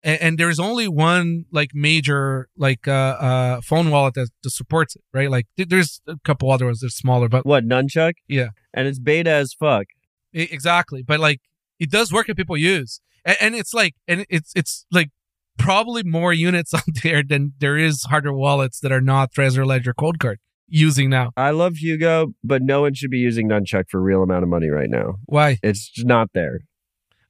and, 0.02 0.20
and 0.20 0.38
there's 0.38 0.58
only 0.58 0.88
one 0.88 1.44
like 1.52 1.70
major 1.74 2.48
like 2.56 2.86
uh, 2.88 2.90
uh 2.90 3.60
phone 3.62 3.90
wallet 3.90 4.14
that, 4.14 4.28
that 4.42 4.50
supports 4.50 4.96
it 4.96 5.02
right 5.12 5.30
like 5.30 5.46
th- 5.56 5.68
there's 5.68 6.00
a 6.06 6.16
couple 6.24 6.50
other 6.50 6.66
ones 6.66 6.80
that 6.80 6.86
are 6.86 6.90
smaller 6.90 7.28
but 7.28 7.44
What 7.46 7.66
Nunchuk? 7.66 8.14
Yeah. 8.28 8.48
And 8.72 8.86
it's 8.88 8.98
beta 8.98 9.30
as 9.30 9.52
fuck. 9.54 9.86
e- 10.34 10.48
exactly 10.50 11.02
but 11.02 11.20
like 11.20 11.40
it 11.78 11.90
does 11.90 12.12
work 12.12 12.26
that 12.28 12.36
people 12.36 12.56
use 12.56 13.00
and, 13.24 13.36
and 13.40 13.54
it's 13.54 13.74
like 13.74 13.94
and 14.08 14.26
it's 14.30 14.52
it's 14.54 14.86
like 14.90 15.10
probably 15.58 16.02
more 16.02 16.32
units 16.32 16.72
out 16.80 16.82
there 17.02 17.22
than 17.22 17.52
there 17.58 17.76
is 17.76 18.04
hardware 18.04 18.32
wallets 18.34 18.80
that 18.80 18.92
are 18.92 19.00
not 19.00 19.32
Trezor 19.32 19.66
Ledger 19.66 19.94
Coldcard 19.94 20.36
using 20.68 21.10
now 21.10 21.30
I 21.36 21.50
love 21.50 21.76
Hugo, 21.76 22.28
but 22.44 22.62
no 22.62 22.82
one 22.82 22.94
should 22.94 23.10
be 23.10 23.18
using 23.18 23.48
Nunchuk 23.48 23.84
for 23.90 23.98
a 23.98 24.02
real 24.02 24.22
amount 24.22 24.44
of 24.44 24.48
money 24.48 24.68
right 24.68 24.88
now. 24.88 25.16
why 25.26 25.58
It's 25.62 25.90
not 26.04 26.28
there. 26.32 26.60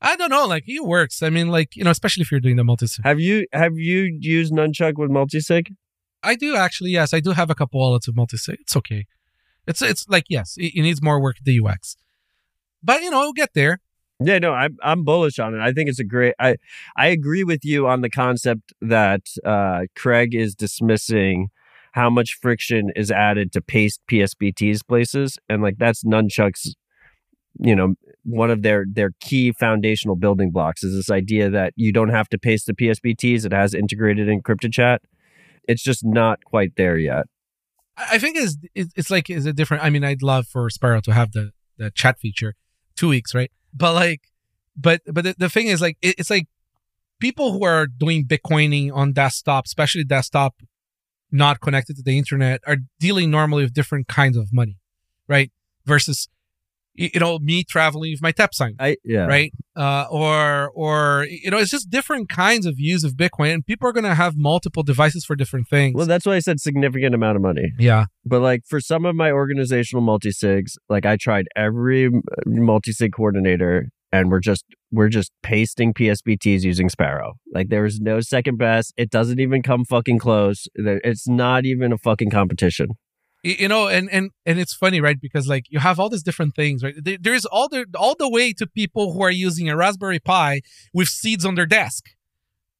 I 0.03 0.17
don't 0.17 0.31
know 0.31 0.47
like 0.47 0.65
it 0.67 0.85
works 0.85 1.23
I 1.23 1.31
mean 1.31 1.49
like 1.49 1.77
you 1.77 1.85
know 1.85 1.91
especially 1.91 2.23
if 2.23 2.31
you're 2.31 2.41
doing 2.41 2.57
the 2.57 2.65
multi 2.65 2.87
Have 3.05 3.21
you 3.21 3.47
have 3.53 3.77
you 3.77 4.17
used 4.21 4.53
Nunchuk 4.53 4.95
with 4.97 5.11
multisig? 5.11 5.69
I 6.23 6.35
do 6.35 6.57
actually. 6.57 6.91
Yes, 6.91 7.15
I 7.15 7.21
do 7.21 7.31
have 7.31 7.51
a 7.51 7.55
couple 7.55 7.81
wallets 7.81 8.09
of 8.09 8.17
multi-sig. 8.17 8.59
It's 8.61 8.77
okay. 8.77 9.07
It's 9.67 9.83
it's 9.83 10.09
like 10.09 10.25
yes, 10.29 10.57
it, 10.59 10.73
it 10.75 10.83
needs 10.83 11.03
more 11.03 11.21
work 11.21 11.37
at 11.39 11.45
the 11.45 11.61
UX, 11.61 11.97
but 12.83 13.03
you 13.03 13.11
know 13.11 13.21
we'll 13.21 13.33
get 13.33 13.55
there. 13.55 13.81
Yeah, 14.23 14.39
no, 14.39 14.53
I'm 14.53 14.77
I'm 14.83 15.05
bullish 15.05 15.39
on 15.39 15.55
it. 15.55 15.61
I 15.61 15.73
think 15.73 15.89
it's 15.89 15.99
a 15.99 16.05
great. 16.05 16.35
I 16.39 16.57
I 16.97 17.09
agree 17.09 17.45
with 17.45 17.65
you 17.65 17.87
on 17.87 18.03
the 18.03 18.11
concept 18.11 18.73
that 18.81 19.23
uh, 19.45 19.83
Craig 19.97 20.35
is 20.35 20.55
dismissing 20.55 21.49
how 21.93 22.11
much 22.11 22.39
friction 22.41 22.91
is 22.95 23.11
added 23.11 23.53
to 23.53 23.61
paste 23.61 24.01
PSBTs 24.11 24.87
places, 24.87 25.39
and 25.49 25.63
like 25.63 25.79
that's 25.79 26.05
Nunchuk's. 26.05 26.75
You 27.59 27.75
know, 27.77 27.95
one 28.25 28.51
of 28.51 28.63
their 28.63 28.85
their 28.91 29.11
key 29.21 29.53
foundational 29.53 30.17
building 30.17 30.51
blocks 30.51 30.83
is 30.83 30.95
this 30.95 31.11
idea 31.11 31.51
that 31.51 31.73
you 31.77 31.93
don't 31.93 32.11
have 32.11 32.29
to 32.31 32.39
paste 32.39 32.67
the 32.67 32.75
PSBTs. 32.75 33.45
It 33.45 33.53
has 33.53 33.75
integrated 33.75 34.29
encrypted 34.29 34.73
chat. 34.73 35.03
It's 35.69 35.83
just 35.83 36.05
not 36.05 36.45
quite 36.45 36.77
there 36.77 36.99
yet. 36.99 37.27
I 37.97 38.19
think 38.19 38.37
it's 38.37 38.57
it's 38.75 39.11
like 39.11 39.29
is 39.31 39.47
a 39.47 39.53
different? 39.53 39.85
I 39.85 39.91
mean, 39.91 40.05
I'd 40.05 40.23
love 40.23 40.47
for 40.47 40.71
Sparrow 40.71 41.01
to 41.03 41.13
have 41.13 41.33
the 41.33 41.53
the 41.77 41.91
chat 41.91 42.19
feature, 42.19 42.55
two 42.97 43.09
weeks, 43.09 43.35
right? 43.35 43.51
But 43.75 43.95
like, 43.95 44.23
but 44.77 45.01
but 45.07 45.25
the, 45.25 45.35
the 45.39 45.49
thing 45.49 45.67
is 45.67 45.81
like 45.81 45.97
it, 46.01 46.17
it's 46.19 46.31
like 46.31 46.47
people 47.21 47.53
who 47.53 47.65
are 47.65 47.87
doing 47.87 48.25
Bitcoining 48.25 48.93
on 48.93 49.13
desktop, 49.13 49.67
especially 49.67 50.05
desktop, 50.05 50.57
not 51.31 51.61
connected 51.61 51.97
to 51.97 52.03
the 52.03 52.19
internet, 52.19 52.61
are 52.67 52.79
dealing 52.99 53.31
normally 53.31 53.63
with 53.63 53.75
different 53.75 54.09
kinds 54.09 54.37
of 54.37 54.53
money, 54.53 54.79
right? 55.29 55.53
Versus, 55.85 56.29
you 56.95 57.21
know, 57.21 57.39
me 57.39 57.65
traveling 57.65 58.13
with 58.13 58.23
my 58.23 58.33
tap 58.33 58.55
sign. 58.55 58.75
I 58.79 58.97
yeah. 59.05 59.27
right? 59.27 59.53
Uh, 59.77 60.07
or 60.11 60.71
or 60.75 61.27
you 61.29 61.51
know, 61.51 61.59
it's 61.59 61.71
just 61.71 61.91
different 61.91 62.29
kinds 62.29 62.67
of 62.67 62.75
use 62.79 63.05
of 63.05 63.13
Bitcoin, 63.13 63.55
and 63.55 63.67
people 63.67 63.89
are 63.89 63.93
going 63.93 64.05
to 64.05 64.15
have 64.15 64.35
multiple 64.37 64.83
devices 64.83 65.25
for 65.25 65.37
different 65.37 65.69
things. 65.69 65.95
Well, 65.95 66.07
that's 66.07 66.27
why 66.27 66.37
I 66.37 66.41
said 66.41 66.61
significant 66.61 67.15
amount 67.15 67.37
of 67.37 67.43
money. 67.43 67.73
yeah, 67.79 68.07
But 68.25 68.41
like 68.41 68.63
for 68.69 68.81
some 68.81 69.05
of 69.05 69.15
my 69.15 69.31
organizational 69.31 70.03
multi-sigs, 70.03 70.73
like 70.89 71.07
I 71.07 71.17
tried 71.17 71.47
every 71.57 72.11
multi-sig 72.47 73.13
coordinator 73.13 73.89
and 74.13 74.31
we're 74.31 74.41
just 74.41 74.65
we're 74.91 75.09
just 75.09 75.33
pasting 75.43 75.95
PSBTs 75.95 76.63
using 76.63 76.89
Sparrow. 76.89 77.35
Like 77.53 77.69
there 77.69 77.85
is 77.85 78.01
no 78.01 78.21
second 78.21 78.59
best. 78.59 78.93
It 78.97 79.11
doesn't 79.11 79.41
even 79.41 79.63
come 79.63 79.85
fucking 79.85 80.19
close. 80.19 80.67
It's 80.75 81.29
not 81.29 81.65
even 81.65 81.93
a 81.93 81.99
fucking 81.99 82.31
competition. 82.31 82.89
You 83.43 83.69
know, 83.69 83.89
and 83.89 84.11
and 84.11 84.33
and 84.45 84.59
it's 84.59 84.75
funny, 84.75 85.01
right? 85.01 85.19
Because 85.19 85.49
like 85.49 85.65
you 85.71 85.79
have 85.79 85.99
all 85.99 86.11
these 86.11 86.23
different 86.23 86.55
things, 86.55 86.83
right? 86.83 86.95
There, 87.03 87.17
there's 87.19 87.47
all 87.47 87.69
the 87.69 87.87
all 87.99 88.15
the 88.19 88.29
way 88.29 88.53
to 88.55 88.67
people 88.67 89.15
who 89.15 89.23
are 89.23 89.31
using 89.31 89.71
a 89.71 89.77
Raspberry 89.77 90.19
Pi 90.19 90.61
with 90.93 91.09
seeds 91.09 91.47
on 91.47 91.55
their 91.55 91.65
desk 91.65 92.05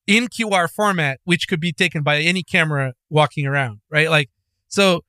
in 0.07 0.29
QR 0.29 0.69
format, 0.71 1.21
which 1.25 1.49
could 1.49 1.61
be 1.61 1.73
taken 1.73 2.03
by 2.03 2.19
any 2.21 2.43
camera 2.43 2.93
walking 3.09 3.47
around, 3.47 3.81
right? 3.91 4.11
Like 4.11 4.29
so. 4.69 5.03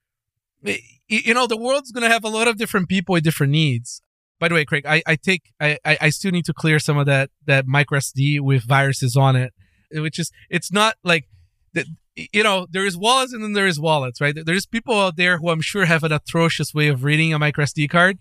You 1.07 1.33
know, 1.33 1.47
the 1.47 1.57
world's 1.57 1.91
gonna 1.91 2.07
have 2.07 2.23
a 2.23 2.29
lot 2.29 2.47
of 2.47 2.57
different 2.57 2.87
people 2.87 3.13
with 3.13 3.23
different 3.23 3.51
needs. 3.51 4.01
By 4.39 4.47
the 4.47 4.55
way, 4.55 4.63
Craig, 4.63 4.85
I, 4.87 5.03
I 5.05 5.15
take 5.17 5.51
I 5.59 5.77
I 5.83 6.09
still 6.11 6.31
need 6.31 6.45
to 6.45 6.53
clear 6.53 6.79
some 6.79 6.97
of 6.97 7.05
that 7.07 7.29
that 7.45 7.67
micro 7.67 7.99
SD 7.99 8.39
with 8.39 8.63
viruses 8.63 9.17
on 9.17 9.35
it, 9.35 9.53
which 9.91 10.17
is 10.17 10.31
it's 10.49 10.71
not 10.71 10.95
like 11.03 11.25
that. 11.73 11.85
You 12.14 12.43
know, 12.43 12.68
there 12.69 12.85
is 12.85 12.98
wallets 12.98 13.31
and 13.31 13.41
then 13.41 13.53
there 13.53 13.65
is 13.65 13.80
wallets, 13.80 14.19
right? 14.19 14.35
There's 14.45 14.65
people 14.65 14.99
out 14.99 15.15
there 15.15 15.38
who 15.38 15.49
I'm 15.49 15.61
sure 15.61 15.85
have 15.85 16.03
an 16.03 16.11
atrocious 16.11 16.73
way 16.73 16.89
of 16.89 17.06
reading 17.06 17.34
a 17.34 17.39
micro 17.39 17.64
SD 17.64 17.89
card. 17.89 18.18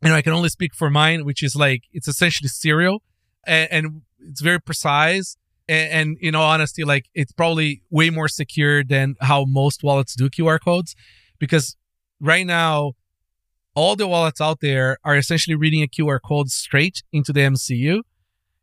You 0.00 0.10
know, 0.10 0.14
I 0.14 0.22
can 0.22 0.32
only 0.32 0.48
speak 0.48 0.74
for 0.74 0.88
mine, 0.88 1.24
which 1.24 1.42
is 1.42 1.56
like 1.56 1.82
it's 1.92 2.06
essentially 2.06 2.48
serial, 2.48 3.02
and, 3.44 3.72
and 3.72 4.02
it's 4.20 4.40
very 4.40 4.60
precise. 4.60 5.36
And, 5.68 5.90
and 5.90 6.18
in 6.20 6.36
all 6.36 6.48
honesty, 6.48 6.84
like 6.84 7.06
it's 7.14 7.32
probably 7.32 7.82
way 7.90 8.10
more 8.10 8.28
secure 8.28 8.84
than 8.84 9.16
how 9.20 9.44
most 9.44 9.82
wallets 9.82 10.14
do 10.14 10.30
QR 10.30 10.60
codes, 10.60 10.94
because 11.40 11.76
right 12.20 12.46
now 12.46 12.92
all 13.74 13.94
the 13.94 14.08
wallets 14.08 14.40
out 14.40 14.60
there 14.60 14.98
are 15.04 15.16
essentially 15.16 15.54
reading 15.54 15.82
a 15.82 15.86
QR 15.86 16.18
code 16.24 16.50
straight 16.50 17.02
into 17.12 17.32
the 17.32 17.40
MCU, 17.40 18.02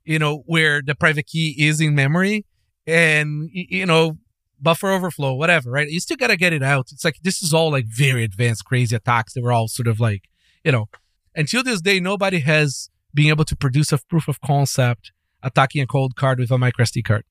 you 0.04 0.20
know, 0.20 0.44
where 0.46 0.82
the 0.82 0.96
private 0.96 1.28
key 1.28 1.56
is 1.58 1.80
in 1.80 1.96
memory 1.96 2.46
and, 2.88 3.50
you 3.52 3.86
know, 3.86 4.18
buffer 4.60 4.92
overflow, 4.92 5.34
whatever, 5.34 5.72
right? 5.72 5.90
You 5.90 6.00
still 6.00 6.18
got 6.18 6.28
to 6.28 6.38
get 6.38 6.54
it 6.54 6.64
out. 6.64 6.88
It's 6.92 7.06
like, 7.06 7.18
this 7.22 7.42
is 7.42 7.54
all 7.54 7.72
like 7.72 7.86
very 7.86 8.24
advanced, 8.24 8.66
crazy 8.66 8.96
attacks 8.96 9.34
that 9.34 9.44
were 9.44 9.52
all 9.52 9.68
sort 9.68 9.88
of 9.88 10.00
like, 10.00 10.24
you 10.64 10.72
know, 10.72 10.88
until 11.36 11.64
this 11.64 11.82
day, 11.82 12.00
nobody 12.00 12.40
has 12.40 12.90
been 13.14 13.28
able 13.28 13.46
to 13.46 13.56
produce 13.56 13.92
a 13.92 13.98
proof 13.98 14.28
of 14.28 14.42
concept 14.42 15.12
attacking 15.44 15.82
a 15.82 15.88
Coldcard 15.88 16.40
with 16.40 16.52
a 16.52 16.58
micro 16.58 16.86
SD 16.86 17.04
card. 17.04 17.24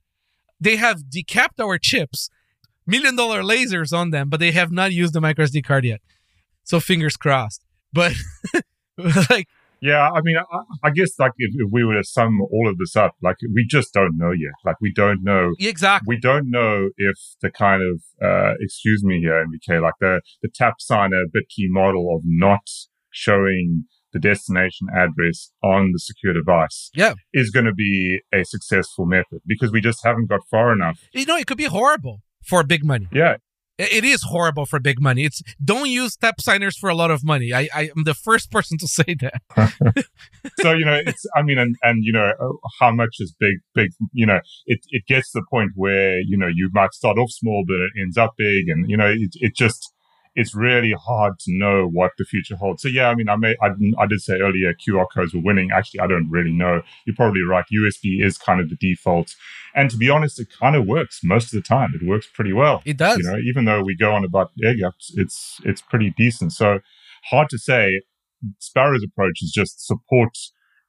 They 0.60 0.76
have 0.76 1.04
decapped 1.04 1.60
our 1.60 1.78
chips, 1.78 2.30
million 2.86 3.16
dollar 3.16 3.42
lasers 3.42 3.92
on 3.96 4.10
them, 4.10 4.28
but 4.28 4.40
they 4.40 4.52
have 4.52 4.70
not 4.70 4.92
used 4.92 5.12
the 5.12 5.20
micro 5.20 5.44
SD 5.44 5.64
card 5.64 5.84
yet. 5.84 6.00
So 6.62 6.80
fingers 6.80 7.16
crossed. 7.16 7.64
But 7.92 8.12
like 9.30 9.48
Yeah, 9.90 10.08
I 10.10 10.20
mean, 10.22 10.36
I, 10.38 10.88
I 10.88 10.90
guess 10.90 11.10
like 11.18 11.32
if, 11.36 11.50
if 11.54 11.68
we 11.70 11.84
were 11.84 11.94
to 12.00 12.04
sum 12.04 12.40
all 12.40 12.68
of 12.70 12.78
this 12.78 12.96
up, 12.96 13.12
like 13.22 13.36
we 13.54 13.66
just 13.68 13.92
don't 13.92 14.16
know 14.16 14.30
yet. 14.32 14.52
Like 14.64 14.76
we 14.80 14.92
don't 14.92 15.22
know. 15.22 15.52
exactly. 15.60 16.06
We 16.16 16.20
don't 16.20 16.50
know 16.50 16.88
if 16.96 17.16
the 17.42 17.50
kind 17.50 17.82
of 17.90 17.96
uh, 18.28 18.54
excuse 18.60 19.04
me 19.04 19.20
here, 19.20 19.44
NVK, 19.46 19.82
like 19.82 19.94
the 20.00 20.20
the 20.42 20.48
tap 20.54 20.74
signer 20.80 21.24
Bitkey 21.34 21.66
model 21.68 22.04
of 22.16 22.22
not 22.24 22.66
showing 23.10 23.84
the 24.12 24.18
destination 24.20 24.86
address 24.96 25.50
on 25.62 25.90
the 25.92 25.98
secure 25.98 26.32
device 26.32 26.90
Yeah. 26.94 27.14
is 27.32 27.50
going 27.50 27.66
to 27.66 27.74
be 27.74 28.20
a 28.32 28.44
successful 28.44 29.06
method 29.06 29.40
because 29.46 29.72
we 29.72 29.80
just 29.80 30.04
haven't 30.04 30.28
got 30.28 30.40
far 30.50 30.72
enough. 30.72 31.00
You 31.12 31.26
know, 31.26 31.36
it 31.36 31.46
could 31.48 31.58
be 31.58 31.64
horrible 31.64 32.20
for 32.46 32.62
big 32.62 32.84
money. 32.84 33.08
Yeah, 33.12 33.36
It 33.76 34.04
is 34.04 34.22
horrible 34.22 34.66
for 34.66 34.78
big 34.78 35.00
money. 35.00 35.24
It's 35.24 35.42
don't 35.62 35.88
use 35.88 36.16
TAPSIGNERs 36.16 36.76
for 36.78 36.88
a 36.88 36.94
lot 36.94 37.10
of 37.10 37.24
money. 37.24 37.52
I, 37.52 37.68
I 37.74 37.90
am 37.96 38.04
the 38.04 38.14
first 38.14 38.52
person 38.52 38.78
to 38.78 38.86
say 38.86 39.16
that. 39.20 39.42
so 40.60 40.72
you 40.72 40.84
know 40.84 41.00
it's 41.06 41.24
i 41.34 41.42
mean 41.42 41.58
and 41.58 41.76
and 41.82 42.04
you 42.04 42.12
know 42.12 42.32
uh, 42.40 42.68
how 42.80 42.90
much 42.90 43.16
is 43.18 43.34
big 43.38 43.56
big 43.74 43.90
you 44.12 44.26
know 44.26 44.40
it 44.66 44.80
it 44.90 45.06
gets 45.06 45.32
to 45.32 45.40
the 45.40 45.46
point 45.50 45.70
where 45.74 46.18
you 46.20 46.36
know 46.36 46.46
you 46.46 46.70
might 46.72 46.92
start 46.92 47.18
off 47.18 47.30
small 47.30 47.64
but 47.66 47.76
it 47.76 47.90
ends 48.00 48.18
up 48.18 48.34
big 48.36 48.68
and 48.68 48.90
you 48.90 48.96
know 48.96 49.06
it, 49.06 49.30
it 49.34 49.56
just 49.56 49.93
it's 50.34 50.54
really 50.54 50.92
hard 50.92 51.38
to 51.40 51.46
know 51.48 51.86
what 51.86 52.12
the 52.18 52.24
future 52.24 52.56
holds. 52.56 52.82
So 52.82 52.88
yeah 52.88 53.08
i 53.08 53.14
mean 53.14 53.28
i 53.28 53.36
may 53.36 53.56
I, 53.62 53.68
I 53.98 54.06
did 54.06 54.20
say 54.20 54.34
earlier 54.40 54.74
qr 54.74 55.06
codes 55.12 55.34
were 55.34 55.40
winning. 55.40 55.70
Actually 55.72 56.00
i 56.00 56.06
don't 56.06 56.28
really 56.30 56.52
know. 56.52 56.82
You're 57.04 57.16
probably 57.16 57.42
right. 57.42 57.64
Usb 57.72 58.24
is 58.24 58.38
kind 58.38 58.60
of 58.60 58.68
the 58.70 58.76
default. 58.76 59.34
And 59.74 59.90
to 59.90 59.96
be 59.96 60.10
honest 60.10 60.40
it 60.40 60.48
kind 60.58 60.76
of 60.76 60.86
works 60.86 61.20
most 61.22 61.46
of 61.46 61.62
the 61.62 61.66
time. 61.66 61.92
It 61.94 62.06
works 62.06 62.26
pretty 62.32 62.52
well. 62.52 62.82
It 62.84 62.96
does. 62.96 63.18
you 63.18 63.24
know 63.24 63.38
even 63.38 63.64
though 63.64 63.82
we 63.82 63.96
go 63.96 64.12
on 64.14 64.24
about 64.24 64.50
air 64.62 64.74
gaps 64.74 65.12
it's 65.16 65.60
it's 65.64 65.82
pretty 65.82 66.10
decent. 66.16 66.52
So 66.52 66.80
hard 67.30 67.48
to 67.50 67.58
say. 67.58 68.02
Sparrow's 68.58 69.02
approach 69.02 69.38
is 69.40 69.50
just 69.52 69.86
support 69.86 70.36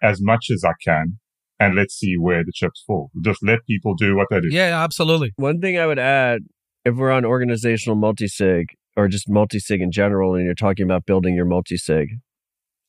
as 0.02 0.22
much 0.22 0.50
as 0.54 0.66
I 0.66 0.74
can 0.84 1.20
and 1.60 1.76
let's 1.76 1.96
see 1.96 2.18
where 2.18 2.44
the 2.44 2.52
chips 2.54 2.84
fall. 2.86 3.12
Just 3.22 3.42
let 3.44 3.66
people 3.66 3.96
do 3.96 4.16
what 4.16 4.28
they 4.30 4.42
do. 4.42 4.50
Yeah, 4.52 4.84
absolutely. 4.84 5.34
One 5.38 5.62
thing 5.62 5.80
I 5.80 5.86
would 5.86 6.00
add, 6.00 6.42
if 6.84 6.96
we're 6.96 7.12
on 7.12 7.26
organizational 7.26 7.98
multisig 7.98 8.66
or 8.96 9.08
just 9.08 9.30
multisig 9.30 9.82
in 9.82 9.92
general, 9.92 10.36
and 10.36 10.46
you're 10.46 10.54
talking 10.54 10.84
about 10.84 11.06
building 11.06 11.36
your 11.36 11.46
multisig, 11.46 12.20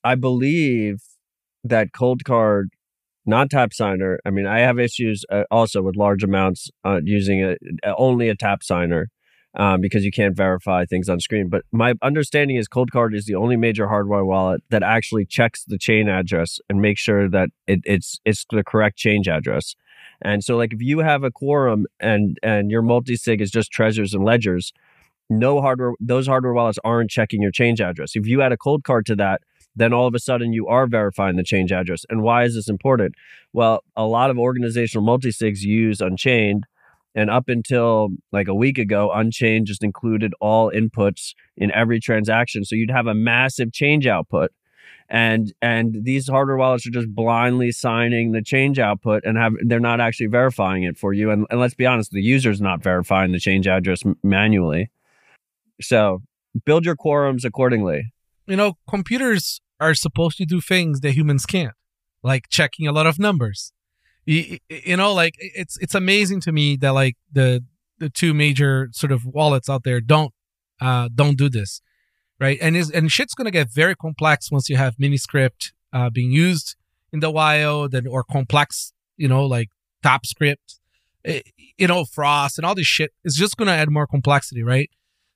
I 0.05 0.15
believe 0.15 1.03
that 1.65 1.93
Coldcard, 1.93 2.67
not 3.25 3.51
TAPSIGNER. 3.51 4.19
I 4.25 4.31
mean, 4.31 4.47
I 4.47 4.61
have 4.61 4.79
issues 4.79 5.25
uh, 5.31 5.45
also 5.51 5.83
with 5.83 5.97
large 5.97 6.23
amounts 6.23 6.71
uh, 6.85 7.01
using 7.03 7.43
a, 7.43 7.57
only 7.97 8.29
a 8.29 8.37
TAPSIGNER. 8.37 9.07
Um, 9.59 9.81
because 9.81 10.05
you 10.05 10.11
can't 10.11 10.37
verify 10.37 10.85
things 10.85 11.09
on 11.09 11.19
screen. 11.19 11.49
But 11.49 11.63
my 11.73 11.95
understanding 12.03 12.57
is 12.59 12.69
Coldcard 12.69 13.15
is 13.15 13.25
the 13.25 13.37
only 13.37 13.57
major 13.57 13.89
hardware 13.89 14.23
wallet 14.23 14.63
that 14.69 14.83
actually 14.83 15.25
checks 15.25 15.65
the 15.65 15.79
chain 15.79 16.11
address 16.11 16.61
and 16.69 16.83
makes 16.83 17.01
sure 17.01 17.27
that 17.31 17.49
it, 17.67 17.81
it's 17.85 18.21
it's 18.27 18.45
the 18.51 18.63
correct 18.63 18.99
change 18.99 19.29
address. 19.29 19.75
And 20.21 20.45
so, 20.45 20.59
like, 20.59 20.75
if 20.75 20.83
you 20.83 20.99
have 20.99 21.25
a 21.25 21.31
quorum 21.31 21.87
and 21.99 22.39
and 22.43 22.71
your 22.71 22.83
multi-sig 22.83 23.41
is 23.41 23.51
just 23.51 23.73
Trezors 23.73 24.13
and 24.13 24.27
ledgers, 24.27 24.75
no 25.29 25.61
hardware, 25.61 25.93
those 26.01 26.27
hardware 26.27 26.53
wallets 26.53 26.79
aren't 26.85 27.11
checking 27.11 27.43
your 27.43 27.51
change 27.51 27.81
address. 27.81 28.15
If 28.15 28.27
you 28.27 28.43
add 28.43 28.53
a 28.53 28.57
Coldcard 28.57 29.05
to 29.07 29.17
that, 29.17 29.43
then 29.75 29.93
all 29.93 30.07
of 30.07 30.15
a 30.15 30.19
sudden 30.19 30.53
you 30.53 30.67
are 30.69 30.87
verifying 30.87 31.37
the 31.37 31.43
change 31.43 31.71
address. 31.71 32.05
And 32.09 32.23
why 32.23 32.45
is 32.45 32.55
this 32.55 32.69
important? 32.69 33.15
Well, 33.53 33.85
a 33.95 34.07
lot 34.07 34.31
of 34.31 34.39
organizational 34.39 35.05
multi-sigs 35.05 35.61
use 35.61 36.01
Unchained. 36.01 36.65
And 37.15 37.31
up 37.31 37.49
until 37.49 38.11
like 38.33 38.49
a 38.49 38.55
week 38.55 38.79
ago, 38.79 39.11
Unchained 39.13 39.67
just 39.67 39.83
included 39.83 40.35
all 40.41 40.71
inputs 40.71 41.35
in 41.57 41.71
every 41.73 42.01
transaction. 42.01 42.65
So 42.65 42.75
you'd 42.75 42.91
have 42.91 43.07
a 43.07 43.15
massive 43.15 43.73
change 43.73 44.07
output 44.07 44.51
and 45.09 45.53
and 45.63 46.05
these 46.05 46.29
hardware 46.29 46.57
wallets 46.57 46.87
are 46.87 46.91
just 46.91 47.15
blindly 47.15 47.71
signing 47.71 48.33
the 48.33 48.43
change 48.43 48.79
output 48.79 49.25
and 49.25 49.39
have 49.39 49.53
they're 49.65 49.79
not 49.81 50.01
actually 50.01 50.27
verifying 50.27 50.83
it 50.83 50.99
for 50.99 51.13
you 51.13 51.31
and, 51.31 51.47
and 51.51 51.61
let's 51.61 51.75
be 51.75 51.87
honest 51.87 52.11
the 52.11 52.23
user's 52.23 52.61
not 52.61 52.83
verifying 52.83 53.33
the 53.33 53.39
change 53.39 53.67
address 53.69 54.05
m- 54.05 54.17
manually 54.23 54.91
so 55.81 56.23
build 56.65 56.85
your 56.85 56.97
quorums 56.97 57.45
accordingly 57.45 58.13
You 58.47 58.57
know, 58.57 58.75
computers 58.89 59.61
are 59.81 59.95
supposed 59.95 60.39
to 60.39 60.47
do 60.47 60.61
things 60.61 61.01
that 61.01 61.13
humans 61.13 61.47
can't, 61.47 61.75
like 62.23 62.45
checking 62.49 62.87
a 62.87 62.93
lot 62.93 63.07
of 63.07 63.19
numbers. 63.19 63.73
You, 64.25 64.59
you 64.69 64.97
know, 64.97 65.13
like 65.13 65.35
it's 65.39 65.77
it's 65.79 65.95
amazing 65.95 66.41
to 66.43 66.53
me 66.53 66.77
that 66.79 66.91
like 66.95 67.17
the 67.33 67.65
the 67.99 68.11
two 68.11 68.35
major 68.35 68.89
sort 68.93 69.13
of 69.13 69.25
wallets 69.25 69.69
out 69.69 69.85
there 69.85 70.01
don't 70.01 70.33
uh 70.81 71.09
don't 71.15 71.37
do 71.39 71.49
this, 71.49 71.81
right? 72.41 72.59
And 72.61 72.77
is 72.77 72.91
and 72.91 73.11
shit's 73.11 73.35
gonna 73.35 73.51
get 73.51 73.69
very 73.73 73.95
complex 73.97 74.51
once 74.51 74.69
you 74.69 74.77
have 74.77 74.97
Miniscript 74.97 75.73
uh 75.93 76.11
being 76.11 76.33
used 76.33 76.77
in 77.13 77.21
the 77.21 77.31
wild 77.31 77.95
and 77.95 78.07
or 78.09 78.25
complex, 78.25 78.93
you 79.17 79.29
know, 79.29 79.45
like 79.47 79.69
Tapscript, 80.05 80.79
eh, 81.25 81.43
you 81.79 81.87
know, 81.87 82.05
Frost 82.05 82.59
and 82.59 82.67
all 82.67 82.75
this 82.75 82.87
shit 82.87 83.13
is 83.25 83.35
just 83.37 83.57
gonna 83.57 83.73
add 83.73 83.91
more 83.91 84.07
complexity, 84.07 84.63
right? 84.63 84.91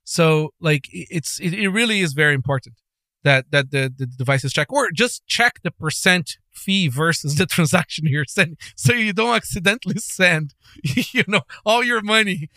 So 0.05 0.51
like 0.61 0.85
it's 0.93 1.41
it, 1.41 1.55
it 1.55 1.69
really 1.69 2.01
is 2.01 2.13
very 2.13 2.35
important 2.35 2.77
that 3.23 3.51
that 3.51 3.71
the, 3.71 3.93
the 3.97 4.07
devices 4.07 4.53
check 4.53 4.73
or 4.73 4.91
just 4.91 5.27
check 5.27 5.61
the 5.63 5.71
percent 5.71 6.39
fee 6.53 6.89
versus 6.89 7.37
the 7.37 7.47
transaction 7.55 8.07
you're 8.07 8.25
sending 8.25 8.57
so 8.77 8.93
you 8.93 9.13
don't 9.13 9.35
accidentally 9.35 9.95
send 9.99 10.55
you 10.83 11.25
know 11.29 11.43
all 11.65 11.85
your 11.85 12.03
money 12.03 12.49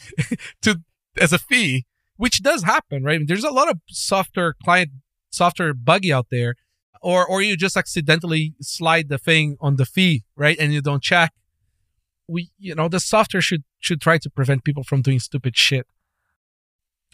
to 0.62 0.82
as 1.20 1.34
a 1.34 1.40
fee 1.40 1.86
which 2.18 2.42
does 2.42 2.64
happen 2.64 3.04
right? 3.04 3.20
There's 3.26 3.44
a 3.44 3.52
lot 3.52 3.70
of 3.70 3.80
software 3.90 4.56
client 4.64 4.92
software 5.32 5.74
buggy 5.74 6.14
out 6.14 6.28
there 6.32 6.56
or 7.02 7.26
or 7.26 7.42
you 7.42 7.58
just 7.58 7.76
accidentally 7.76 8.54
slide 8.62 9.10
the 9.10 9.18
thing 9.18 9.58
on 9.60 9.76
the 9.76 9.86
fee 9.86 10.24
right? 10.36 10.58
And 10.60 10.74
you 10.74 10.82
don't 10.82 11.04
check. 11.04 11.34
We 12.28 12.52
you 12.58 12.76
know 12.76 12.88
the 12.88 13.00
software 13.00 13.42
should 13.42 13.64
should 13.80 14.00
try 14.00 14.18
to 14.18 14.30
prevent 14.30 14.64
people 14.64 14.84
from 14.84 15.02
doing 15.02 15.20
stupid 15.20 15.58
shit 15.58 15.86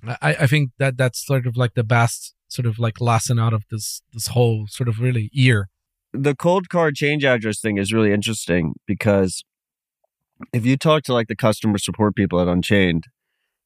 I, 0.08 0.36
I 0.42 0.48
think 0.48 0.72
that 0.80 0.98
that's 0.98 1.26
sort 1.26 1.46
of 1.46 1.58
like 1.58 1.74
the 1.74 1.84
best 1.84 2.34
sort 2.48 2.66
of 2.66 2.80
like 2.80 3.00
lesson 3.00 3.40
out 3.40 3.54
of 3.54 3.64
this 3.70 4.02
this 4.14 4.28
whole 4.28 4.66
sort 4.68 4.90
of 4.90 5.00
really 5.00 5.30
year. 5.32 5.70
the 6.14 6.36
Coldcard 6.36 6.96
change 6.96 7.24
address 7.24 7.60
thing 7.60 7.78
is 7.78 7.94
really 7.94 8.12
interesting 8.12 8.74
because 8.88 9.44
if 10.54 10.66
you 10.66 10.78
talk 10.78 11.04
to 11.04 11.14
like 11.14 11.28
the 11.28 11.36
customer 11.36 11.78
support 11.78 12.16
people 12.16 12.40
at 12.40 12.48
Unchained, 12.48 13.06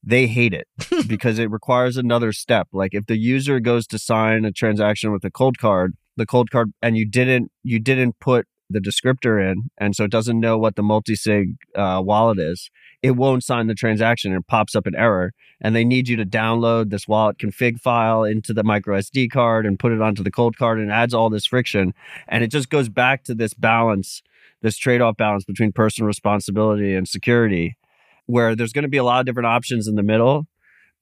they 0.03 0.27
hate 0.27 0.53
it 0.53 0.67
because 1.07 1.39
it 1.39 1.49
requires 1.49 1.97
another 1.97 2.33
step. 2.33 2.67
Like 2.73 2.93
if 2.93 3.05
the 3.05 3.17
user 3.17 3.59
goes 3.59 3.87
to 3.87 3.99
sign 3.99 4.43
a 4.43 4.51
transaction 4.51 5.11
with 5.11 5.23
a 5.23 5.31
Coldcard, 5.31 5.89
the 6.17 6.25
Coldcard, 6.25 6.73
and 6.81 6.97
you 6.97 7.07
didn't 7.07 7.51
you 7.63 7.79
didn't 7.79 8.19
put 8.19 8.47
the 8.69 8.79
descriptor 8.79 9.39
in, 9.51 9.69
and 9.77 9.95
so 9.95 10.03
it 10.03 10.11
doesn't 10.11 10.39
know 10.39 10.57
what 10.57 10.75
the 10.75 10.83
multi-sig 10.83 11.55
uh, 11.75 12.01
wallet 12.03 12.39
is. 12.39 12.69
It 13.01 13.11
won't 13.11 13.43
sign 13.43 13.67
the 13.67 13.75
transaction. 13.75 14.33
and 14.33 14.45
pops 14.45 14.75
up 14.75 14.87
an 14.87 14.95
error, 14.95 15.33
and 15.61 15.75
they 15.75 15.83
need 15.83 16.07
you 16.07 16.15
to 16.15 16.25
download 16.25 16.89
this 16.89 17.07
wallet 17.07 17.37
config 17.37 17.79
file 17.79 18.23
into 18.23 18.53
the 18.53 18.63
micro 18.63 18.97
SD 18.99 19.29
card 19.31 19.65
and 19.65 19.79
put 19.79 19.91
it 19.91 20.01
onto 20.01 20.23
the 20.23 20.31
Coldcard, 20.31 20.81
and 20.81 20.91
adds 20.91 21.13
all 21.13 21.29
this 21.29 21.45
friction. 21.45 21.93
And 22.27 22.43
it 22.43 22.47
just 22.47 22.69
goes 22.69 22.89
back 22.89 23.23
to 23.25 23.35
this 23.35 23.53
balance, 23.53 24.23
this 24.61 24.77
trade-off 24.77 25.17
balance 25.17 25.45
between 25.45 25.71
personal 25.71 26.07
responsibility 26.07 26.95
and 26.95 27.07
security, 27.07 27.77
where 28.25 28.55
there's 28.55 28.73
going 28.73 28.83
to 28.83 28.89
be 28.89 28.97
a 28.97 29.03
lot 29.03 29.19
of 29.19 29.25
different 29.25 29.47
options 29.47 29.87
in 29.87 29.95
the 29.95 30.03
middle. 30.03 30.47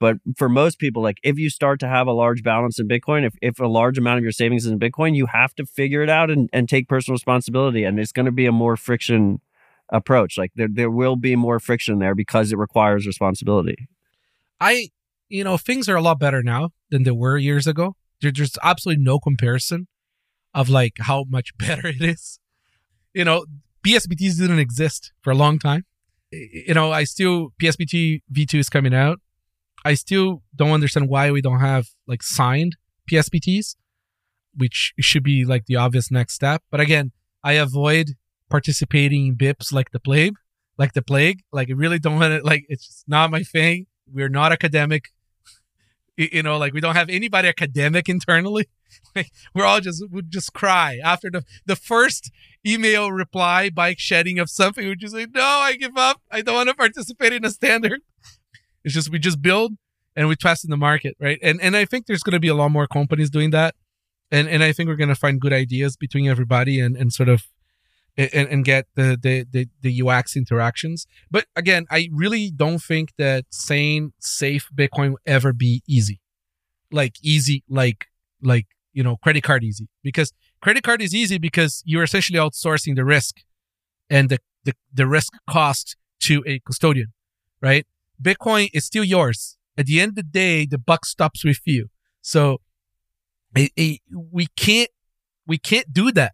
But 0.02 0.18
for 0.36 0.50
most 0.50 0.80
people, 0.80 1.04
like 1.04 1.20
if 1.22 1.38
you 1.38 1.52
start 1.52 1.80
to 1.82 1.88
have 1.88 2.08
a 2.08 2.12
large 2.12 2.42
balance 2.42 2.80
in 2.80 2.88
Bitcoin, 2.88 3.24
if, 3.24 3.36
if 3.40 3.60
a 3.60 3.68
large 3.68 4.00
amount 4.00 4.18
of 4.18 4.24
your 4.24 4.32
savings 4.32 4.66
is 4.66 4.72
in 4.72 4.80
Bitcoin, 4.80 5.16
you 5.16 5.28
have 5.28 5.54
to 5.58 5.66
figure 5.66 6.02
it 6.02 6.10
out 6.10 6.32
and, 6.32 6.50
and 6.52 6.68
take 6.68 6.90
personal 6.90 7.14
responsibility. 7.14 7.84
And 7.84 8.00
it's 8.00 8.12
going 8.12 8.26
to 8.26 8.32
be 8.32 8.48
a 8.48 8.52
more 8.52 8.76
friction 8.76 9.42
approach. 9.90 10.40
Like 10.40 10.54
there, 10.56 10.68
there 10.68 10.90
will 10.90 11.18
be 11.18 11.36
more 11.36 11.60
friction 11.60 12.00
there 12.00 12.16
because 12.16 12.52
it 12.52 12.58
requires 12.58 13.06
responsibility. 13.06 13.88
I 14.60 14.90
you 15.30 15.44
know 15.44 15.58
things 15.58 15.88
are 15.88 15.96
a 15.96 16.02
lot 16.02 16.18
better 16.18 16.42
now 16.42 16.72
than 16.90 17.04
they 17.04 17.12
were 17.12 17.38
years 17.38 17.68
ago. 17.68 17.96
There, 18.22 18.32
there's 18.32 18.58
absolutely 18.64 19.04
no 19.04 19.20
comparison 19.20 19.88
of 20.52 20.68
like 20.68 20.94
how 21.02 21.26
much 21.30 21.56
better 21.60 21.88
it 21.88 22.02
is. 22.02 22.40
You 23.14 23.24
know, 23.24 23.46
PSBTs 23.86 24.40
didn't 24.40 24.58
exist 24.58 25.14
for 25.22 25.30
a 25.30 25.36
long 25.36 25.60
time. 25.60 25.86
You 26.32 26.74
know, 26.74 26.92
I 26.92 27.04
still 27.04 27.54
PSBT 27.62 28.24
V2 28.34 28.56
is 28.56 28.70
coming 28.70 28.96
out. 28.96 29.20
I 29.84 29.96
still 29.96 30.44
don't 30.56 30.72
understand 30.72 31.10
why 31.10 31.32
we 31.32 31.42
don't 31.42 31.60
have 31.60 31.88
like 32.08 32.24
signed 32.24 32.78
PSBTs, 33.10 33.76
which 34.56 34.94
should 35.00 35.24
be 35.24 35.46
like 35.46 35.66
the 35.66 35.76
obvious 35.76 36.12
next 36.12 36.34
step. 36.34 36.64
But 36.70 36.80
again, 36.80 37.12
I 37.44 37.54
avoid 37.54 38.12
participating 38.50 39.28
in 39.28 39.36
BIPs 39.36 39.74
like 39.74 39.92
the 39.92 40.00
plague, 40.00 40.36
like 40.78 40.94
the 40.94 41.02
plague. 41.02 41.42
Like 41.52 41.70
I 41.70 41.74
really 41.74 42.00
don't 42.00 42.20
want 42.20 42.42
to. 42.42 42.46
Like 42.46 42.66
it's 42.70 42.86
just 42.86 43.08
not 43.08 43.32
my 43.32 43.44
thing. 43.44 43.88
We're 44.12 44.30
not 44.30 44.52
academic. 44.52 45.10
You 46.18 46.44
know, 46.44 46.58
like 46.58 46.74
we 46.74 46.82
don't 46.82 46.96
have 46.96 47.10
anybody 47.10 47.48
academic 47.48 48.08
internally 48.08 48.68
like 49.16 49.32
we're 49.54 49.66
all 49.66 49.80
just 49.80 50.04
would 50.12 50.32
just 50.32 50.54
cry 50.54 51.00
after 51.04 51.30
the 51.30 51.44
the 51.66 51.76
first 51.76 52.32
email 52.66 53.12
reply 53.12 53.70
bike 53.70 54.00
shedding 54.00 54.40
of 54.40 54.50
something. 54.50 54.88
We 54.88 54.96
just 54.96 55.16
like, 55.16 55.30
no, 55.34 55.42
I 55.42 55.76
give 55.76 55.98
up. 55.98 56.22
I 56.32 56.42
don't 56.42 56.56
want 56.56 56.70
to 56.70 56.76
participate 56.76 57.34
in 57.34 57.46
a 57.46 57.50
standard. 57.50 58.02
It's 58.84 58.94
just 58.94 59.12
we 59.12 59.20
just 59.20 59.42
build 59.42 59.74
and 60.16 60.28
we 60.28 60.36
test 60.36 60.64
in 60.64 60.70
the 60.70 60.78
market, 60.78 61.16
right? 61.20 61.40
And 61.42 61.62
and 61.62 61.76
I 61.76 61.86
think 61.86 62.06
there's 62.06 62.24
going 62.24 62.34
to 62.34 62.40
be 62.40 62.48
a 62.48 62.56
lot 62.56 62.70
more 62.70 62.88
companies 62.88 63.30
doing 63.30 63.52
that, 63.52 63.76
and 64.32 64.48
and 64.48 64.64
I 64.64 64.72
think 64.72 64.88
we're 64.88 64.96
going 64.96 65.10
to 65.10 65.16
find 65.16 65.40
good 65.40 65.54
ideas 65.54 65.96
between 65.98 66.28
everybody 66.28 66.80
and 66.80 66.96
and 66.98 67.14
sort 67.14 67.30
of 67.30 67.44
and, 68.18 68.50
and 68.50 68.66
get 68.66 68.88
the, 68.96 69.18
the 69.22 69.46
the 69.52 69.68
the 69.82 70.08
UX 70.08 70.36
interactions. 70.36 71.08
But 71.30 71.46
again, 71.56 71.86
I 71.90 72.10
really 72.12 72.52
don't 72.52 72.80
think 72.80 73.14
that 73.18 73.46
saying 73.50 74.14
safe 74.20 74.70
Bitcoin 74.76 75.12
will 75.12 75.20
ever 75.26 75.54
be 75.54 75.82
easy, 75.88 76.20
like 76.92 77.16
easy, 77.22 77.64
like 77.70 78.08
like 78.42 78.68
you 78.94 79.04
know 79.04 79.18
credit 79.18 79.44
card 79.44 79.64
easy 79.64 79.88
because 80.04 80.34
credit 80.62 80.84
card 80.84 81.02
is 81.02 81.16
easy 81.16 81.38
because 81.38 81.82
you're 81.86 82.04
essentially 82.04 82.40
outsourcing 82.40 82.96
the 82.96 83.06
risk 83.06 83.38
and 84.10 84.30
the 84.30 84.40
the, 84.64 84.74
the 84.94 85.08
risk 85.08 85.34
cost 85.50 85.96
to 86.20 86.44
a 86.46 86.60
custodian, 86.60 87.14
right? 87.62 87.86
Bitcoin 88.22 88.70
is 88.74 88.86
still 88.86 89.04
yours. 89.04 89.58
At 89.78 89.86
the 89.86 90.00
end 90.00 90.12
of 90.12 90.16
the 90.16 90.24
day, 90.24 90.66
the 90.66 90.78
buck 90.78 91.06
stops 91.06 91.44
with 91.44 91.62
you. 91.66 91.88
So 92.22 92.62
it, 93.56 93.72
it, 93.76 94.02
we 94.12 94.48
can't 94.56 94.90
we 95.48 95.58
can't 95.58 95.92
do 95.92 96.12
that 96.12 96.34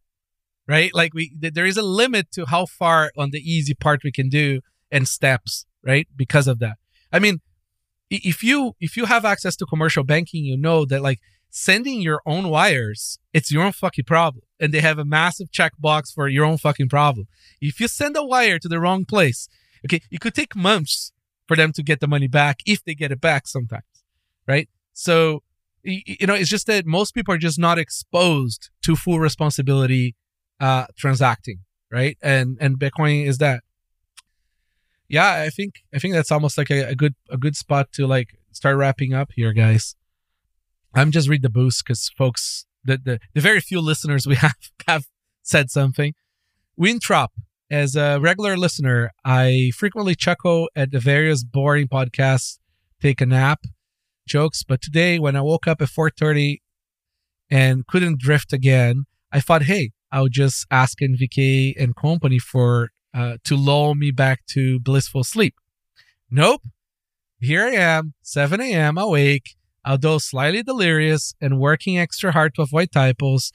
right? 0.68 0.94
Like 0.94 1.14
we, 1.14 1.34
there 1.40 1.66
is 1.66 1.78
a 1.78 1.82
limit 1.82 2.32
to 2.34 2.46
how 2.46 2.66
far 2.66 3.12
on 3.18 3.32
the 3.32 3.40
easy 3.40 3.74
part 3.74 4.04
we 4.04 4.12
can 4.12 4.30
do 4.30 4.62
and 4.92 5.08
steps, 5.08 5.66
right? 5.84 6.08
Because 6.16 6.48
of 6.48 6.60
that. 6.60 6.78
I 7.12 7.20
mean, 7.20 7.40
if 8.10 8.44
you 8.44 8.74
if 8.80 8.96
you 8.96 9.06
have 9.06 9.26
access 9.26 9.56
to 9.58 9.66
commercial 9.66 10.04
banking, 10.04 10.46
you 10.46 10.58
know 10.58 10.86
that 10.86 11.02
like 11.02 11.20
sending 11.50 12.02
your 12.02 12.22
own 12.26 12.50
wires, 12.50 13.20
it's 13.34 13.52
your 13.52 13.64
own 13.64 13.74
fucking 13.74 14.06
problem, 14.06 14.44
and 14.60 14.74
they 14.74 14.82
have 14.82 15.00
a 15.00 15.06
massive 15.06 15.52
checkbox 15.52 16.14
for 16.14 16.28
your 16.28 16.46
own 16.46 16.58
fucking 16.58 16.90
problem. 16.90 17.28
If 17.60 17.80
you 17.82 17.88
send 17.88 18.16
a 18.16 18.24
wire 18.24 18.60
to 18.60 18.68
the 18.68 18.80
wrong 18.80 19.04
place, 19.04 19.50
okay, 19.86 20.02
it 20.10 20.22
could 20.22 20.36
take 20.36 20.56
months 20.56 21.12
for 21.48 21.56
them 21.56 21.72
to 21.74 21.84
get 21.84 22.00
the 22.00 22.08
money 22.08 22.28
back 22.28 22.60
if 22.66 22.84
they 22.84 22.94
get 22.94 23.12
it 23.12 23.22
back 23.22 23.48
sometimes, 23.48 23.84
right? 24.48 24.70
So 24.94 25.44
you 25.84 26.28
know, 26.28 26.34
it's 26.34 26.50
just 26.50 26.68
that 26.68 26.86
most 26.86 27.14
people 27.14 27.34
are 27.34 27.38
just 27.38 27.58
not 27.58 27.80
exposed 27.80 28.70
to 28.84 28.96
full 28.96 29.20
responsibility 29.20 30.16
uh, 30.60 30.86
transacting, 30.98 31.60
right? 31.92 32.18
And 32.22 32.58
and 32.60 32.78
Bitcoin 32.80 33.26
is 33.26 33.38
that. 33.38 33.64
Yeah, 35.08 35.42
I 35.42 35.50
think 35.50 35.76
I 35.94 36.00
think 36.00 36.14
that's 36.14 36.32
almost 36.32 36.58
like 36.58 36.70
a, 36.70 36.90
a 36.90 36.96
good 36.96 37.16
a 37.30 37.38
good 37.38 37.56
spot 37.56 37.92
to 37.94 38.06
like 38.06 38.38
start 38.52 38.76
wrapping 38.76 39.14
up 39.14 39.32
here, 39.34 39.54
guys. 39.54 39.96
I'm 40.94 41.12
just 41.12 41.30
read 41.30 41.44
the 41.44 41.50
boost 41.50 41.86
because 41.86 42.10
folks, 42.18 42.66
the, 42.84 42.98
the 42.98 43.20
the 43.34 43.42
very 43.42 43.62
few 43.62 43.80
listeners 43.80 44.28
we 44.28 44.36
have 44.48 44.56
have 44.88 45.06
said 45.44 45.72
something. 45.72 46.14
Wintrop, 46.78 47.30
as 47.70 47.96
a 47.96 48.20
regular 48.20 48.58
listener, 48.58 49.12
I 49.26 49.72
frequently 49.76 50.16
chuckle 50.16 50.70
at 50.76 50.92
the 50.92 51.00
various 51.00 51.44
boring 51.44 51.88
podcasts, 51.88 52.60
take 53.02 53.22
a 53.22 53.26
nap, 53.26 53.66
jokes. 54.26 54.64
But 54.64 54.82
today, 54.82 55.20
when 55.20 55.36
I 55.36 55.42
woke 55.42 55.68
up 55.68 55.82
at 55.82 55.90
4:30 55.90 56.62
and 57.50 57.86
couldn't 57.88 58.20
drift 58.20 58.54
again, 58.54 59.06
I 59.32 59.40
thought, 59.40 59.64
hey, 59.64 59.92
I'll 60.12 60.30
just 60.30 60.66
ask 60.72 61.00
NVK 61.00 61.74
and 61.78 61.96
company 61.96 62.40
for 62.40 62.92
uh, 63.14 63.38
to 63.46 63.58
lull 63.58 63.96
me 63.96 64.12
back 64.12 64.46
to 64.48 64.80
blissful 64.80 65.24
sleep. 65.24 65.56
Nope. 66.30 66.62
Here 67.40 67.66
I 67.66 67.72
am, 67.72 68.14
7 68.24 68.60
a.m. 68.60 68.98
awake, 68.98 69.56
although 69.86 70.18
slightly 70.18 70.64
delirious 70.64 71.36
and 71.40 71.60
working 71.60 71.98
extra 71.98 72.32
hard 72.32 72.56
to 72.56 72.64
avoid 72.64 72.92
typos. 72.92 73.52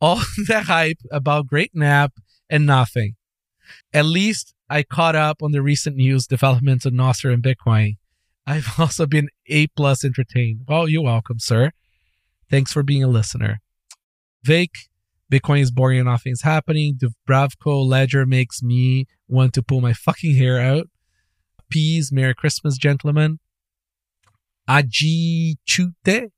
All 0.00 0.16
the 0.46 0.62
hype 0.62 0.98
about 1.10 1.46
great 1.46 1.72
nap 1.74 2.12
and 2.48 2.66
nothing. 2.66 3.16
At 3.92 4.06
least 4.06 4.54
I 4.68 4.82
caught 4.82 5.14
up 5.16 5.42
on 5.42 5.52
the 5.52 5.62
recent 5.62 5.96
news 5.96 6.26
developments 6.26 6.86
of 6.86 6.92
Nostr 6.92 7.32
and 7.32 7.42
Bitcoin. 7.42 7.96
I've 8.46 8.68
also 8.78 9.06
been 9.06 9.28
A 9.46 9.66
plus 9.68 10.04
entertained. 10.04 10.62
Well, 10.68 10.88
you're 10.88 11.02
welcome, 11.02 11.38
sir. 11.38 11.72
Thanks 12.50 12.72
for 12.72 12.82
being 12.82 13.02
a 13.02 13.08
listener. 13.08 13.60
Vake, 14.44 14.76
Bitcoin 15.32 15.60
is 15.60 15.70
boring 15.70 15.98
and 15.98 16.08
nothing 16.08 16.32
is 16.32 16.42
happening. 16.42 16.96
The 17.00 17.14
Bravco 17.28 17.86
ledger 17.86 18.26
makes 18.26 18.62
me 18.62 19.06
want 19.28 19.54
to 19.54 19.62
pull 19.62 19.80
my 19.80 19.94
fucking 19.94 20.36
hair 20.36 20.60
out. 20.60 20.88
Peace, 21.70 22.12
Merry 22.12 22.34
Christmas, 22.34 22.76
gentlemen. 22.76 23.38
Aji 24.68 25.54
Chute. 25.64 26.32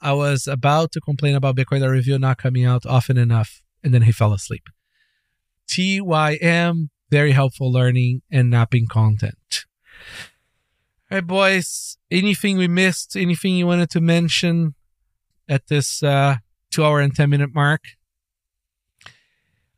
I 0.00 0.12
was 0.12 0.46
about 0.46 0.92
to 0.92 1.00
complain 1.00 1.34
about 1.34 1.56
Bitcoin 1.56 1.80
the 1.80 1.90
review 1.90 2.18
not 2.18 2.38
coming 2.38 2.64
out 2.64 2.86
often 2.86 3.16
enough, 3.16 3.62
and 3.82 3.92
then 3.92 4.02
he 4.02 4.12
fell 4.12 4.32
asleep. 4.32 4.64
TYM, 5.72 6.90
very 7.10 7.32
helpful 7.32 7.72
learning 7.72 8.20
and 8.30 8.50
napping 8.50 8.86
content. 8.86 9.64
All 11.10 11.16
right, 11.16 11.26
boys. 11.26 11.96
Anything 12.10 12.58
we 12.58 12.68
missed? 12.68 13.16
Anything 13.16 13.54
you 13.54 13.66
wanted 13.66 13.88
to 13.90 14.00
mention 14.00 14.74
at 15.48 15.68
this 15.68 16.02
uh, 16.02 16.36
two 16.70 16.84
hour 16.84 17.00
and 17.00 17.14
10 17.14 17.30
minute 17.30 17.54
mark. 17.54 17.80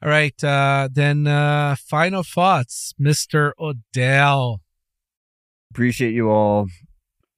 All 0.03 0.09
right. 0.09 0.43
Uh, 0.43 0.89
then 0.93 1.29
uh, 1.29 1.77
final 1.79 2.25
thoughts, 2.25 2.93
Mr. 3.01 3.53
Odell. 3.59 4.61
Appreciate 5.71 6.13
you 6.13 6.31
all. 6.31 6.67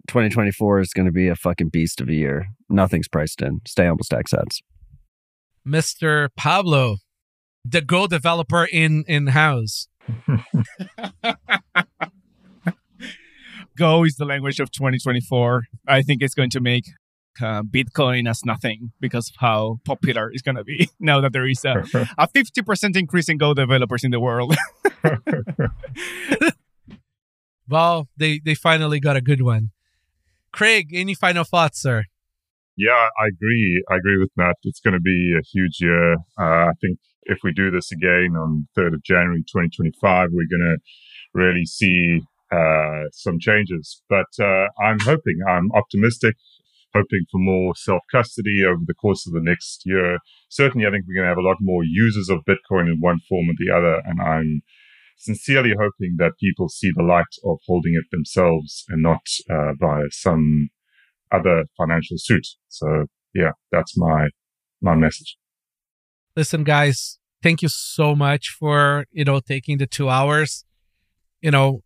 2024 0.08 0.80
is 0.80 0.92
going 0.94 1.06
to 1.06 1.12
be 1.12 1.28
a 1.28 1.36
fucking 1.36 1.68
beast 1.68 2.00
of 2.00 2.08
a 2.08 2.14
year. 2.14 2.46
Nothing's 2.70 3.08
priced 3.08 3.42
in. 3.42 3.60
Stay 3.66 3.86
humble, 3.86 4.04
stack 4.04 4.26
sats. 4.26 4.62
Mr. 5.66 6.28
Pablo, 6.36 6.96
the 7.70 7.80
Go 7.80 8.06
developer 8.06 8.64
in 8.70 9.04
in 9.08 9.28
house. 9.28 9.88
Go 13.76 14.04
is 14.04 14.16
the 14.16 14.24
language 14.24 14.58
of 14.60 14.70
2024. 14.70 15.64
I 15.86 16.02
think 16.02 16.22
it's 16.22 16.34
going 16.34 16.50
to 16.50 16.60
make 16.60 16.84
uh, 17.42 17.62
Bitcoin 17.62 18.28
as 18.28 18.44
nothing 18.44 18.92
because 19.00 19.28
of 19.28 19.36
how 19.38 19.78
popular 19.84 20.30
it's 20.32 20.42
going 20.42 20.56
to 20.56 20.64
be 20.64 20.88
now 21.00 21.20
that 21.20 21.32
there 21.34 21.46
is 21.46 21.62
a, 21.64 21.84
a 22.18 22.26
50% 22.28 22.96
increase 22.96 23.28
in 23.28 23.36
Go 23.36 23.52
developers 23.52 24.02
in 24.02 24.10
the 24.12 24.20
world. 24.20 24.56
well, 27.68 28.08
they, 28.16 28.40
they 28.42 28.54
finally 28.54 28.98
got 29.00 29.16
a 29.16 29.20
good 29.20 29.42
one. 29.42 29.72
Craig, 30.52 30.94
any 30.94 31.12
final 31.12 31.44
thoughts, 31.44 31.82
sir? 31.82 32.04
Yeah, 32.78 33.08
I 33.20 33.26
agree. 33.28 33.84
I 33.90 33.96
agree 33.96 34.18
with 34.18 34.30
Matt. 34.36 34.56
It's 34.62 34.80
going 34.80 34.94
to 34.94 35.00
be 35.00 35.34
a 35.38 35.42
huge 35.42 35.80
year. 35.80 36.14
Uh, 36.38 36.70
I 36.70 36.72
think 36.80 36.98
if 37.26 37.38
we 37.44 37.52
do 37.52 37.70
this 37.70 37.92
again 37.92 38.34
on 38.36 38.66
3rd 38.76 38.94
of 38.94 39.02
January 39.02 39.42
2025, 39.42 40.30
we're 40.32 40.50
going 40.50 40.76
to 40.76 40.78
really 41.34 41.64
see 41.64 42.20
uh, 42.50 43.08
some 43.12 43.38
changes. 43.38 44.02
But 44.08 44.26
uh, 44.40 44.66
I'm 44.82 44.98
hoping, 45.00 45.38
I'm 45.48 45.70
optimistic 45.72 46.36
hoping 46.96 47.26
for 47.30 47.38
more 47.38 47.74
self 47.76 48.02
custody 48.10 48.62
over 48.66 48.82
the 48.86 48.94
course 48.94 49.26
of 49.26 49.32
the 49.32 49.40
next 49.42 49.82
year. 49.84 50.18
Certainly, 50.48 50.86
I 50.86 50.90
think 50.90 51.04
we're 51.06 51.20
going 51.20 51.28
to 51.28 51.34
have 51.34 51.44
a 51.44 51.48
lot 51.48 51.56
more 51.60 51.82
users 51.84 52.28
of 52.28 52.44
Bitcoin 52.48 52.86
in 52.86 52.98
one 53.00 53.18
form 53.28 53.48
or 53.50 53.54
the 53.58 53.74
other. 53.74 54.02
And 54.04 54.20
I'm 54.20 54.62
sincerely 55.18 55.72
hoping 55.78 56.16
that 56.18 56.38
people 56.40 56.68
see 56.68 56.90
the 56.94 57.02
light 57.02 57.24
of 57.44 57.58
holding 57.66 57.94
it 57.94 58.04
themselves 58.10 58.84
and 58.88 59.02
not 59.02 59.22
uh, 59.50 59.72
via 59.78 60.04
some 60.10 60.68
other 61.32 61.64
financial 61.76 62.16
suit. 62.18 62.46
So, 62.68 63.06
yeah, 63.34 63.52
that's 63.70 63.96
my 63.96 64.28
my 64.80 64.94
message. 64.94 65.36
Listen, 66.36 66.64
guys, 66.64 67.18
thank 67.42 67.62
you 67.62 67.68
so 67.68 68.14
much 68.14 68.50
for 68.50 69.06
you 69.10 69.24
know 69.24 69.40
taking 69.40 69.78
the 69.78 69.86
two 69.86 70.10
hours. 70.10 70.64
You 71.40 71.50
know, 71.50 71.82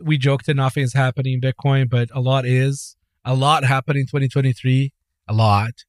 we 0.00 0.18
joked 0.18 0.46
that 0.46 0.54
nothing 0.54 0.82
is 0.82 0.94
happening 0.94 1.34
in 1.34 1.40
Bitcoin, 1.40 1.88
but 1.88 2.08
a 2.12 2.20
lot 2.20 2.44
is 2.44 2.96
a 3.24 3.34
lot 3.34 3.64
happened 3.64 3.98
in 3.98 4.06
2023. 4.06 4.92
A 5.28 5.32
lot. 5.32 5.84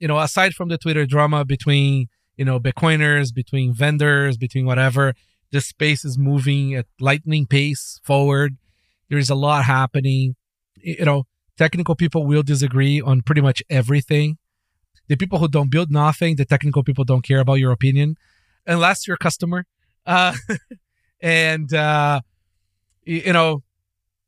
You 0.00 0.08
know, 0.08 0.18
aside 0.18 0.54
from 0.54 0.68
the 0.68 0.78
Twitter 0.78 1.06
drama 1.06 1.44
between, 1.44 2.08
you 2.36 2.44
know, 2.44 2.58
Bitcoiners, 2.58 3.32
between 3.32 3.72
vendors, 3.72 4.36
between 4.36 4.66
whatever, 4.66 5.14
this 5.52 5.66
space 5.66 6.04
is 6.04 6.18
moving 6.18 6.74
at 6.74 6.86
lightning 6.98 7.46
pace 7.46 8.00
forward. 8.02 8.56
There 9.10 9.18
is 9.18 9.30
a 9.30 9.34
lot 9.34 9.64
happening. 9.64 10.36
You 10.76 11.04
know, 11.04 11.24
technical 11.58 11.94
people 11.94 12.26
will 12.26 12.42
disagree 12.42 13.00
on 13.00 13.22
pretty 13.22 13.42
much 13.42 13.62
everything. 13.70 14.38
The 15.12 15.18
people 15.18 15.38
who 15.38 15.46
don't 15.46 15.70
build 15.70 15.90
nothing, 15.90 16.36
the 16.36 16.46
technical 16.46 16.82
people 16.82 17.04
don't 17.04 17.20
care 17.20 17.40
about 17.40 17.58
your 17.58 17.70
opinion 17.70 18.16
unless 18.66 19.06
you're 19.06 19.16
a 19.16 19.18
customer. 19.18 19.66
Uh, 20.06 20.34
and, 21.20 21.70
uh, 21.74 22.22
you 23.04 23.34
know, 23.34 23.62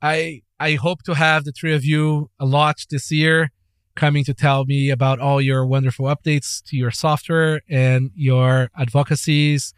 I 0.02 0.42
I 0.60 0.74
hope 0.74 1.02
to 1.04 1.14
have 1.14 1.44
the 1.44 1.52
three 1.52 1.72
of 1.72 1.86
you 1.86 2.28
a 2.38 2.44
lot 2.44 2.84
this 2.90 3.10
year 3.10 3.50
coming 3.96 4.24
to 4.24 4.34
tell 4.34 4.66
me 4.66 4.90
about 4.90 5.20
all 5.20 5.40
your 5.40 5.64
wonderful 5.64 6.04
updates 6.04 6.62
to 6.64 6.76
your 6.76 6.90
software 6.90 7.62
and 7.66 8.10
your 8.14 8.68
advocacies 8.78 9.72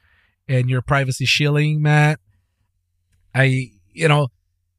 and 0.48 0.68
your 0.68 0.82
privacy 0.82 1.24
shielding, 1.24 1.80
Matt. 1.80 2.18
I, 3.32 3.70
you 3.92 4.08
know, 4.08 4.26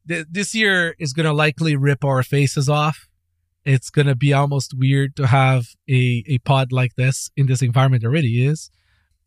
th- 0.06 0.26
this 0.30 0.54
year 0.54 0.94
is 0.98 1.14
going 1.14 1.24
to 1.24 1.32
likely 1.32 1.74
rip 1.74 2.04
our 2.04 2.22
faces 2.22 2.68
off 2.68 3.07
it's 3.68 3.90
gonna 3.90 4.14
be 4.14 4.32
almost 4.32 4.74
weird 4.74 5.14
to 5.16 5.26
have 5.26 5.66
a, 5.88 6.24
a 6.26 6.38
pod 6.38 6.72
like 6.72 6.94
this 6.96 7.30
in 7.36 7.46
this 7.46 7.62
environment 7.62 8.04
already 8.04 8.46
is. 8.46 8.70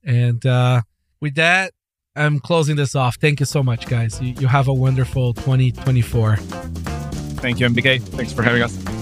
And 0.04 0.44
uh, 0.46 0.82
with 1.20 1.36
that, 1.36 1.74
I'm 2.16 2.40
closing 2.40 2.76
this 2.76 2.96
off. 2.96 3.18
Thank 3.18 3.40
you 3.40 3.46
so 3.46 3.64
much, 3.64 3.88
guys. 3.88 4.22
You, 4.22 4.34
you 4.40 4.48
have 4.48 4.68
a 4.68 4.74
wonderful 4.74 5.34
2024. 5.34 6.38
Thank 6.38 7.60
you, 7.60 7.68
NVK. 7.68 8.02
Thanks 8.02 8.34
for 8.34 8.44
having 8.44 8.64
us. 8.64 9.01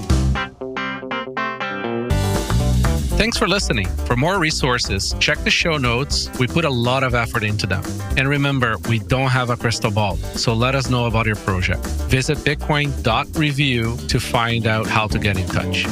Thanks 3.20 3.38
for 3.38 3.50
listening. 3.50 3.86
For 4.06 4.16
more 4.16 4.40
resources, 4.40 5.14
check 5.20 5.40
the 5.40 5.50
show 5.50 5.76
notes. 5.76 6.30
We 6.40 6.48
put 6.48 6.64
a 6.64 6.70
lot 6.70 7.04
of 7.04 7.14
effort 7.14 7.44
into 7.44 7.68
them. 7.68 7.84
And 8.16 8.30
remember, 8.30 8.78
we 8.88 9.00
don't 9.00 9.28
have 9.28 9.50
a 9.50 9.58
crystal 9.58 9.92
ball, 9.92 10.16
so 10.38 10.54
let 10.54 10.74
us 10.74 10.90
know 10.90 11.06
about 11.06 11.26
your 11.26 11.36
project. 11.36 11.86
Visit 12.08 12.38
bitcoin.review 12.38 13.98
to 14.08 14.20
find 14.22 14.66
out 14.68 14.88
how 14.88 15.06
to 15.08 15.20
get 15.20 15.38
in 15.38 15.46
touch. 15.48 15.86